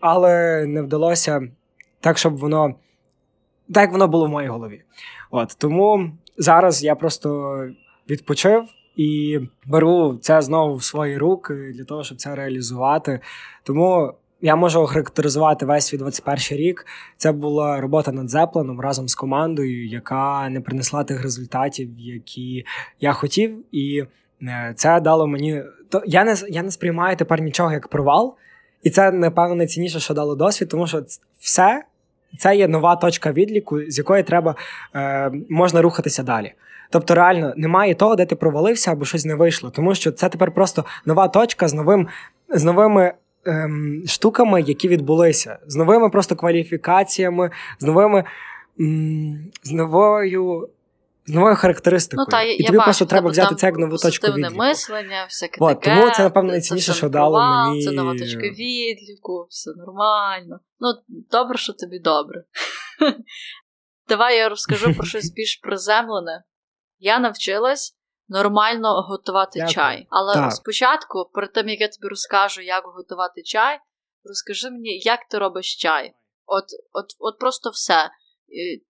але 0.00 0.64
не 0.66 0.82
вдалося 0.82 1.48
так, 2.00 2.18
щоб 2.18 2.36
воно 2.36 2.74
так, 3.74 3.82
як 3.82 3.92
воно 3.92 4.08
було 4.08 4.26
в 4.26 4.28
моїй 4.28 4.48
голові. 4.48 4.82
От 5.30 5.56
тому 5.58 6.10
зараз 6.38 6.84
я 6.84 6.94
просто 6.94 7.58
відпочив 8.10 8.64
і 8.96 9.40
беру 9.66 10.18
це 10.20 10.42
знову 10.42 10.74
в 10.74 10.84
свої 10.84 11.18
руки 11.18 11.72
для 11.74 11.84
того, 11.84 12.04
щоб 12.04 12.18
це 12.18 12.34
реалізувати. 12.34 13.20
Тому 13.62 14.12
я 14.40 14.56
можу 14.56 14.80
охарактеризувати 14.80 15.66
весь 15.66 15.86
свій 15.86 15.98
21 15.98 16.58
рік. 16.58 16.86
Це 17.16 17.32
була 17.32 17.80
робота 17.80 18.12
над 18.12 18.30
Зепланом 18.30 18.80
разом 18.80 19.08
з 19.08 19.14
командою, 19.14 19.86
яка 19.86 20.48
не 20.48 20.60
принесла 20.60 21.04
тих 21.04 21.22
результатів, 21.22 21.88
які 21.98 22.64
я 23.00 23.12
хотів, 23.12 23.64
і 23.72 24.04
е, 24.42 24.72
це 24.76 25.00
дало 25.00 25.26
мені. 25.26 25.62
То 25.88 26.02
я 26.06 26.24
не 26.24 26.36
я 26.48 26.62
не 26.62 26.70
сприймаю 26.70 27.16
тепер 27.16 27.42
нічого 27.42 27.72
як 27.72 27.88
провал, 27.88 28.36
і 28.82 28.90
це 28.90 29.12
напевно 29.12 29.54
найцінніше, 29.54 30.00
що 30.00 30.14
дало 30.14 30.34
досвід, 30.34 30.68
тому 30.68 30.86
що 30.86 31.02
все 31.38 31.84
це 32.38 32.56
є 32.56 32.68
нова 32.68 32.96
точка 32.96 33.32
відліку, 33.32 33.80
з 33.88 33.98
якої 33.98 34.22
треба 34.22 34.54
е, 34.94 35.30
можна 35.48 35.82
рухатися 35.82 36.22
далі. 36.22 36.52
Тобто, 36.90 37.14
реально 37.14 37.52
немає 37.56 37.94
того, 37.94 38.16
де 38.16 38.26
ти 38.26 38.36
провалився 38.36 38.92
або 38.92 39.04
щось 39.04 39.24
не 39.24 39.34
вийшло, 39.34 39.70
тому 39.70 39.94
що 39.94 40.12
це 40.12 40.28
тепер 40.28 40.50
просто 40.50 40.84
нова 41.04 41.28
точка 41.28 41.68
з 41.68 41.74
новим 41.74 42.08
з 42.48 42.64
новими 42.64 43.14
ем, 43.44 44.02
штуками, 44.06 44.62
які 44.62 44.88
відбулися, 44.88 45.58
з 45.66 45.76
новими 45.76 46.10
просто 46.10 46.36
кваліфікаціями, 46.36 47.50
з 47.78 47.84
новими 47.84 48.24
м, 48.80 49.50
з 49.62 49.72
новою. 49.72 50.68
З 51.28 51.34
новою 51.34 51.56
характеристикою. 51.56 52.26
Ну, 52.28 52.30
та, 52.30 52.42
і 52.42 52.56
я 52.62 52.66
тобі 52.66 52.78
бачу, 52.78 52.84
просто 52.84 53.04
треба 53.04 53.30
взяти 53.30 53.54
це 53.54 53.66
як 53.66 53.76
нову 53.78 53.96
точку 53.96 54.26
відліку. 54.26 54.54
мислення, 54.54 55.24
всяке 55.28 55.56
От, 55.60 55.80
таке. 55.80 55.96
Тому 55.96 56.12
це, 56.12 56.22
напевно, 56.22 56.50
найцінніше, 56.50 56.92
що 56.92 57.08
дало 57.08 57.40
мені... 57.40 57.84
Це 57.84 57.90
нова 57.90 58.14
точка 58.18 58.40
відліку, 58.40 59.46
все 59.50 59.70
нормально. 59.76 60.60
Ну, 60.80 60.88
добре, 61.30 61.58
що 61.58 61.72
тобі 61.72 61.98
добре. 61.98 62.44
Давай 64.08 64.36
я 64.36 64.48
розкажу 64.48 64.94
про 64.94 65.06
щось 65.06 65.30
більш 65.36 65.56
приземлене. 65.56 66.42
Я 66.98 67.18
навчилась 67.18 67.96
нормально 68.28 69.02
готувати 69.02 69.58
Дякую. 69.58 69.74
чай. 69.74 70.06
Але 70.10 70.34
Так. 70.34 70.52
спочатку, 70.52 71.30
перед 71.34 71.52
тим 71.52 71.68
як 71.68 71.80
я 71.80 71.88
тобі 71.88 72.08
розкажу, 72.08 72.60
як 72.62 72.84
готувати 72.84 73.42
чай, 73.42 73.80
розкажи 74.24 74.70
мені, 74.70 74.98
як 74.98 75.28
ти 75.28 75.38
робиш 75.38 75.76
чай. 75.76 76.14
От, 76.46 76.64
от, 76.92 77.06
от 77.18 77.38
просто 77.38 77.70
все. 77.70 78.10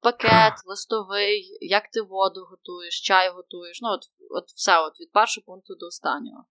Пакет, 0.02 0.54
листовий, 0.66 1.58
як 1.62 1.84
ти 1.92 2.02
воду 2.02 2.48
готуєш, 2.50 3.02
чай 3.02 3.30
готуєш. 3.30 3.80
Ну, 3.82 3.90
от, 3.90 4.02
от 4.30 4.50
все, 4.56 4.80
от 4.80 5.00
від 5.00 5.12
першого 5.12 5.46
пункту 5.46 5.76
до 5.76 5.86
останнього. 5.86 6.46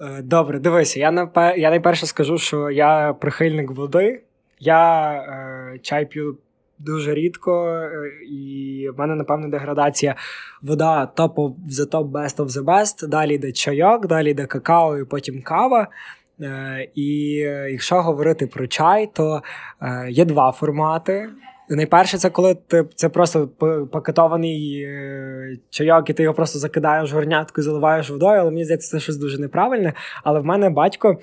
Е, 0.00 0.22
Добре, 0.22 0.58
дивися, 0.58 1.00
я 1.00 1.30
я 1.56 1.70
найперше 1.70 2.06
скажу, 2.06 2.38
що 2.38 2.70
я 2.70 3.12
прихильник 3.20 3.70
води. 3.70 4.24
Я 4.60 5.12
е, 5.12 5.78
чай 5.78 6.06
п'ю 6.06 6.38
дуже 6.78 7.14
рідко, 7.14 7.68
е, 7.68 7.90
і 8.30 8.88
в 8.96 8.98
мене, 8.98 9.14
напевно, 9.14 9.48
деградація 9.48 10.14
вода 10.62 11.12
of 11.16 11.54
the 11.70 11.90
top, 11.90 12.10
best 12.10 12.36
of 12.36 12.48
the 12.48 12.64
best. 12.64 13.08
Далі 13.08 13.34
йде 13.34 13.52
чайок, 13.52 14.06
далі 14.06 14.30
йде 14.30 14.46
какао 14.46 14.98
і 14.98 15.04
потім 15.04 15.42
кава. 15.42 15.88
Е, 16.40 16.88
і 16.94 17.40
е, 17.46 17.68
якщо 17.70 18.02
говорити 18.02 18.46
про 18.46 18.66
чай, 18.66 19.10
то 19.12 19.42
е, 19.82 20.10
є 20.10 20.24
два 20.24 20.52
формати. 20.52 21.28
Найперше, 21.68 22.18
це 22.18 22.30
коли 22.30 22.54
ти 22.54 22.84
це 22.94 23.08
просто 23.08 23.48
пакетований 23.92 24.82
е, 24.82 25.56
чайок, 25.70 26.10
і 26.10 26.12
ти 26.12 26.22
його 26.22 26.34
просто 26.34 26.58
закидаєш 26.58 27.12
в 27.12 27.14
горнятку 27.14 27.60
і 27.60 27.64
заливаєш 27.64 28.10
водою, 28.10 28.40
але 28.40 28.50
мені 28.50 28.64
здається, 28.64 28.90
це 28.90 29.00
щось 29.00 29.16
дуже 29.16 29.38
неправильне. 29.38 29.92
Але 30.24 30.40
в 30.40 30.44
мене 30.44 30.70
батько 30.70 31.18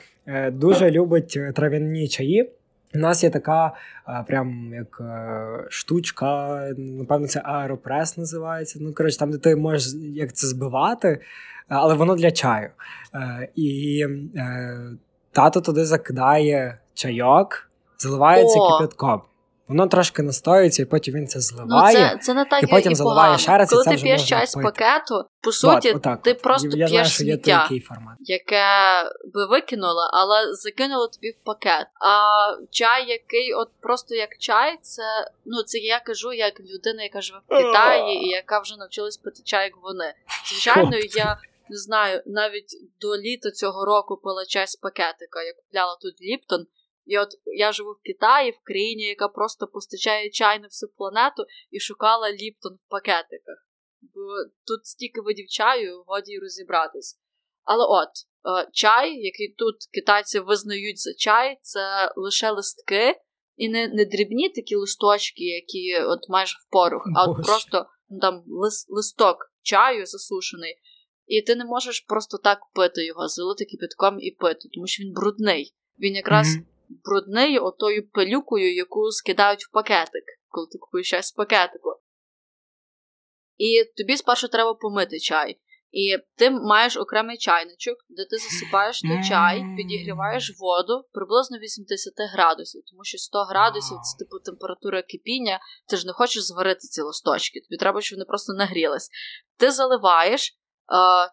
дуже 0.52 0.92
любить 0.92 1.40
трав'яні 1.56 2.08
чаї. 2.08 2.52
У 2.96 2.98
нас 2.98 3.24
є 3.24 3.30
така 3.30 3.72
е, 4.10 4.24
прям 4.28 4.74
як 4.74 5.02
е, 5.02 5.66
штучка, 5.70 6.60
напевно, 6.78 7.28
це 7.28 7.42
аеропрес 7.44 8.18
називається. 8.18 8.80
Ну, 8.82 8.94
коротше, 8.94 9.20
там, 9.20 9.32
де 9.32 9.38
ти 9.38 9.56
можеш 9.56 9.94
як 10.14 10.34
це 10.34 10.48
збивати, 10.48 11.22
але 11.68 11.94
воно 11.94 12.16
для 12.16 12.32
чаю. 12.32 12.70
Е, 13.16 13.48
і 13.56 14.06
е, 14.36 14.78
тато 15.32 15.62
туди 15.62 15.86
закидає 15.86 16.78
чайок, 16.94 17.70
заливається 17.98 18.60
О! 18.60 18.78
кипятком. 18.78 19.22
Воно 19.72 19.88
трошки 19.88 20.22
настоюється, 20.24 20.82
і 20.82 20.86
потім 20.86 21.13
він 21.13 21.28
це 21.28 21.39
Ну, 21.39 21.41
зливає. 21.41 21.95
це, 21.95 22.17
це 22.22 22.34
не 22.34 22.45
так 22.45 22.63
і 22.63 22.67
потім 22.67 22.91
і 22.91 22.95
заливає 22.95 23.38
ще 23.38 23.57
раз, 23.57 23.72
і 23.72 23.76
Коли 23.76 23.84
це 23.84 23.89
ти 23.89 23.95
вже 23.95 24.03
п'єш 24.05 24.30
чай 24.30 24.47
з 24.47 24.53
пакету, 24.53 25.26
по 25.41 25.51
суті, 25.51 25.89
От, 25.89 25.95
отак 25.95 26.22
ти 26.22 26.34
просто 26.34 26.67
я 26.67 26.88
знаю, 26.88 26.89
п'єш 26.89 27.13
що 27.13 27.24
є 27.24 27.38
такий 27.38 27.80
формат. 27.80 28.17
яке 28.19 28.63
би 29.34 29.45
викинула, 29.45 30.09
але 30.13 30.53
закинула 30.53 31.07
тобі 31.07 31.32
в 31.32 31.45
пакет. 31.45 31.88
А 32.01 32.17
чай, 32.69 33.09
який 33.09 33.53
от 33.53 33.69
просто 33.82 34.15
як 34.15 34.30
чай, 34.39 34.78
це 34.82 35.03
ну 35.45 35.63
це 35.63 35.78
я 35.78 35.99
кажу 35.99 36.34
як 36.34 36.59
людина, 36.59 37.03
яка 37.03 37.22
живе 37.22 37.39
в 37.49 37.55
Китаї 37.57 38.26
і 38.26 38.30
яка 38.30 38.59
вже 38.59 38.78
навчилась 38.78 39.17
пити 39.17 39.41
чай, 39.45 39.63
як 39.63 39.74
вони. 39.84 40.13
Звичайно, 40.49 40.97
я 41.15 41.38
не 41.69 41.78
знаю, 41.78 42.22
навіть 42.26 42.78
до 43.01 43.17
літа 43.17 43.51
цього 43.51 43.86
року 43.86 44.17
пила 44.24 44.45
чай 44.45 44.67
з 44.67 44.76
пакетика. 44.76 45.43
Я 45.43 45.53
купляла 45.53 45.97
тут 46.01 46.22
Ліптон. 46.22 46.65
І 47.06 47.18
от 47.18 47.30
я 47.45 47.72
живу 47.72 47.91
в 47.91 48.02
Китаї, 48.04 48.52
в 48.52 48.64
країні, 48.64 49.04
яка 49.04 49.28
просто 49.28 49.68
постачає 49.68 50.30
чай 50.30 50.60
на 50.60 50.68
всю 50.68 50.89
планету, 50.97 51.45
і 51.72 51.80
шукала 51.80 52.32
Ліптон 52.32 52.74
в 52.74 52.89
пакетиках. 52.89 53.68
Бо 54.02 54.22
тут 54.68 54.86
стільки 54.86 55.22
видів 55.22 55.47
чаю, 55.47 56.04
годі 56.08 56.39
розібратись. 56.39 57.20
Але 57.64 57.86
от, 57.86 58.10
е, 58.10 58.70
чай, 58.74 59.16
який 59.16 59.56
тут 59.58 59.76
китайці 59.93 60.39
визнають 60.39 60.99
за 60.99 61.14
чай, 61.14 61.58
це 61.62 62.14
лише 62.16 62.52
листки, 62.52 63.16
і 63.56 63.70
не, 63.70 63.88
не 63.88 64.06
дрібні 64.06 64.49
такі 64.49 64.76
листочки, 64.76 65.43
які 65.43 66.04
от 66.04 66.30
майже 66.30 66.58
в 66.68 66.72
порох, 66.72 67.04
а 67.16 67.26
от 67.26 67.45
просто 67.45 67.86
ну, 68.10 68.20
там 68.20 68.43
лис, 68.47 68.86
листок 68.89 69.38
чаю 69.62 70.06
засушений. 70.06 70.76
І 71.28 71.41
ти 71.41 71.56
не 71.56 71.66
можеш 71.66 71.99
просто 71.99 72.38
так 72.38 72.60
пити 72.74 73.06
його, 73.06 73.28
залити 73.28 73.66
кипятком 73.66 74.20
і 74.20 74.32
пити, 74.32 74.70
тому 74.74 74.88
що 74.88 75.04
він 75.04 75.14
брудний. 75.14 75.76
Він 75.99 76.16
якраз 76.16 76.56
Мгм. 76.56 76.66
Брудний 77.04 77.60
отою 77.60 78.10
пилюкою, 78.10 78.76
яку 78.76 79.12
скидають 79.12 79.66
в 79.66 79.72
пакетик, 79.72 80.24
коли 80.48 80.68
ти 80.72 80.78
купуєш 80.78 81.10
чай 81.10 81.24
з 81.24 81.32
пакетику. 81.32 81.89
І 83.58 83.84
тобі 83.98 84.18
спершу 84.18 84.48
треба 84.48 84.74
помити 84.74 85.20
чай. 85.20 85.60
І 85.92 86.18
ти 86.36 86.50
маєш 86.50 86.98
окремий 86.98 87.38
чайничок, 87.38 87.98
де 88.10 88.26
ти 88.26 88.38
засипаєш 88.38 89.02
той 89.02 89.24
чай, 89.30 89.64
підігріваєш 89.78 90.54
воду 90.60 91.06
приблизно 91.12 91.58
80 91.58 92.14
градусів, 92.34 92.82
тому 92.92 93.04
що 93.04 93.18
100 93.18 93.44
градусів 93.44 93.98
це 93.98 94.18
типу 94.18 94.39
температура 94.39 95.02
кипіння, 95.02 95.60
ти 95.89 95.98
ж 95.98 96.08
не 96.08 96.14
хочеш 96.14 96.44
зварити 96.44 96.80
ці 96.80 97.02
листочки, 97.02 97.60
тобі 97.62 97.78
треба, 97.78 98.02
щоб 98.02 98.18
вони 98.18 98.26
просто 98.26 98.54
нагрілись. 98.54 99.10
Ти 99.58 99.72
заливаєш 99.72 100.50
е, 100.50 100.56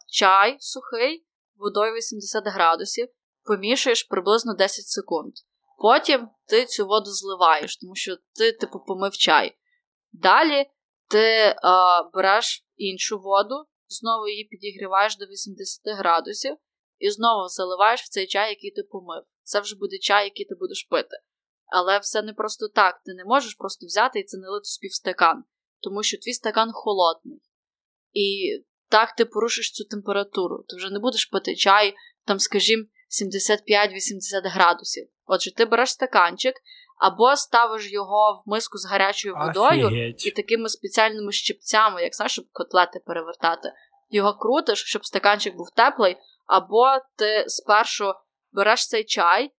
чай 0.07 0.57
сухий 0.61 1.27
водою 1.57 1.95
80 1.95 2.45
градусів, 2.47 3.09
помішуєш 3.45 4.03
приблизно 4.03 4.55
10 4.55 4.87
секунд. 4.87 5.33
Потім 5.79 6.29
ти 6.47 6.67
цю 6.67 6.87
воду 6.87 7.11
зливаєш, 7.11 7.77
тому 7.77 7.95
що 7.95 8.17
ти, 8.35 8.53
типу, 8.53 8.81
помив 8.87 9.13
чай. 9.13 9.59
Далі 10.13 10.67
ти 11.11 11.19
е, 11.19 11.57
береш 12.15 12.67
іншу 12.77 13.19
воду, 13.19 13.55
знову 13.89 14.29
її 14.29 14.45
підігріваєш 14.45 15.17
до 15.17 15.27
80 15.27 15.81
градусів 15.85 16.57
і 16.99 17.11
знову 17.11 17.49
заливаєш 17.49 18.03
в 18.03 18.09
цей 18.09 18.27
чай, 18.27 18.51
який 18.51 18.71
ти 18.71 18.83
помив. 18.83 19.23
Це 19.43 19.61
вже 19.61 19.77
буде 19.77 19.99
чай, 19.99 20.25
який 20.25 20.47
ти 20.47 20.55
будеш 20.55 20.83
пити. 20.91 21.17
Але 21.67 21.99
все 21.99 22.23
не 22.23 22.33
просто 22.33 22.69
так. 22.69 23.01
Ти 23.05 23.15
не 23.15 23.25
можеш 23.25 23.55
просто 23.55 23.87
взяти 23.87 24.21
і 24.21 24.25
це 24.25 24.39
налити 24.39 24.63
в 24.63 24.67
співстакан, 24.67 25.45
тому 25.81 26.03
що 26.03 26.19
твій 26.19 26.33
стакан 26.33 26.71
холодний. 26.73 27.43
І 28.13 28.59
так 28.89 29.15
ти 29.17 29.25
порушиш 29.25 29.73
цю 29.73 29.85
температуру. 29.85 30.65
Ти 30.69 30.77
вже 30.77 30.91
не 30.91 30.99
будеш 30.99 31.27
пити 31.27 31.57
чай, 31.57 31.95
там, 32.25 32.39
скажімо, 32.39 32.85
75-80 33.09 34.51
градусів. 34.51 35.09
Отже, 35.27 35.55
ти 35.55 35.65
береш 35.65 35.91
стаканчик 35.91 36.55
або 36.99 37.37
ставиш 37.37 37.93
його 37.93 38.43
в 38.47 38.51
миску 38.51 38.79
з 38.79 38.87
гарячою 38.87 39.35
водою 39.35 39.87
Офігеть. 39.87 40.27
і 40.27 40.31
такими 40.31 40.69
спеціальними 40.69 41.33
щипцями, 41.33 42.03
як 42.03 42.15
знаєш, 42.15 42.33
щоб 42.33 42.45
котлети 42.53 43.01
перевертати. 43.07 43.73
Його 44.11 44.35
крутиш, 44.35 44.85
щоб 44.85 45.07
стаканчик 45.07 45.57
був 45.57 45.71
теплий, 45.71 46.17
або 46.47 46.87
ти 47.17 47.45
спершу 47.49 48.13
береш 48.53 48.89
цей 48.89 49.05
чай, 49.05 49.45
е, 49.45 49.51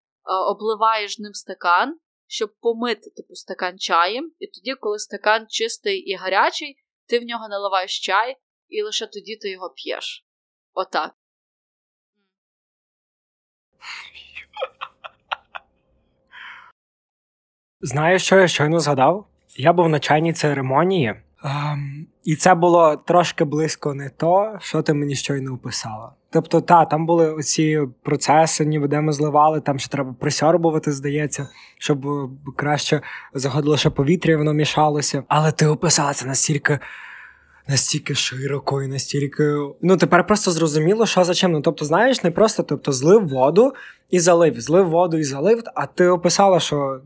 обливаєш 0.51 1.19
ним 1.19 1.33
стакан, 1.33 1.99
щоб 2.27 2.51
помити 2.61 3.11
типу 3.17 3.35
стакан 3.35 3.79
чаєм, 3.79 4.33
і 4.39 4.47
тоді, 4.47 4.75
коли 4.75 4.99
стакан 4.99 5.47
чистий 5.49 5.99
і 5.99 6.15
гарячий, 6.15 6.77
ти 7.07 7.19
в 7.19 7.23
нього 7.23 7.49
наливаєш 7.49 8.01
чай, 8.01 8.37
і 8.69 8.83
лише 8.83 9.07
тоді 9.07 9.37
ти 9.37 9.51
його 9.51 9.71
п'єш. 9.77 10.27
Отак. 10.73 11.15
Знаєш, 17.81 18.23
що 18.23 18.37
я 18.37 18.49
щойно 18.49 18.81
згадав? 18.81 19.27
Я 19.57 19.73
був 19.73 19.89
на 19.89 19.99
чайній 19.99 20.33
церемонії, 20.33 21.15
ем, 21.45 22.07
і 22.25 22.37
це 22.37 22.55
було 22.55 22.97
трошки 22.97 23.45
близько 23.45 23.95
не 23.95 24.11
то, 24.11 24.59
що 24.61 24.83
ти 24.83 24.95
мені 24.95 25.15
щойно 25.15 25.55
описала. 25.55 26.13
Тобто, 26.31 26.61
та, 26.61 26.85
там 26.85 27.07
були 27.07 27.33
оці 27.33 27.81
процеси, 28.03 28.67
ніби 28.67 28.89
де 28.89 29.01
ми 29.01 29.13
зливали, 29.13 29.61
там 29.61 29.79
ще 29.79 29.91
треба 29.91 30.15
присьорбувати, 30.21 30.93
здається, 30.93 31.49
щоб 31.79 32.07
краще 32.57 33.01
заходило 33.35 33.77
ще 33.77 33.91
повітря, 33.91 34.37
воно 34.37 34.53
мішалося. 34.53 35.23
Але 35.29 35.53
ти 35.53 35.67
описала 35.67 36.13
це 36.13 36.27
настільки. 36.27 36.79
Настільки 37.69 38.15
широко 38.15 38.83
і 38.83 38.87
настільки. 38.87 39.57
Ну, 39.81 39.97
тепер 39.97 40.27
просто 40.27 40.51
зрозуміло, 40.51 41.07
що 41.07 41.25
за 41.25 41.35
чим. 41.35 41.53
Ну, 41.53 41.61
тобто, 41.63 41.85
знаєш, 41.85 42.25
не 42.25 42.31
просто 42.31 42.63
тобто, 42.63 42.93
злив 42.93 43.29
воду 43.29 43.73
і 44.11 44.21
залив, 44.21 44.61
злив 44.61 44.89
воду 44.89 45.17
і 45.19 45.25
залив, 45.25 45.63
а 45.75 45.87
ти 45.87 46.09
описала, 46.09 46.61
що 46.61 47.01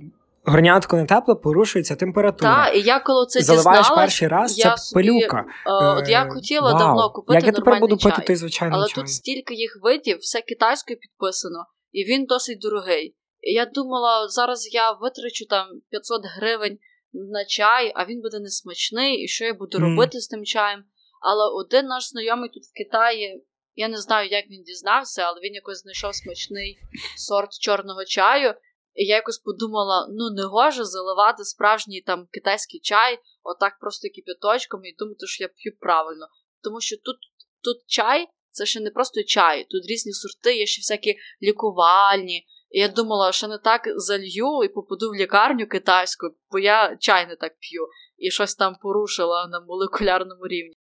горнятко 0.44 0.96
не 0.96 1.04
тепле, 1.06 1.34
порушується 1.34 1.94
температура. 1.96 2.64
Так, 2.64 2.76
і 2.76 2.80
я 2.80 3.00
коли 3.00 3.26
це 3.26 3.40
Заливаєш 3.40 3.80
дізналась, 3.80 4.02
перший 4.04 4.28
раз, 4.28 4.58
я 4.58 4.70
це 4.70 4.76
собі, 4.82 5.08
пилюка. 5.08 5.44
е, 5.66 5.72
От 5.72 6.08
я 6.08 6.24
Е, 6.24 6.28
хотіла 6.30 6.70
вау. 6.72 6.78
давно 6.78 7.10
купити 7.10 7.34
Як 7.36 7.44
я 7.46 7.52
тепер 7.52 7.64
буду 7.64 7.80
нормальний 7.80 7.98
пити 8.04 8.16
чай. 8.16 8.26
той 8.26 8.36
звичайний 8.36 8.78
Але 8.78 8.86
чай? 8.88 8.94
тут 8.94 9.08
стільки 9.08 9.54
їх 9.54 9.78
видів, 9.82 10.18
все 10.20 10.40
китайською 10.40 10.98
підписано, 10.98 11.58
і 11.92 12.04
він 12.04 12.24
досить 12.24 12.58
дорогий. 12.60 13.14
І 13.40 13.52
я 13.52 13.66
думала, 13.66 14.28
зараз 14.28 14.68
я 14.74 14.92
витрачу 14.92 15.44
там 15.50 15.66
500 15.90 16.22
гривень 16.36 16.78
на 17.12 17.44
чай, 17.44 17.92
а 17.94 18.04
він 18.04 18.20
буде 18.20 18.40
несмачний, 18.40 19.24
і 19.24 19.28
що 19.28 19.44
я 19.44 19.54
буду 19.54 19.78
робити 19.78 20.20
з 20.20 20.28
тим 20.28 20.44
чаєм. 20.44 20.84
Але 21.20 21.54
один 21.54 21.86
наш 21.86 22.08
знайомий 22.08 22.50
тут 22.50 22.62
в 22.62 22.72
Китаї, 22.72 23.46
я 23.74 23.88
не 23.88 23.98
знаю, 23.98 24.28
як 24.28 24.50
він 24.50 24.62
дізнався, 24.62 25.22
але 25.22 25.40
він 25.40 25.54
якось 25.54 25.82
знайшов 25.82 26.14
смачний 26.14 26.78
сорт 27.16 27.50
чорного 27.60 28.04
чаю. 28.04 28.54
І 28.94 29.04
я 29.06 29.16
якось 29.16 29.38
подумала: 29.38 30.08
ну 30.10 30.30
не 30.30 30.42
гоже 30.42 30.84
заливати 30.84 31.44
справжній 31.44 32.00
там 32.00 32.26
китайський 32.30 32.80
чай, 32.80 33.18
отак 33.42 33.78
просто 33.80 34.08
кипяточком, 34.14 34.84
і 34.84 34.94
думати, 34.98 35.26
що 35.26 35.44
я 35.44 35.48
п'ю 35.48 35.76
правильно. 35.80 36.26
Тому 36.62 36.80
що 36.80 36.96
тут, 36.96 37.16
тут 37.64 37.76
чай 37.86 38.28
це 38.50 38.66
ще 38.66 38.80
не 38.80 38.90
просто 38.90 39.22
чай, 39.22 39.66
тут 39.70 39.86
різні 39.86 40.12
сорти, 40.12 40.56
є 40.56 40.66
ще 40.66 40.80
всякі 40.80 41.18
лікувальні. 41.42 42.46
І 42.72 42.80
я 42.80 42.88
думала, 42.88 43.32
що 43.32 43.48
не 43.48 43.58
так 43.58 43.82
залью 43.96 44.64
і 44.64 44.68
попаду 44.68 45.10
в 45.10 45.14
лікарню 45.14 45.66
китайську, 45.66 46.26
бо 46.50 46.58
я 46.58 46.96
чай 46.96 47.26
не 47.26 47.36
так 47.36 47.52
п'ю 47.58 47.88
і 48.16 48.30
щось 48.30 48.54
там 48.54 48.76
порушила 48.82 49.46
на 49.46 49.60
молекулярному 49.60 50.46
рівні. 50.46 50.74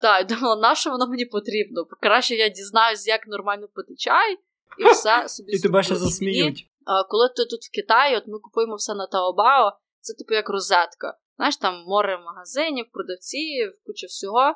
Так, 0.00 0.30
я 0.30 0.36
думала, 0.36 0.56
на 0.56 0.74
що 0.74 0.90
воно 0.90 1.06
мені 1.06 1.24
потрібно? 1.24 1.84
Краще 2.00 2.34
я 2.34 2.48
дізнаюсь, 2.48 3.06
як 3.06 3.26
нормально 3.26 3.68
пити 3.74 3.94
чай, 3.96 4.38
і 4.78 4.84
все 4.84 5.28
собі 5.28 5.52
І 5.52 5.60
тебе 5.60 5.82
ще 5.82 5.96
засміють. 5.96 6.66
коли 7.10 7.28
ти 7.28 7.44
тут 7.44 7.60
в 7.60 7.74
Китаї, 7.74 8.16
от 8.16 8.26
ми 8.26 8.38
купуємо 8.38 8.74
все 8.74 8.94
на 8.94 9.06
Таобао, 9.06 9.72
це 10.00 10.14
типу 10.14 10.34
як 10.34 10.48
розетка. 10.48 11.18
Знаєш, 11.36 11.56
там 11.56 11.84
море 11.86 12.18
магазинів, 12.18 12.86
продавців, 12.92 13.72
куча 13.86 14.06
всього. 14.06 14.54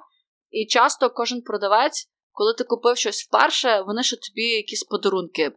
І 0.51 0.67
часто 0.67 1.11
кожен 1.11 1.43
продавець, 1.43 2.09
коли 2.39 2.55
ти 2.55 2.65
купив 2.65 2.97
щось 2.97 3.25
вперше, 3.25 3.81
вони 3.87 4.03
ще 4.03 4.17
тобі 4.17 4.43
якісь 4.43 4.85
подарунки 4.85 5.53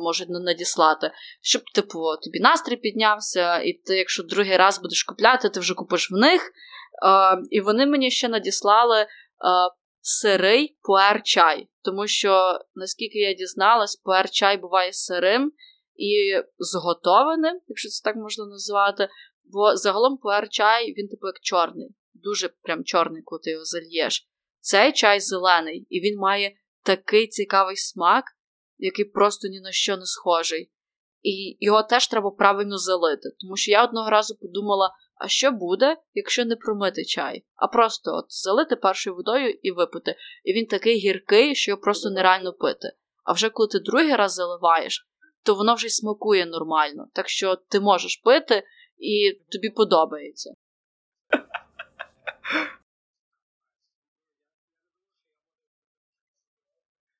можуть 0.00 0.28
надіслати, 0.28 1.10
щоб, 1.40 1.62
типу, 1.74 1.98
тобі 2.24 2.40
настрій 2.40 2.76
піднявся, 2.76 3.58
і 3.58 3.72
ти, 3.72 3.96
якщо 3.96 4.22
другий 4.22 4.56
раз 4.56 4.80
будеш 4.82 5.04
купляти, 5.04 5.48
ти 5.48 5.60
вже 5.60 5.74
купиш 5.74 6.10
в 6.10 6.14
них. 6.14 6.42
Е, 6.42 7.42
і 7.50 7.60
вони 7.60 7.86
мені 7.86 8.10
ще 8.10 8.28
надіслали 8.28 9.00
е, 9.00 9.06
сирий 10.00 10.78
пуер-чай, 10.82 11.68
тому 11.82 12.06
що, 12.06 12.58
наскільки 12.74 13.18
я 13.18 13.34
дізналась, 13.34 14.02
пуер-чай 14.04 14.60
буває 14.60 14.92
сирим 14.92 15.52
і 15.96 16.42
зготованим, 16.58 17.60
якщо 17.68 17.88
це 17.88 18.04
так 18.04 18.16
можна 18.16 18.46
називати. 18.46 19.08
Бо 19.44 19.76
загалом 19.76 20.18
пуер-чай, 20.22 20.94
він 20.98 21.08
типу 21.08 21.26
як 21.26 21.40
чорний, 21.42 21.88
дуже 22.14 22.48
прям 22.48 22.84
чорний, 22.84 23.22
коли 23.22 23.40
ти 23.44 23.50
його 23.50 23.64
зальєш. 23.64 24.31
Цей 24.64 24.92
чай 24.92 25.20
зелений, 25.20 25.86
і 25.90 26.00
він 26.00 26.18
має 26.18 26.56
такий 26.82 27.26
цікавий 27.26 27.76
смак, 27.76 28.24
який 28.78 29.04
просто 29.04 29.48
ні 29.48 29.60
на 29.60 29.72
що 29.72 29.96
не 29.96 30.06
схожий. 30.06 30.70
І 31.22 31.56
його 31.60 31.82
теж 31.82 32.08
треба 32.08 32.30
правильно 32.30 32.78
залити. 32.78 33.28
Тому 33.40 33.56
що 33.56 33.70
я 33.70 33.84
одного 33.84 34.10
разу 34.10 34.38
подумала, 34.38 34.90
а 35.14 35.28
що 35.28 35.50
буде, 35.50 35.96
якщо 36.14 36.44
не 36.44 36.56
промити 36.56 37.04
чай, 37.04 37.44
а 37.54 37.66
просто 37.66 38.10
от 38.10 38.24
залити 38.28 38.76
першою 38.76 39.16
водою 39.16 39.58
і 39.62 39.70
випити. 39.70 40.16
І 40.44 40.52
він 40.52 40.66
такий 40.66 40.96
гіркий, 40.96 41.54
що 41.54 41.70
його 41.70 41.82
просто 41.82 42.10
нереально 42.10 42.52
пити. 42.52 42.92
А 43.24 43.32
вже 43.32 43.48
коли 43.50 43.68
ти 43.68 43.78
другий 43.78 44.16
раз 44.16 44.34
заливаєш, 44.34 45.08
то 45.42 45.54
воно 45.54 45.74
вже 45.74 45.86
й 45.86 45.90
смакує 45.90 46.46
нормально. 46.46 47.06
Так 47.12 47.28
що 47.28 47.56
ти 47.56 47.80
можеш 47.80 48.16
пити 48.16 48.62
і 48.98 49.40
тобі 49.52 49.70
подобається. 49.70 50.54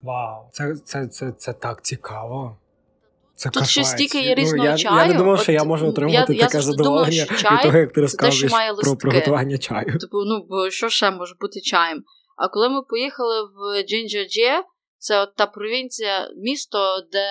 Вау, 0.02 0.48
це, 0.52 0.74
це, 0.84 1.06
це, 1.06 1.32
це 1.32 1.52
так 1.52 1.84
цікаво. 1.84 2.56
Це 3.34 3.50
Тут 3.50 3.66
ще 3.66 3.84
стільки 3.84 4.20
є 4.20 4.28
Ну, 4.28 4.34
різного 4.34 4.64
я, 4.64 4.76
чаю. 4.76 4.96
Я 4.96 5.06
не 5.06 5.14
думав, 5.14 5.40
що 5.42 5.52
От, 5.52 5.58
я 5.58 5.64
можу 5.64 5.88
отримати 5.88 6.34
я 6.34 6.46
таке 6.46 6.58
думала, 6.58 6.62
задоволення 6.62 7.24
що 7.24 7.36
чай 7.36 7.56
від 7.56 7.62
того, 7.62 7.78
як 7.78 7.88
ти 7.88 7.94
те, 7.94 8.00
розказуєш 8.00 8.52
має 8.52 8.74
про 8.74 8.96
приготування 8.96 9.58
чаю. 9.58 9.98
Типу, 9.98 10.24
ну 10.24 10.46
бо 10.48 10.70
що 10.70 10.88
ще 10.88 11.10
може 11.10 11.34
бути 11.40 11.60
чаєм? 11.60 12.02
А 12.36 12.48
коли 12.48 12.68
ми 12.68 12.82
поїхали 12.82 13.42
в 13.42 13.82
Джинджаджі, 13.82 14.50
це 14.98 15.20
от 15.20 15.34
та 15.36 15.46
провінція, 15.46 16.28
місто, 16.36 16.78
де 17.12 17.28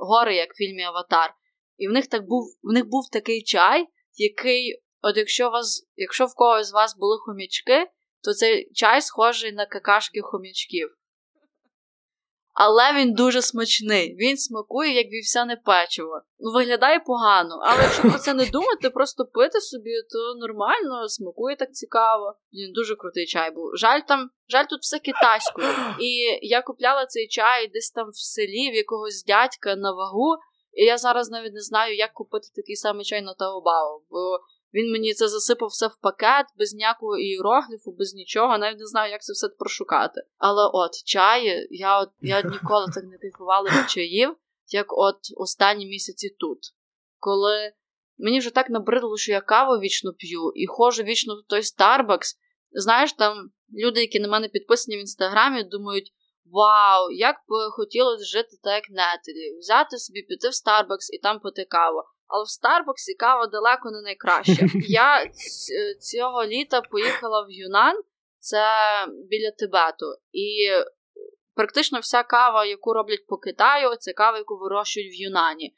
гори, 0.00 0.36
як 0.36 0.52
в 0.52 0.56
фільмі 0.56 0.82
Аватар. 0.82 1.34
І 1.76 1.88
в 1.88 1.92
них 1.92 2.06
так 2.06 2.26
був, 2.26 2.44
в 2.62 2.72
них 2.72 2.86
був 2.86 3.08
такий 3.12 3.42
чай, 3.42 3.86
який, 4.14 4.82
от 5.02 5.16
якщо 5.16 5.50
вас, 5.50 5.86
якщо 5.96 6.26
в 6.26 6.34
когось 6.34 6.68
з 6.68 6.72
вас 6.72 6.96
були 6.96 7.18
хомячки, 7.18 7.86
то 8.24 8.32
цей 8.32 8.70
чай 8.72 9.02
схожий 9.02 9.52
на 9.52 9.66
какашки 9.66 10.20
хомячків. 10.22 10.88
Але 12.52 12.92
він 12.92 13.14
дуже 13.14 13.42
смачний. 13.42 14.16
Він 14.16 14.36
смакує, 14.36 14.94
як 14.94 15.06
вівсяне 15.06 15.56
печиво. 15.56 16.22
Ну, 16.38 16.52
виглядає 16.52 17.00
погано, 17.00 17.60
але 17.62 17.82
якщо 17.82 18.02
про 18.02 18.18
це 18.18 18.34
не 18.34 18.46
думати, 18.46 18.90
просто 18.90 19.24
пити 19.24 19.60
собі, 19.60 19.90
то 20.10 20.38
нормально, 20.40 21.08
смакує 21.08 21.56
так 21.56 21.74
цікаво. 21.74 22.34
Він 22.52 22.72
дуже 22.72 22.96
крутий 22.96 23.26
чай 23.26 23.50
був. 23.50 23.76
Жаль 23.76 24.00
там, 24.08 24.30
жаль, 24.48 24.64
тут 24.70 24.80
все 24.80 24.98
китайською. 24.98 25.68
І 26.00 26.38
я 26.42 26.62
купляла 26.62 27.06
цей 27.06 27.28
чай 27.28 27.68
десь 27.68 27.90
там 27.90 28.10
в 28.10 28.16
селі 28.16 28.70
в 28.70 28.74
якогось 28.74 29.24
дядька 29.24 29.76
на 29.76 29.92
вагу. 29.92 30.36
І 30.72 30.84
я 30.84 30.98
зараз 30.98 31.30
навіть 31.30 31.52
не 31.52 31.60
знаю, 31.60 31.96
як 31.96 32.12
купити 32.12 32.48
такий 32.56 32.76
самий 32.76 33.04
чай 33.04 33.22
на 33.22 33.34
Таобао, 33.34 34.02
бо 34.10 34.38
він 34.74 34.92
мені 34.92 35.14
це 35.14 35.28
засипав 35.28 35.68
все 35.68 35.86
в 35.86 35.96
пакет, 36.00 36.46
без 36.58 36.74
ніякого 36.74 37.18
іерогліфу, 37.18 37.92
без 37.92 38.14
нічого, 38.14 38.58
навіть 38.58 38.78
не 38.78 38.86
знаю, 38.86 39.12
як 39.12 39.22
це 39.22 39.32
все 39.32 39.48
прошукати. 39.48 40.20
Але 40.38 40.70
от 40.72 40.90
чаї, 41.04 41.68
я 41.70 42.00
от 42.00 42.08
я 42.20 42.42
ніколи 42.52 42.86
так 42.94 43.04
не 43.04 43.18
кайфувала 43.18 43.70
від 43.70 43.90
чаїв, 43.90 44.36
як 44.68 44.86
от 44.88 45.18
останні 45.36 45.86
місяці 45.86 46.36
тут. 46.38 46.58
Коли 47.18 47.72
мені 48.18 48.38
вже 48.38 48.50
так 48.50 48.70
набридло, 48.70 49.16
що 49.16 49.32
я 49.32 49.40
каву 49.40 49.72
вічно 49.72 50.12
п'ю 50.12 50.52
і 50.54 50.66
ходжу 50.66 51.02
вічно 51.02 51.34
в 51.34 51.48
той 51.48 51.60
Starbucks. 51.60 52.36
Знаєш, 52.72 53.12
там 53.12 53.50
люди, 53.84 54.00
які 54.00 54.20
на 54.20 54.28
мене 54.28 54.48
підписані 54.48 54.96
в 54.96 55.00
інстаграмі, 55.00 55.64
думають. 55.64 56.12
Вау, 56.44 57.10
як 57.10 57.36
би 57.48 57.70
хотілося 57.70 58.24
жити 58.24 58.56
так, 58.62 58.74
як 58.74 58.84
Нетелі, 58.90 59.58
взяти 59.58 59.98
собі 59.98 60.22
піти 60.22 60.48
в 60.48 60.50
Starbucks 60.50 61.06
і 61.12 61.18
там 61.18 61.40
пити 61.40 61.64
каву. 61.64 62.02
Але 62.32 62.44
в 62.44 62.48
Старбаксі 62.48 63.14
кава 63.14 63.46
далеко 63.46 63.90
не 63.90 64.02
найкраща. 64.02 64.66
Я 64.88 65.30
цього 66.00 66.44
літа 66.44 66.80
поїхала 66.80 67.42
в 67.42 67.50
Юнан, 67.50 68.02
це 68.38 68.66
біля 69.30 69.50
Тибету. 69.50 70.06
І 70.32 70.70
практично 71.54 71.98
вся 71.98 72.22
кава, 72.22 72.64
яку 72.64 72.92
роблять 72.92 73.26
по 73.26 73.36
Китаю, 73.36 73.96
це 73.96 74.12
кава, 74.12 74.38
яку 74.38 74.58
вирощують 74.58 75.12
в 75.12 75.20
Юнані. 75.20 75.74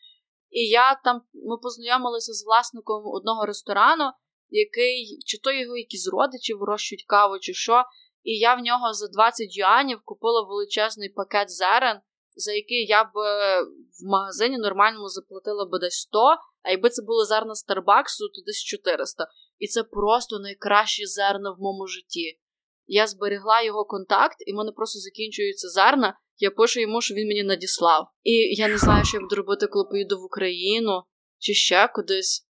І 0.50 0.68
я 0.68 1.00
там 1.04 1.22
ми 1.32 1.56
познайомилися 1.62 2.32
з 2.32 2.44
власником 2.46 3.02
одного 3.06 3.46
ресторану, 3.46 4.10
який 4.48 5.18
чи 5.26 5.38
то 5.38 5.52
його 5.52 5.76
якісь 5.76 6.08
родичі 6.12 6.54
вирощують 6.54 7.04
каву, 7.08 7.38
чи 7.38 7.54
що. 7.54 7.84
І 8.22 8.38
я 8.38 8.54
в 8.54 8.58
нього 8.58 8.92
за 8.92 9.08
20 9.08 9.56
юанів 9.56 10.00
купила 10.04 10.42
величезний 10.42 11.08
пакет 11.08 11.50
зерен, 11.50 12.00
за 12.36 12.52
який 12.52 12.86
я 12.86 13.04
б 13.04 13.18
е, 13.18 13.62
в 14.02 14.06
магазині 14.10 14.58
нормальному 14.58 15.08
заплатила 15.08 15.66
би 15.66 15.78
десь 15.78 16.00
100, 16.00 16.18
а 16.62 16.70
якби 16.70 16.90
це 16.90 17.02
були 17.02 17.24
зерна 17.24 17.54
Старбаксу, 17.54 18.28
то 18.28 18.42
десь 18.46 18.62
400. 18.64 19.26
І 19.58 19.66
це 19.66 19.82
просто 19.82 20.38
найкращі 20.38 21.06
зерна 21.06 21.50
в 21.50 21.60
моєму 21.60 21.86
житті. 21.86 22.38
Я 22.86 23.06
зберегла 23.06 23.62
його 23.62 23.84
контакт, 23.84 24.36
і 24.46 24.52
в 24.52 24.56
мене 24.56 24.72
просто 24.72 24.98
закінчуються 24.98 25.68
зерна. 25.68 26.18
Я 26.38 26.50
пишу 26.50 26.80
йому, 26.80 27.00
що 27.00 27.14
він 27.14 27.28
мені 27.28 27.42
надіслав. 27.42 28.08
І 28.22 28.32
я 28.32 28.68
не 28.68 28.78
знаю, 28.78 29.04
що 29.04 29.16
я 29.16 29.20
буду 29.20 29.36
робити, 29.36 29.66
коли 29.66 29.84
поїду 29.90 30.20
в 30.20 30.24
Україну 30.24 31.02
чи 31.38 31.54
ще 31.54 31.88
кудись. 31.88 32.46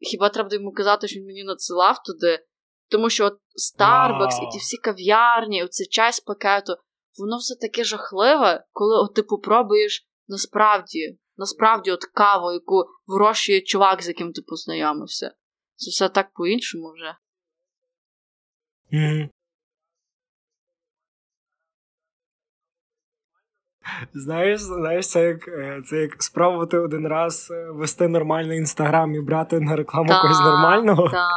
Хіба 0.00 0.28
треба 0.28 0.48
йому 0.52 0.72
казати, 0.72 1.08
що 1.08 1.20
він 1.20 1.26
мені 1.26 1.44
надсилав 1.44 2.02
туди? 2.06 2.44
Тому 2.90 3.10
що 3.10 3.26
от 3.26 3.34
Starbucks 3.34 4.48
і 4.48 4.52
ті 4.52 4.58
всі 4.58 4.76
кав'ярні, 4.76 5.64
оцей 5.64 5.86
чай 5.86 6.12
з 6.12 6.20
пакету, 6.20 6.76
воно 7.18 7.36
все 7.36 7.54
таке 7.54 7.84
жахливе, 7.84 8.64
коли 8.72 8.96
от 8.96 9.14
ти 9.14 9.22
попробуєш 9.22 10.08
насправді, 10.28 11.18
насправді 11.36 11.90
от 11.90 12.04
каву, 12.04 12.52
яку 12.52 12.84
вирощує 13.06 13.60
чувак, 13.60 14.02
з 14.02 14.08
яким 14.08 14.32
ти 14.32 14.42
познайомився. 14.42 15.34
Це 15.76 15.90
все 15.90 16.08
так 16.08 16.32
по-іншому 16.34 16.92
вже. 16.92 17.16
Мгм. 18.90 19.30
Знаєш, 24.14 24.60
знаєш, 24.60 25.08
це 25.08 25.22
як 25.22 25.48
е, 25.48 25.82
це 25.86 25.96
як 25.96 26.22
спробувати 26.22 26.78
один 26.78 27.08
раз 27.08 27.48
е, 27.50 27.70
вести 27.70 28.08
нормальний 28.08 28.58
інстаграм 28.58 29.14
і 29.14 29.20
брати 29.20 29.60
на 29.60 29.76
рекламу 29.76 30.08
та, 30.08 30.22
когось 30.22 30.40
нормального. 30.40 31.08
Та. 31.08 31.28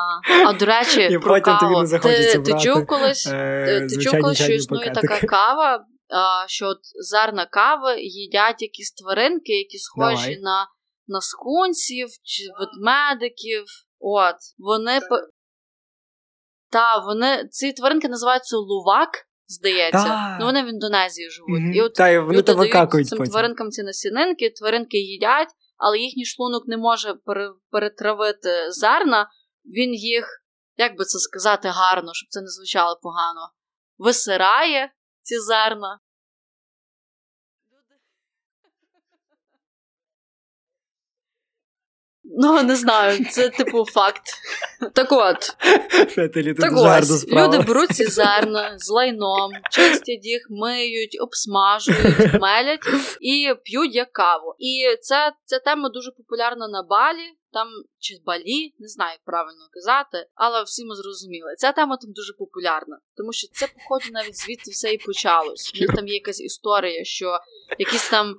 А 0.46 0.54
до 0.54 0.66
речі, 0.66 1.02
і 1.02 1.20
про 1.20 1.34
потім 1.34 1.44
каву. 1.44 1.60
тобі 1.60 1.80
не 1.80 1.86
захочеться 1.86 2.32
ти, 2.32 2.40
брати, 2.40 2.54
ти 2.54 2.74
чув 2.74 2.86
колись, 2.86 3.28
е, 3.32 3.88
ти 3.90 3.98
чув 3.98 4.22
колись, 4.22 4.42
що 4.42 4.54
існує 4.54 4.92
така 4.92 5.20
кава, 5.28 5.86
а, 6.10 6.48
що 6.48 6.68
от 6.68 6.80
зерна 7.12 7.46
кави 7.46 8.02
їдять 8.02 8.62
якісь 8.62 8.92
тваринки, 8.92 9.54
які 9.54 9.78
схожі 9.78 10.36
Давай. 10.36 10.42
на 10.42 10.68
на 11.08 11.22
скунсів 11.22 12.08
чи 12.24 12.44
ведмедиків. 12.60 13.64
От, 14.00 14.36
вони 14.58 15.00
та, 16.72 16.98
вони 16.98 17.48
ці 17.52 17.74
тваринки 17.74 18.10
називаються 18.10 18.58
лувак, 18.58 19.10
здається. 19.52 20.38
Ну 20.40 20.46
вони 20.46 20.64
в 20.64 20.68
Індонезії 20.68 21.30
живуть. 21.30 21.76
І 21.76 21.82
от 21.82 21.94
Та, 21.94 22.10
і 22.10 22.20
вони 22.20 22.38
люди 22.38 22.42
дають 22.92 23.08
цим 23.10 23.18
потім. 23.18 23.32
тваринкам 23.32 23.70
ці 23.70 23.84
насінинки, 23.84 24.50
тваринки 24.50 24.98
їдять, 24.98 25.48
але 25.78 26.00
їхній 26.00 26.26
шлунок 26.26 26.64
не 26.68 26.78
може 26.78 27.14
пере- 27.26 27.54
перетравити 27.72 28.72
зерна. 28.72 29.28
Він 29.66 29.94
їх, 29.94 30.26
як 30.78 30.98
би 30.98 31.06
це 31.06 31.20
сказати 31.20 31.68
гарно, 31.68 32.12
щоб 32.14 32.30
це 32.30 32.42
не 32.42 32.48
звучало 32.48 33.00
погано, 33.02 33.52
висирає 33.98 34.92
ці 35.22 35.40
зерна. 35.40 36.00
Ну, 42.42 42.64
не 42.64 42.76
знаю, 42.76 43.26
це 43.26 43.50
типу 43.50 43.86
факт. 43.86 44.22
Так 44.94 45.12
от, 45.12 45.56
Фетелі, 46.10 46.54
так 46.54 46.72
ось, 46.76 47.28
люди 47.28 47.60
беруть 47.60 47.92
ці 47.92 48.06
зерна 48.06 48.74
з 48.78 48.90
лайном, 48.90 49.52
чистять 49.72 50.26
їх, 50.26 50.48
миють, 50.50 51.18
обсмажують, 51.22 52.34
мелять 52.42 52.80
і 53.22 53.54
п'ють 53.64 53.96
як 53.96 54.14
каву. 54.14 54.56
І 54.60 54.98
це 55.02 55.32
ця 55.46 55.60
тема 55.60 55.90
дуже 55.90 56.12
популярна 56.12 56.68
на 56.68 56.84
балі, 56.84 57.28
там 57.54 57.68
чи 58.00 58.14
балі, 58.26 58.74
не 58.80 58.88
знаю, 58.88 59.12
як 59.12 59.24
правильно 59.26 59.68
казати, 59.72 60.28
але 60.36 60.64
всі 60.64 60.86
ми 60.86 60.96
зрозуміли. 60.96 61.56
Ця 61.58 61.72
тема 61.72 61.98
там 61.98 62.12
дуже 62.14 62.34
популярна, 62.34 63.00
тому 63.18 63.34
що 63.34 63.48
це, 63.48 63.68
походу, 63.68 64.06
навіть 64.12 64.38
звідти 64.38 64.72
все 64.72 64.94
і 64.94 64.98
почалось. 64.98 65.72
У 65.76 65.80
них 65.80 65.96
там 65.96 66.08
є 66.08 66.14
якась 66.14 66.42
історія, 66.42 67.04
що 67.04 67.40
якісь 67.80 68.10
там. 68.10 68.36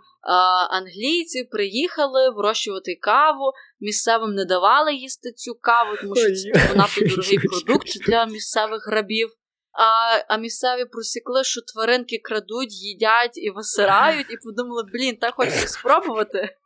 Англійці 0.70 1.44
приїхали 1.44 2.30
вирощувати 2.30 2.94
каву, 2.94 3.52
місцевим 3.80 4.34
не 4.34 4.44
давали 4.44 4.94
їсти 4.94 5.32
цю 5.32 5.54
каву, 5.54 5.96
тому 6.00 6.16
що 6.16 6.34
це 6.34 6.74
надто 6.76 7.00
дорогий 7.00 7.38
продукт 7.38 7.88
для 8.06 8.26
місцевих 8.26 8.86
грабів. 8.86 9.28
А 9.72 10.18
а 10.28 10.36
місцеві 10.36 10.84
просікли, 10.84 11.44
що 11.44 11.60
тваринки 11.60 12.18
крадуть, 12.18 12.72
їдять 12.72 13.36
і 13.36 13.50
висирають, 13.50 14.26
і 14.30 14.36
подумали, 14.44 14.82
блін, 14.92 15.16
так 15.16 15.34
хочеться 15.34 15.68
спробувати. 15.68 16.56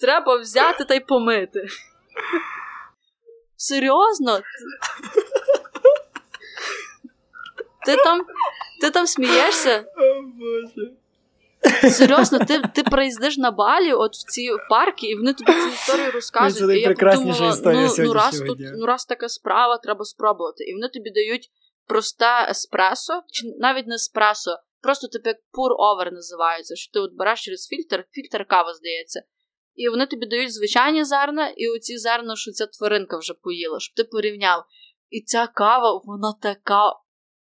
Треба 0.00 0.36
взяти 0.36 0.84
та 0.84 0.94
й 0.94 1.00
помити. 1.00 1.66
Серйозно? 3.56 4.40
Ти 7.86 7.96
там, 7.96 8.26
ти 8.80 8.90
там 8.90 9.06
смієшся? 9.06 9.84
О, 9.96 10.22
Боже. 10.22 10.92
Серйозно, 11.90 12.38
ти, 12.38 12.62
ти 12.74 12.82
приїздиш 12.82 13.36
на 13.36 13.50
балі, 13.50 13.92
от 13.92 14.12
в 14.14 14.30
ці 14.30 14.50
парки, 14.70 15.06
і 15.06 15.14
вони 15.14 15.32
тобі 15.32 15.52
цю 15.52 15.68
історію 15.68 16.10
розказують. 16.10 16.72
Це 16.72 16.78
і 16.78 16.82
я 16.82 16.94
подумала, 16.94 17.50
історія 17.50 17.88
ну, 17.98 18.04
ну, 18.04 18.12
раз 18.12 18.40
тут, 18.40 18.58
ну 18.60 18.86
раз 18.86 19.04
така 19.04 19.28
справа, 19.28 19.78
треба 19.78 20.04
спробувати. 20.04 20.64
І 20.64 20.72
вони 20.74 20.88
тобі 20.88 21.10
дають 21.10 21.50
просте 21.86 22.46
еспресо, 22.50 23.22
чи 23.32 23.46
навіть 23.58 23.86
не 23.86 23.94
еспресо, 23.94 24.58
просто 24.80 25.08
типу 25.08 25.28
як 25.28 25.36
pour-over 25.36 26.12
називається, 26.12 26.76
що 26.76 26.92
ти 26.92 26.98
от 27.00 27.10
береш 27.14 27.44
через 27.44 27.66
фільтр, 27.68 28.04
фільтр 28.10 28.46
кава, 28.46 28.74
здається. 28.74 29.22
І 29.76 29.88
вони 29.88 30.06
тобі 30.06 30.26
дають 30.26 30.54
звичайні 30.54 31.04
зерна, 31.04 31.48
і 31.48 31.68
оці 31.68 31.98
зерна, 31.98 32.36
що 32.36 32.50
ця 32.50 32.66
тваринка 32.66 33.18
вже 33.18 33.34
поїла, 33.34 33.80
щоб 33.80 33.94
ти 33.94 34.04
порівняв. 34.04 34.64
І 35.10 35.22
ця 35.22 35.46
кава, 35.46 36.02
вона 36.04 36.34
така 36.42 36.92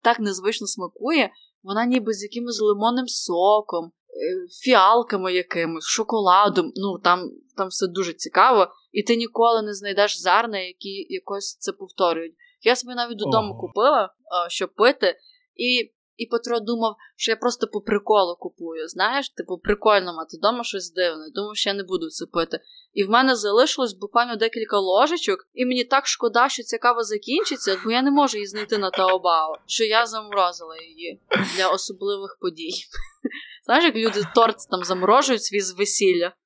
так 0.02 0.20
незвично 0.20 0.68
смакує, 0.68 1.30
вона 1.64 1.86
ніби 1.86 2.14
з 2.14 2.24
якимось 2.24 2.62
лимонним 2.62 3.08
соком, 3.08 3.86
е, 3.86 4.48
фіалками 4.64 5.34
якимось, 5.34 5.86
шоколадом. 5.86 6.72
Ну 6.76 7.00
там, 7.04 7.32
там 7.58 7.68
все 7.68 7.88
дуже 7.88 8.14
цікаво, 8.14 8.68
і 8.92 9.04
ти 9.04 9.16
ніколи 9.16 9.62
не 9.62 9.74
знайдеш 9.74 10.22
зерна, 10.22 10.60
які 10.60 11.06
якось 11.10 11.58
це 11.60 11.72
повторюють. 11.72 12.36
Я 12.62 12.76
собі 12.76 12.96
навіть 12.96 13.18
додому 13.18 13.52
Ого. 13.52 13.60
купила, 13.60 14.14
щоб 14.50 14.76
пити, 14.76 15.16
і, 15.56 15.92
і 16.18 16.26
Петро 16.26 16.60
думав, 16.60 16.96
що 17.16 17.32
я 17.32 17.36
просто 17.36 17.68
по 17.68 17.82
приколу 17.82 18.36
купую. 18.36 18.88
Знаєш, 18.88 19.30
типу, 19.30 19.58
прикольно 19.58 20.14
мати 20.14 20.38
вдома 20.38 20.64
щось 20.64 20.94
дивне. 20.94 21.26
Думав, 21.36 21.56
що 21.56 21.70
я 21.70 21.74
не 21.74 21.84
буду 21.84 22.10
це 22.10 22.26
пити. 22.26 22.60
І 22.94 23.04
в 23.04 23.10
мене 23.10 23.36
залишилось 23.36 23.94
буквально 23.94 24.36
декілька 24.36 24.80
ложечок, 24.80 25.48
і 25.54 25.66
мені 25.66 25.84
так 25.84 26.08
шкода, 26.08 26.50
що 26.50 26.64
ця 26.64 26.78
кава 26.78 27.04
закінчиться, 27.04 27.78
бо 27.84 27.92
я 27.92 28.02
не 28.02 28.12
можу 28.12 28.38
її 28.38 28.48
знайти 28.48 28.78
на 28.78 28.90
Таобао, 28.90 29.58
що 29.66 29.84
я 29.84 30.06
заморозила 30.06 30.78
її 30.78 31.22
для 31.56 31.68
особливих 31.68 32.38
подій. 32.42 32.74
Знаєш, 33.66 33.86
як 33.86 33.96
люди 33.96 34.22
торт 34.36 34.58
там 34.70 34.84
заморожують 34.84 35.44
свій 35.44 35.62
з 35.62 35.72
весілля. 35.72 36.34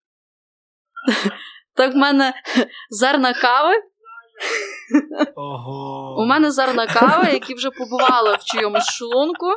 Так 1.73 1.93
в 1.93 1.97
мене 1.97 2.33
зерна 2.89 3.33
кави. 3.33 3.73
Ого. 5.35 6.15
У 6.21 6.25
мене 6.25 6.51
зерна 6.51 6.87
кави, 6.87 7.31
які 7.31 7.53
вже 7.53 7.71
побували 7.71 8.35
в 8.35 8.43
чийомусь 8.43 8.89
шлунку. 8.89 9.47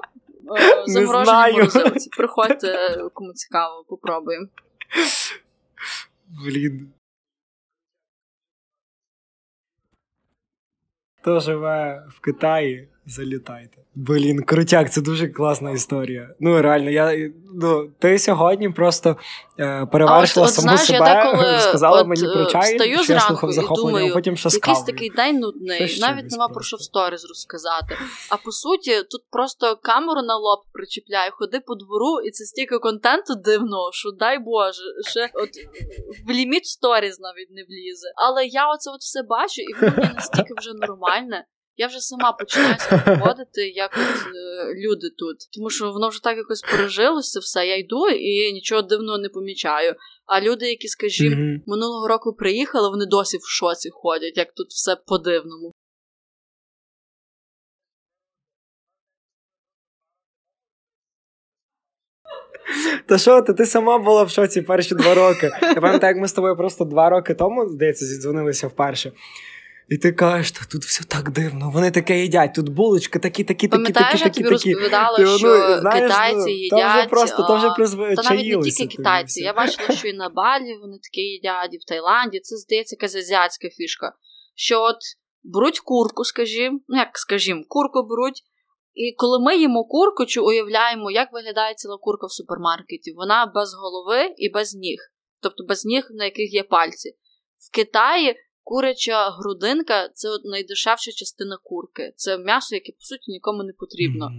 е, 0.58 0.76
Не 0.76 0.86
Заморожені 0.86 1.24
знаю. 1.24 1.54
морозилці. 1.54 2.10
Приходьте, 2.16 2.98
кому 3.14 3.32
цікаво, 3.32 3.84
попробуємо. 3.88 4.46
Блін. 6.44 6.92
Хто 11.20 11.40
живе 11.40 12.06
в 12.10 12.20
Китаї, 12.20 12.88
залітайте. 13.06 13.82
Блін, 13.94 14.42
крутяк, 14.42 14.92
це 14.92 15.00
дуже 15.00 15.28
класна 15.28 15.70
історія. 15.70 16.34
Ну, 16.40 16.62
реально, 16.62 16.90
я 16.90 17.30
ну, 17.54 17.90
ти 17.98 18.18
сьогодні 18.18 18.68
просто 18.68 19.16
е, 19.58 19.86
перевершила 19.86 20.48
саму 20.48 20.62
знаєш, 20.62 20.86
себе, 20.86 21.24
деколи 21.24 21.58
сказала 21.60 22.00
от, 22.00 22.06
мені 22.06 22.26
е, 22.26 22.32
про 22.32 22.44
чай, 22.44 22.72
встаю 22.72 22.98
що 22.98 23.12
я 23.12 23.20
слухав 23.20 23.52
захоплення, 23.52 23.90
думаю, 23.90 24.10
а 24.10 24.14
потім 24.14 24.36
ще 24.36 24.48
Якийсь 24.48 24.78
кавою. 24.78 24.86
такий 24.86 25.10
день 25.10 25.38
нудний, 25.38 25.88
Це 25.88 26.00
навіть 26.00 26.30
нема 26.30 26.48
про 26.48 26.62
що 26.62 26.76
в 26.76 26.82
сторіз 26.82 27.24
розказати. 27.24 27.96
А 28.30 28.36
по 28.36 28.52
суті, 28.52 29.02
тут 29.02 29.22
просто 29.30 29.78
камеру 29.82 30.22
на 30.22 30.36
лоб 30.36 30.60
причіпляю, 30.72 31.30
ходи 31.34 31.60
по 31.60 31.74
двору, 31.74 32.20
і 32.20 32.30
це 32.30 32.44
стільки 32.44 32.78
контенту 32.78 33.34
дивного, 33.34 33.90
що 33.92 34.10
дай 34.10 34.38
Боже, 34.38 34.82
ще 35.10 35.30
от 35.34 35.50
в 36.26 36.30
ліміт 36.30 36.66
сторіз 36.66 37.20
навіть 37.20 37.50
не 37.50 37.62
влізе. 37.62 38.12
Але 38.16 38.46
я 38.46 38.72
оце 38.72 38.90
от 38.90 39.00
все 39.00 39.22
бачу, 39.22 39.62
і 39.62 39.74
воно 39.74 39.92
мені 39.96 40.14
настільки 40.14 40.54
вже 40.58 40.72
нормальне. 40.74 41.44
Я 41.76 41.86
вже 41.86 42.00
сама 42.00 42.32
починаю 42.32 42.76
поводити, 43.06 43.68
як 43.68 43.90
от 43.92 44.26
е, 44.26 44.74
люди 44.74 45.10
тут. 45.18 45.36
Тому 45.54 45.70
що 45.70 45.92
воно 45.92 46.08
вже 46.08 46.22
так 46.22 46.36
якось 46.36 46.60
пережилося 46.60 47.40
все. 47.40 47.66
Я 47.66 47.76
йду 47.76 48.08
і 48.08 48.52
нічого 48.52 48.82
дивного 48.82 49.18
не 49.18 49.28
помічаю. 49.28 49.94
А 50.26 50.40
люди, 50.40 50.68
які, 50.68 50.88
скажімо, 50.88 51.36
Мгм. 51.36 51.62
минулого 51.66 52.08
року 52.08 52.32
приїхали, 52.34 52.88
вони 52.90 53.06
досі 53.06 53.36
в 53.36 53.48
шоці 53.48 53.90
ходять, 53.92 54.36
як 54.36 54.52
тут 54.54 54.68
все 54.70 54.96
по-дивному. 55.06 55.72
Та 63.06 63.18
що 63.18 63.42
ти, 63.42 63.54
ти 63.54 63.66
сама 63.66 63.98
була 63.98 64.22
в 64.22 64.30
шоці 64.30 64.62
перші 64.62 64.94
два 64.94 65.14
роки. 65.14 65.50
Я 65.62 65.74
пам'ятаю, 65.74 66.14
як 66.14 66.22
ми 66.22 66.28
з 66.28 66.32
тобою 66.32 66.56
просто 66.56 66.84
два 66.84 67.10
роки 67.10 67.34
тому, 67.34 67.68
здається, 67.68 68.04
зідзвонилися 68.06 68.66
вперше. 68.66 69.12
І 69.92 69.98
ти 69.98 70.12
кажеш, 70.12 70.52
та 70.52 70.60
тут 70.72 70.82
все 70.82 71.04
так 71.04 71.30
дивно, 71.30 71.70
вони 71.70 71.90
таке 71.90 72.18
їдять, 72.18 72.54
тут 72.54 72.68
булочки 72.68 73.18
такі, 73.18 73.44
такі, 73.44 73.68
такі, 73.68 73.92
такі, 73.92 74.18
такі, 74.18 74.30
тобі 74.30 74.48
розповідала, 74.48 75.16
Ти, 75.16 75.24
ну, 75.24 75.38
що 75.38 75.78
знаєш, 75.80 76.02
китайці 76.02 76.36
ну, 76.36 76.48
їдять. 76.48 76.80
Там 76.80 76.98
вже 76.98 77.08
просто, 77.08 77.46
то 77.46 77.56
вже 77.56 77.66
а. 77.66 78.14
Та 78.14 78.22
навіть 78.30 78.56
не 78.56 78.70
тільки 78.70 78.96
китайці. 78.96 79.42
Я 79.42 79.52
бачила, 79.52 79.96
що 79.96 80.08
і 80.08 80.12
на 80.12 80.28
Балі 80.28 80.78
вони 80.82 80.98
таке 81.02 81.20
їдять, 81.20 81.74
і 81.74 81.76
в 81.76 81.84
Таїланді. 81.88 82.40
Це 82.40 82.56
здається 82.56 82.96
якась 82.96 83.14
азіатська 83.16 83.68
фішка. 83.68 84.12
Що 84.54 84.82
от 84.82 84.96
беруть 85.42 85.80
курку, 85.80 86.24
скажімо, 86.24 86.80
ну 86.88 86.96
як 86.98 87.18
скажімо, 87.18 87.62
курку 87.68 88.02
беруть. 88.02 88.42
І 88.94 89.14
коли 89.16 89.44
ми 89.44 89.56
їмо 89.56 89.84
курку, 89.84 90.26
чи 90.26 90.40
уявляємо, 90.40 91.10
як 91.10 91.32
виглядає 91.32 91.74
ціла 91.74 91.98
курка 92.00 92.26
в 92.26 92.32
супермаркеті, 92.32 93.12
вона 93.12 93.52
без 93.54 93.74
голови 93.74 94.34
і 94.36 94.48
без 94.48 94.74
ніг, 94.74 94.98
тобто 95.42 95.64
без 95.68 95.84
ніг, 95.84 96.06
на 96.10 96.24
яких 96.24 96.54
є 96.54 96.62
пальці. 96.62 97.10
В 97.68 97.74
Китаї 97.74 98.36
куряча 98.64 99.30
грудинка 99.30 100.08
це 100.08 100.28
от 100.30 100.44
найдешевша 100.44 101.12
частина 101.12 101.58
курки. 101.62 102.12
Це 102.16 102.38
м'ясо, 102.38 102.74
яке 102.74 102.92
по 102.92 103.00
суті 103.00 103.30
нікому 103.30 103.62
не 103.62 103.72
потрібно. 103.72 104.30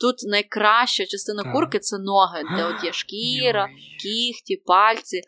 Тут 0.00 0.16
найкраща 0.22 1.06
частина 1.06 1.42
Так. 1.42 1.52
курки 1.52 1.78
це 1.78 1.98
ноги, 1.98 2.42
де 2.56 2.64
от 2.64 2.84
є 2.84 2.92
шкіра, 3.02 3.68
кіхті, 4.02 4.56
пальці. 4.56 5.20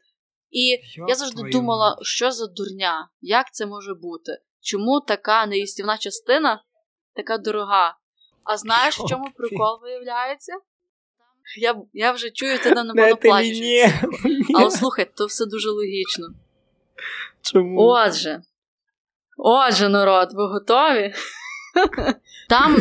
І 0.51 0.79
я 1.09 1.15
завжди 1.15 1.37
твою 1.37 1.53
думала, 1.53 1.99
що 2.03 2.31
за 2.31 2.47
дурня, 2.47 3.09
як 3.21 3.55
це 3.55 3.67
може 3.67 3.95
бути? 3.95 4.33
Чому 4.61 5.01
така 5.01 5.47
неїстівна 5.47 5.99
частина 5.99 6.63
така 7.15 7.39
дорога? 7.39 7.97
А 8.45 8.57
знаєш, 8.57 8.99
в 9.01 9.09
чому 9.09 9.25
ти. 9.25 9.33
прикол 9.37 9.81
виявляється? 9.83 10.53
Я 11.61 11.83
я 11.93 12.13
вже 12.13 12.31
чую, 12.31 12.59
ти 12.59 12.71
напевно 12.71 13.17
плачеш. 13.17 13.93
Але 14.55 14.71
слухай, 14.71 15.11
то 15.15 15.27
все 15.27 15.47
дуже 15.47 15.71
логічно. 15.71 16.27
Чому? 17.53 17.83
Отже, 17.83 18.43
отже, 19.37 19.89
народ, 19.89 20.29
ви 20.33 20.47
готові? 20.47 21.15
Там, 22.49 22.77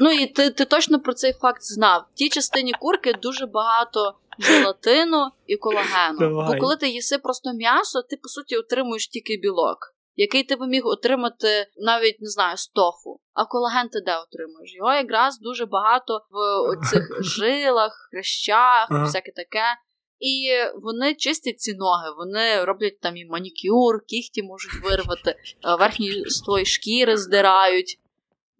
ну 0.00 0.10
і 0.10 0.26
ти 0.26 0.50
ти 0.50 0.64
точно 0.64 1.00
про 1.00 1.14
цей 1.14 1.32
факт 1.32 1.62
знав. 1.62 2.06
В 2.12 2.14
тій 2.14 2.28
частині 2.28 2.72
курки 2.72 3.12
дуже 3.12 3.46
багато 3.46 4.14
желатину 4.38 5.30
і 5.46 5.56
колагену. 5.56 6.18
Давай. 6.18 6.54
Бо 6.54 6.60
коли 6.60 6.76
ти 6.76 6.88
їси 6.88 7.18
просто 7.18 7.52
м'ясо, 7.52 8.02
ти 8.02 8.16
по 8.16 8.28
суті 8.28 8.56
отримуєш 8.56 9.08
тільки 9.08 9.36
білок, 9.42 9.78
який 10.16 10.42
ти 10.42 10.56
би 10.56 10.66
міг 10.66 10.86
отримати 10.86 11.66
навіть 11.76 12.20
не 12.20 12.28
знаю 12.28 12.56
з 12.56 12.68
тофу. 12.68 13.20
А 13.34 13.44
колаген 13.44 13.88
ти 13.88 14.00
де 14.00 14.16
отримуєш? 14.16 14.74
Його 14.74 14.92
якраз 14.92 15.38
дуже 15.38 15.66
багато 15.66 16.20
в 16.30 16.90
цих 16.90 17.08
жилах, 17.20 18.08
хрещах, 18.10 18.86
ага. 18.90 19.04
всяке 19.04 19.32
таке. 19.36 19.64
І 20.20 20.50
вони 20.82 21.14
чистять 21.14 21.60
ці 21.60 21.74
ноги, 21.74 22.10
вони 22.18 22.64
роблять 22.64 23.00
там 23.00 23.16
і 23.16 23.24
манікюр, 23.24 24.04
кіхті 24.06 24.42
можуть 24.42 24.82
вирвати, 24.82 25.36
верхні 25.78 26.24
слої 26.26 26.66
шкіри 26.66 27.16
здирають 27.16 27.98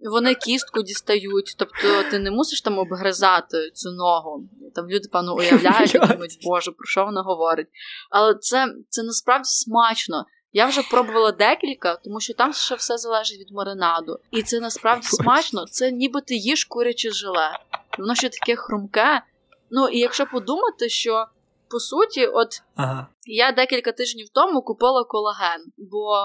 вони 0.01 0.35
кістку 0.35 0.83
дістають, 0.83 1.55
тобто 1.59 2.03
ти 2.11 2.19
не 2.19 2.31
мусиш 2.31 2.61
там 2.61 2.79
обгризати 2.79 3.71
цю 3.71 3.91
ногу. 3.91 4.45
Там 4.75 4.91
люди, 4.91 5.09
певно, 5.13 5.35
уявляють 5.37 5.95
і 5.95 5.99
думають, 5.99 6.39
боже, 6.43 6.71
про 6.71 6.87
що 6.87 7.05
вона 7.05 7.23
говорить. 7.23 7.67
Але 8.11 8.35
це, 8.35 8.67
це 8.89 9.03
насправді 9.03 9.49
смачно. 9.49 10.27
Я 10.53 10.67
вже 10.67 10.83
пробувала 10.83 11.33
декілька, 11.33 11.97
тому 11.97 12.21
що 12.21 12.35
там 12.35 12.53
ще 12.53 12.75
все 12.75 12.99
залежить 12.99 13.41
від 13.41 13.51
маринаду. 13.53 14.19
І 14.31 14.43
це 14.43 14.61
насправді 14.61 15.07
смачно. 15.07 15.67
Це 15.67 15.93
ніби 15.93 16.21
ти 16.21 16.35
їш 16.35 16.65
куряче 16.65 17.11
желе. 17.11 17.59
Воно 17.99 18.15
ще 18.15 18.29
таке 18.29 18.57
хрумке. 18.57 19.23
Ну 19.71 19.89
і 19.89 19.99
якщо 19.99 20.27
подумати, 20.27 20.89
що 20.89 21.27
по 21.71 21.81
суті, 21.81 22.27
от 22.27 22.49
ага. 22.77 23.07
я 23.25 23.53
декілька 23.53 23.93
тижнів 23.93 24.29
тому 24.35 24.63
купила 24.63 25.05
колаген, 25.05 25.73
бо 25.77 26.17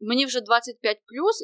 мені 0.00 0.26
вже 0.26 0.40
25 0.40 0.98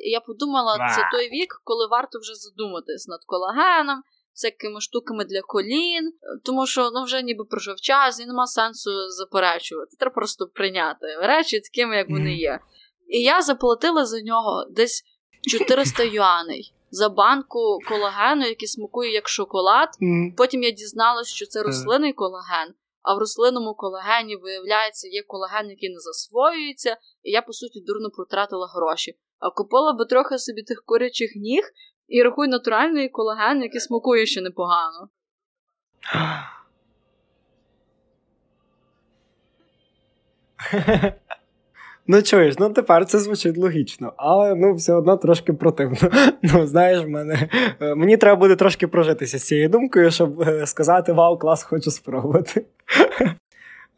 і 0.05 0.11
я 0.11 0.21
подумала, 0.21 0.79
Ба. 0.79 0.95
це 0.97 1.09
той 1.13 1.31
вік, 1.31 1.61
коли 1.65 1.87
варто 1.87 2.19
вже 2.19 2.35
задуматись 2.35 3.09
над 3.09 3.21
колагеном, 3.27 4.03
всякими 4.35 4.81
штуками 4.81 5.25
для 5.25 5.41
колін, 5.43 6.13
тому 6.45 6.67
що 6.67 6.91
ну 6.95 7.05
вже 7.05 7.23
ніби 7.23 7.45
пройшов 7.45 7.77
час 7.77 8.21
і 8.21 8.27
нема 8.27 8.47
сенсу 8.47 9.09
заперечувати. 9.09 9.97
Треба 9.99 10.15
просто 10.15 10.47
прийняти 10.47 11.07
речі 11.21 11.61
такими, 11.61 11.97
як 11.97 12.11
вони 12.11 12.35
є. 12.35 12.61
І 13.09 13.23
я 13.23 13.43
заплатила 13.43 14.07
за 14.07 14.21
нього 14.23 14.67
десь 14.71 15.05
400 15.43 16.03
юаней. 16.13 16.75
За 16.91 17.09
банку 17.09 17.79
колагену, 17.89 18.47
який 18.47 18.69
смакує 18.69 19.13
як 19.13 19.29
шоколад. 19.29 19.89
Mm. 20.03 20.35
Потім 20.37 20.63
я 20.63 20.71
дізналась, 20.71 21.29
що 21.29 21.47
це 21.47 21.63
рослинний 21.63 22.13
колаген, 22.13 22.75
а 23.05 23.15
в 23.15 23.19
рослинному 23.19 23.75
колагені, 23.75 24.37
виявляється, 24.37 25.09
є 25.09 25.23
колаген, 25.23 25.71
який 25.71 25.91
не 25.91 26.01
засвоюється, 26.01 26.97
і 27.23 27.31
я, 27.31 27.43
по 27.43 27.53
суті, 27.53 27.81
дурно 27.81 28.11
протратила 28.11 28.67
гроші. 28.67 29.19
А 29.39 29.51
купила 29.51 29.93
би 29.93 30.05
трохи 30.05 30.39
собі 30.39 30.63
тих 30.63 30.83
курячих 30.87 31.37
ніг 31.37 31.63
і 32.09 32.23
рахуй 32.23 32.49
натуральний 32.49 33.09
колаген, 33.09 33.63
який 33.63 33.81
смакує 33.81 34.27
ще 34.27 34.41
непогано. 34.41 35.09
Ну, 42.07 42.23
чуєш, 42.23 42.59
ну 42.59 42.71
тепер 42.71 43.07
це 43.07 43.19
звучить 43.19 43.57
логічно, 43.57 44.13
але 44.17 44.55
ну 44.55 44.75
все 44.75 44.95
одно 44.95 45.17
трошки 45.17 45.53
противно. 45.53 45.97
Ну, 46.43 46.67
знаєш, 46.67 47.07
мене 47.07 47.49
е, 47.81 47.95
мені 47.95 48.17
треба 48.17 48.41
буде 48.41 48.57
трошки 48.57 48.87
прожитися 48.87 49.39
з 49.39 49.47
цією 49.47 49.69
думкою, 49.69 50.11
щоб 50.11 50.41
е, 50.41 50.67
сказати 50.67 51.13
Вау, 51.13 51.39
клас, 51.39 51.63
хочу 51.63 51.91
спробувати. 51.91 52.65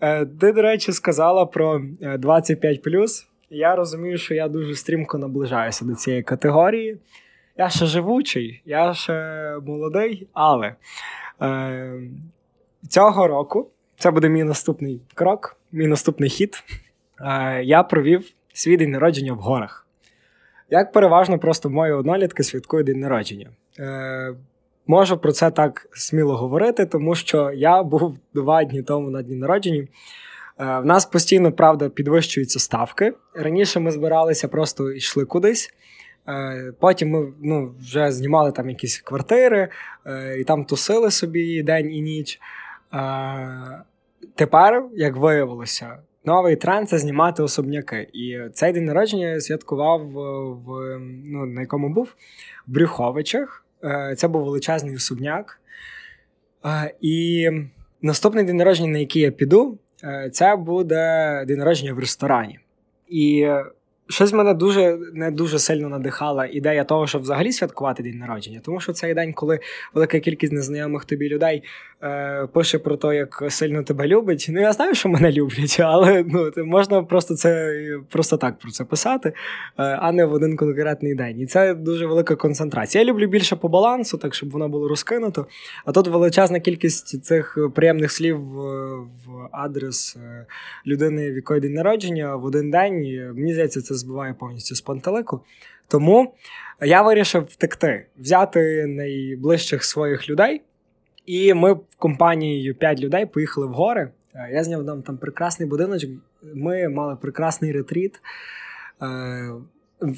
Е, 0.00 0.26
ти, 0.26 0.52
до 0.52 0.62
речі, 0.62 0.92
сказала 0.92 1.46
про 1.46 1.80
25. 2.18 2.80
Я 3.50 3.76
розумію, 3.76 4.18
що 4.18 4.34
я 4.34 4.48
дуже 4.48 4.74
стрімко 4.74 5.18
наближаюся 5.18 5.84
до 5.84 5.94
цієї 5.94 6.22
категорії. 6.22 6.98
Я 7.58 7.68
ще 7.68 7.86
живучий, 7.86 8.62
я 8.66 8.94
ще 8.94 9.56
молодий, 9.66 10.28
але 10.32 10.74
е, 11.42 12.00
цього 12.88 13.28
року 13.28 13.70
це 13.98 14.10
буде 14.10 14.28
мій 14.28 14.44
наступний 14.44 15.00
крок, 15.14 15.56
мій 15.72 15.86
наступний 15.86 16.30
хід. 16.30 16.64
Я 17.62 17.82
провів 17.82 18.30
свій 18.52 18.76
день 18.76 18.90
народження 18.90 19.32
в 19.32 19.38
горах. 19.38 19.86
Як 20.70 20.92
переважно 20.92 21.38
просто 21.38 21.70
мої 21.70 21.92
однолітки 21.92 22.42
святкують 22.42 22.86
день 22.86 23.00
народження. 23.00 23.50
Е, 23.78 24.34
Можу 24.86 25.18
про 25.18 25.32
це 25.32 25.50
так 25.50 25.88
сміло 25.92 26.36
говорити, 26.36 26.86
тому 26.86 27.14
що 27.14 27.50
я 27.52 27.82
був 27.82 28.18
два 28.34 28.64
дні 28.64 28.82
тому 28.82 29.10
на 29.10 29.22
дні 29.22 29.36
народження. 29.36 29.82
Е, 29.82 29.86
в 30.78 30.86
нас 30.86 31.06
постійно, 31.06 31.52
правда, 31.52 31.88
підвищуються 31.88 32.58
ставки. 32.58 33.14
Раніше 33.34 33.80
ми 33.80 33.90
збиралися, 33.90 34.48
просто 34.48 34.92
йшли 34.92 35.24
кудись. 35.24 35.74
Е, 36.28 36.72
потім 36.80 37.10
ми 37.10 37.32
ну, 37.42 37.74
вже 37.78 38.12
знімали 38.12 38.52
там 38.52 38.68
якісь 38.68 39.00
квартири 39.00 39.68
е, 40.06 40.38
і 40.40 40.44
там 40.44 40.64
тусили 40.64 41.10
собі 41.10 41.62
день 41.62 41.92
і 41.92 42.00
ніч. 42.00 42.40
Тепер, 44.34 44.84
як 44.94 45.16
виявилося, 45.16 45.98
новий 46.26 46.56
тренд 46.56 46.88
це 46.88 46.98
знімати 46.98 47.42
особняки. 47.42 48.08
І 48.12 48.38
цей 48.52 48.72
день 48.72 48.84
народження 48.84 49.28
я 49.28 49.40
святкував 49.40 50.06
в 50.66 50.98
ну, 51.24 51.46
на 51.46 51.60
якому 51.60 51.88
був 51.88 52.14
в 52.66 52.72
Брюховичах. 52.72 53.66
Е, 53.84 54.14
це 54.18 54.28
був 54.28 54.44
величезний 54.44 54.96
особняк. 54.96 55.60
Е, 56.64 56.94
і 57.00 57.48
наступний 58.02 58.44
день 58.44 58.56
народження, 58.56 58.88
на 58.88 58.98
який 58.98 59.22
я 59.22 59.30
піду, 59.30 59.78
е, 60.04 60.30
це 60.32 60.56
буде 60.56 61.44
день 61.48 61.58
народження 61.58 61.92
в 61.92 61.98
ресторані. 61.98 62.58
І 63.08 63.48
Щось 64.08 64.32
мене 64.32 64.54
дуже 64.54 64.98
не 65.12 65.30
дуже 65.30 65.58
сильно 65.58 65.88
надихала 65.88 66.46
ідея 66.46 66.84
того, 66.84 67.06
щоб 67.06 67.22
взагалі 67.22 67.52
святкувати 67.52 68.02
день 68.02 68.18
народження, 68.18 68.60
тому 68.64 68.80
що 68.80 68.92
цей 68.92 69.14
день, 69.14 69.32
коли 69.32 69.60
велика 69.94 70.20
кількість 70.20 70.52
незнайомих 70.52 71.04
тобі 71.04 71.28
людей 71.28 71.62
е, 72.02 72.46
пише 72.52 72.78
про 72.78 72.96
те, 72.96 73.16
як 73.16 73.42
сильно 73.48 73.82
тебе 73.82 74.06
любить. 74.06 74.46
Ну 74.50 74.60
я 74.60 74.72
знаю, 74.72 74.94
що 74.94 75.08
мене 75.08 75.32
люблять, 75.32 75.80
але 75.80 76.24
ну 76.28 76.50
можна 76.64 77.02
просто 77.02 77.34
це 77.34 77.72
просто 78.10 78.36
так 78.36 78.58
про 78.58 78.70
це 78.70 78.84
писати, 78.84 79.28
е, 79.28 79.32
а 79.76 80.12
не 80.12 80.24
в 80.24 80.32
один 80.32 80.56
конкретний 80.56 81.14
день. 81.14 81.40
І 81.40 81.46
це 81.46 81.74
дуже 81.74 82.06
велика 82.06 82.36
концентрація. 82.36 83.04
Я 83.04 83.10
люблю 83.10 83.26
більше 83.26 83.56
по 83.56 83.68
балансу, 83.68 84.18
так 84.18 84.34
щоб 84.34 84.50
воно 84.50 84.68
було 84.68 84.88
розкинуто. 84.88 85.46
А 85.84 85.92
тут 85.92 86.08
величезна 86.08 86.60
кількість 86.60 87.24
цих 87.24 87.58
приємних 87.74 88.12
слів 88.12 88.38
в 88.38 89.48
адрес 89.52 90.16
е, 90.16 90.46
людини, 90.86 91.32
в 91.32 91.34
якої 91.36 91.60
день 91.60 91.72
народження 91.72 92.36
в 92.36 92.44
один 92.44 92.70
день. 92.70 92.94
Мені 93.34 93.52
здається, 93.52 93.82
це 93.82 93.95
збиває 93.96 94.34
повністю 94.34 94.74
з 94.74 94.80
пантелику. 94.80 95.40
Тому 95.88 96.34
я 96.80 97.02
вирішив 97.02 97.42
втекти, 97.42 98.06
взяти 98.18 98.86
найближчих 98.86 99.84
своїх 99.84 100.28
людей. 100.28 100.62
І 101.26 101.54
ми 101.54 101.72
в 101.72 101.80
компанією 101.98 102.74
5 102.74 103.00
людей 103.00 103.26
поїхали 103.26 103.66
в 103.66 103.72
гори. 103.72 104.10
Е, 104.34 104.50
я 104.52 104.64
зняв 104.64 104.84
нам 104.84 105.02
там 105.02 105.16
прекрасний 105.16 105.68
будиночок. 105.68 106.10
Ми 106.54 106.88
мали 106.88 107.16
прекрасний 107.16 107.72
ретріт. 107.72 108.20
Е, 109.02 109.52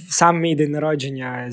сам 0.09 0.41
мій 0.41 0.57
день 0.57 0.71
народження 0.71 1.51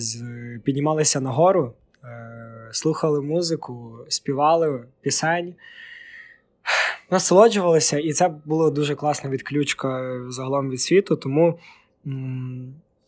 піднімалися 0.64 1.22
на 1.22 1.30
гору, 1.30 1.74
е, 2.04 2.70
слухали 2.72 3.22
музику, 3.22 3.98
співали 4.08 4.84
пісень, 5.02 5.56
насолоджувалися, 7.12 8.00
і 8.00 8.14
це 8.14 8.34
було 8.46 8.72
дуже 8.72 8.96
класна 8.96 9.30
відключка 9.30 10.22
загалом 10.30 10.70
від 10.70 10.82
світу. 10.82 11.16
Тому 11.16 11.60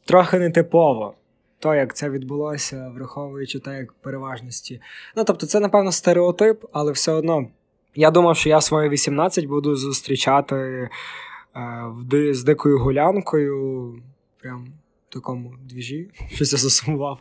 трохи 0.05 0.39
нетипово. 0.39 1.13
То, 1.59 1.75
як 1.75 1.95
це 1.95 2.09
відбулося, 2.09 2.91
враховуючи 2.95 3.59
те, 3.59 3.77
як 3.77 3.93
переважності. 3.93 4.81
Ну, 5.15 5.23
тобто, 5.23 5.45
це, 5.45 5.59
напевно, 5.59 5.91
стереотип, 5.91 6.65
але 6.71 6.91
все 6.91 7.11
одно. 7.11 7.47
Я 7.95 8.11
думав, 8.11 8.37
що 8.37 8.49
я 8.49 8.61
свої 8.61 8.89
18 8.89 9.45
буду 9.45 9.75
зустрічати 9.75 10.55
е, 12.15 12.31
з 12.33 12.43
дикою 12.43 12.79
гулянкою. 12.79 13.93
Прям 14.41 14.67
в 15.09 15.13
такому 15.13 15.53
двіжі, 15.65 16.09
щось 16.29 16.51
я 16.51 16.57
засумував. 16.57 17.19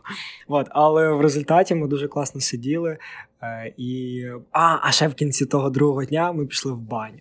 От, 0.48 0.66
Але 0.70 1.12
в 1.12 1.20
результаті 1.20 1.74
ми 1.74 1.88
дуже 1.88 2.08
класно 2.08 2.40
сиділи. 2.40 2.98
Е, 3.42 3.72
і... 3.76 4.24
А, 4.52 4.78
а 4.82 4.92
ще 4.92 5.08
в 5.08 5.14
кінці 5.14 5.46
того 5.46 5.70
другого 5.70 6.04
дня 6.04 6.32
ми 6.32 6.46
пішли 6.46 6.72
в 6.72 6.78
баню. 6.78 7.20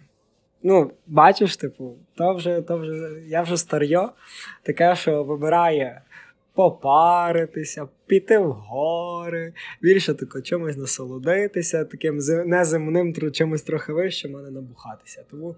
Ну, 0.68 0.92
бачиш, 1.08 1.58
типу, 1.58 1.96
то 2.18 2.34
вже, 2.34 2.62
то 2.62 2.78
вже 2.78 3.12
я 3.28 3.42
вже 3.42 3.58
старьо, 3.58 4.12
таке, 4.64 4.96
що 4.96 5.24
вибирає 5.24 6.02
попаритися, 6.54 7.88
піти 8.08 8.38
в 8.38 8.52
гори, 8.52 9.54
більше 9.82 10.14
тако 10.14 10.42
чимось 10.42 10.78
насолодитися, 10.78 11.86
таким 11.86 12.18
неземним 12.46 13.32
чимось 13.32 13.62
трохи 13.62 13.94
вищим, 13.94 14.36
а 14.38 14.42
не 14.42 14.52
набухатися. 14.52 15.24
Тому, 15.32 15.56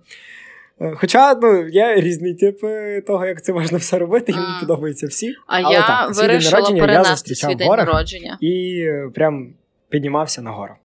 е, 0.82 0.96
Хоча 0.96 1.36
ну, 1.36 1.68
є 1.68 1.96
різні 1.96 2.34
типи 2.34 3.02
того, 3.08 3.26
як 3.26 3.44
це 3.44 3.54
можна 3.54 3.78
все 3.78 4.00
робити, 4.00 4.32
і 4.32 4.36
мені 4.36 4.60
подобаються 4.60 5.08
всі. 5.08 5.36
А 5.48 5.62
Але 5.62 5.76
я 5.76 5.88
так, 5.88 6.16
вирішила 6.16 6.72
перенести 6.72 7.36
свій 7.36 7.56
день 7.56 7.68
народження 7.68 8.38
і 8.42 8.82
е, 8.82 9.12
прям 9.16 9.54
піднімався 9.90 10.42
на 10.42 10.52
гору. 10.52 10.76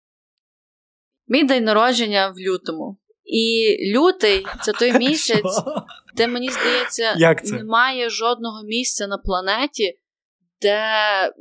Мій 1.28 1.44
день 1.44 1.64
народження 1.64 2.28
в 2.28 2.38
лютому. 2.38 2.96
І 3.24 3.76
лютий 3.94 4.46
це 4.64 4.72
той 4.72 4.92
місяць, 4.92 5.62
де 6.16 6.28
мені 6.28 6.50
здається, 6.50 7.14
Як 7.18 7.46
це? 7.46 7.54
немає 7.54 8.10
жодного 8.10 8.62
місця 8.64 9.06
на 9.06 9.18
планеті, 9.18 9.98
де 10.60 10.84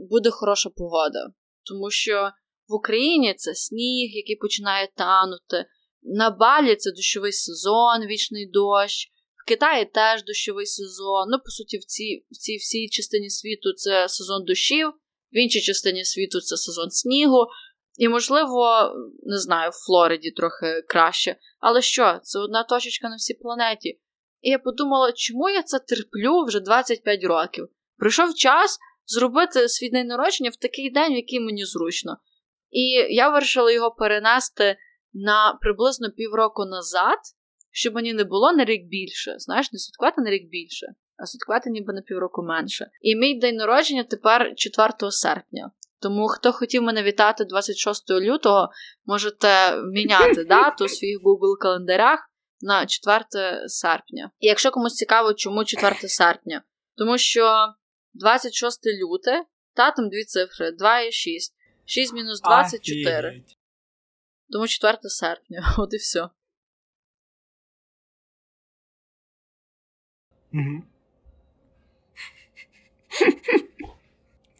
буде 0.09 0.29
хороша 0.29 0.69
погода. 0.69 1.27
Тому 1.65 1.91
що 1.91 2.31
в 2.67 2.73
Україні 2.73 3.33
це 3.33 3.55
сніг, 3.55 4.11
який 4.13 4.35
починає 4.35 4.89
танути. 4.97 5.65
На 6.03 6.29
Балі 6.29 6.75
це 6.75 6.91
дощовий 6.91 7.31
сезон, 7.31 8.05
вічний 8.07 8.49
дощ. 8.53 9.07
В 9.45 9.47
Китаї 9.47 9.85
теж 9.85 10.23
дощовий 10.23 10.65
сезон. 10.65 11.29
Ну, 11.31 11.37
по 11.37 11.51
суті, 11.51 11.77
в 11.77 11.85
цій 11.85 12.25
в 12.31 12.37
цій 12.37 12.57
всій 12.57 12.89
частині 12.89 13.29
світу 13.29 13.73
це 13.73 14.09
сезон 14.09 14.45
дощів, 14.45 14.87
в 15.31 15.37
іншій 15.37 15.61
частині 15.61 16.05
світу 16.05 16.39
це 16.41 16.57
сезон 16.57 16.89
снігу. 16.89 17.47
І, 17.97 18.09
можливо, 18.09 18.91
не 19.23 19.37
знаю, 19.37 19.69
в 19.69 19.85
Флориді 19.85 20.31
трохи 20.31 20.81
краще. 20.89 21.35
Але 21.59 21.81
що, 21.81 22.19
це 22.23 22.39
одна 22.39 22.63
точечка 22.63 23.09
на 23.09 23.15
всій 23.15 23.33
планеті. 23.33 23.99
І 24.41 24.49
я 24.49 24.59
подумала, 24.59 25.11
чому 25.11 25.49
я 25.49 25.63
це 25.63 25.79
терплю 25.79 26.43
вже 26.43 26.59
25 26.59 27.23
років? 27.23 27.67
Прийшов 27.97 28.33
час 28.35 28.79
зробити 29.05 29.69
свій 29.69 29.89
день 29.89 30.07
народження 30.07 30.49
в 30.49 30.55
такий 30.55 30.89
день, 30.89 31.13
в 31.13 31.15
який 31.15 31.39
мені 31.39 31.65
зручно. 31.65 32.17
І 32.71 32.81
я 33.09 33.29
вирішила 33.29 33.71
його 33.71 33.91
перенести 33.91 34.77
на 35.13 35.57
приблизно 35.61 36.11
півроку 36.11 36.65
назад, 36.65 37.19
щоб 37.71 37.95
мені 37.95 38.13
не 38.13 38.23
було 38.23 38.53
на 38.53 38.65
рік 38.65 38.87
більше. 38.87 39.35
Знаєш, 39.37 39.71
не 39.71 39.79
святкувати 39.79 40.21
на 40.21 40.29
рік 40.29 40.49
більше, 40.49 40.87
а 41.17 41.25
святкувати 41.25 41.69
ніби 41.69 41.93
на 41.93 42.01
півроку 42.01 42.43
менше. 42.43 42.89
І 43.01 43.15
мій 43.15 43.39
день 43.39 43.55
народження 43.55 44.03
тепер 44.03 44.53
4 44.55 45.11
серпня. 45.11 45.71
Тому 46.01 46.27
хто 46.27 46.51
хотів 46.51 46.83
мене 46.83 47.03
вітати 47.03 47.45
26 47.45 48.09
лютого, 48.11 48.69
можете 49.05 49.77
міняти 49.81 50.43
дату 50.43 50.85
у 50.85 50.87
своїх 50.87 51.19
Google 51.19 51.57
календарях 51.61 52.19
на 52.61 52.85
4 52.85 53.25
серпня. 53.67 54.31
І 54.39 54.47
якщо 54.47 54.71
комусь 54.71 54.93
цікаво, 54.93 55.33
чому 55.33 55.65
4 55.65 55.95
серпня, 55.95 56.63
тому 56.95 57.17
що 57.17 57.67
26 58.13 58.81
люте, 58.85 59.43
та 59.73 59.91
там 59.91 60.09
дві 60.09 60.23
цифри 60.23 60.71
2 60.71 61.01
і 61.01 61.11
6. 61.11 61.55
6 61.85 62.13
мінус 62.13 62.41
24. 62.41 63.17
Офігеть. 63.17 63.57
Тому 64.49 64.67
4 64.67 64.97
серпня. 65.01 65.73
От 65.77 65.93
і 65.93 65.97
все. 65.97 66.29
Мгм. 70.51 70.83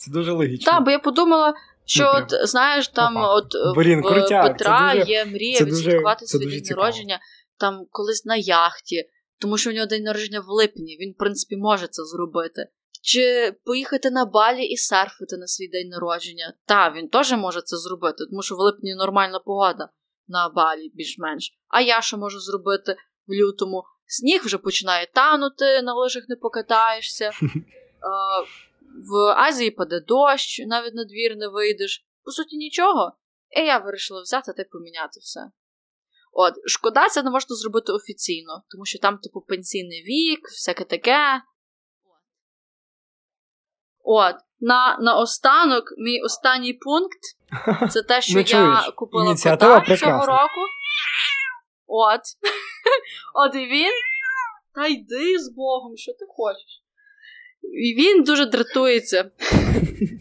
Це 0.02 0.12
дуже 0.12 0.32
логічно. 0.32 0.72
Так, 0.72 0.84
бо 0.84 0.92
я 0.92 1.00
подумала, 1.00 1.54
що 1.86 2.04
Ну, 2.04 2.10
от 2.24 2.50
знаєш, 2.50 2.88
там 2.88 3.18
от 3.18 3.56
е, 3.56 3.74
Блін, 3.76 4.00
в 4.00 4.04
крутяк, 4.04 4.44
Петра 4.58 4.92
це 4.94 5.00
дуже- 5.00 5.12
є 5.12 5.26
мрія 5.26 5.66
відсвяткувати 5.66 6.28
свій 6.28 6.40
день 6.40 6.64
цікаво. 6.64 6.82
народження 6.82 7.20
там 7.58 7.86
колись 7.92 8.26
на 8.26 8.36
яхті, 8.36 9.10
тому 9.40 9.58
що 9.58 9.70
у 9.70 9.74
нього 9.74 9.86
день 9.86 10.04
народження 10.04 10.40
в 10.40 10.48
липні. 10.48 10.98
Він, 11.02 11.12
в 11.12 11.18
принципі, 11.18 11.58
може 11.58 11.88
це 11.88 12.04
зробити. 12.06 12.68
Чи 13.04 13.56
поїхати 13.66 14.12
на 14.12 14.26
балі 14.26 14.64
і 14.64 14.78
серфити 14.78 15.38
на 15.38 15.48
свій 15.48 15.68
день 15.68 15.88
народження? 15.88 16.54
Та, 16.66 16.94
він 16.98 17.10
теж 17.10 17.32
може 17.32 17.62
це 17.62 17.78
зробити, 17.78 18.18
тому 18.30 18.42
що 18.42 18.56
в 18.56 18.60
липні 18.60 18.96
нормальна 18.96 19.40
погода 19.40 19.90
на 20.28 20.50
балі, 20.50 20.92
більш-менш. 20.94 21.52
А 21.68 21.82
я 21.82 22.02
що 22.02 22.18
можу 22.18 22.40
зробити 22.40 22.96
в 23.28 23.34
лютому? 23.34 23.84
Сніг 24.06 24.42
вже 24.46 24.58
починає 24.58 25.08
танути, 25.14 25.82
на 25.82 25.94
лижах 25.94 26.24
не 26.30 26.36
покатаєшся. 26.36 27.32
В 29.10 29.16
Азії 29.38 29.72
паде 29.72 30.00
дощ, 30.00 30.60
навіть 30.68 30.94
на 30.94 31.06
двір 31.06 31.36
не 31.38 31.48
вийдеш. 31.48 32.06
По 32.24 32.32
суті, 32.32 32.58
нічого. 32.58 33.18
І 33.58 33.62
я 33.62 33.78
вирішила 33.78 34.22
взяти 34.22 34.54
та 34.54 34.62
й 34.62 34.66
поміняти 34.66 35.20
все. 35.20 35.42
От, 36.34 36.54
шкода, 36.66 37.10
це 37.10 37.24
не 37.24 37.30
можна 37.30 37.56
зробити 37.56 37.92
офіційно, 37.92 38.64
тому 38.70 38.86
що 38.86 39.00
там, 39.00 39.18
типу, 39.18 39.42
пенсійний 39.42 40.04
вік, 40.04 40.40
всяке 40.48 40.84
таке. 40.84 41.42
От, 44.04 44.36
на, 44.60 44.98
на 45.02 45.16
останок, 45.16 45.84
мій 45.98 46.22
останній 46.22 46.74
пункт 46.74 47.20
це 47.92 48.02
те, 48.02 48.22
що 48.22 48.34
Ну, 48.34 48.44
я 48.48 48.92
купила 48.96 49.26
ініціатива 49.26 49.80
кота 49.80 49.98
цього 49.98 50.26
року. 50.26 50.62
От. 51.88 52.22
От 53.34 53.56
і 53.56 53.66
він. 53.66 53.92
Та 54.76 54.88
йди 54.88 55.40
з 55.40 55.50
Богом, 55.56 55.98
що 55.98 56.14
ти 56.14 56.26
хочеш? 56.30 56.81
І 57.64 57.96
він 57.98 58.24
дуже 58.24 58.46
дратується. 58.46 59.32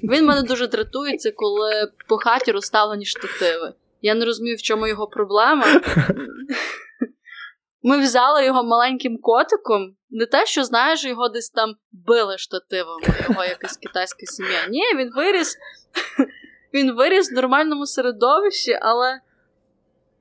Він 0.03 0.27
мене 0.27 0.43
дуже 0.43 0.67
дратується, 0.67 1.33
коли 1.37 1.93
по 2.09 2.17
хаті 2.17 2.53
розставлені 2.53 3.05
штативи. 3.05 3.73
Я 4.03 4.15
не 4.15 4.25
розумію, 4.25 4.57
в 4.57 4.63
чому 4.63 4.87
його 4.87 5.07
проблема. 5.07 5.81
Ми 7.83 7.99
взяли 7.99 8.45
його 8.45 8.65
маленьким 8.65 9.19
котиком. 9.23 9.97
Не 10.11 10.27
те, 10.27 10.47
що 10.47 10.65
знаєш, 10.65 11.05
його 11.05 11.29
десь 11.29 11.51
там 11.51 11.75
били 11.93 12.39
штативами, 12.39 13.03
його 13.29 13.45
якась 13.45 13.77
китайська 13.77 14.27
сім'я. 14.27 14.67
Ні, 14.69 14.83
він 14.97 15.11
виріс. 15.17 15.57
Він 16.75 16.97
виріс 16.97 17.33
в 17.33 17.35
нормальному 17.35 17.87
середовищі, 17.87 18.79
але. 18.83 19.21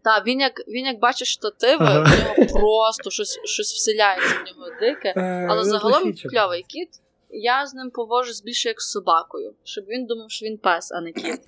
Так, 0.04 0.28
він 0.28 0.40
як 0.40 0.54
він 0.68 0.86
як 0.86 1.00
бачить 1.00 1.28
штативи, 1.28 1.86
Ага. 1.86 2.04
в 2.04 2.40
нього 2.40 2.60
просто 2.60 3.10
щось, 3.10 3.40
щось 3.44 3.74
вселяється 3.74 4.36
в 4.36 4.48
нього 4.48 4.70
дике. 4.80 5.14
Е, 5.18 5.48
Але 5.50 5.64
ну, 5.64 5.70
загалом 5.70 6.14
кльовий 6.32 6.64
кіт. 6.64 6.90
Я 7.30 7.66
з 7.66 7.74
ним 7.74 7.92
поводжусь 7.92 8.42
більше 8.42 8.70
як 8.70 8.82
з 8.82 8.92
собакою, 8.92 9.54
щоб 9.64 9.86
він 9.86 10.06
думав, 10.06 10.32
що 10.32 10.46
він 10.46 10.58
пес, 10.58 10.92
а 10.92 11.02
не 11.02 11.12
кіт. 11.12 11.42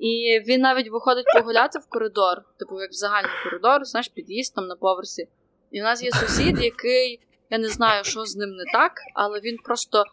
І 0.00 0.40
він 0.46 0.60
навіть 0.60 0.90
виходить 0.90 1.26
погуляти 1.34 1.78
в 1.78 1.86
коридор, 1.86 2.42
типу 2.58 2.80
як 2.80 2.90
в 2.90 2.94
загальний 2.94 3.30
коридор, 3.44 3.84
знаєш, 3.84 4.08
під'їзд 4.08 4.54
там 4.54 4.66
на 4.66 4.76
поверсі. 4.76 5.28
І 5.70 5.80
в 5.80 5.84
нас 5.84 6.02
є 6.02 6.10
сусід, 6.10 6.60
який, 6.62 7.20
я 7.50 7.58
не 7.58 7.68
знаю, 7.68 8.04
що 8.04 8.24
з 8.24 8.36
ним 8.36 8.50
не 8.50 8.64
так, 8.72 8.92
але 9.14 9.40
він 9.40 9.56
просто 9.64 10.04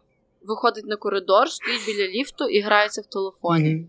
виходить 0.42 0.86
на 0.86 0.96
коридор, 0.96 1.50
стоїть 1.50 1.86
біля 1.86 2.08
ліфту 2.08 2.46
і 2.46 2.62
грається 2.62 3.02
в 3.02 3.06
телефоні. 3.06 3.88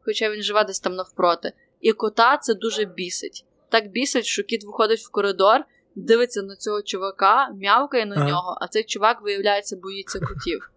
Хоча 0.00 0.30
він 0.30 0.42
живе 0.42 0.64
десь 0.64 0.80
там 0.80 0.94
навпроти. 0.94 1.52
І 1.80 1.92
кота 1.92 2.36
це 2.36 2.54
дуже 2.54 2.84
бісить. 2.84 3.44
Так 3.68 3.90
бісить, 3.90 4.24
що 4.24 4.42
кіт 4.42 4.64
виходить 4.64 5.00
в 5.00 5.10
коридор, 5.10 5.64
дивиться 5.98 6.42
на 6.42 6.56
цього 6.56 6.82
чувака, 6.82 7.48
м'явкає 7.54 8.06
на 8.06 8.16
Ага. 8.16 8.28
нього, 8.28 8.58
а 8.60 8.68
цей 8.68 8.84
чувак, 8.84 9.22
виявляється, 9.22 9.76
боїться 9.76 10.20
котів. 10.20 10.70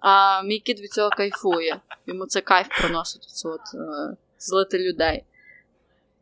А 0.00 0.42
мій 0.42 0.58
кіт 0.58 0.80
від 0.80 0.92
цього 0.92 1.10
кайфує. 1.10 1.80
Йому 2.06 2.26
це 2.26 2.40
кайф 2.40 2.66
приносить 2.80 3.22
це 3.22 3.48
от, 3.48 3.60
е, 3.74 4.16
злити 4.38 4.78
людей. 4.78 5.24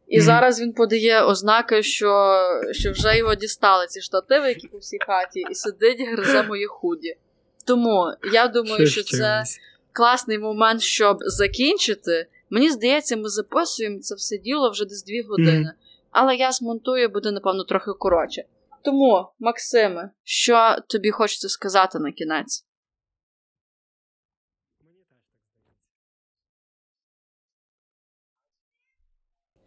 І 0.09 0.17
Мгм. 0.17 0.27
зараз 0.27 0.61
він 0.61 0.73
подає 0.73 1.23
ознаки, 1.23 1.83
що, 1.83 2.39
що 2.73 2.93
вже 2.93 3.17
його 3.19 3.35
дістали 3.35 3.87
ці 3.87 4.01
штативи, 4.01 4.49
які 4.49 4.69
по 4.69 4.79
всій 4.79 4.99
хаті, 5.07 5.45
і 5.51 5.55
сидить, 5.55 6.09
гризе 6.13 6.43
моє 6.43 6.67
худі. 6.67 7.17
Тому 7.65 8.13
я 8.33 8.49
думаю, 8.49 8.87
що 8.87 9.03
це 9.03 9.45
класний 9.93 10.39
момент, 10.39 10.81
щоб 10.81 11.19
закінчити. 11.21 12.27
Мені 12.51 12.71
здається, 12.71 13.17
ми 13.17 13.29
записуємо 13.29 13.99
це 13.99 14.15
все 14.15 14.39
діло 14.39 14.71
вже 14.71 14.85
десь 14.85 15.05
дві 15.05 15.23
години. 15.23 15.61
Мгм. 15.61 15.71
Але 16.19 16.37
я 16.37 16.53
змонтую, 16.53 17.09
буде, 17.09 17.31
напевно, 17.31 17.65
трохи 17.65 17.91
коротше. 17.99 18.43
Тому, 18.85 19.29
Максиме, 19.39 20.11
що 20.25 20.77
тобі 20.89 21.11
хочеться 21.11 21.49
сказати 21.49 21.99
на 21.99 22.13
кінець? 22.13 22.67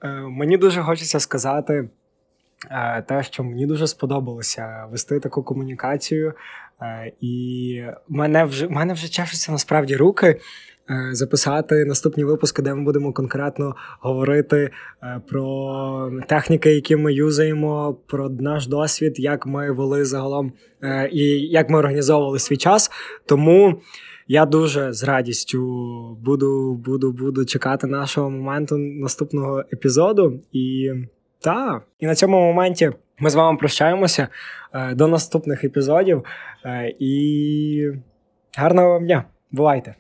Е, 0.03 0.07
Мені 0.09 0.57
дуже 0.57 0.81
хочеться 0.81 1.19
сказати 1.19 1.89
е, 2.71 3.01
те, 3.01 3.23
що 3.23 3.43
мені 3.43 3.65
дуже 3.65 3.87
сподобалося 3.87 4.87
вести 4.91 5.19
таку 5.19 5.43
комунікацію, 5.43 6.33
е, 6.81 7.11
і 7.21 7.83
мене 8.07 8.43
вже 8.43 8.67
мене 8.67 8.93
вже 8.93 9.07
чешуться 9.07 9.51
насправді 9.51 9.95
руки. 9.95 10.41
Е, 10.89 11.09
Записати 11.11 11.85
наступні 11.85 12.23
випуски, 12.23 12.61
де 12.61 12.73
ми 12.73 12.83
будемо 12.83 13.13
конкретно 13.13 13.75
говорити 13.99 14.69
е, 15.03 15.21
про 15.29 16.11
техніки, 16.27 16.73
які 16.73 16.95
ми 16.95 17.13
юзаємо, 17.13 17.97
про 18.07 18.29
наш 18.29 18.67
досвід, 18.67 19.19
як 19.19 19.45
ми 19.45 19.71
вели 19.71 20.05
загалом 20.05 20.53
е, 20.83 21.09
і 21.11 21.23
як 21.39 21.69
ми 21.69 21.79
організовували 21.79 22.39
свій 22.39 22.57
час. 22.57 22.91
Тому 23.25 23.81
я 24.27 24.45
дуже 24.45 24.93
з 24.93 25.03
радістю 25.03 25.59
буду, 26.21 26.73
буду, 26.73 27.11
буду 27.11 27.45
чекати 27.45 27.87
нашого 27.87 28.29
моменту 28.29 28.77
наступного 28.77 29.63
епізоду. 29.73 30.39
І 30.51 30.91
так, 31.39 31.83
і 31.99 32.05
на 32.05 32.15
цьому 32.15 32.39
моменті 32.39 32.91
ми 33.19 33.29
з 33.29 33.35
вами 33.35 33.57
прощаємося 33.57 34.27
до 34.93 35.07
наступних 35.07 35.63
епізодів. 35.63 36.23
І 36.99 37.91
гарного 38.57 38.89
вам 38.89 39.05
дня! 39.05 39.23
Бувайте! 39.51 39.95